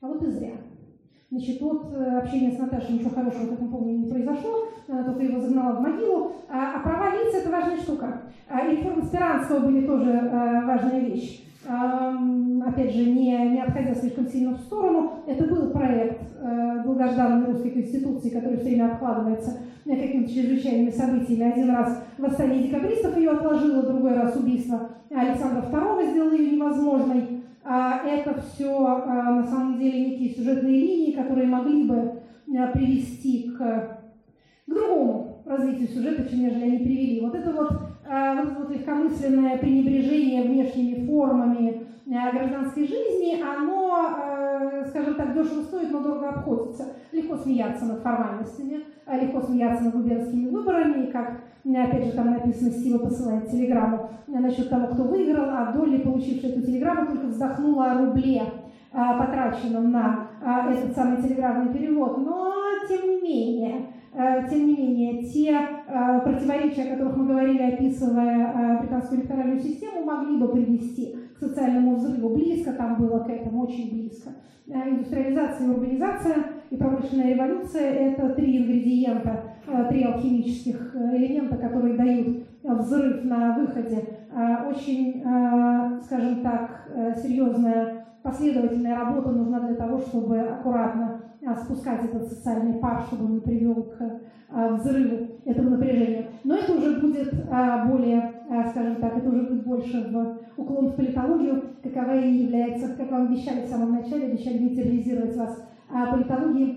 А 0.00 0.08
вот 0.08 0.22
и 0.22 0.30
зря. 0.30 0.54
Значит, 1.30 1.62
от 1.62 1.94
общения 2.24 2.50
с 2.50 2.58
Наташей 2.58 2.94
ничего 2.94 3.10
хорошего, 3.10 3.50
как 3.50 3.60
мы 3.60 3.68
помним, 3.68 4.02
не 4.02 4.10
произошло, 4.10 4.64
только 4.88 5.22
его 5.22 5.40
загнала 5.40 5.76
в 5.76 5.80
могилу. 5.80 6.32
А, 6.48 6.76
а 6.76 6.80
права 6.80 7.10
лиц– 7.10 7.32
это 7.34 7.50
важная 7.50 7.76
штука. 7.76 8.22
А 8.48 8.66
реформы 8.66 9.04
Спиранского 9.04 9.60
были 9.60 9.86
тоже 9.86 10.10
важная 10.66 11.00
вещь 11.00 11.46
опять 11.66 12.94
же, 12.94 13.04
не, 13.04 13.50
не 13.50 13.60
отходя 13.60 13.94
слишком 13.94 14.26
сильно 14.28 14.54
в 14.54 14.60
сторону, 14.60 15.22
это 15.26 15.44
был 15.44 15.70
проект 15.70 16.22
э, 16.40 16.82
долгожданной 16.84 17.46
русской 17.46 17.70
конституции, 17.70 18.30
который 18.30 18.58
все 18.58 18.70
время 18.70 18.92
откладывается 18.92 19.58
какими-то 19.84 20.32
чрезвычайными 20.32 20.90
событиями. 20.90 21.52
Один 21.52 21.70
раз 21.70 22.02
восстание 22.16 22.62
декабристов 22.62 23.16
ее 23.16 23.30
отложило, 23.30 23.82
другой 23.82 24.14
раз 24.14 24.36
убийство 24.36 24.88
Александра 25.10 25.64
II 25.70 26.10
сделало 26.10 26.32
ее 26.32 26.52
невозможной. 26.52 27.42
А 27.62 28.06
это 28.06 28.40
все 28.40 28.72
а, 28.72 29.34
на 29.34 29.44
самом 29.44 29.78
деле 29.78 30.00
некие 30.00 30.34
сюжетные 30.34 30.80
линии, 30.80 31.12
которые 31.12 31.46
могли 31.46 31.84
бы 31.84 31.96
а, 32.56 32.66
привести 32.68 33.50
к, 33.50 33.58
к 33.58 34.00
другому 34.66 35.42
развитию 35.44 35.88
сюжета, 35.88 36.28
чем 36.28 36.40
нежели 36.40 36.64
они 36.64 36.78
привели. 36.78 37.20
Вот 37.20 37.34
это 37.34 37.52
вот 37.52 37.70
Э, 37.72 37.89
вот, 38.10 38.58
вот 38.58 38.70
легкомысленное 38.70 39.58
пренебрежение 39.58 40.42
внешними 40.42 41.06
формами 41.06 41.86
э, 42.06 42.32
гражданской 42.32 42.82
жизни, 42.82 43.40
оно, 43.40 44.16
э, 44.18 44.84
скажем 44.88 45.14
так, 45.14 45.32
дешево 45.32 45.62
стоит, 45.62 45.92
но 45.92 46.00
дорого 46.00 46.30
обходится. 46.30 46.88
Легко 47.12 47.36
смеяться 47.36 47.84
над 47.84 48.00
формальностями, 48.00 48.80
легко 49.06 49.42
смеяться 49.42 49.84
над 49.84 49.94
губернскими 49.94 50.48
выборами, 50.48 51.06
как, 51.06 51.40
опять 51.64 52.06
же, 52.06 52.12
там 52.12 52.32
написано, 52.32 52.72
Стива 52.72 52.98
посылает 52.98 53.48
телеграмму 53.48 54.10
насчет 54.26 54.68
того, 54.70 54.88
кто 54.88 55.04
выиграл, 55.04 55.44
а 55.48 55.72
Долли, 55.72 55.98
получившая 55.98 56.50
эту 56.50 56.62
телеграмму, 56.62 57.06
только 57.06 57.26
вздохнула 57.26 57.92
о 57.92 57.98
рубле, 58.06 58.42
потраченном 58.92 59.92
на 59.92 60.26
этот 60.68 60.96
самый 60.96 61.22
телеграфный 61.22 61.72
перевод. 61.72 62.18
Но, 62.18 62.54
тем 62.88 63.08
не 63.08 63.20
менее, 63.20 63.86
Э, 63.86 63.99
тем 64.12 64.66
не 64.66 64.76
менее, 64.76 65.22
те 65.22 65.50
э, 65.52 66.20
противоречия, 66.24 66.82
о 66.82 66.96
которых 66.96 67.16
мы 67.16 67.26
говорили, 67.26 67.62
описывая 67.62 68.52
э, 68.52 68.80
британскую 68.80 69.20
электоральную 69.20 69.60
систему, 69.60 70.02
могли 70.04 70.36
бы 70.36 70.48
привести 70.48 71.14
к 71.36 71.38
социальному 71.38 71.94
взрыву. 71.94 72.34
Близко 72.34 72.72
там 72.72 72.96
было 72.96 73.20
к 73.20 73.28
этому, 73.28 73.62
очень 73.62 73.92
близко. 73.92 74.30
Индустриализация, 74.66 75.68
урбанизация 75.68 76.36
и 76.70 76.76
промышленная 76.76 77.34
революция– 77.34 77.90
это 77.90 78.30
три 78.30 78.58
ингредиента, 78.58 79.42
три 79.88 80.04
алхимических 80.04 80.94
элемента, 80.94 81.56
которые 81.56 81.96
дают 81.96 82.46
взрыв 82.62 83.24
на 83.24 83.58
выходе. 83.58 84.04
Очень, 84.68 85.24
скажем 86.04 86.42
так, 86.42 86.88
серьезная 87.20 88.06
последовательная 88.22 88.96
работа 88.96 89.30
нужна 89.30 89.60
для 89.60 89.74
того, 89.74 89.98
чтобы 89.98 90.38
аккуратно 90.38 91.19
спускать 91.64 92.04
этот 92.04 92.28
социальный 92.28 92.78
пар, 92.78 93.04
чтобы 93.06 93.24
он 93.24 93.34
не 93.34 93.40
привел 93.40 93.82
к 93.82 94.20
а, 94.50 94.74
взрыву 94.74 95.28
этого 95.44 95.70
напряжения. 95.70 96.30
Но 96.44 96.56
это 96.56 96.72
уже 96.72 97.00
будет 97.00 97.32
а, 97.50 97.86
более, 97.86 98.42
скажем 98.70 98.96
так, 98.96 99.16
это 99.16 99.28
уже 99.28 99.42
будет 99.42 99.64
больше 99.64 100.10
в 100.10 100.60
уклон 100.60 100.88
в 100.88 100.96
политологию, 100.96 101.76
какова 101.82 102.16
и 102.16 102.30
является, 102.30 102.94
как 102.94 103.10
вам 103.10 103.28
обещали 103.28 103.64
в 103.64 103.68
самом 103.68 103.92
начале, 103.92 104.26
обещали 104.26 104.58
не 104.58 104.76
терроризировать 104.76 105.36
вас. 105.36 105.66
Политология 105.88 106.76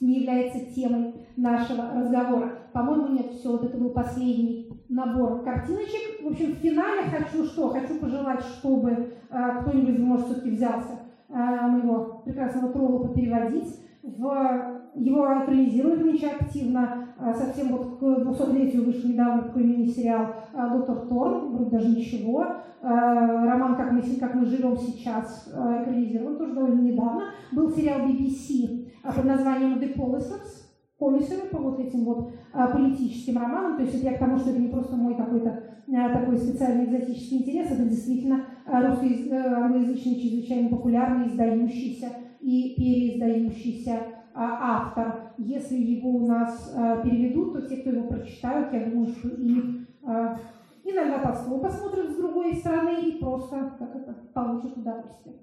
не 0.00 0.20
является 0.20 0.74
темой 0.74 1.14
нашего 1.36 1.90
разговора. 1.94 2.52
По-моему, 2.72 3.08
нет, 3.14 3.30
все, 3.32 3.52
вот 3.52 3.64
это 3.64 3.78
был 3.78 3.90
последний 3.90 4.68
набор 4.88 5.42
картиночек. 5.42 6.22
В 6.22 6.28
общем, 6.28 6.52
в 6.52 6.56
финале 6.56 7.02
хочу 7.04 7.44
что? 7.44 7.70
Хочу 7.70 7.98
пожелать, 7.98 8.42
чтобы 8.42 9.14
кто-нибудь, 9.30 9.98
может, 10.00 10.26
все-таки 10.26 10.50
взялся 10.50 10.90
Э, 10.90 11.05
моего 11.28 12.22
прекрасного 12.24 12.72
Троллопа 12.72 13.14
переводить. 13.14 13.80
В, 14.02 14.82
его 14.94 15.26
экранизируют 15.42 16.04
нынче 16.04 16.28
активно. 16.28 17.08
Э, 17.18 17.34
совсем 17.34 17.68
вот 17.68 17.98
к 17.98 18.02
200-летию 18.02 18.84
вышел 18.84 19.08
недавно 19.08 19.42
такой 19.42 19.64
мини-сериал 19.64 20.26
э, 20.52 20.70
«Доктор 20.70 21.08
Торн», 21.08 21.52
вроде 21.56 21.70
даже 21.70 21.88
ничего. 21.88 22.46
Роман 22.82 23.74
«Как 23.74 23.90
мы, 23.90 24.02
как 24.20 24.34
мы 24.34 24.44
живем 24.44 24.76
сейчас» 24.76 25.48
экранизирован 25.48 26.36
тоже 26.36 26.54
довольно 26.54 26.82
недавно. 26.82 27.22
Был 27.50 27.70
сериал 27.70 28.00
BBC 28.00 28.90
под 29.02 29.24
названием 29.24 29.78
«The 29.78 29.96
Policers», 29.96 30.66
полисами 30.98 31.48
по 31.48 31.58
вот 31.58 31.80
этим 31.80 32.04
вот 32.04 32.30
политическим 32.52 33.38
романам. 33.38 33.76
То 33.76 33.82
есть 33.82 33.96
это 33.96 34.04
я 34.04 34.16
к 34.16 34.20
тому, 34.20 34.36
что 34.36 34.50
это 34.50 34.60
не 34.60 34.68
просто 34.68 34.94
мой 34.94 35.16
какой-то 35.16 35.62
такой 35.86 36.36
специальный 36.36 36.84
экзотический 36.84 37.38
интерес, 37.38 37.70
это 37.70 37.84
действительно 37.84 38.44
а, 38.66 38.86
русский, 38.86 39.30
а, 39.30 39.64
англоязычный, 39.64 40.20
чрезвычайно 40.20 40.68
популярный, 40.70 41.28
издающийся 41.28 42.08
и 42.40 42.74
переиздающийся 42.76 43.98
а, 44.34 44.76
автор. 44.76 45.32
Если 45.38 45.76
его 45.76 46.10
у 46.10 46.26
нас 46.26 46.72
а, 46.76 46.98
переведут, 46.98 47.54
то 47.54 47.62
те, 47.62 47.78
кто 47.78 47.90
его 47.90 48.08
прочитают, 48.08 48.72
я 48.72 48.86
думаю, 48.86 49.08
что 49.08 49.28
и 49.28 49.86
а, 50.04 50.38
иногда 50.84 51.18
Толстого 51.20 51.60
посмотрят 51.60 52.10
с 52.10 52.16
другой 52.16 52.54
стороны 52.54 53.00
и 53.02 53.18
просто 53.18 53.74
как 53.78 53.96
это, 53.96 54.14
получат 54.34 54.76
удовольствие. 54.76 55.36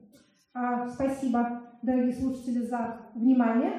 А, 0.54 0.88
спасибо, 0.90 1.62
дорогие 1.82 2.14
слушатели, 2.14 2.60
за 2.66 2.98
внимание. 3.16 3.72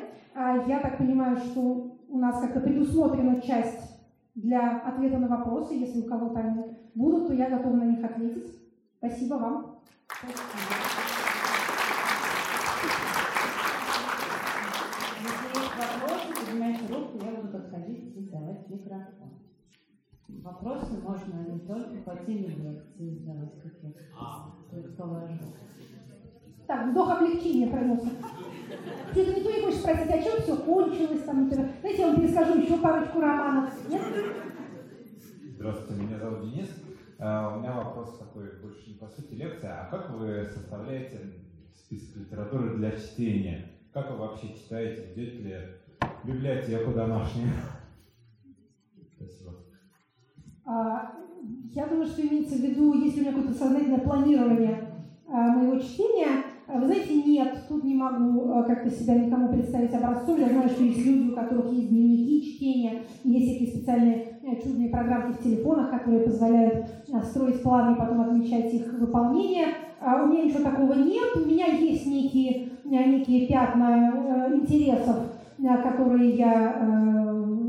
Я 0.66 0.80
так 0.80 0.98
понимаю, 0.98 1.36
что 1.36 1.96
у 2.08 2.18
нас 2.18 2.40
как-то 2.40 2.58
предусмотрена 2.58 3.40
часть 3.40 3.94
для 4.34 4.78
ответа 4.78 5.18
на 5.18 5.28
вопросы. 5.28 5.74
Если 5.74 6.00
у 6.00 6.08
кого-то 6.08 6.40
они 6.40 6.76
будут, 6.96 7.28
то 7.28 7.34
я 7.34 7.48
готова 7.48 7.76
на 7.76 7.84
них 7.84 8.04
ответить. 8.04 8.63
Спасибо 9.04 9.34
вам. 9.34 9.80
Если 15.20 15.46
есть 15.60 15.76
вопросы, 15.76 16.28
поднимайте 16.34 16.94
руку, 16.94 17.18
я 17.22 17.32
буду 17.32 17.48
подходить 17.48 18.16
и 18.16 18.20
давать 18.30 18.70
микрофон. 18.70 19.30
Вопросы 20.28 20.92
можно 21.02 21.34
не 21.34 21.58
только 21.60 21.96
по 22.06 22.16
теме 22.24 22.48
лекции 22.48 23.18
задавать, 23.18 23.62
как 23.62 23.72
я 23.82 23.90
предположу. 24.70 25.34
Так, 26.66 26.86
вздох 26.86 27.10
облегчения 27.10 27.66
пронесся. 27.66 28.08
Что-то 29.12 29.34
никто 29.34 29.50
не 29.50 29.60
хочет 29.64 29.80
спросить, 29.80 30.10
о 30.10 30.22
чем 30.22 30.40
все 30.40 30.56
кончилось 30.56 31.24
там. 31.24 31.50
Знаете, 31.50 32.00
я 32.00 32.06
вам 32.06 32.22
перескажу 32.22 32.58
еще 32.58 32.78
парочку 32.78 33.20
романов. 33.20 33.70
Нет? 33.90 34.02
Здравствуйте, 35.56 36.02
меня 36.02 36.18
зовут 36.18 36.40
Денис. 36.40 36.83
Uh, 37.18 37.56
у 37.56 37.60
меня 37.60 37.72
вопрос 37.72 38.18
такой, 38.18 38.60
больше 38.60 38.90
не 38.90 38.96
по 38.96 39.06
сути 39.06 39.34
лекция. 39.34 39.82
А 39.82 39.90
как 39.90 40.10
вы 40.10 40.48
составляете 40.52 41.20
список 41.72 42.16
литературы 42.16 42.76
для 42.76 42.90
чтения? 42.90 43.70
Как 43.92 44.10
вы 44.10 44.16
вообще 44.16 44.48
читаете? 44.48 45.12
Идете 45.12 45.38
ли 45.38 45.56
библиотеку 46.24 46.92
домашнюю? 46.92 47.50
Спасибо. 49.16 49.52
Uh, 50.66 50.98
я 51.72 51.86
думаю, 51.86 52.06
что 52.06 52.22
имеется 52.22 52.56
в 52.56 52.60
виду, 52.60 52.94
если 52.94 53.20
у 53.20 53.22
меня 53.22 53.32
какое-то 53.32 53.58
сознательное 53.58 54.00
планирование 54.00 55.06
uh, 55.28 55.50
моего 55.56 55.78
чтения, 55.78 56.44
а 56.66 56.78
вы 56.78 56.86
знаете, 56.86 57.22
нет, 57.22 57.58
тут 57.68 57.84
не 57.84 57.94
могу 57.94 58.50
э, 58.50 58.64
как-то 58.64 58.90
себя 58.90 59.16
никому 59.16 59.52
представить 59.52 59.92
образцом. 59.92 60.40
Я 60.40 60.48
знаю, 60.48 60.68
что 60.68 60.82
есть 60.82 61.04
люди, 61.04 61.30
у 61.30 61.34
которых 61.34 61.70
есть 61.72 61.90
дневники 61.90 62.42
чтения, 62.42 63.02
есть 63.22 63.46
всякие 63.46 63.68
специальные 63.68 64.33
чудные 64.62 64.90
программки 64.90 65.36
в 65.38 65.42
телефонах, 65.42 65.90
которые 65.90 66.24
позволяют 66.24 66.86
э, 67.08 67.22
строить 67.22 67.62
планы 67.62 67.94
и 67.94 67.98
потом 67.98 68.20
отмечать 68.20 68.72
их 68.72 68.92
выполнение. 68.94 69.68
А 70.00 70.22
у 70.22 70.26
меня 70.26 70.44
ничего 70.44 70.64
такого 70.64 70.92
нет. 70.94 71.36
У 71.36 71.40
меня 71.40 71.66
есть 71.66 72.06
некие, 72.06 72.70
некие 72.84 73.46
пятна 73.46 74.50
интересов, 74.52 75.16
которые 75.82 76.30
я, 76.36 76.76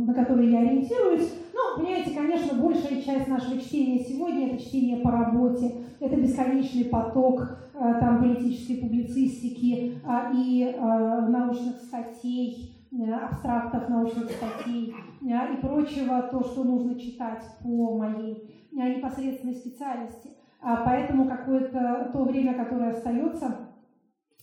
на 0.05 0.13
которые 0.13 0.51
я 0.51 0.59
ориентируюсь. 0.59 1.33
Но, 1.53 1.81
понимаете, 1.81 2.11
конечно, 2.13 2.61
большая 2.61 3.01
часть 3.01 3.27
нашего 3.29 3.57
чтения 3.57 4.03
сегодня– 4.03 4.47
это 4.51 4.61
чтение 4.61 4.97
по 4.97 5.11
работе, 5.11 5.75
это 6.01 6.17
бесконечный 6.17 6.85
поток 6.85 7.57
Э, 7.77 7.99
там, 7.99 8.19
политической 8.19 8.75
публицистики 8.77 9.99
и 10.33 10.73
э, 10.73 11.27
научных 11.27 11.75
статей, 11.75 12.71
э, 12.71 12.74
абстрактов 13.03 13.89
научных 13.89 14.29
статей 14.31 14.95
и 15.21 15.57
прочего, 15.61 16.23
то, 16.23 16.43
что 16.43 16.63
нужно 16.63 16.99
читать 16.99 17.43
по 17.61 17.97
моей 17.97 18.67
непосредственной 18.71 19.55
специальности. 19.55 20.29
А 20.61 20.77
поэтому 20.77 21.27
какое-то 21.27 22.09
то 22.11 22.23
время, 22.23 22.55
которое 22.55 22.91
остается 22.91 23.69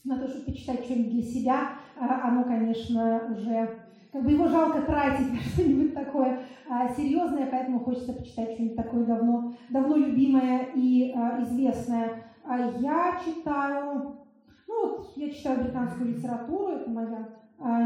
на 0.05 0.19
то, 0.19 0.29
чтобы 0.29 0.47
почитать 0.47 0.85
что-нибудь 0.85 1.13
для 1.13 1.23
себя, 1.23 1.69
а, 1.99 2.29
оно, 2.29 2.45
конечно, 2.45 3.35
уже 3.37 3.79
как 4.13 4.25
бы 4.25 4.33
его 4.33 4.47
жалко 4.47 4.83
тратить 4.83 5.33
на 5.33 5.39
что-нибудь 5.53 5.95
такое 5.95 6.41
а, 6.69 6.89
серьезное, 6.89 7.49
поэтому 7.51 7.81
хочется 7.81 8.13
почитать 8.13 8.53
что-нибудь 8.53 8.77
такое 8.77 9.05
давно, 9.05 9.53
давно 9.71 9.97
любимое 9.97 10.69
и 10.75 11.11
известное. 11.43 12.25
А 12.45 12.59
я 12.79 13.21
читаю, 13.25 14.17
ну 14.67 14.87
вот, 14.87 15.13
я 15.17 15.31
читаю 15.31 15.63
британскую 15.63 16.15
литературу, 16.15 16.69
это 16.69 16.91
моя 16.91 17.29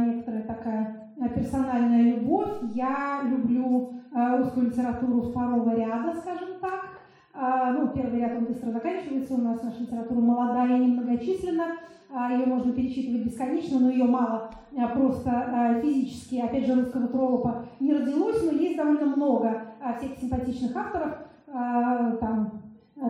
некоторая 0.04 0.42
такая 0.42 1.10
а, 1.20 1.28
персональная 1.28 2.02
любовь. 2.02 2.48
Я 2.74 3.22
люблю 3.24 3.94
а, 4.12 4.38
русскую 4.38 4.66
литературу 4.66 5.22
второго 5.22 5.74
ряда, 5.74 6.14
скажем 6.14 6.58
так. 6.60 6.96
А, 7.38 7.72
ну, 7.72 7.88
первый 7.88 8.20
ряд 8.20 8.32
он 8.38 8.46
быстро 8.46 8.70
заканчивается, 8.70 9.34
у 9.34 9.42
нас 9.42 9.62
наша 9.62 9.82
литература 9.82 10.20
молодая 10.20 10.78
и 10.78 10.86
немногочисленна, 10.86 11.64
а, 12.10 12.32
ее 12.32 12.46
можно 12.46 12.72
перечитывать 12.72 13.26
бесконечно, 13.26 13.78
но 13.78 13.90
ее 13.90 14.04
мало 14.04 14.50
а, 14.74 14.88
просто 14.88 15.80
физически, 15.82 16.36
опять 16.36 16.66
же, 16.66 16.74
русского 16.74 17.08
троллопа 17.08 17.66
не 17.78 17.92
родилось, 17.92 18.42
но 18.42 18.52
есть 18.52 18.78
довольно 18.78 19.16
много 19.16 19.62
всех 19.98 20.16
симпатичных 20.16 20.74
авторов, 20.74 21.18
там, 21.46 22.52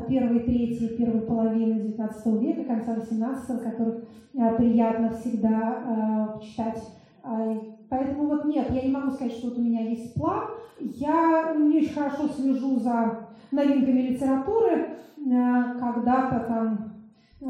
первой 0.08 0.40
трети, 0.40 0.96
первой 0.96 1.22
половины 1.22 1.80
XIX 1.80 2.38
века, 2.38 2.64
конца 2.64 2.96
XVIII, 2.96 3.58
которых 3.58 4.04
приятно 4.56 5.10
всегда 5.10 6.38
читать. 6.42 6.82
Поэтому 7.88 8.26
вот 8.26 8.44
нет, 8.46 8.68
я 8.70 8.82
не 8.82 8.90
могу 8.90 9.12
сказать, 9.12 9.32
что 9.32 9.48
вот 9.48 9.58
у 9.58 9.62
меня 9.62 9.88
есть 9.88 10.14
план. 10.14 10.44
Я 10.80 11.54
не 11.56 11.78
очень 11.78 11.94
хорошо 11.94 12.28
слежу 12.28 12.78
за 12.80 13.28
новинками 13.50 14.08
литературы. 14.08 14.96
Э, 15.18 15.78
когда-то 15.78 16.44
там 16.46 16.92
э, 17.40 17.46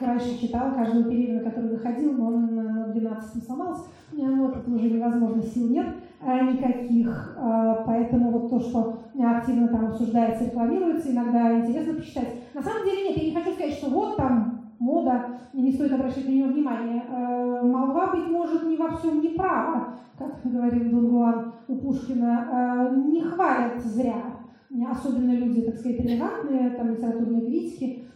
раньше 0.00 0.40
читала 0.40 0.72
каждого 0.74 1.04
периода, 1.04 1.44
который 1.44 1.70
выходил, 1.70 2.12
но 2.12 2.26
он 2.26 2.54
на 2.54 2.86
12 2.88 3.44
сломался. 3.44 3.84
Э, 4.12 4.16
вот, 4.16 4.56
это 4.56 4.70
уже 4.70 4.90
невозможно, 4.90 5.42
сил 5.42 5.68
нет 5.68 5.86
никаких. 6.22 7.36
Поэтому 7.86 8.30
вот 8.30 8.50
то, 8.50 8.60
что 8.60 8.98
активно 9.22 9.68
там 9.68 9.86
обсуждается, 9.86 10.44
рекламируется, 10.44 11.12
иногда 11.12 11.58
интересно 11.60 11.94
почитать. 11.94 12.34
На 12.54 12.62
самом 12.62 12.84
деле 12.84 13.08
нет, 13.08 13.16
я 13.16 13.24
не 13.24 13.34
хочу 13.34 13.52
сказать, 13.54 13.74
что 13.74 13.90
вот 13.90 14.16
там 14.16 14.60
мода, 14.78 15.26
и 15.52 15.62
не 15.62 15.72
стоит 15.72 15.92
обращать 15.92 16.26
на 16.26 16.30
нее 16.30 16.46
внимание. 16.46 17.02
Молва, 17.62 18.12
быть 18.14 18.28
может, 18.28 18.66
не 18.66 18.76
во 18.76 18.96
всем 18.96 19.20
не 19.20 19.30
права, 19.30 19.94
как 20.18 20.40
говорил 20.44 20.90
Дунгуан 20.90 21.52
у 21.68 21.76
Пушкина, 21.76 22.92
не 23.06 23.22
хвалят 23.22 23.80
зря 23.82 24.40
особенно 24.90 25.32
люди, 25.32 25.62
так 25.62 25.76
сказать, 25.76 26.00
релевантные, 26.00 26.70
там, 26.70 26.90
литературные 26.90 27.46
критики, 27.46 28.04
э, 28.04 28.09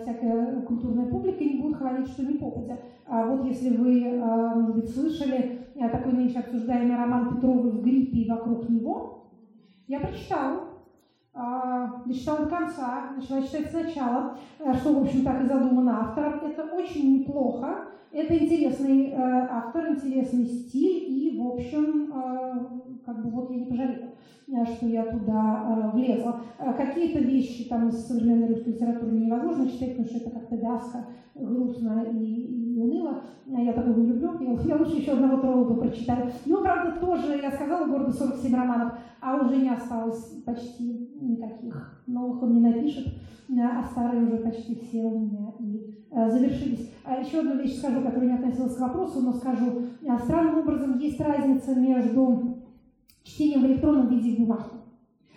всякая 0.00 0.60
культурная 0.62 1.06
публика 1.06 1.42
не 1.42 1.60
будут 1.60 1.78
хвалить, 1.78 2.08
что 2.08 2.24
не 2.24 2.34
попадя. 2.38 2.78
А 3.06 3.26
вот 3.26 3.44
если 3.44 3.76
вы, 3.76 4.02
э, 4.02 4.54
может 4.54 4.76
быть, 4.76 4.90
слышали 4.90 5.60
э, 5.74 5.88
такой 5.88 6.12
нынче 6.12 6.38
обсуждаемый 6.38 6.96
роман 6.96 7.34
Петровой 7.34 7.70
«В 7.72 7.82
гриппе 7.82 8.18
и 8.18 8.30
вокруг 8.30 8.68
него», 8.68 9.24
я 9.86 10.00
прочитала, 10.00 10.68
дочитала 12.04 12.40
до 12.40 12.50
конца, 12.50 13.12
начала 13.16 13.42
читать 13.42 13.70
сначала, 13.70 14.36
что, 14.74 14.92
в 14.92 15.02
общем, 15.02 15.24
так 15.24 15.42
и 15.42 15.46
задумано 15.46 16.00
автором. 16.00 16.40
Это 16.44 16.64
очень 16.74 17.20
неплохо, 17.20 17.86
это 18.12 18.36
интересный 18.36 19.14
автор, 19.14 19.88
интересный 19.88 20.44
стиль, 20.44 21.04
и, 21.08 21.40
в 21.40 21.46
общем, 21.46 22.12
как 23.06 23.24
бы 23.24 23.30
вот 23.30 23.50
я 23.50 23.60
не 23.60 23.64
пожалела. 23.64 24.07
Э, 24.50 24.64
что 24.64 24.86
я 24.86 25.04
туда 25.04 25.90
э, 25.92 25.96
влезла. 25.96 26.40
Э, 26.58 26.72
какие-то 26.72 27.18
вещи 27.18 27.68
там 27.68 27.88
из 27.88 28.06
современной 28.06 28.48
русской 28.48 28.70
литературы 28.70 29.12
невозможно 29.12 29.68
читать, 29.68 29.90
потому 29.90 30.06
что 30.08 30.16
это 30.16 30.30
как-то 30.30 30.56
вязко, 30.56 31.04
грустно 31.34 32.06
и, 32.10 32.74
и 32.74 32.80
уныло. 32.80 33.22
Я 33.46 33.74
такого 33.74 33.98
не 33.98 34.06
люблю, 34.06 34.40
я, 34.40 34.52
я 34.62 34.76
лучше 34.76 34.96
еще 34.96 35.12
одного 35.12 35.36
троллоба 35.42 35.74
прочитаю. 35.74 36.30
Ну, 36.46 36.62
правда, 36.62 36.98
тоже, 36.98 37.38
я 37.42 37.50
сказала, 37.50 37.86
города 37.88 38.10
47 38.10 38.54
романов, 38.54 38.94
а 39.20 39.36
уже 39.36 39.56
не 39.56 39.68
осталось 39.68 40.42
почти 40.46 41.10
никаких. 41.20 42.02
Новых 42.06 42.42
он 42.42 42.54
не 42.54 42.60
напишет, 42.60 43.06
а 43.50 43.82
старые 43.84 44.24
уже 44.24 44.38
почти 44.38 44.76
все 44.76 45.02
у 45.02 45.18
меня 45.18 45.52
и 45.58 45.94
завершились. 46.30 46.90
А 47.04 47.16
еще 47.20 47.40
одну 47.40 47.56
вещь 47.56 47.78
скажу, 47.78 48.00
которая 48.00 48.28
не 48.28 48.34
относилась 48.34 48.76
к 48.76 48.80
вопросу, 48.80 49.20
но 49.20 49.32
скажу. 49.32 49.82
Странным 50.24 50.58
образом 50.58 50.98
есть 50.98 51.20
разница 51.20 51.74
между 51.74 52.57
чтением 53.28 53.62
в 53.62 53.66
электронном 53.66 54.08
виде 54.08 54.36
в 54.36 54.40
бумажном. 54.40 54.80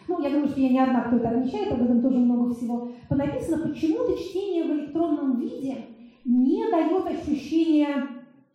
Ну, 0.08 0.22
я 0.22 0.30
думаю, 0.30 0.48
что 0.50 0.60
я 0.60 0.70
не 0.70 0.80
одна, 0.80 1.02
кто 1.02 1.18
это 1.18 1.30
отмечает, 1.30 1.72
об 1.72 1.84
этом 1.84 2.02
тоже 2.02 2.18
много 2.18 2.54
всего 2.54 2.90
понаписано. 3.08 3.68
Почему-то 3.68 4.18
чтение 4.18 4.64
в 4.64 4.72
электронном 4.72 5.40
виде 5.40 5.86
не 6.26 6.70
дает 6.70 7.06
ощущения 7.06 8.08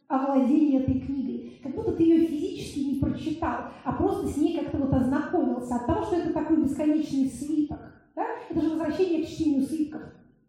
овладения 0.09 0.81
этой 0.81 1.01
книгой. 1.01 1.59
Как 1.63 1.75
будто 1.75 1.93
ты 1.93 2.03
ее 2.03 2.27
физически 2.27 2.79
не 2.81 3.01
прочитал, 3.01 3.71
а 3.85 3.93
просто 3.93 4.29
с 4.29 4.37
ней 4.37 4.57
как-то 4.57 4.79
вот 4.79 4.93
ознакомился. 4.93 5.77
От 5.77 5.87
того, 5.87 6.05
что 6.05 6.17
это 6.17 6.33
такой 6.33 6.63
бесконечный 6.63 7.27
свиток. 7.29 7.81
Да? 8.15 8.25
Это 8.51 8.61
же 8.61 8.71
возвращение 8.71 9.25
к 9.25 9.29
чтению 9.29 9.63
свитков 9.63 10.03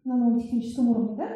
на 0.04 0.16
новом 0.16 0.40
техническом 0.40 0.90
уровне. 0.90 1.16
Да? 1.16 1.28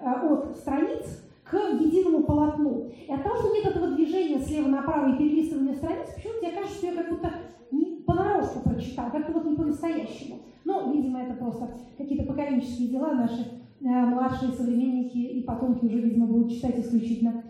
А, 0.00 0.32
от 0.32 0.56
страниц 0.56 1.22
к 1.50 1.54
единому 1.80 2.24
полотну. 2.24 2.90
И 3.06 3.12
от 3.12 3.22
того, 3.22 3.36
что 3.36 3.54
нет 3.54 3.66
этого 3.66 3.88
движения 3.88 4.38
слева 4.38 4.68
направо 4.68 5.14
и 5.14 5.18
перелистывания 5.18 5.74
страниц, 5.74 6.08
почему-то 6.14 6.40
тебе 6.40 6.52
кажется, 6.52 6.76
что 6.76 6.86
я 6.86 6.94
как 6.94 7.10
будто 7.10 7.32
не 7.70 8.02
понарошку 8.06 8.60
прочитал, 8.60 9.10
как-то 9.10 9.32
вот 9.32 9.44
не 9.46 9.56
по-настоящему. 9.56 10.40
Но, 10.64 10.92
видимо, 10.92 11.22
это 11.22 11.34
просто 11.34 11.70
какие-то 11.96 12.26
поколенческие 12.26 12.88
дела 12.88 13.14
наши 13.14 13.40
э, 13.80 13.84
младшие 13.84 14.52
современники 14.52 15.18
и 15.18 15.42
потомки 15.42 15.86
уже, 15.86 16.00
видимо, 16.00 16.26
будут 16.26 16.52
читать 16.52 16.78
исключительно 16.78 17.44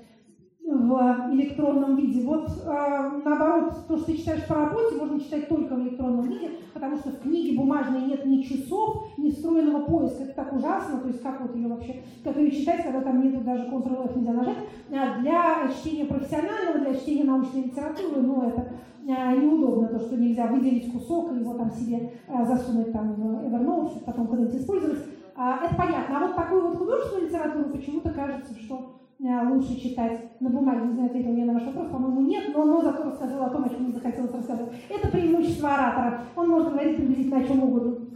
в 0.71 1.31
электронном 1.33 1.97
виде. 1.97 2.21
Вот 2.27 2.51
э, 2.51 3.11
наоборот, 3.25 3.87
то, 3.89 3.97
что 3.97 4.07
ты 4.07 4.19
читаешь 4.19 4.47
по 4.47 4.55
работе, 4.55 4.97
можно 4.97 5.19
читать 5.19 5.49
только 5.49 5.75
в 5.75 5.81
электронном 5.81 6.29
виде, 6.29 6.51
потому 6.75 6.97
что 6.97 7.11
в 7.11 7.21
книге 7.21 7.57
бумажной 7.57 8.03
нет 8.03 8.27
ни 8.27 8.43
часов, 8.43 9.05
ни 9.17 9.31
встроенного 9.31 9.85
поиска. 9.85 10.25
Это 10.25 10.35
так 10.35 10.53
ужасно, 10.53 10.99
то 11.01 11.09
есть 11.09 11.23
как 11.23 11.41
вот 11.41 11.57
ее 11.57 11.69
вообще, 11.69 12.03
как 12.23 12.37
ее 12.37 12.51
читать, 12.51 12.83
когда 12.83 13.01
там 13.01 13.23
нету 13.23 13.41
даже 13.41 13.65
Ctrl-F 13.65 14.17
нельзя 14.17 14.33
нажать. 14.33 14.59
А 14.93 15.21
для 15.21 15.73
чтения 15.73 16.05
профессионального, 16.05 16.81
для 16.81 16.95
чтения 16.95 17.25
научной 17.25 17.63
литературы, 17.65 18.21
ну 18.21 18.43
это 18.43 18.69
э, 19.07 19.37
неудобно, 19.41 19.89
то, 19.89 19.99
что 19.99 20.17
нельзя 20.19 20.49
выделить 20.49 20.93
кусок 20.93 21.33
и 21.33 21.39
его 21.39 21.55
там 21.55 21.71
себе 21.71 22.13
засунуть 22.47 22.93
там 22.93 23.15
в 23.15 23.47
Evernote, 23.47 24.05
потом 24.05 24.27
когда-нибудь 24.27 24.61
использовать. 24.61 24.99
А, 25.35 25.65
это 25.65 25.75
понятно. 25.77 26.19
А 26.19 26.27
вот 26.27 26.37
такую 26.37 26.69
вот 26.69 26.77
художественную 26.77 27.29
литературу 27.29 27.71
почему-то 27.71 28.11
кажется, 28.11 28.53
что 28.61 28.98
лучше 29.21 29.81
читать 29.81 30.41
на 30.41 30.51
бумаге. 30.51 30.87
Не 30.87 30.93
знаю, 30.95 31.11
ответил 31.11 31.37
я 31.37 31.45
на 31.45 31.55
ваш 31.55 31.65
вопрос, 31.65 31.91
по-моему, 31.91 32.21
нет, 32.23 32.45
но, 32.55 32.65
но 32.65 32.83
зато 32.83 33.03
рассказал 33.03 33.43
о 33.45 33.51
том, 33.51 33.65
о 33.65 33.69
чем 33.69 33.85
мне 33.85 33.93
захотелось 33.93 34.33
рассказать. 34.33 34.69
Это 34.89 35.09
преимущество 35.09 35.75
оратора. 35.75 36.21
Он 36.37 36.49
может 36.49 36.73
говорить 36.73 36.97
приблизительно 36.97 37.39
о 37.39 37.45
чем 37.45 37.63
угодно. 37.65 38.09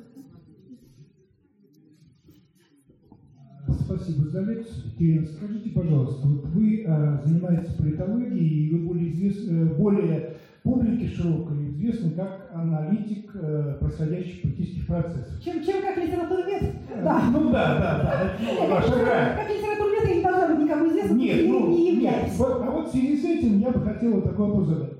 Спасибо 3.68 4.28
за 4.28 4.40
лекцию. 4.42 5.26
Скажите, 5.26 5.70
пожалуйста, 5.70 6.26
вот 6.26 6.46
вы 6.46 6.82
э, 6.82 7.18
занимаетесь 7.24 7.74
политологией, 7.74 8.68
и 8.68 8.74
вы 8.74 8.86
более, 8.86 9.12
извест, 9.12 9.50
э, 9.50 9.74
более 9.74 10.36
публике 10.62 11.08
широкой 11.08 11.70
известны 11.70 12.10
как 12.12 12.50
аналитик 12.54 13.30
э, 13.34 13.76
происходящих 13.80 14.42
политических 14.42 14.86
процессов. 14.86 15.42
Чем, 15.42 15.64
чем 15.64 15.82
как 15.82 15.96
литературовед? 15.96 16.62
Э, 16.62 17.02
да. 17.02 17.22
Ну 17.32 17.50
да, 17.50 17.78
да, 17.78 18.02
да. 18.02 18.32
Ну, 18.40 18.68
как 18.68 19.50
литературовед 19.50 20.08
я 20.08 20.14
не 20.16 20.22
должна 20.22 20.48
быть 20.48 20.64
никому 20.64 20.88
известна, 20.88 21.14
нет, 21.14 21.48
ну, 21.48 21.68
не 21.68 21.94
являюсь. 21.94 22.38
Нет. 22.38 22.40
А 22.40 22.70
вот 22.70 22.88
в 22.88 22.90
связи 22.90 23.16
с 23.16 23.24
этим 23.24 23.58
я 23.58 23.70
бы 23.70 23.80
хотела 23.80 24.22
такой 24.22 24.46
вопрос 24.46 24.68
задать. 24.68 24.92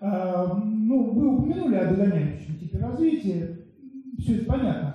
А, 0.00 0.62
ну, 0.64 1.10
вы 1.10 1.36
упомянули 1.36 1.74
о 1.76 1.90
догоняющем 1.90 2.56
типе 2.58 2.78
развития, 2.78 3.58
все 4.18 4.36
это 4.36 4.44
понятно. 4.46 4.94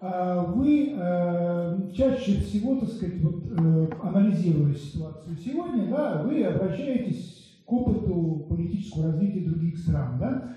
А 0.00 0.44
вы 0.44 0.94
э, 0.96 1.92
чаще 1.94 2.40
всего, 2.40 2.76
так 2.76 2.90
сказать, 2.90 3.20
вот, 3.22 3.42
э, 3.50 3.88
анализируя 4.02 4.74
ситуацию 4.74 5.36
сегодня, 5.36 5.86
да, 5.88 6.22
вы 6.22 6.44
обращаетесь 6.44 7.33
к 7.66 7.72
опыту 7.72 8.46
политического 8.48 9.12
развития 9.12 9.48
других 9.48 9.78
стран. 9.78 10.18
Да? 10.18 10.54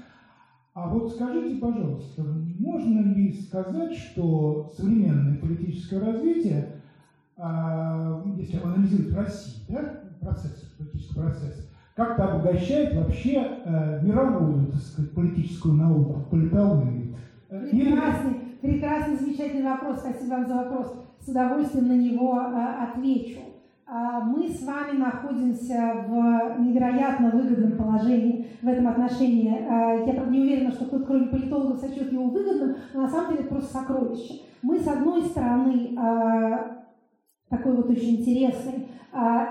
А 0.74 0.90
вот 0.90 1.12
скажите, 1.12 1.60
пожалуйста, 1.60 2.24
можно 2.60 3.00
ли 3.14 3.34
сказать, 3.34 3.96
что 3.96 4.72
современное 4.76 5.40
политическое 5.40 6.00
развитие, 6.00 6.82
а, 7.38 8.24
если 8.38 8.60
анализировать 8.60 9.16
Россию, 9.16 9.66
да, 9.70 10.04
процесс, 10.22 10.76
политический 10.78 11.16
процесс, 11.16 11.68
как-то 11.96 12.26
обогащает 12.26 12.96
вообще 12.96 13.60
э, 13.66 14.02
мировую 14.04 14.68
так 14.68 14.80
сказать, 14.82 15.12
политическую 15.14 15.74
науку, 15.74 16.28
политологию? 16.30 17.16
Прекрасный, 17.50 18.36
прекрасный, 18.62 19.18
замечательный 19.18 19.64
вопрос. 19.64 20.02
Спасибо 20.02 20.30
вам 20.30 20.48
за 20.48 20.56
вопрос. 20.58 20.94
С 21.20 21.28
удовольствием 21.28 21.88
на 21.88 21.98
него 21.98 22.40
э, 22.40 22.84
отвечу. 22.84 23.40
А, 23.90 24.20
мы 24.20 24.50
с 24.50 24.64
вами 24.64 24.98
находимся 24.98 26.06
в 26.08 26.60
невероятно 26.60 27.30
выгодном 27.30 27.78
положении 27.78 28.48
в 28.62 28.68
этом 28.68 28.90
отношении. 28.90 29.66
А, 29.66 29.94
я, 30.06 30.14
правда, 30.14 30.30
не 30.30 30.42
уверена, 30.42 30.72
что 30.74 30.86
кто-то, 30.86 31.06
кроме 31.06 31.28
политологов, 31.28 31.80
сочет 31.80 32.12
его 32.12 32.26
выгодным, 32.26 32.76
но 32.94 33.04
на 33.04 33.10
самом 33.10 33.32
деле 33.32 33.46
это 33.46 33.56
просто 33.56 33.78
сокровище. 33.78 34.42
Мы, 34.62 34.78
с 34.80 34.88
одной 34.88 35.24
стороны, 35.24 35.96
а, 35.98 36.84
такой 37.50 37.78
вот 37.78 37.90
очень 37.90 38.18
интересный 38.18 38.90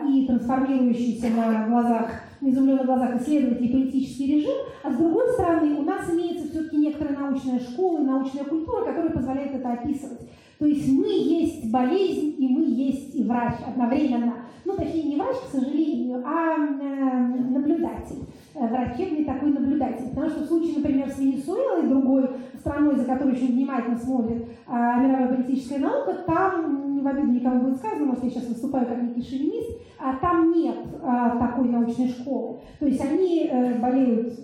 и 0.07 0.27
трансформирующийся 0.27 1.29
на 1.31 1.67
глазах, 1.67 2.11
на 2.43 2.51
изумленных 2.51 2.85
глазах 2.85 3.17
исследователей 3.17 3.73
политический 3.73 4.37
режим, 4.37 4.55
а 4.85 4.93
с 4.93 4.97
другой 4.97 5.33
стороны, 5.33 5.77
у 5.77 5.83
нас 5.83 6.09
имеется 6.13 6.47
все-таки 6.47 6.77
некоторая 6.77 7.19
научная 7.19 7.59
школа 7.59 7.99
и 7.99 8.05
научная 8.05 8.45
культура, 8.45 8.85
которая 8.85 9.11
позволяет 9.11 9.55
это 9.57 9.73
описывать. 9.73 10.21
То 10.59 10.67
есть 10.67 10.91
мы 10.91 11.07
есть 11.07 11.71
болезнь 11.71 12.35
и 12.39 12.49
мы 12.49 12.65
есть 12.65 13.15
и 13.15 13.25
врач 13.25 13.55
одновременно. 13.67 14.35
Ну, 14.65 14.75
точнее, 14.77 15.05
не 15.05 15.17
врач, 15.17 15.37
к 15.37 15.53
сожалению, 15.53 16.23
а 16.25 16.57
э, 16.57 17.19
наблюдатель 17.51 18.25
э, 18.55 18.67
врачебный 18.67 19.25
такой 19.25 19.53
наблюдатель. 19.53 20.09
Потому 20.11 20.31
что 20.31 20.45
в 20.45 20.47
случае, 20.47 20.79
например, 20.79 21.11
с 21.11 21.19
Венесуэлой, 21.19 21.89
другой 21.89 22.31
страной, 22.67 22.97
за 22.97 23.05
которой 23.05 23.35
очень 23.35 23.53
внимательно 23.53 23.97
смотрит 23.97 24.45
а, 24.67 24.99
мировая 24.99 25.37
политическая 25.37 25.79
наука, 25.79 26.15
там, 26.27 26.95
не 26.95 27.01
в 27.01 27.07
обиду 27.07 27.29
никому 27.29 27.61
будет 27.61 27.77
сказано, 27.77 28.07
может, 28.07 28.25
я 28.25 28.31
сейчас 28.31 28.49
выступаю 28.49 28.87
как 28.87 29.03
некий 29.03 29.23
шовинист, 29.23 29.79
а 29.99 30.17
там 30.17 30.53
нет 30.53 30.77
а, 31.03 31.39
такой 31.39 31.69
научной 31.69 32.09
школы. 32.09 32.59
То 32.81 32.87
есть 32.87 33.01
они 33.01 33.49
а, 33.53 33.79
болеют 33.79 34.35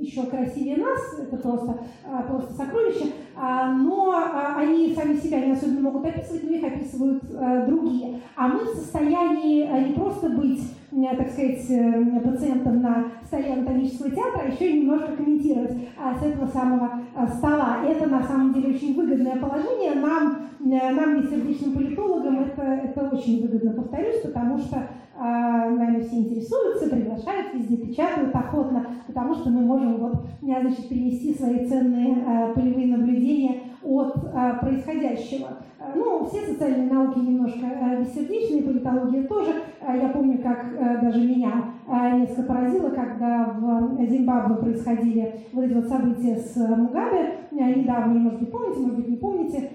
еще 0.00 0.24
красивее 0.26 0.76
нас, 0.76 1.18
это 1.20 1.36
просто, 1.36 1.78
а, 2.04 2.22
просто 2.22 2.54
сокровище, 2.54 3.12
а, 3.36 3.72
но 3.72 4.12
а, 4.12 4.56
они 4.56 4.94
сами 4.94 5.16
себя 5.16 5.40
не 5.40 5.52
особенно 5.52 5.80
могут 5.80 6.06
описывать, 6.06 6.44
но 6.44 6.50
их 6.50 6.64
описывают 6.64 7.22
другие. 7.66 8.20
А 8.36 8.48
мы 8.48 8.64
в 8.64 8.76
состоянии 8.76 9.88
не 9.88 9.94
просто 9.94 10.30
быть, 10.30 10.60
так 10.90 11.30
сказать, 11.30 11.70
э, 11.70 12.20
пациентом 12.20 12.80
на 12.80 13.04
столе 13.24 13.52
анатомического 13.52 14.10
театра, 14.10 14.42
а 14.44 14.48
еще 14.48 14.70
и 14.70 14.80
немножко 14.80 15.16
комментировать 15.16 15.72
с 15.72 16.22
этого 16.22 16.46
самого 16.46 17.00
стола. 17.36 17.78
Это 17.86 18.08
на 18.08 18.22
самом 18.22 18.54
деле 18.54 18.74
очень 18.74 18.94
выгодное 18.94 19.36
положение. 19.36 19.94
Нам, 19.94 20.48
нам 20.60 21.20
бессердечным 21.20 21.74
политологам, 21.74 22.40
это, 22.40 22.62
это 22.62 23.08
очень 23.14 23.42
выгодно, 23.42 23.72
повторюсь, 23.72 24.20
потому 24.22 24.58
что 24.58 24.88
нами 25.18 26.00
все 26.00 26.18
интересуются, 26.18 26.88
приглашают, 26.88 27.52
везде 27.52 27.76
печатают 27.76 28.34
охотно, 28.34 28.86
потому 29.06 29.34
что 29.34 29.50
мы 29.50 29.62
можем 29.62 29.96
вот, 29.96 30.26
значит, 30.40 30.88
принести 30.88 31.34
свои 31.34 31.66
ценные 31.66 32.22
а, 32.24 32.52
полевые 32.52 32.96
наблюдения 32.96 33.62
от 33.82 34.16
а, 34.32 34.54
происходящего. 34.54 35.48
Ну, 35.94 36.26
все 36.26 36.46
социальные 36.46 36.92
науки 36.92 37.18
немножко 37.18 37.66
бессердечные, 38.00 38.62
политология 38.62 39.26
тоже. 39.26 39.54
Я 39.80 40.08
помню, 40.08 40.38
как 40.42 40.72
даже 41.02 41.20
меня 41.20 41.70
несколько 42.14 42.42
поразило, 42.42 42.90
когда 42.90 43.56
в 43.56 44.04
Зимбабве 44.06 44.56
происходили 44.56 45.40
вот 45.52 45.64
эти 45.64 45.74
вот 45.74 45.86
события 45.86 46.36
с 46.36 46.56
Мугабе, 46.56 47.38
недавние, 47.52 48.20
может 48.20 48.40
быть, 48.40 48.50
помните, 48.50 48.80
может 48.80 48.96
быть, 48.96 49.08
не 49.08 49.16
помните. 49.16 49.70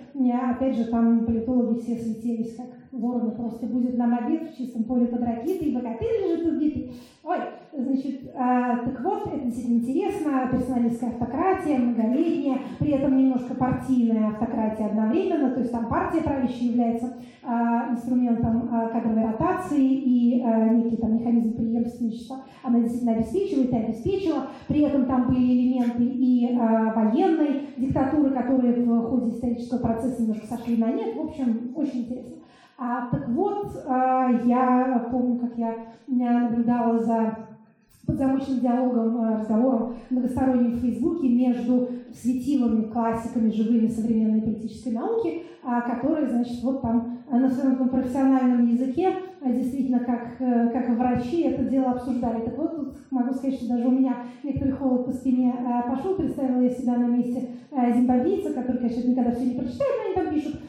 Опять 0.51 0.75
же, 0.75 0.85
там 0.85 1.25
политологи 1.25 1.79
все 1.79 1.95
слетелись 1.95 2.55
как 2.55 2.82
вороны, 2.93 3.31
просто 3.31 3.65
будет 3.65 3.97
нам 3.97 4.13
обед 4.13 4.51
в 4.51 4.57
чистом 4.57 4.83
поле 4.83 5.07
под 5.07 5.21
ракетой, 5.21 5.67
и 5.67 5.75
богатырь 5.75 6.23
лежит 6.23 6.47
убитый. 6.47 6.93
Ой, 7.23 7.37
значит, 7.71 8.31
а, 8.35 8.77
так 8.77 9.01
вот, 9.03 9.27
это 9.27 9.39
действительно 9.45 9.79
интересно, 9.79 10.49
персоналистская 10.51 11.09
автократия, 11.11 11.77
многолетняя, 11.77 12.59
при 12.79 12.91
этом 12.91 13.17
немножко 13.17 13.55
партийная 13.55 14.29
автократия 14.29 14.87
одновременно, 14.87 15.51
то 15.51 15.59
есть 15.61 15.71
там 15.71 15.87
партия 15.87 16.21
правящая 16.21 16.69
является 16.69 17.13
а, 17.43 17.91
инструментом 17.91 18.69
а, 18.71 18.89
кадровой 18.89 19.25
ротации 19.25 19.85
и 19.85 20.43
а, 20.43 20.69
некий 20.69 20.97
там 20.97 21.15
механизм 21.17 21.53
преемственничества 21.53 22.43
она 22.63 22.79
действительно 22.79 23.13
обеспечивает 23.13 23.71
и 23.71 23.75
обеспечила, 23.75 24.47
при 24.67 24.81
этом 24.81 25.05
там 25.05 25.27
были 25.27 25.39
элементы 25.39 26.03
и 26.03 26.57
а, 26.57 26.93
военной 26.93 27.67
диктатуры, 27.77 28.31
которые 28.31 28.73
в 28.73 29.09
ходе 29.09 29.31
исторического 29.31 29.79
процесса 29.79 30.21
немножко 30.21 30.47
сошли 30.47 30.77
на 30.77 30.91
нет, 30.91 31.15
в 31.15 31.19
общем, 31.21 31.73
очень 31.75 32.01
интересно. 32.01 32.42
А, 32.77 33.07
так 33.11 33.29
вот, 33.29 33.71
а, 33.87 34.29
я 34.45 35.07
помню, 35.11 35.39
как 35.39 35.57
я 35.57 35.75
наблюдала 36.07 36.99
за 36.99 37.37
подзамочным 38.05 38.59
диалогом, 38.59 39.17
а, 39.17 39.37
разговором 39.39 39.95
многосторонним 40.09 40.71
в 40.71 40.81
Фейсбуке 40.81 41.29
между 41.29 41.87
светилами, 42.11 42.85
классиками, 42.85 43.51
живыми 43.51 43.87
современной 43.87 44.41
политической 44.41 44.89
науки, 44.89 45.43
а, 45.63 45.81
которые, 45.81 46.27
значит, 46.27 46.63
вот 46.63 46.81
там 46.81 47.19
на 47.29 47.49
своем 47.49 47.87
профессиональном 47.89 48.65
языке 48.67 49.13
действительно 49.45 49.99
как, 49.99 50.35
э, 50.39 50.69
как 50.69 50.89
врачи 50.97 51.41
это 51.43 51.63
дело 51.63 51.91
обсуждали. 51.91 52.41
Так 52.41 52.57
вот, 52.57 52.75
тут 52.75 52.95
могу 53.11 53.33
сказать, 53.33 53.55
что 53.55 53.69
даже 53.69 53.87
у 53.87 53.91
меня 53.91 54.17
некоторый 54.43 54.71
холод 54.71 55.05
по 55.05 55.11
спине 55.11 55.53
пошел, 55.87 56.15
представила 56.15 56.61
я 56.61 56.69
себя 56.69 56.97
на 56.97 57.07
месте 57.07 57.49
зимбабвийца, 57.71 58.53
который, 58.53 58.77
конечно, 58.77 59.09
никогда 59.09 59.31
все 59.31 59.45
не 59.45 59.59
прочитает, 59.59 59.91
но 59.97 60.05
они 60.05 60.15
там 60.15 60.33
пишут, 60.33 60.61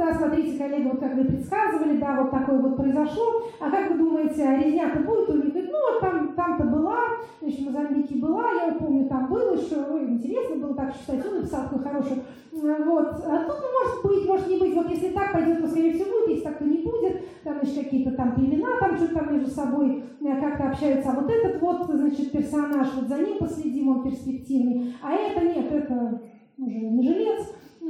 да, 0.00 0.14
смотрите, 0.14 0.56
коллега, 0.56 0.88
вот 0.88 1.00
как 1.00 1.14
вы 1.14 1.24
предсказывали, 1.24 1.98
да, 1.98 2.22
вот 2.22 2.30
такое 2.30 2.58
вот 2.58 2.76
произошло, 2.76 3.42
а 3.60 3.70
как 3.70 3.90
вы 3.90 3.98
думаете, 3.98 4.44
а 4.44 4.56
резня-то 4.56 5.00
будет 5.00 5.28
у 5.28 5.34
них? 5.34 5.52
ну, 5.54 5.92
вот 5.92 6.00
там, 6.00 6.32
там-то 6.34 6.64
была, 6.64 6.98
значит, 7.40 7.60
в 7.60 7.66
Мозамбике 7.66 8.16
была, 8.16 8.50
я 8.50 8.72
помню, 8.72 9.06
там 9.08 9.28
был 9.28 9.54
еще, 9.54 9.76
ой, 9.90 10.08
интересно 10.08 10.56
было 10.56 10.74
так 10.74 10.96
читать, 10.96 11.26
он 11.26 11.36
написал 11.36 11.64
такой 11.64 11.84
хороший, 11.84 12.22
вот, 12.50 13.08
а 13.26 13.44
тут, 13.44 13.56
ну, 13.60 13.68
может 13.78 14.04
быть, 14.04 14.26
может 14.26 14.48
не 14.48 14.58
быть, 14.58 14.74
вот 14.74 14.88
если 14.88 15.10
так 15.10 15.32
пойдет, 15.32 15.60
то, 15.60 15.68
скорее 15.68 15.92
всего, 15.92 16.10
будет, 16.10 16.28
если 16.28 16.44
так, 16.44 16.58
то 16.58 16.64
не 16.64 16.78
будет, 16.78 17.44
там, 17.44 17.56
значит, 17.60 17.84
какие-то 17.84 18.12
там 18.12 18.34
племена, 18.34 18.78
там 18.80 18.96
что-то 18.96 19.14
там 19.14 19.34
между 19.34 19.50
собой 19.50 20.02
э, 20.20 20.40
как-то 20.40 20.70
общаются, 20.70 21.10
а 21.10 21.20
вот 21.20 21.30
этот 21.30 21.60
вот, 21.60 21.86
значит, 21.86 22.32
персонаж, 22.32 22.88
вот 22.94 23.06
за 23.06 23.18
ним 23.18 23.36
последим, 23.38 23.88
он 23.88 24.02
перспективный, 24.02 24.94
а 25.02 25.12
это 25.12 25.44
нет, 25.44 25.70
это 25.70 26.22
уже 26.56 26.78
не 26.78 27.06
жилец, 27.06 27.46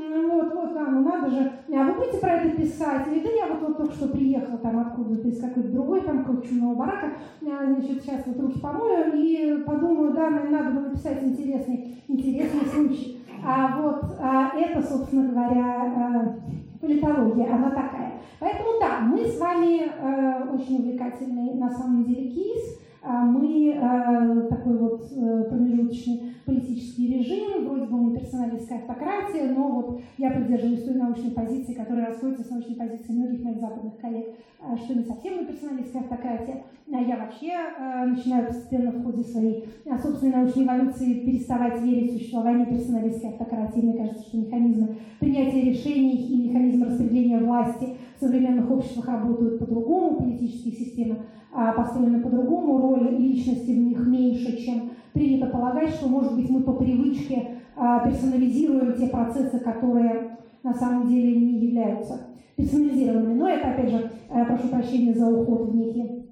вот, 0.08 0.54
вот, 0.54 0.74
да, 0.74 0.86
ну 0.86 1.00
надо 1.02 1.30
же. 1.30 1.52
А 1.72 1.84
вы 1.84 1.94
будете 1.94 2.18
про 2.18 2.34
это 2.34 2.56
писать? 2.56 3.06
Или 3.08 3.20
да 3.20 3.30
я 3.30 3.46
вот, 3.46 3.60
вот 3.60 3.76
только 3.76 3.94
что 3.94 4.08
приехала 4.08 4.58
там 4.58 4.78
откуда-то 4.78 5.28
из 5.28 5.40
какой-то 5.40 5.68
другой 5.70 6.00
там 6.02 6.24
крученного 6.24 6.74
барака, 6.74 7.12
а, 7.42 7.66
значит, 7.66 8.02
сейчас 8.02 8.26
вот 8.26 8.40
руки 8.40 8.60
помою 8.60 9.12
и 9.14 9.62
подумаю, 9.62 10.12
да, 10.14 10.30
мне 10.30 10.50
надо 10.50 10.72
бы 10.72 10.80
написать 10.88 11.22
интересный, 11.22 12.02
интересный 12.08 12.66
случай. 12.66 13.20
А 13.44 13.80
вот 13.80 14.04
а, 14.20 14.52
это, 14.56 14.82
собственно 14.82 15.28
говоря, 15.28 15.92
а, 15.96 16.36
политология, 16.80 17.54
она 17.54 17.70
такая. 17.70 18.12
Поэтому 18.38 18.80
да, 18.80 19.00
мы 19.00 19.26
с 19.26 19.38
вами 19.38 19.82
а, 20.00 20.48
очень 20.52 20.80
увлекательный 20.80 21.54
на 21.54 21.70
самом 21.70 22.04
деле 22.04 22.30
кейс. 22.30 22.80
А 23.02 23.22
мы 23.22 23.72
э, 23.72 24.48
такой 24.50 24.76
вот 24.76 25.10
э, 25.10 25.44
промежуточный 25.48 26.29
политический 26.44 27.18
режим, 27.18 27.66
вроде 27.66 27.86
бы 27.86 27.96
мы 27.96 28.18
персоналистская 28.18 28.78
автократия, 28.78 29.52
но 29.52 29.68
вот 29.68 30.00
я 30.18 30.30
придерживаюсь 30.30 30.84
той 30.84 30.94
научной 30.94 31.30
позиции, 31.30 31.74
которая 31.74 32.06
расходится 32.06 32.44
с 32.44 32.50
научной 32.50 32.76
позицией 32.76 33.18
многих 33.18 33.44
моих 33.44 33.60
западных 33.60 33.98
коллег, 33.98 34.26
э, 34.60 34.76
что 34.76 34.94
не 34.94 35.04
совсем 35.04 35.36
мы 35.36 35.44
персоналистская. 35.46 36.00
А 36.92 37.02
я 37.02 37.16
вообще 37.16 37.52
начинаю 38.06 38.48
постепенно 38.48 38.90
в 38.90 39.04
ходе 39.04 39.22
своей 39.22 39.64
собственной 40.02 40.34
научной 40.34 40.64
эволюции 40.64 41.24
переставать 41.24 41.80
верить 41.82 42.10
в 42.10 42.18
существование 42.18 42.66
персоналистской 42.66 43.30
автократии. 43.30 43.80
Мне 43.80 43.94
кажется, 43.94 44.28
что 44.28 44.36
механизмы 44.36 44.96
принятия 45.18 45.62
решений 45.62 46.16
и 46.16 46.48
механизмы 46.48 46.86
распределения 46.86 47.38
власти 47.38 47.96
в 48.16 48.20
современных 48.20 48.70
обществах 48.70 49.08
работают 49.08 49.60
по-другому, 49.60 50.16
политические 50.16 50.74
системы 50.74 51.18
а, 51.52 51.72
построены 51.72 52.20
по-другому, 52.20 52.78
роль 52.78 53.16
личности 53.16 53.70
в 53.70 53.78
них 53.78 54.06
меньше, 54.06 54.56
чем 54.64 54.90
принято 55.12 55.46
полагать, 55.46 55.90
что, 55.90 56.08
может 56.08 56.34
быть, 56.34 56.48
мы 56.50 56.62
по 56.62 56.72
привычке 56.72 57.56
а, 57.76 58.00
персонализируем 58.00 58.94
те 58.94 59.08
процессы, 59.08 59.58
которые 59.58 60.38
на 60.62 60.74
самом 60.74 61.08
деле 61.08 61.36
не 61.36 61.58
являются 61.66 62.20
персонализированными. 62.56 63.38
Но 63.38 63.48
это, 63.48 63.70
опять 63.70 63.90
же, 63.90 64.10
э, 64.28 64.44
прошу 64.44 64.68
прощения 64.68 65.14
за 65.14 65.26
уход 65.26 65.70
в 65.70 65.74
некие 65.74 66.26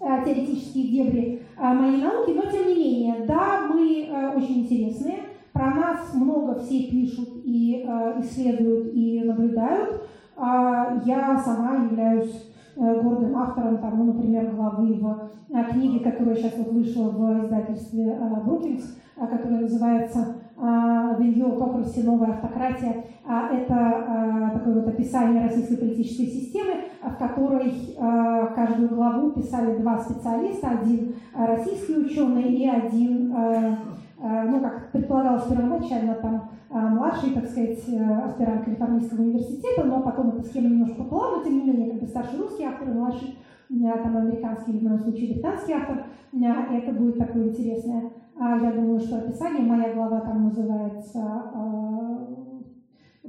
э, 0.00 0.24
теоретические 0.24 0.88
дебри 0.88 1.42
моей 1.56 2.02
науки, 2.02 2.32
но 2.32 2.50
тем 2.50 2.68
не 2.68 2.74
менее, 2.74 3.24
да, 3.26 3.66
мы 3.72 4.08
очень 4.36 4.64
интересные, 4.64 5.20
про 5.52 5.74
нас 5.74 6.12
много 6.12 6.58
все 6.58 6.90
пишут 6.90 7.28
и 7.44 7.82
исследуют 8.20 8.92
и 8.92 9.22
наблюдают. 9.24 10.02
А 10.36 11.00
я 11.06 11.38
сама 11.38 11.84
являюсь 11.84 12.46
гордым 12.76 13.36
автором, 13.36 13.78
там, 13.78 13.98
ну, 13.98 14.12
например, 14.12 14.54
главы 14.54 14.94
в 14.94 15.30
э, 15.50 15.64
книге, 15.72 16.00
которая 16.00 16.36
сейчас 16.36 16.56
вот 16.58 16.72
вышла 16.72 17.10
в 17.10 17.44
издательстве 17.44 18.10
э, 18.10 19.26
которая 19.26 19.62
называется 19.62 20.36
The 20.58 21.18
New 21.18 21.48
Autocracy, 21.48 22.02
новая 22.04 22.30
автократия. 22.30 23.04
Это 23.26 24.50
такое 24.54 24.74
вот 24.74 24.88
описание 24.88 25.42
российской 25.42 25.76
политической 25.76 26.26
системы, 26.26 26.84
в 27.02 27.14
которой 27.16 27.74
каждую 28.54 28.88
главу 28.88 29.32
писали 29.32 29.76
два 29.76 29.98
специалиста, 29.98 30.68
один 30.68 31.14
российский 31.34 31.96
ученый 31.98 32.54
и 32.54 32.68
один 32.68 33.34
ну, 34.18 34.60
как 34.60 34.92
предполагалось 34.92 35.46
первоначально, 35.46 36.14
там 36.14 36.50
младший, 36.70 37.30
так 37.30 37.46
сказать, 37.46 37.78
аспирант 38.24 38.64
Калифорнийского 38.64 39.22
университета, 39.22 39.84
но 39.84 40.00
потом 40.00 40.28
эта 40.30 40.42
схема 40.42 40.68
немножко 40.68 41.02
поплыла, 41.02 41.36
но 41.36 41.44
тем 41.44 41.54
не 41.54 41.64
менее, 41.64 41.90
как 41.90 42.00
бы 42.00 42.06
старший 42.06 42.38
русский 42.38 42.64
автор 42.64 42.88
и 42.88 42.92
младший 42.92 43.38
там 43.68 44.16
американский 44.16 44.72
или 44.72 44.78
в 44.78 44.82
моем 44.84 45.00
случае 45.00 45.34
британский 45.34 45.72
автор, 45.72 46.06
это 46.32 46.92
будет 46.92 47.18
такое 47.18 47.48
интересное. 47.48 48.10
Я 48.38 48.72
думаю, 48.72 49.00
что 49.00 49.18
описание, 49.18 49.62
моя 49.62 49.92
глава 49.92 50.20
там 50.20 50.44
называется 50.44 51.42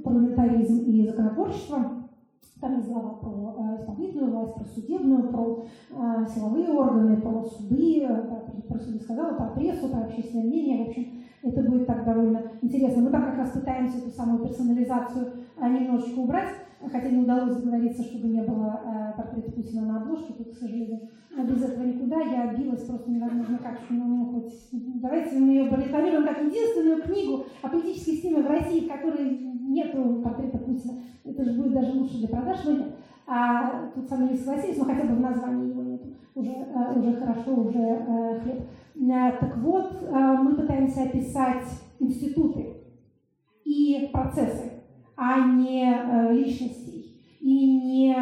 «Парламентаризм 0.02 0.84
и 0.84 1.06
законотворчество». 1.06 1.97
Там 2.60 2.76
есть 2.76 2.88
глава 2.88 3.10
про 3.10 3.56
э, 3.56 3.80
исполнительную 3.80 4.32
власть, 4.32 4.54
про 4.54 4.64
судебную, 4.64 5.28
про 5.28 5.64
э, 5.90 6.26
силовые 6.34 6.68
органы, 6.70 7.16
про 7.20 7.44
суды, 7.44 8.02
э, 8.02 8.22
про 8.68 8.78
суды 8.78 8.98
сказала, 8.98 9.34
про 9.36 9.50
прессу, 9.50 9.88
про 9.88 10.00
общественное 10.00 10.44
мнение. 10.44 10.84
В 10.84 10.88
общем, 10.88 11.06
это 11.42 11.62
будет 11.62 11.86
так 11.86 12.04
довольно 12.04 12.42
интересно. 12.60 13.02
Мы 13.02 13.10
там 13.10 13.22
как 13.22 13.38
раз 13.38 13.50
пытаемся 13.50 13.98
эту 13.98 14.10
самую 14.10 14.44
персонализацию 14.44 15.34
немножечко 15.56 16.18
убрать, 16.18 16.50
хотя 16.80 17.10
не 17.10 17.22
удалось 17.22 17.56
договориться, 17.56 18.02
чтобы 18.02 18.26
не 18.26 18.42
было 18.42 18.80
э, 18.84 19.16
портрета 19.16 19.52
Путина 19.52 19.82
на 19.82 20.02
обложке, 20.02 20.32
тут, 20.32 20.50
к 20.50 20.58
сожалению, 20.58 21.08
без 21.48 21.62
этого 21.62 21.84
никуда. 21.84 22.20
Я 22.22 22.54
билась 22.54 22.82
просто 22.82 23.08
невозможно 23.08 23.58
как. 23.58 23.78
Ну, 23.88 24.04
ну, 24.04 24.26
хоть, 24.32 24.52
давайте 24.72 25.38
мы 25.38 25.52
ее 25.52 25.70
прорекламируем 25.70 26.24
как 26.24 26.42
единственную 26.42 27.02
книгу 27.02 27.44
о 27.62 27.68
политической 27.68 28.12
системе 28.12 28.42
в 28.42 28.48
России, 28.48 28.88
в 28.88 28.92
которой 28.92 29.57
нет 29.78 30.22
портрета 30.22 30.58
Путина. 30.58 30.94
Это 31.24 31.44
же 31.44 31.52
будет 31.52 31.72
даже 31.72 31.92
лучше 31.92 32.18
для 32.18 32.28
продаж, 32.28 32.64
нет. 32.66 32.86
А 33.26 33.90
тут 33.94 34.08
со 34.08 34.16
мной 34.16 34.30
не 34.30 34.38
согласились, 34.38 34.78
но 34.78 34.84
хотя 34.84 35.04
бы 35.04 35.16
в 35.16 35.20
названии 35.20 35.68
его 35.68 35.82
нет. 35.82 36.02
Уже, 36.34 36.50
э, 36.50 36.98
уже 36.98 37.12
хорошо, 37.14 37.54
уже 37.54 37.78
э, 37.78 38.40
хлеб. 38.40 38.62
Э, 38.96 39.32
так 39.38 39.56
вот, 39.58 40.02
мы 40.10 40.54
пытаемся 40.54 41.02
описать 41.02 41.64
институты 42.00 42.74
и 43.64 44.08
процессы, 44.12 44.72
а 45.16 45.46
не 45.46 46.32
личностей. 46.32 47.22
И 47.40 47.80
не, 47.80 48.12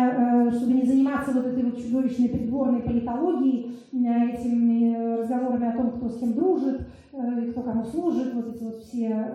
чтобы 0.53 0.75
не 0.75 0.87
заниматься 0.87 1.33
вот 1.33 1.47
этой 1.47 1.65
вот 1.65 1.79
чудовищной 1.79 2.29
придворной 2.29 2.83
политологией, 2.83 3.79
этими 3.93 5.19
разговорами 5.19 5.69
о 5.69 5.77
том, 5.77 5.93
кто 5.93 6.09
с 6.09 6.19
кем 6.19 6.35
дружит, 6.35 6.87
кто 7.11 7.63
кому 7.63 7.85
служит, 7.85 8.35
вот 8.35 8.55
эти 8.55 8.65
вот 8.65 8.77
все 8.77 9.27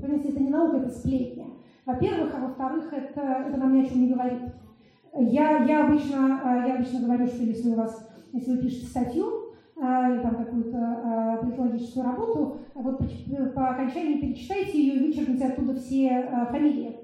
понимаете, 0.00 0.28
это 0.28 0.40
не 0.40 0.50
наука, 0.50 0.76
это 0.78 0.90
сплетня. 0.90 1.46
Во-первых, 1.86 2.34
а 2.34 2.40
во-вторых, 2.40 2.92
это, 2.92 3.20
это 3.20 3.56
нам 3.56 3.74
ни 3.74 3.82
о 3.82 3.88
чем 3.88 4.02
не 4.02 4.12
говорит. 4.12 4.42
Я, 5.14 5.64
я, 5.64 5.86
обычно, 5.86 6.40
э, 6.44 6.68
я 6.68 6.74
обычно 6.74 7.00
говорю, 7.00 7.26
что 7.26 7.42
если 7.42 7.70
у 7.70 7.74
вас, 7.74 8.08
если 8.32 8.52
вы 8.52 8.58
пишете 8.58 8.86
статью, 8.86 9.54
э, 9.76 9.80
или 9.80 10.20
там 10.20 10.36
какую-то 10.36 11.38
политологическую 11.40 12.04
э, 12.04 12.08
работу, 12.08 12.58
вот 12.74 12.98
по 13.54 13.68
окончании 13.70 14.20
перечитайте 14.20 14.78
ее 14.78 14.94
и 14.96 15.06
вычеркните 15.06 15.46
оттуда 15.46 15.74
все 15.74 16.46
фамилии. 16.50 16.96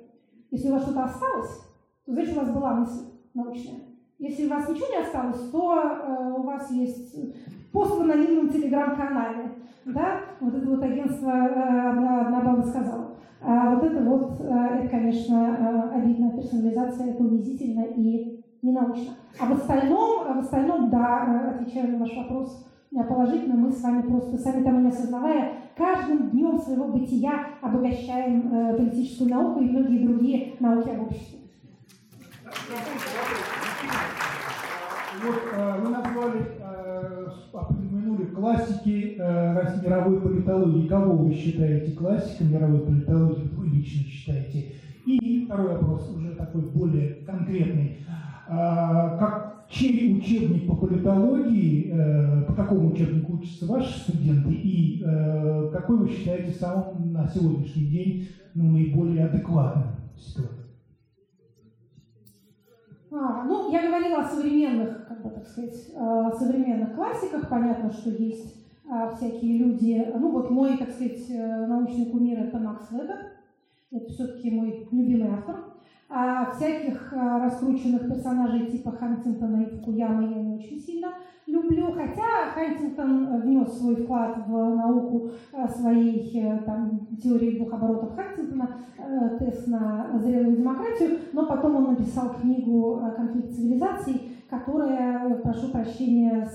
Если 0.51 0.69
у 0.69 0.73
вас 0.73 0.83
что-то 0.83 1.05
осталось, 1.05 1.61
то 2.05 2.13
значит 2.13 2.37
у 2.37 2.41
вас 2.41 2.51
была 2.51 2.75
мысль 2.75 3.07
научная. 3.33 3.81
Если 4.19 4.47
у 4.47 4.51
вас 4.51 4.69
ничего 4.69 4.87
не 4.89 5.03
осталось, 5.03 5.51
то 5.51 6.37
у 6.39 6.43
вас 6.43 6.71
есть 6.71 7.17
пост 7.73 7.97
в 7.97 8.03
анонимном 8.03 8.49
телеграм-канале. 8.51 9.44
Да? 9.85 10.21
Вот 10.41 10.55
это 10.55 10.67
вот 10.67 10.83
агентство 10.83 11.33
одна, 11.33 12.23
одна 12.23 12.41
баба 12.41 12.63
сказала. 12.63 13.15
А 13.47 13.75
вот 13.75 13.85
это 13.85 14.03
вот, 14.03 14.41
э, 14.41 14.79
это, 14.79 14.89
конечно, 14.89 15.35
э, 15.35 15.97
обидно. 15.97 16.31
Персонализация, 16.31 17.11
это 17.11 17.23
унизительно 17.23 17.85
и 17.85 18.43
ненаучно. 18.63 19.13
А 19.39 19.45
в 19.45 19.53
остальном, 19.53 20.23
а 20.27 20.33
в 20.35 20.39
остальном, 20.39 20.89
да, 20.89 21.27
э, 21.27 21.51
отвечая 21.51 21.89
на 21.89 21.99
ваш 21.99 22.17
вопрос, 22.17 22.67
положительно, 22.91 23.57
мы 23.57 23.71
с 23.71 23.83
вами 23.83 24.03
просто, 24.03 24.39
сами 24.39 24.65
того 24.65 24.79
не 24.79 24.89
осознавая, 24.89 25.53
каждым 25.77 26.31
днем 26.31 26.59
своего 26.59 26.87
бытия 26.89 27.33
обогащаем 27.61 28.77
политическую 28.77 29.31
науку 29.31 29.61
и 29.61 29.69
многие 29.69 30.07
другие 30.07 30.55
науки 30.61 30.89
об 30.91 31.03
обществе. 31.03 31.41
Вот 35.23 35.43
вы 35.83 35.91
назвали 35.91 36.39
упомянули 38.15 38.25
классики 38.35 39.17
э, 39.19 39.81
мировой 39.83 40.21
политологии. 40.21 40.87
Кого 40.87 41.17
вы 41.17 41.35
считаете 41.35 41.93
классиком 41.93 42.53
мировой 42.53 42.81
политологии? 42.81 43.49
Вы 43.57 43.67
лично 43.69 44.05
считаете? 44.05 44.73
И 45.07 45.45
второй 45.45 45.75
вопрос, 45.75 46.11
уже 46.17 46.31
такой 46.31 46.63
более 46.63 47.17
конкретный. 47.27 47.99
А, 48.49 49.17
как, 49.19 49.67
чей 49.71 50.17
учебник 50.17 50.67
по 50.67 50.77
политологии, 50.77 51.91
э, 51.93 52.43
по 52.47 52.55
какому 52.55 52.93
учебнику 52.93 53.35
учатся 53.35 53.67
ваши 53.67 53.99
студенты, 54.01 54.53
и 54.53 55.03
э, 55.05 55.71
какой 55.73 55.99
вы 55.99 56.09
считаете 56.09 56.53
самым 56.53 57.13
на 57.13 57.29
сегодняшний 57.29 57.87
день 57.87 58.29
ну, 58.55 58.71
наиболее 58.71 59.27
адекватным 59.27 59.95
ситуацией? 60.19 60.64
А, 63.17 63.45
ну, 63.45 63.71
я 63.71 63.87
говорила 63.87 64.23
о 64.23 64.29
современных, 64.29 65.07
как 65.07 65.23
бы 65.23 65.31
так 65.31 65.47
сказать, 65.47 65.75
современных 66.39 66.95
классиках. 66.95 67.49
Понятно, 67.49 67.93
что 67.93 68.11
есть 68.11 68.65
а, 68.89 69.15
всякие 69.15 69.59
люди. 69.59 70.13
Ну, 70.15 70.31
вот 70.31 70.51
мой, 70.51 70.77
так 70.77 70.91
сказать, 70.91 71.31
э, 71.31 71.67
научный 71.67 72.07
кумир 72.07 72.41
это 72.41 72.59
Макс 72.59 72.91
Вебер. 72.91 73.34
Это 73.95 74.13
все-таки 74.13 74.51
мой 74.51 74.89
любимый 74.91 75.31
автор. 75.31 75.57
А 76.09 76.51
всяких 76.51 77.13
а, 77.13 77.45
раскрученных 77.45 78.09
персонажей 78.09 78.67
типа 78.67 78.91
Хантингтона 78.91 79.63
и 79.63 79.71
Фукуямы 79.71 80.31
я 80.31 80.43
не 80.43 80.57
очень 80.57 80.81
сильно 80.81 81.15
люблю, 81.47 81.93
хотя 81.93 82.51
Хантингтон 82.55 83.41
внес 83.43 83.79
свой 83.79 83.97
вклад 83.97 84.37
в 84.47 84.51
науку 84.51 85.31
а, 85.53 85.69
своей 85.69 86.31
э, 86.41 86.59
там, 86.67 87.07
теории 87.23 87.57
двух 87.57 87.73
оборотов 87.73 88.17
Хантингтона, 88.17 88.77
э, 88.99 89.39
тест 89.39 89.69
на 89.69 90.19
зрелую 90.19 90.57
демократию, 90.57 91.19
но 91.33 91.47
потом 91.47 91.77
он 91.77 91.91
написал 91.91 92.35
книгу 92.35 93.01
«Конфликт 93.17 93.55
цивилизаций», 93.55 94.23
которая, 94.51 95.37
прошу 95.37 95.71
прощения, 95.71 96.49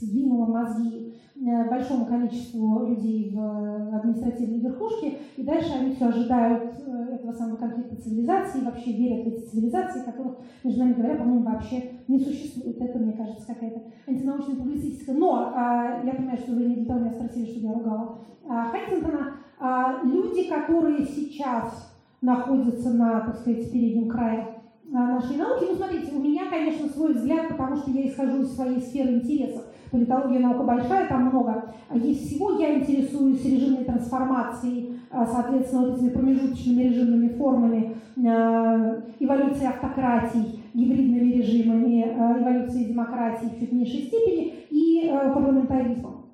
сдвинула 0.00 0.46
мозги 0.46 1.03
Э, 1.03 1.03
большому 1.34 2.06
количеству 2.06 2.86
людей 2.86 3.34
в 3.34 3.96
административной 3.96 4.60
верхушке, 4.60 5.18
и 5.36 5.42
дальше 5.42 5.72
они 5.78 5.94
все 5.94 6.06
ожидают 6.06 6.74
э, 6.78 7.14
этого 7.14 7.32
самого 7.32 7.56
конфликта 7.56 7.96
цивилизации, 7.96 8.60
и 8.60 8.64
вообще 8.64 8.92
верят 8.92 9.24
в 9.24 9.28
эти 9.28 9.46
цивилизации, 9.46 10.04
которых, 10.04 10.36
между 10.62 10.80
нами 10.80 10.94
говоря, 10.94 11.16
по-моему, 11.16 11.44
вообще 11.44 11.90
не 12.08 12.20
существует. 12.20 12.80
Это, 12.80 12.98
мне 12.98 13.12
кажется, 13.12 13.46
какая-то 13.46 13.82
антинаучная 14.06 14.56
публицистика. 14.56 15.12
Но 15.12 15.52
а, 15.54 16.02
я 16.04 16.14
понимаю, 16.14 16.38
что 16.38 16.52
вы 16.52 16.64
не 16.64 16.76
для 16.76 16.86
того 16.86 17.00
меня 17.00 17.12
спросили, 17.12 17.50
что 17.50 17.60
я 17.60 17.72
ругала 17.72 18.18
а, 18.48 18.64
Хантингтона. 18.66 19.32
А, 19.58 20.02
люди, 20.04 20.48
которые 20.48 21.04
сейчас 21.04 21.92
находятся 22.20 22.90
на, 22.92 23.20
так 23.20 23.36
сказать, 23.36 23.70
переднем 23.72 24.08
крае 24.08 24.46
а, 24.92 25.14
нашей 25.14 25.36
науки. 25.36 25.64
Ну, 25.68 25.74
смотрите, 25.76 26.14
у 26.14 26.20
меня, 26.20 26.48
конечно, 26.48 26.88
свой 26.88 27.14
взгляд, 27.14 27.48
потому 27.48 27.76
что 27.76 27.90
я 27.90 28.08
исхожу 28.08 28.42
из 28.42 28.54
своей 28.54 28.80
сферы 28.80 29.14
интересов 29.14 29.63
политология 29.94 30.40
наука 30.40 30.64
большая, 30.64 31.08
там 31.08 31.26
много. 31.26 31.72
А 31.88 31.96
есть 31.96 32.26
всего, 32.26 32.58
я 32.58 32.78
интересуюсь 32.78 33.44
режимной 33.44 33.84
трансформацией, 33.84 34.98
а, 35.10 35.26
соответственно, 35.26 35.86
вот 35.86 35.96
этими 35.96 36.10
промежуточными 36.10 36.82
режимными 36.82 37.28
формами, 37.28 37.96
а, 38.26 39.00
эволюцией 39.20 39.68
автократий, 39.68 40.60
гибридными 40.74 41.32
режимами, 41.32 42.02
эволюцией 42.02 42.86
демократии 42.86 43.46
в 43.46 43.60
чуть 43.60 43.72
меньшей 43.72 44.02
степени 44.02 44.54
и 44.70 45.08
парламентаризмом. 45.32 46.24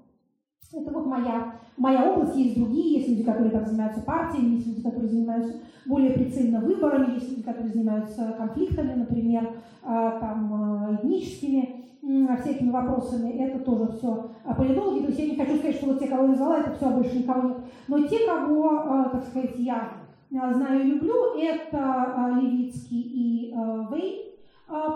Это 0.73 0.91
вот 0.93 1.07
моя, 1.07 1.53
моя 1.77 2.11
область, 2.11 2.37
есть 2.37 2.57
другие, 2.57 3.01
есть 3.01 3.09
люди, 3.09 3.25
которые 3.25 3.51
там 3.51 3.67
занимаются 3.67 4.03
партиями, 4.03 4.55
есть 4.55 4.69
люди, 4.69 4.83
которые 4.83 5.09
занимаются 5.09 5.55
более 5.85 6.13
прицельно 6.13 6.61
выборами, 6.61 7.15
есть 7.15 7.29
люди, 7.29 7.43
которые 7.43 7.73
занимаются 7.73 8.35
конфликтами, 8.39 8.95
например, 8.95 9.51
там, 9.83 10.95
этническими 10.95 11.80
всякими 12.03 12.71
вопросами, 12.71 13.33
это 13.33 13.59
тоже 13.61 13.93
все 13.93 14.31
политологи. 14.57 15.03
То 15.03 15.09
есть 15.09 15.19
я 15.19 15.27
не 15.27 15.37
хочу 15.37 15.57
сказать, 15.57 15.77
что 15.77 15.87
вот 15.87 15.99
те, 15.99 16.09
кого 16.09 16.23
я 16.23 16.29
назвала, 16.29 16.59
это 16.59 16.73
все, 16.73 16.87
а 16.87 16.93
больше 16.93 17.19
никого 17.19 17.49
нет. 17.49 17.59
Но 17.89 18.07
те, 18.07 18.27
кого, 18.27 18.71
а, 18.71 19.09
так 19.11 19.25
сказать, 19.25 19.59
я 19.59 19.93
а, 20.41 20.53
знаю 20.53 20.81
и 20.81 20.91
люблю, 20.93 21.35
это 21.39 21.79
а, 21.79 22.41
Левицкий 22.41 23.01
и 23.01 23.51
Вейн, 23.51 24.31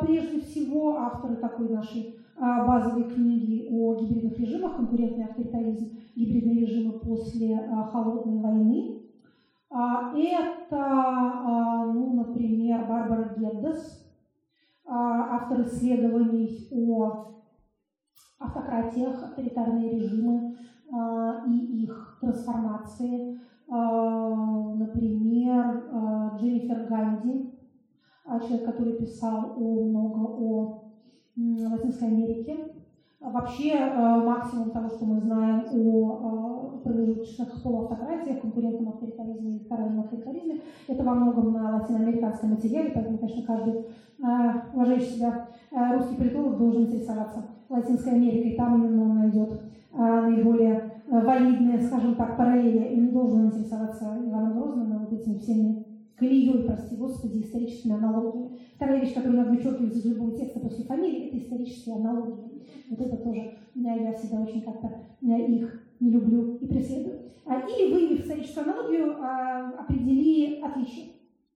прежде 0.00 0.40
всего, 0.40 0.96
авторы 0.98 1.36
такой 1.36 1.68
нашей 1.68 2.14
базовой 2.36 3.04
книги 3.04 3.68
о 3.70 3.96
гибридных 3.96 4.38
режимах, 4.38 4.76
конкурентный 4.76 5.24
авторитаризм, 5.24 5.98
гибридные 6.16 6.60
режимы 6.60 6.98
после 7.00 7.56
холодной 7.92 8.40
войны. 8.40 9.00
Это, 9.70 11.90
ну, 11.92 12.12
например, 12.12 12.86
Барбара 12.88 13.34
Геддес, 13.36 14.00
а, 14.00 14.03
автор 14.86 15.62
исследований 15.62 16.68
о 16.70 17.34
автократиях, 18.38 19.22
авторитарные 19.22 19.90
режимы 19.90 20.56
а, 20.92 21.44
и 21.46 21.84
их 21.84 22.18
трансформации. 22.20 23.40
А, 23.68 24.74
например, 24.74 25.84
Дженнифер 26.36 26.86
Ганди, 26.86 27.58
человек, 28.26 28.64
который 28.64 28.94
писал 28.94 29.54
о, 29.56 29.84
много 29.84 30.18
о 30.20 30.84
Латинской 31.36 32.08
Америке, 32.08 32.74
Вообще 33.24 33.74
максимум 33.78 34.70
того, 34.70 34.86
что 34.90 35.06
мы 35.06 35.18
знаем 35.18 35.64
о 35.72 36.53
промежуточных 36.84 37.62
полуавтократиях, 37.62 38.40
конкурентном 38.40 38.90
авторитаризме 38.90 39.56
и 39.56 39.64
втором 39.64 40.00
авторитаризме, 40.00 40.60
это 40.86 41.02
во 41.02 41.14
многом 41.14 41.52
на 41.52 41.78
латиноамериканском 41.78 42.50
материале, 42.50 42.92
поэтому, 42.94 43.18
конечно, 43.18 43.42
каждый 43.42 43.86
уважающий 44.72 45.16
себя 45.16 45.48
русский 45.72 46.16
политолог 46.16 46.58
должен 46.58 46.84
интересоваться 46.84 47.46
Латинской 47.68 48.12
Америкой, 48.12 48.54
там 48.54 48.76
именно 48.76 49.02
он 49.02 49.18
найдет 49.18 49.60
наиболее 49.92 50.92
валидные, 51.08 51.80
скажем 51.80 52.14
так, 52.14 52.36
параллели, 52.36 52.94
и 52.94 53.00
не 53.00 53.08
должен 53.08 53.46
интересоваться 53.46 54.16
Иваном 54.24 54.58
Грозным 54.58 54.92
и 54.92 54.98
вот 54.98 55.12
этими 55.12 55.38
всеми 55.38 55.84
колеей, 56.16 56.64
прости 56.64 56.96
господи, 56.96 57.42
историческими 57.42 57.94
аналогиями. 57.94 58.58
Вторая 58.76 59.00
вещь, 59.00 59.14
которую 59.14 59.38
надо 59.38 59.50
вычеркивать 59.50 59.96
из 59.96 60.04
любого 60.04 60.36
текста 60.36 60.60
после 60.60 60.84
фамилии, 60.84 61.26
это 61.26 61.38
исторические 61.38 61.96
аналогии. 61.96 62.62
Вот 62.90 63.00
это 63.00 63.16
тоже, 63.16 63.52
я 63.74 64.12
всегда 64.12 64.40
очень 64.42 64.62
как-то 64.62 64.92
их 65.20 65.83
не 66.00 66.10
люблю 66.10 66.56
и 66.56 66.66
преследую. 66.66 67.32
А, 67.46 67.60
или 67.60 67.92
выявив 67.92 68.20
историческую 68.20 68.64
аналогию, 68.64 69.16
а, 69.20 69.70
определи 69.78 70.60
отличие. 70.62 71.12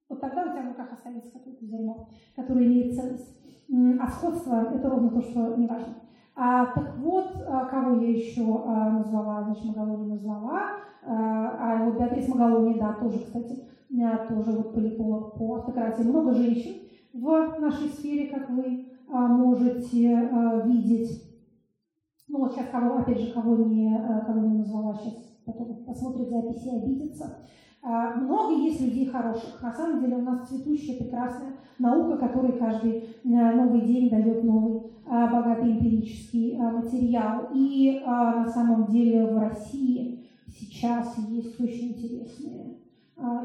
Вот 0.09 0.21
тогда 0.21 0.45
у 0.45 0.51
тебя 0.51 0.63
в 0.63 0.69
руках 0.69 0.93
останется 0.93 1.33
какое-то 1.33 1.65
зерно, 1.65 2.09
которое 2.35 2.67
имеет 2.67 2.95
ценность. 2.95 3.37
А 4.01 4.09
сходство– 4.09 4.67
это 4.75 4.89
ровно 4.89 5.11
то, 5.11 5.21
что 5.21 5.57
не 5.57 5.67
важно. 5.67 5.95
А, 6.35 6.67
так 6.67 6.97
вот, 6.99 7.33
а, 7.47 7.67
кого 7.67 8.01
я 8.01 8.11
еще 8.11 8.43
а, 8.65 8.91
назвала, 8.91 9.43
значит, 9.43 9.65
Магалони 9.65 10.11
назвала, 10.13 10.63
а, 11.05 11.57
а 11.59 11.85
вот 11.85 11.99
Беатрис 11.99 12.29
Магалони, 12.29 12.79
да, 12.79 12.93
тоже, 12.95 13.19
кстати, 13.19 13.65
тоже 14.29 14.53
вот 14.53 14.73
политолог 14.73 15.35
по 15.37 15.57
автократии. 15.57 16.05
Много 16.05 16.35
женщин 16.35 16.77
в 17.13 17.57
нашей 17.59 17.89
сфере, 17.89 18.29
как 18.29 18.49
вы 18.51 18.87
а, 19.11 19.27
можете 19.27 20.17
а, 20.17 20.61
видеть. 20.67 21.28
Ну 22.29 22.39
вот 22.41 22.53
сейчас 22.53 22.69
кого, 22.71 22.99
опять 22.99 23.21
же, 23.21 23.33
кого 23.33 23.57
не, 23.57 23.95
а, 23.95 24.21
кого 24.21 24.47
не 24.47 24.59
назвала, 24.59 24.95
сейчас 24.95 25.15
потом 25.45 25.85
посмотрят 25.85 26.29
записи 26.29 26.69
и 26.69 26.77
обидятся. 26.77 27.39
А, 27.83 28.17
много 28.17 28.55
есть 28.55 28.81
людей 28.81 29.07
хороших. 29.07 29.63
На 29.63 29.73
самом 29.73 30.01
деле 30.01 30.17
у 30.17 30.23
нас 30.23 30.49
цветущая, 30.49 30.99
прекрасная 30.99 31.53
наука, 31.79 32.19
которой 32.19 32.59
каждый 32.59 33.05
а, 33.25 33.53
новый 33.53 33.83
день 33.83 34.11
дает 34.11 34.45
новый 34.45 34.91
а, 35.07 35.33
богатый 35.33 35.73
эмпирический 35.73 36.59
материал. 36.59 37.49
И 37.55 38.03
на 38.05 38.49
самом 38.49 38.87
деле 38.87 39.27
в 39.27 39.39
России 39.39 40.27
сейчас 40.49 41.17
есть 41.29 41.59
очень 41.61 41.93
интересные 41.93 42.79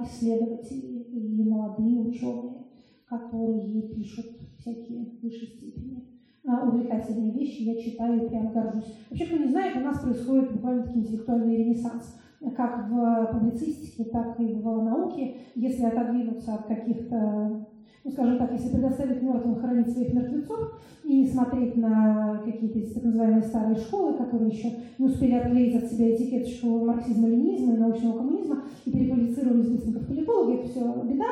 исследователи 0.03 1.03
и 1.03 1.49
молодые 1.49 1.99
ученые, 1.99 2.65
которые 3.07 3.81
пишут 3.93 4.25
всякие 4.59 5.07
высшей 5.21 5.47
степени 5.47 6.03
увлекательные 6.45 7.31
вещи, 7.31 7.61
я 7.63 7.81
читаю 7.81 8.25
и 8.25 8.29
прям 8.29 8.51
горжусь. 8.51 8.93
Вообще, 9.09 9.25
кто 9.25 9.37
не 9.37 9.47
знает, 9.49 9.77
у 9.77 9.79
нас 9.79 9.99
происходит 9.99 10.51
буквально 10.51 10.83
таки 10.83 10.99
интеллектуальный 10.99 11.57
ренессанс 11.57 12.19
как 12.57 12.89
в 12.89 13.29
публицистике, 13.31 14.03
так 14.11 14.37
и 14.39 14.53
в 14.53 14.63
науке, 14.63 15.37
если 15.55 15.85
отодвинуться 15.85 16.55
от 16.55 16.65
каких-то, 16.65 17.65
ну, 18.03 18.11
скажем 18.11 18.37
так, 18.37 18.51
если 18.51 18.69
предоставить 18.75 19.21
мертвым 19.21 19.55
хоронить 19.55 19.89
своих 19.93 20.13
мертвецов 20.13 20.81
и 21.05 21.21
не 21.21 21.27
смотреть 21.27 21.77
на 21.77 22.41
какие-то 22.43 22.93
так 22.95 23.03
называемые 23.05 23.43
старые 23.43 23.77
школы, 23.77 24.17
которые 24.17 24.49
еще 24.49 24.73
не 24.99 25.05
успели 25.05 25.35
отклеить 25.35 25.81
от 25.81 25.89
себя 25.89 26.13
этикеточку 26.13 26.83
марксизма-ленинизма 26.85 27.75
и 27.75 27.77
научного 27.77 28.17
коммунизма 28.17 28.63
и 28.83 28.91
переквалифицировались 28.91 29.69
быстренько 29.69 29.99
в 29.99 30.07
политологи, 30.07 30.59
это 30.59 30.67
все 30.67 31.03
беда. 31.03 31.25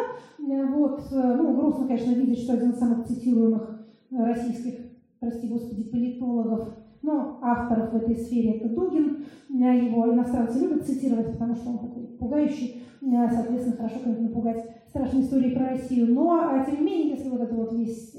Вот, 0.73 1.01
ну, 1.11 1.55
грустно, 1.57 1.88
конечно, 1.88 2.11
видеть, 2.11 2.39
что 2.39 2.53
один 2.53 2.69
из 2.69 2.79
самых 2.79 3.05
цитируемых 3.05 3.85
российских, 4.11 4.90
прости 5.22 5.48
господи, 5.48 5.84
политологов 5.84 6.68
но 7.03 7.39
авторов 7.41 7.93
в 7.93 7.95
этой 7.95 8.15
сфере 8.15 8.57
это 8.57 8.69
Дугин, 8.69 9.26
э, 9.49 9.85
его 9.85 10.14
иностранцы 10.14 10.60
любят 10.60 10.85
цитировать, 10.85 11.31
потому 11.31 11.56
что 11.56 11.69
он 11.69 11.80
такой 11.80 12.03
пугающий, 12.19 12.84
э, 13.02 13.30
соответственно, 13.30 13.77
хорошо 13.77 13.99
как 14.03 14.19
напугать 14.19 14.65
страшные 14.88 15.23
истории 15.23 15.56
про 15.56 15.69
Россию. 15.69 16.14
Но, 16.14 16.52
э, 16.52 16.65
тем 16.65 16.80
не 16.80 16.85
менее, 16.85 17.15
если 17.15 17.30
вот 17.30 17.41
это 17.41 17.56
вот 17.56 17.73
весь 17.73 18.15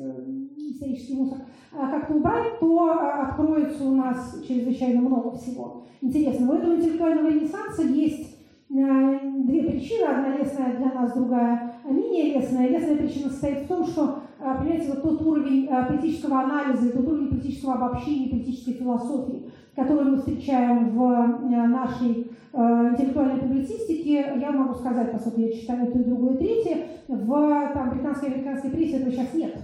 исторический 0.56 1.14
мусор 1.14 1.38
как-то 1.70 2.14
убрать, 2.14 2.58
то 2.58 2.90
откроется 3.22 3.84
у 3.84 3.94
нас 3.94 4.42
чрезвычайно 4.46 5.00
много 5.00 5.30
всего 5.30 5.84
интересного. 6.00 6.52
У 6.52 6.58
этого 6.58 6.74
интеллектуального 6.74 7.28
ренессанса 7.28 7.82
есть 7.82 8.36
две 8.68 9.62
причины. 9.62 10.06
Одна 10.06 10.36
лесная 10.38 10.76
для 10.76 10.92
нас, 10.92 11.14
другая 11.14 11.72
менее 11.84 12.34
лесная. 12.34 12.68
Лесная 12.68 12.96
причина 12.96 13.30
состоит 13.30 13.64
в 13.64 13.68
том, 13.68 13.86
что 13.86 14.02
а, 14.02 14.31
понимаете, 14.42 14.88
вот 14.88 15.02
тот 15.02 15.22
уровень 15.22 15.68
а, 15.68 15.84
политического 15.84 16.40
анализа, 16.40 16.90
тот 16.90 17.06
уровень 17.06 17.28
политического 17.28 17.74
обобщения, 17.74 18.30
политической 18.30 18.72
философии, 18.72 19.50
который 19.76 20.04
мы 20.04 20.16
встречаем 20.18 20.90
в 20.90 21.02
а, 21.04 21.26
нашей 21.66 22.30
интеллектуальной 22.54 23.40
публицистике, 23.40 24.36
я 24.38 24.50
могу 24.50 24.74
сказать, 24.74 25.10
поскольку 25.10 25.40
я 25.40 25.52
читаю 25.52 25.90
то 25.90 25.98
и 25.98 26.04
другое, 26.04 26.34
и 26.34 26.38
третье, 26.38 26.86
в 27.08 27.70
там, 27.72 27.90
британской 27.90 28.28
и 28.28 28.32
американской 28.32 28.70
прессе 28.70 28.96
этого 28.98 29.10
сейчас 29.10 29.32
нет. 29.32 29.56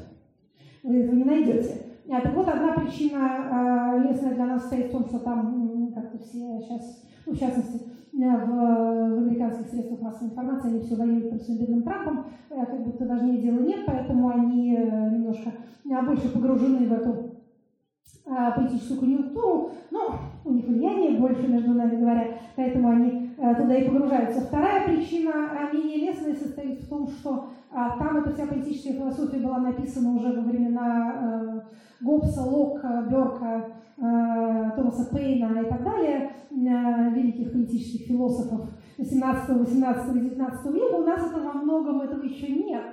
Вы 0.82 1.02
этого 1.02 1.16
не 1.16 1.24
найдете. 1.24 1.82
Так 2.08 2.34
вот, 2.34 2.48
одна 2.48 2.72
причина 2.72 4.02
лесная 4.08 4.34
для 4.36 4.46
нас 4.46 4.64
стоит 4.64 4.86
в 4.86 4.92
том, 4.92 5.04
что 5.04 5.18
там 5.18 5.92
как-то 5.94 6.16
все 6.16 6.60
сейчас, 6.62 7.04
ну, 7.26 7.34
в 7.34 7.38
частности, 7.38 7.82
в, 8.26 8.46
в 8.46 9.18
американских 9.18 9.68
средствах 9.68 10.00
массовой 10.00 10.30
информации 10.30 10.70
они 10.70 10.80
все 10.80 10.96
воюют 10.96 11.30
там, 11.30 11.38
с 11.38 11.48
бедным 11.48 11.82
Трампом, 11.82 12.26
э, 12.50 12.66
как 12.66 12.84
будто 12.84 13.06
важнее 13.06 13.40
дела 13.40 13.60
нет, 13.60 13.80
поэтому 13.86 14.28
они 14.30 14.74
э, 14.74 15.10
немножко 15.10 15.50
э, 15.84 16.02
больше 16.02 16.28
погружены 16.32 16.86
в 16.86 16.92
эту 16.92 17.34
политическую 18.54 19.00
конъюнктуру, 19.00 19.70
но 19.90 20.16
у 20.44 20.52
них 20.52 20.66
влияние 20.66 21.18
больше, 21.18 21.48
между 21.48 21.72
нами 21.72 21.96
говоря, 21.96 22.38
поэтому 22.56 22.90
они 22.90 23.27
туда 23.38 23.74
и 23.76 23.88
погружаются. 23.88 24.40
Вторая 24.40 24.86
причина, 24.86 25.32
менее 25.72 26.08
лестная, 26.08 26.34
состоит 26.34 26.80
в 26.80 26.88
том, 26.88 27.06
что 27.08 27.50
там 27.70 28.16
эта 28.18 28.32
вся 28.32 28.46
политическая 28.46 28.94
философия 28.94 29.38
была 29.38 29.58
написана 29.58 30.14
уже 30.14 30.32
во 30.32 30.42
времена 30.42 31.62
Гоббса, 32.00 32.42
Лока, 32.42 33.06
Берка, 33.08 33.66
Томаса 34.76 35.14
Пейна 35.14 35.60
и 35.60 35.68
так 35.68 35.84
далее, 35.84 36.30
великих 36.50 37.52
политических 37.52 38.06
философов 38.06 38.70
18, 38.96 39.48
18, 39.48 40.12
19 40.12 40.74
века, 40.74 40.96
у 40.96 41.04
нас 41.04 41.26
этого 41.26 41.44
во 41.44 41.52
многом 41.52 42.00
этого 42.00 42.22
еще 42.22 42.48
нет. 42.48 42.92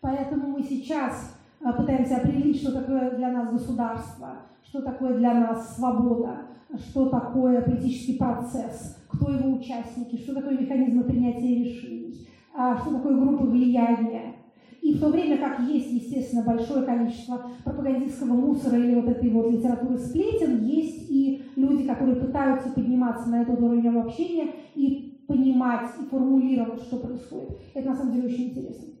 Поэтому 0.00 0.48
мы 0.48 0.62
сейчас 0.62 1.34
пытаемся 1.60 2.16
определить, 2.18 2.60
что 2.60 2.72
такое 2.72 3.12
для 3.12 3.30
нас 3.32 3.50
государство, 3.50 4.28
что 4.62 4.82
такое 4.82 5.16
для 5.16 5.34
нас 5.34 5.76
свобода, 5.76 6.42
что 6.76 7.08
такое 7.08 7.62
политический 7.62 8.18
процесс, 8.18 8.97
кто 9.08 9.30
его 9.30 9.56
участники, 9.56 10.16
что 10.16 10.34
такое 10.34 10.58
механизмы 10.58 11.04
принятия 11.04 11.64
решений, 11.64 12.28
что 12.52 12.90
такое 12.92 13.16
группы 13.16 13.46
влияния, 13.46 14.34
и 14.80 14.94
в 14.94 15.00
то 15.00 15.08
время 15.08 15.38
как 15.38 15.60
есть, 15.68 15.90
естественно, 15.92 16.44
большое 16.44 16.84
количество 16.84 17.50
пропагандистского 17.64 18.34
мусора 18.34 18.78
или 18.78 18.94
вот 18.94 19.08
этой 19.08 19.28
вот 19.30 19.50
литературы 19.50 19.98
сплетен, 19.98 20.64
есть 20.64 21.10
и 21.10 21.42
люди, 21.56 21.84
которые 21.84 22.16
пытаются 22.16 22.70
подниматься 22.70 23.28
на 23.28 23.42
этот 23.42 23.60
уровень 23.60 23.88
общения 23.98 24.50
и 24.74 25.20
понимать 25.26 25.90
и 26.00 26.04
формулировать, 26.06 26.80
что 26.82 26.98
происходит. 26.98 27.58
Это 27.74 27.88
на 27.88 27.96
самом 27.96 28.14
деле 28.14 28.28
очень 28.28 28.50
интересно. 28.50 28.94